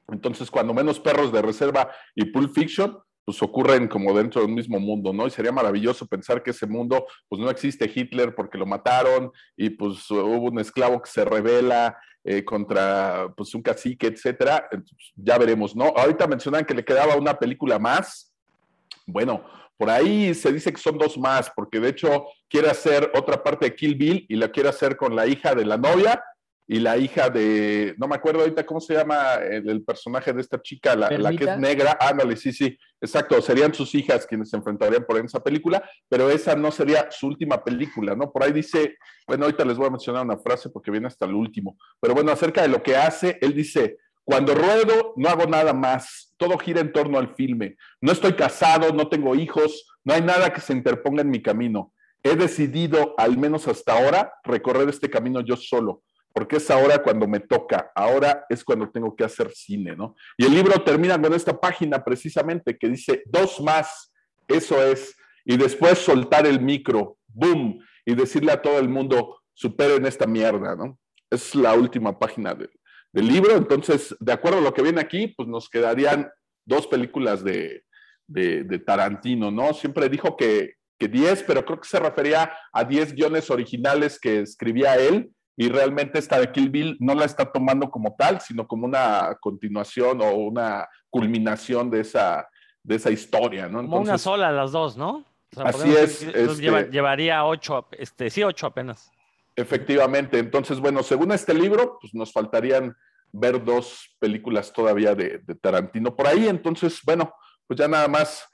entonces 0.09 0.51
cuando 0.51 0.72
menos 0.72 0.98
Perros 0.98 1.32
de 1.32 1.42
Reserva 1.42 1.90
y 2.14 2.24
Pulp 2.26 2.55
Fiction, 2.55 2.98
pues 3.31 3.44
ocurren 3.44 3.86
como 3.86 4.12
dentro 4.12 4.43
del 4.43 4.51
mismo 4.51 4.81
mundo, 4.81 5.12
¿no? 5.12 5.24
Y 5.24 5.31
sería 5.31 5.52
maravilloso 5.52 6.05
pensar 6.05 6.43
que 6.43 6.51
ese 6.51 6.66
mundo, 6.66 7.07
pues 7.28 7.40
no 7.40 7.48
existe 7.48 7.89
Hitler 7.94 8.35
porque 8.35 8.59
lo 8.59 8.66
mataron 8.66 9.31
y 9.57 9.70
pues 9.70 10.11
hubo 10.11 10.51
un 10.51 10.59
esclavo 10.59 11.01
que 11.01 11.09
se 11.09 11.24
revela 11.24 11.97
eh, 12.24 12.44
contra 12.44 13.32
pues 13.36 13.55
un 13.55 13.62
cacique, 13.62 14.09
etcétera, 14.09 14.69
ya 15.15 15.39
veremos, 15.39 15.77
¿no? 15.77 15.93
Ahorita 15.97 16.27
mencionan 16.27 16.65
que 16.65 16.74
le 16.74 16.85
quedaba 16.85 17.15
una 17.15 17.39
película 17.39 17.78
más, 17.78 18.35
bueno, 19.07 19.44
por 19.77 19.90
ahí 19.90 20.35
se 20.35 20.52
dice 20.52 20.73
que 20.73 20.81
son 20.81 20.98
dos 20.98 21.16
más, 21.16 21.52
porque 21.55 21.78
de 21.78 21.90
hecho 21.90 22.24
quiere 22.48 22.69
hacer 22.69 23.12
otra 23.15 23.44
parte 23.44 23.66
de 23.66 23.77
Kill 23.77 23.94
Bill 23.94 24.27
y 24.28 24.35
la 24.35 24.51
quiere 24.51 24.70
hacer 24.70 24.97
con 24.97 25.15
la 25.15 25.28
hija 25.28 25.55
de 25.55 25.66
la 25.66 25.77
novia 25.77 26.20
y 26.66 26.78
la 26.78 26.96
hija 26.96 27.30
de, 27.30 27.94
no 27.98 28.06
me 28.06 28.14
acuerdo 28.14 28.40
ahorita 28.40 28.64
cómo 28.64 28.80
se 28.80 28.94
llama 28.94 29.34
el, 29.34 29.68
el 29.68 29.82
personaje 29.82 30.32
de 30.32 30.40
esta 30.40 30.60
chica, 30.62 30.94
la, 30.94 31.10
la 31.10 31.30
que 31.32 31.44
es 31.44 31.58
negra. 31.58 31.98
Ándale, 32.00 32.36
sí, 32.36 32.52
sí, 32.52 32.78
exacto. 33.00 33.42
Serían 33.42 33.74
sus 33.74 33.94
hijas 33.94 34.26
quienes 34.26 34.50
se 34.50 34.56
enfrentarían 34.56 35.04
por 35.04 35.18
esa 35.18 35.42
película, 35.42 35.82
pero 36.08 36.30
esa 36.30 36.54
no 36.54 36.70
sería 36.70 37.10
su 37.10 37.26
última 37.26 37.64
película, 37.64 38.14
¿no? 38.14 38.30
Por 38.30 38.44
ahí 38.44 38.52
dice, 38.52 38.96
bueno, 39.26 39.46
ahorita 39.46 39.64
les 39.64 39.76
voy 39.76 39.88
a 39.88 39.90
mencionar 39.90 40.24
una 40.24 40.38
frase 40.38 40.70
porque 40.70 40.90
viene 40.90 41.08
hasta 41.08 41.26
el 41.26 41.34
último, 41.34 41.76
pero 42.00 42.14
bueno, 42.14 42.30
acerca 42.30 42.62
de 42.62 42.68
lo 42.68 42.82
que 42.82 42.96
hace, 42.96 43.38
él 43.40 43.52
dice, 43.54 43.98
cuando 44.22 44.54
ruedo, 44.54 45.14
no 45.16 45.28
hago 45.28 45.46
nada 45.46 45.72
más. 45.72 46.34
Todo 46.36 46.56
gira 46.56 46.80
en 46.80 46.92
torno 46.92 47.18
al 47.18 47.34
filme. 47.34 47.76
No 48.00 48.12
estoy 48.12 48.34
casado, 48.34 48.92
no 48.92 49.08
tengo 49.08 49.34
hijos, 49.34 49.88
no 50.04 50.14
hay 50.14 50.22
nada 50.22 50.52
que 50.52 50.60
se 50.60 50.72
interponga 50.72 51.22
en 51.22 51.30
mi 51.30 51.42
camino. 51.42 51.92
He 52.22 52.36
decidido, 52.36 53.14
al 53.18 53.36
menos 53.38 53.66
hasta 53.66 53.98
ahora, 53.98 54.32
recorrer 54.44 54.88
este 54.88 55.10
camino 55.10 55.40
yo 55.40 55.56
solo, 55.56 56.02
porque 56.32 56.57
es 56.57 56.70
ahora 56.70 57.02
cuando 57.02 57.27
me 57.27 57.40
toca, 57.40 57.90
ahora 57.94 58.44
es 58.48 58.65
cuando 58.65 58.89
tengo 58.90 59.15
que 59.16 59.24
hacer 59.24 59.51
cine, 59.52 59.97
¿no? 59.97 60.15
Y 60.36 60.44
el 60.44 60.55
libro 60.55 60.82
termina 60.82 61.20
con 61.20 61.35
esta 61.35 61.59
página 61.59 62.05
precisamente 62.05 62.78
que 62.78 62.89
dice, 62.89 63.23
dos 63.27 63.61
más, 63.61 64.12
eso 64.47 64.82
es, 64.82 65.16
y 65.44 65.57
después 65.57 65.98
soltar 65.98 66.47
el 66.47 66.61
micro, 66.61 67.19
boom, 67.28 67.81
y 68.05 68.15
decirle 68.15 68.52
a 68.52 68.62
todo 68.62 68.78
el 68.78 68.89
mundo, 68.89 69.40
superen 69.55 70.07
esta 70.07 70.27
mierda, 70.27 70.77
¿no? 70.77 70.98
Es 71.31 71.55
la 71.55 71.74
última 71.74 72.19
página 72.19 72.55
del, 72.55 72.70
libro, 73.12 73.57
entonces, 73.57 74.15
de 74.20 74.32
acuerdo 74.32 74.59
a 74.59 74.62
lo 74.62 74.73
que 74.73 74.82
viene 74.82 75.01
aquí, 75.01 75.28
pues 75.28 75.48
nos 75.48 75.69
quedarían 75.69 76.31
dos 76.65 76.86
películas 76.86 77.43
de, 77.43 77.82
de, 78.28 78.62
de 78.62 78.78
Tarantino, 78.78 79.51
¿no? 79.51 79.74
Siempre 79.74 80.09
dijo 80.09 80.36
que, 80.36 80.74
que 80.97 81.09
10, 81.09 81.43
pero 81.43 81.65
creo 81.65 81.81
que 81.81 81.89
se 81.89 81.98
refería 81.98 82.52
a 82.73 82.85
10 82.85 83.15
guiones 83.15 83.51
originales 83.51 84.20
que 84.20 84.40
escribía 84.40 84.97
él 84.97 85.32
y 85.60 85.68
realmente 85.68 86.18
esta 86.18 86.40
de 86.40 86.50
Kill 86.50 86.70
Bill 86.70 86.96
no 87.00 87.14
la 87.14 87.26
está 87.26 87.44
tomando 87.52 87.90
como 87.90 88.16
tal, 88.16 88.40
sino 88.40 88.66
como 88.66 88.86
una 88.86 89.36
continuación 89.42 90.22
o 90.22 90.30
una 90.32 90.88
culminación 91.10 91.90
de 91.90 92.00
esa, 92.00 92.48
de 92.82 92.94
esa 92.94 93.10
historia, 93.10 93.68
¿no? 93.68 93.80
Como 93.80 93.98
una 93.98 94.16
sola 94.16 94.50
las 94.52 94.72
dos, 94.72 94.96
¿no? 94.96 95.16
O 95.18 95.54
sea, 95.54 95.64
Así 95.66 95.94
es, 95.94 96.22
lleva- 96.58 96.80
este- 96.80 96.90
llevaría 96.92 97.44
ocho, 97.44 97.86
este, 97.92 98.30
sí, 98.30 98.42
ocho 98.42 98.68
apenas. 98.68 99.10
Efectivamente, 99.54 100.38
entonces, 100.38 100.80
bueno, 100.80 101.02
según 101.02 101.30
este 101.30 101.52
libro, 101.52 101.98
pues 102.00 102.14
nos 102.14 102.32
faltarían 102.32 102.96
ver 103.30 103.62
dos 103.62 104.16
películas 104.18 104.72
todavía 104.72 105.14
de, 105.14 105.40
de 105.46 105.54
Tarantino 105.56 106.16
por 106.16 106.26
ahí, 106.26 106.48
entonces, 106.48 107.00
bueno, 107.04 107.34
pues 107.66 107.78
ya 107.78 107.86
nada 107.86 108.08
más 108.08 108.48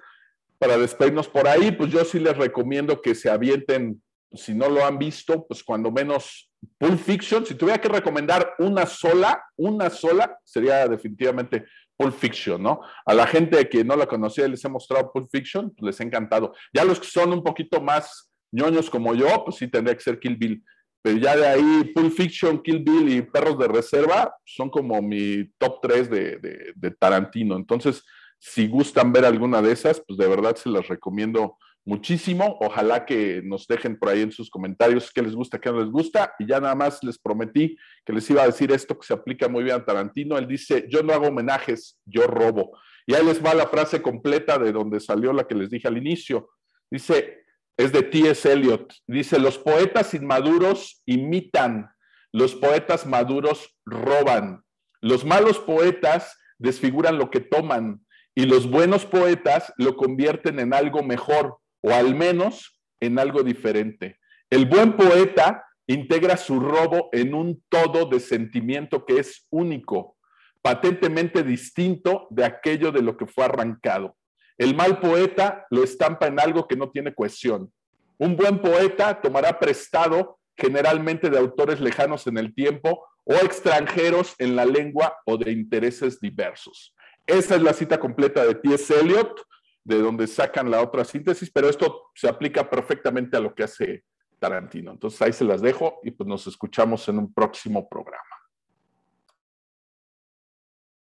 para 0.59 0.77
despedirnos 0.77 1.29
por 1.29 1.47
ahí, 1.47 1.71
pues 1.71 1.89
yo 1.93 2.05
sí 2.05 2.19
les 2.19 2.37
recomiendo 2.37 3.01
que 3.01 3.15
se 3.15 3.31
avienten, 3.31 4.03
si 4.33 4.55
no 4.55 4.69
lo 4.69 4.85
han 4.85 4.99
visto, 4.99 5.47
pues 5.47 5.63
cuando 5.63 5.93
menos 5.93 6.51
Pulp 6.79 6.99
Fiction, 6.99 7.45
si 7.47 7.55
tuviera 7.55 7.81
que 7.81 7.89
recomendar 7.89 8.55
una 8.59 8.87
sola, 8.87 9.43
una 9.57 9.91
sola, 9.91 10.39
sería 10.45 10.87
definitivamente 10.89 11.65
Pulp 11.97 12.15
Fiction, 12.15 12.63
¿no? 12.63 12.81
A 13.05 13.15
la 13.15 13.27
gente 13.27 13.69
que 13.69 13.85
no 13.85 13.97
la 13.97 14.07
conocía 14.07 14.47
les 14.49 14.65
he 14.65 14.69
mostrado 14.69 15.11
Pulp 15.13 15.29
Fiction, 15.31 15.71
pues 15.71 15.83
les 15.87 16.01
ha 16.01 16.05
encantado. 16.05 16.53
Ya 16.73 16.85
los 16.85 17.01
que 17.01 17.07
son 17.07 17.33
un 17.33 17.43
poquito 17.43 17.81
más 17.81 18.31
ñoños 18.53 18.91
como 18.91 19.15
yo, 19.15 19.45
pues 19.45 19.57
sí 19.57 19.69
tendría 19.69 19.95
que 19.97 20.03
ser 20.03 20.19
Kill 20.19 20.37
Bill. 20.37 20.63
Pero 21.03 21.19
ya 21.19 21.37
de 21.37 21.47
ahí, 21.47 21.93
Pulp 21.95 22.13
Fiction, 22.13 22.61
Kill 22.63 22.81
Bill 22.81 23.09
y 23.09 23.23
Perros 23.23 23.59
de 23.59 23.69
Reserva 23.69 24.35
son 24.45 24.69
como 24.71 25.01
mi 25.01 25.45
top 25.59 25.79
3 25.81 26.11
de, 26.11 26.37
de- 26.39 26.73
de 26.75 26.91
Tarantino. 26.91 27.57
Entonces, 27.57 28.03
si 28.39 28.67
gustan 28.67 29.13
ver 29.13 29.25
alguna 29.25 29.63
de 29.63 29.73
esas, 29.73 30.03
pues 30.07 30.19
de 30.19 30.27
verdad 30.29 30.57
se 30.57 30.69
las 30.69 30.87
recomiendo 30.89 31.57
muchísimo. 31.87 32.59
Ojalá 32.61 33.07
que 33.07 33.41
nos 33.43 33.67
dejen 33.67 33.99
por 33.99 34.11
ahí 34.11 34.21
en 34.21 34.33
sus 34.33 34.51
comentarios 34.51 35.11
qué 35.13 35.23
les 35.23 35.35
gusta, 35.35 35.59
qué 35.59 35.71
no 35.71 35.81
les 35.81 35.91
gusta. 35.91 36.35
Y 36.39 36.47
ya 36.47 36.61
nada 36.61 36.75
más 36.75 37.03
les 37.03 37.19
prometí 37.19 37.77
que 38.05 38.13
les 38.13 38.29
iba 38.29 38.43
a 38.43 38.47
decir 38.47 38.71
esto 38.73 38.99
que 38.99 39.07
se 39.07 39.15
aplica 39.15 39.49
muy 39.49 39.65
bien 39.65 39.77
a 39.77 39.85
Tarantino. 39.85 40.37
Él 40.37 40.47
dice, 40.47 40.87
yo 40.91 41.03
no 41.03 41.15
hago 41.15 41.29
homenajes, 41.29 41.99
yo 42.05 42.27
robo. 42.27 42.79
Y 43.07 43.15
ahí 43.15 43.25
les 43.25 43.43
va 43.43 43.55
la 43.55 43.69
frase 43.69 44.03
completa 44.03 44.59
de 44.59 44.73
donde 44.73 45.01
salió 45.01 45.33
la 45.33 45.47
que 45.47 45.55
les 45.55 45.71
dije 45.71 45.89
al 45.89 45.97
inicio. 45.97 46.51
Dice, 46.91 47.45
es 47.77 47.93
de 47.93 48.03
T.S. 48.03 48.53
Eliot. 48.53 48.93
Dice, 49.07 49.39
los 49.39 49.57
poetas 49.57 50.13
inmaduros 50.13 51.03
imitan, 51.07 51.89
los 52.33 52.55
poetas 52.55 53.07
maduros 53.07 53.79
roban, 53.85 54.63
los 55.01 55.25
malos 55.25 55.59
poetas 55.61 56.37
desfiguran 56.59 57.17
lo 57.17 57.31
que 57.31 57.41
toman 57.41 58.01
y 58.35 58.47
los 58.47 58.69
buenos 58.69 59.07
poetas 59.07 59.73
lo 59.77 59.97
convierten 59.97 60.59
en 60.59 60.75
algo 60.75 61.03
mejor 61.03 61.59
o 61.87 61.95
al 61.95 62.17
menos 62.17 62.81
en 62.99 63.17
algo 63.17 63.45
diferente. 63.45 64.19
El 64.51 64.67
buen 64.67 64.97
poeta 64.97 65.65
integra 65.87 66.37
su 66.37 66.59
robo 66.59 67.11
en 67.13 67.33
un 67.33 67.63
todo 67.69 68.07
de 68.07 68.19
sentimiento 68.19 69.07
que 69.07 69.21
es 69.21 69.47
único, 69.51 70.17
patentemente 70.63 71.45
distinto 71.45 72.27
de 72.31 72.45
aquello 72.45 72.91
de 72.91 73.03
lo 73.03 73.17
que 73.17 73.27
fue 73.27 73.45
arrancado. 73.45 74.17
El 74.59 74.75
mal 74.75 74.99
poeta 74.99 75.65
lo 75.71 75.85
estampa 75.85 76.27
en 76.27 76.41
algo 76.41 76.67
que 76.67 76.75
no 76.75 76.91
tiene 76.91 77.15
cohesión. 77.15 77.73
Un 78.19 78.35
buen 78.35 78.61
poeta 78.61 79.21
tomará 79.21 79.57
prestado 79.61 80.41
generalmente 80.57 81.31
de 81.31 81.39
autores 81.39 81.81
lejanos 81.81 82.27
en 82.27 82.39
el 82.39 82.53
tiempo 82.53 83.07
o 83.23 83.35
extranjeros 83.35 84.35
en 84.39 84.57
la 84.57 84.65
lengua 84.65 85.17
o 85.25 85.37
de 85.37 85.53
intereses 85.53 86.19
diversos. 86.19 86.97
Esa 87.29 87.55
es 87.55 87.63
la 87.63 87.75
cita 87.75 88.01
completa 88.01 88.45
de 88.45 88.57
T.S. 88.57 88.93
Eliot, 88.99 89.46
de 89.87 90.01
donde 90.01 90.27
sacan 90.27 90.69
la 90.69 90.83
otra 90.83 91.05
síntesis, 91.05 91.49
pero 91.49 91.69
esto 91.69 92.11
se 92.13 92.29
aplica 92.29 92.69
perfectamente 92.69 93.37
a 93.37 93.41
lo 93.41 93.55
que 93.55 93.63
hace 93.63 94.05
Tarantino. 94.41 94.91
Entonces 94.91 95.23
ahí 95.23 95.33
se 95.33 95.45
las 95.45 95.63
dejo 95.63 96.01
y 96.03 96.11
pues 96.11 96.27
nos 96.27 96.45
escuchamos 96.49 97.09
en 97.09 97.21
un 97.21 97.33
próximo 97.33 97.89
programa. 97.89 98.21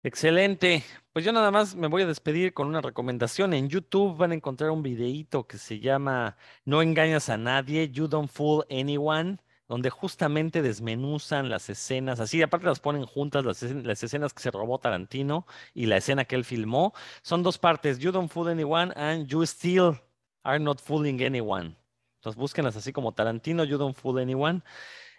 Excelente. 0.03 0.85
Pues 1.15 1.25
yo 1.25 1.33
nada 1.33 1.51
más 1.51 1.75
me 1.75 1.87
voy 1.87 2.03
a 2.03 2.07
despedir 2.07 2.53
con 2.53 2.69
una 2.69 2.83
recomendación. 2.83 3.55
En 3.55 3.71
YouTube 3.71 4.19
van 4.19 4.33
a 4.33 4.35
encontrar 4.35 4.71
un 4.71 4.83
videíto 4.83 5.47
que 5.47 5.57
se 5.57 5.81
llama 5.81 6.37
No 6.67 6.83
engañas 6.83 7.31
a 7.31 7.39
nadie, 7.39 7.89
You 7.91 8.07
Don't 8.07 8.31
Fool 8.31 8.67
Anyone, 8.71 9.39
donde 9.69 9.91
justamente 9.91 10.61
desmenuzan 10.63 11.49
las 11.49 11.71
escenas, 11.71 12.21
así 12.21 12.43
aparte 12.43 12.67
las 12.67 12.81
ponen 12.81 13.07
juntas, 13.07 13.45
las, 13.45 13.63
escen- 13.63 13.83
las 13.85 14.03
escenas 14.03 14.35
que 14.35 14.43
se 14.43 14.51
robó 14.51 14.79
Tarantino 14.79 15.47
y 15.73 15.87
la 15.87 15.97
escena 15.97 16.25
que 16.25 16.35
él 16.37 16.45
filmó. 16.45 16.93
Son 17.23 17.43
dos 17.43 17.59
partes, 17.59 17.99
You 17.99 18.13
Don't 18.13 18.31
Fool 18.31 18.49
Anyone 18.49 18.93
and 18.97 19.27
You 19.27 19.43
Still 19.45 20.01
Are 20.43 20.59
Not 20.61 20.81
Fooling 20.83 21.23
Anyone. 21.25 21.77
Entonces 22.17 22.39
búsquenlas 22.39 22.77
así 22.77 22.93
como 22.93 23.13
Tarantino, 23.13 23.65
You 23.65 23.79
Don't 23.79 23.97
Fool 23.97 24.19
Anyone. 24.19 24.63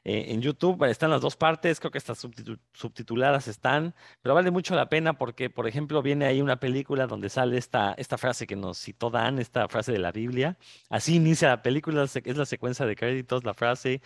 eh, 0.07 0.26
en 0.34 0.41
YouTube. 0.41 0.84
Están 0.88 1.09
las 1.09 1.22
dos 1.22 1.35
partes, 1.35 1.80
creo 1.80 1.89
que 1.91 1.97
estas 1.97 2.23
subtitu- 2.23 2.59
subtituladas 2.73 3.47
están, 3.47 3.95
pero 4.22 4.35
vale 4.35 4.51
mucho 4.51 4.76
la 4.76 4.88
pena 4.88 5.13
porque, 5.17 5.49
por 5.49 5.67
ejemplo, 5.67 6.03
viene 6.03 6.26
ahí 6.27 6.41
una 6.41 6.59
película 6.59 7.07
donde 7.07 7.27
sale 7.30 7.57
esta, 7.57 7.95
esta 7.97 8.17
frase 8.19 8.45
que 8.45 8.55
nos 8.55 8.77
citó 8.77 9.09
Dan, 9.09 9.39
esta 9.39 9.67
frase 9.67 9.91
de 9.91 9.97
la 9.99 10.11
Biblia. 10.11 10.57
Así 10.89 11.15
inicia 11.15 11.47
la 11.49 11.63
película, 11.63 12.03
es 12.03 12.38
la 12.38 12.45
secuencia 12.45 12.85
de 12.85 12.95
créditos, 12.95 13.43
la 13.45 13.55
frase. 13.55 14.01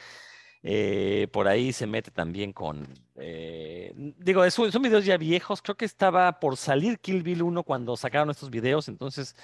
Eh, 0.62 1.28
por 1.32 1.48
ahí 1.48 1.72
se 1.72 1.88
mete 1.88 2.12
también 2.12 2.52
con, 2.52 2.86
eh, 3.16 3.94
digo, 4.18 4.44
es 4.44 4.60
un- 4.60 4.72
son 4.72 4.82
videos 4.82 5.06
ya 5.06 5.18
viejos, 5.18 5.62
creo 5.62 5.78
que 5.78 5.86
estaba 5.86 6.40
por 6.42 6.58
salir 6.58 7.00
Kill 7.00 7.24
Bill 7.24 7.44
1 7.44 7.64
cuando 7.64 7.96
sacaron 7.96 8.30
estos 8.30 8.50
videos, 8.50 8.90
entonces, 8.90 9.36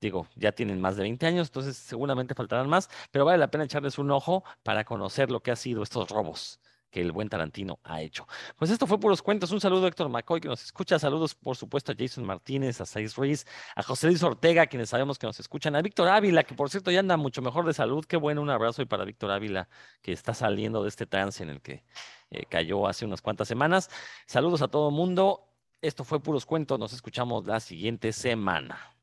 digo, 0.00 0.26
ya 0.36 0.52
tienen 0.52 0.80
más 0.80 0.96
de 0.96 1.02
20 1.02 1.26
años, 1.26 1.48
entonces 1.48 1.76
seguramente 1.76 2.34
faltarán 2.34 2.68
más, 2.68 2.88
pero 3.10 3.24
vale 3.26 3.38
la 3.38 3.50
pena 3.50 3.64
echarles 3.64 3.98
un 3.98 4.10
ojo 4.10 4.44
para 4.62 4.84
conocer 4.84 5.30
lo 5.30 5.40
que 5.42 5.50
ha 5.50 5.56
sido 5.56 5.82
estos 5.82 6.08
robos 6.10 6.60
que 6.90 7.00
el 7.00 7.12
buen 7.12 7.28
Tarantino 7.28 7.78
ha 7.84 8.00
hecho. 8.00 8.26
Pues 8.56 8.70
esto 8.70 8.86
fue 8.86 8.98
Puros 8.98 9.22
Cuentos. 9.22 9.50
Un 9.52 9.60
saludo 9.60 9.86
a 9.86 9.88
Héctor 9.88 10.08
McCoy 10.08 10.40
que 10.40 10.48
nos 10.48 10.64
escucha. 10.64 10.98
Saludos, 10.98 11.34
por 11.34 11.56
supuesto, 11.56 11.92
a 11.92 11.94
Jason 11.98 12.24
Martínez, 12.24 12.80
a 12.80 12.86
Saiz 12.86 13.14
Ruiz, 13.16 13.46
a 13.76 13.82
José 13.82 14.06
Luis 14.06 14.22
Ortega, 14.22 14.66
quienes 14.66 14.88
sabemos 14.88 15.18
que 15.18 15.26
nos 15.26 15.38
escuchan, 15.40 15.76
a 15.76 15.82
Víctor 15.82 16.08
Ávila, 16.08 16.44
que 16.44 16.54
por 16.54 16.70
cierto 16.70 16.90
ya 16.90 17.00
anda 17.00 17.16
mucho 17.16 17.42
mejor 17.42 17.66
de 17.66 17.74
salud. 17.74 18.04
Qué 18.04 18.16
bueno, 18.16 18.42
un 18.42 18.50
abrazo 18.50 18.82
y 18.82 18.86
para 18.86 19.04
Víctor 19.04 19.30
Ávila, 19.30 19.68
que 20.02 20.12
está 20.12 20.34
saliendo 20.34 20.82
de 20.82 20.88
este 20.88 21.06
trance 21.06 21.42
en 21.42 21.50
el 21.50 21.60
que 21.60 21.84
eh, 22.30 22.44
cayó 22.48 22.86
hace 22.86 23.04
unas 23.04 23.22
cuantas 23.22 23.48
semanas. 23.48 23.90
Saludos 24.26 24.62
a 24.62 24.68
todo 24.68 24.90
mundo. 24.90 25.44
Esto 25.80 26.04
fue 26.04 26.20
Puros 26.20 26.46
Cuentos. 26.46 26.78
Nos 26.78 26.92
escuchamos 26.92 27.46
la 27.46 27.60
siguiente 27.60 28.12
semana. 28.12 28.97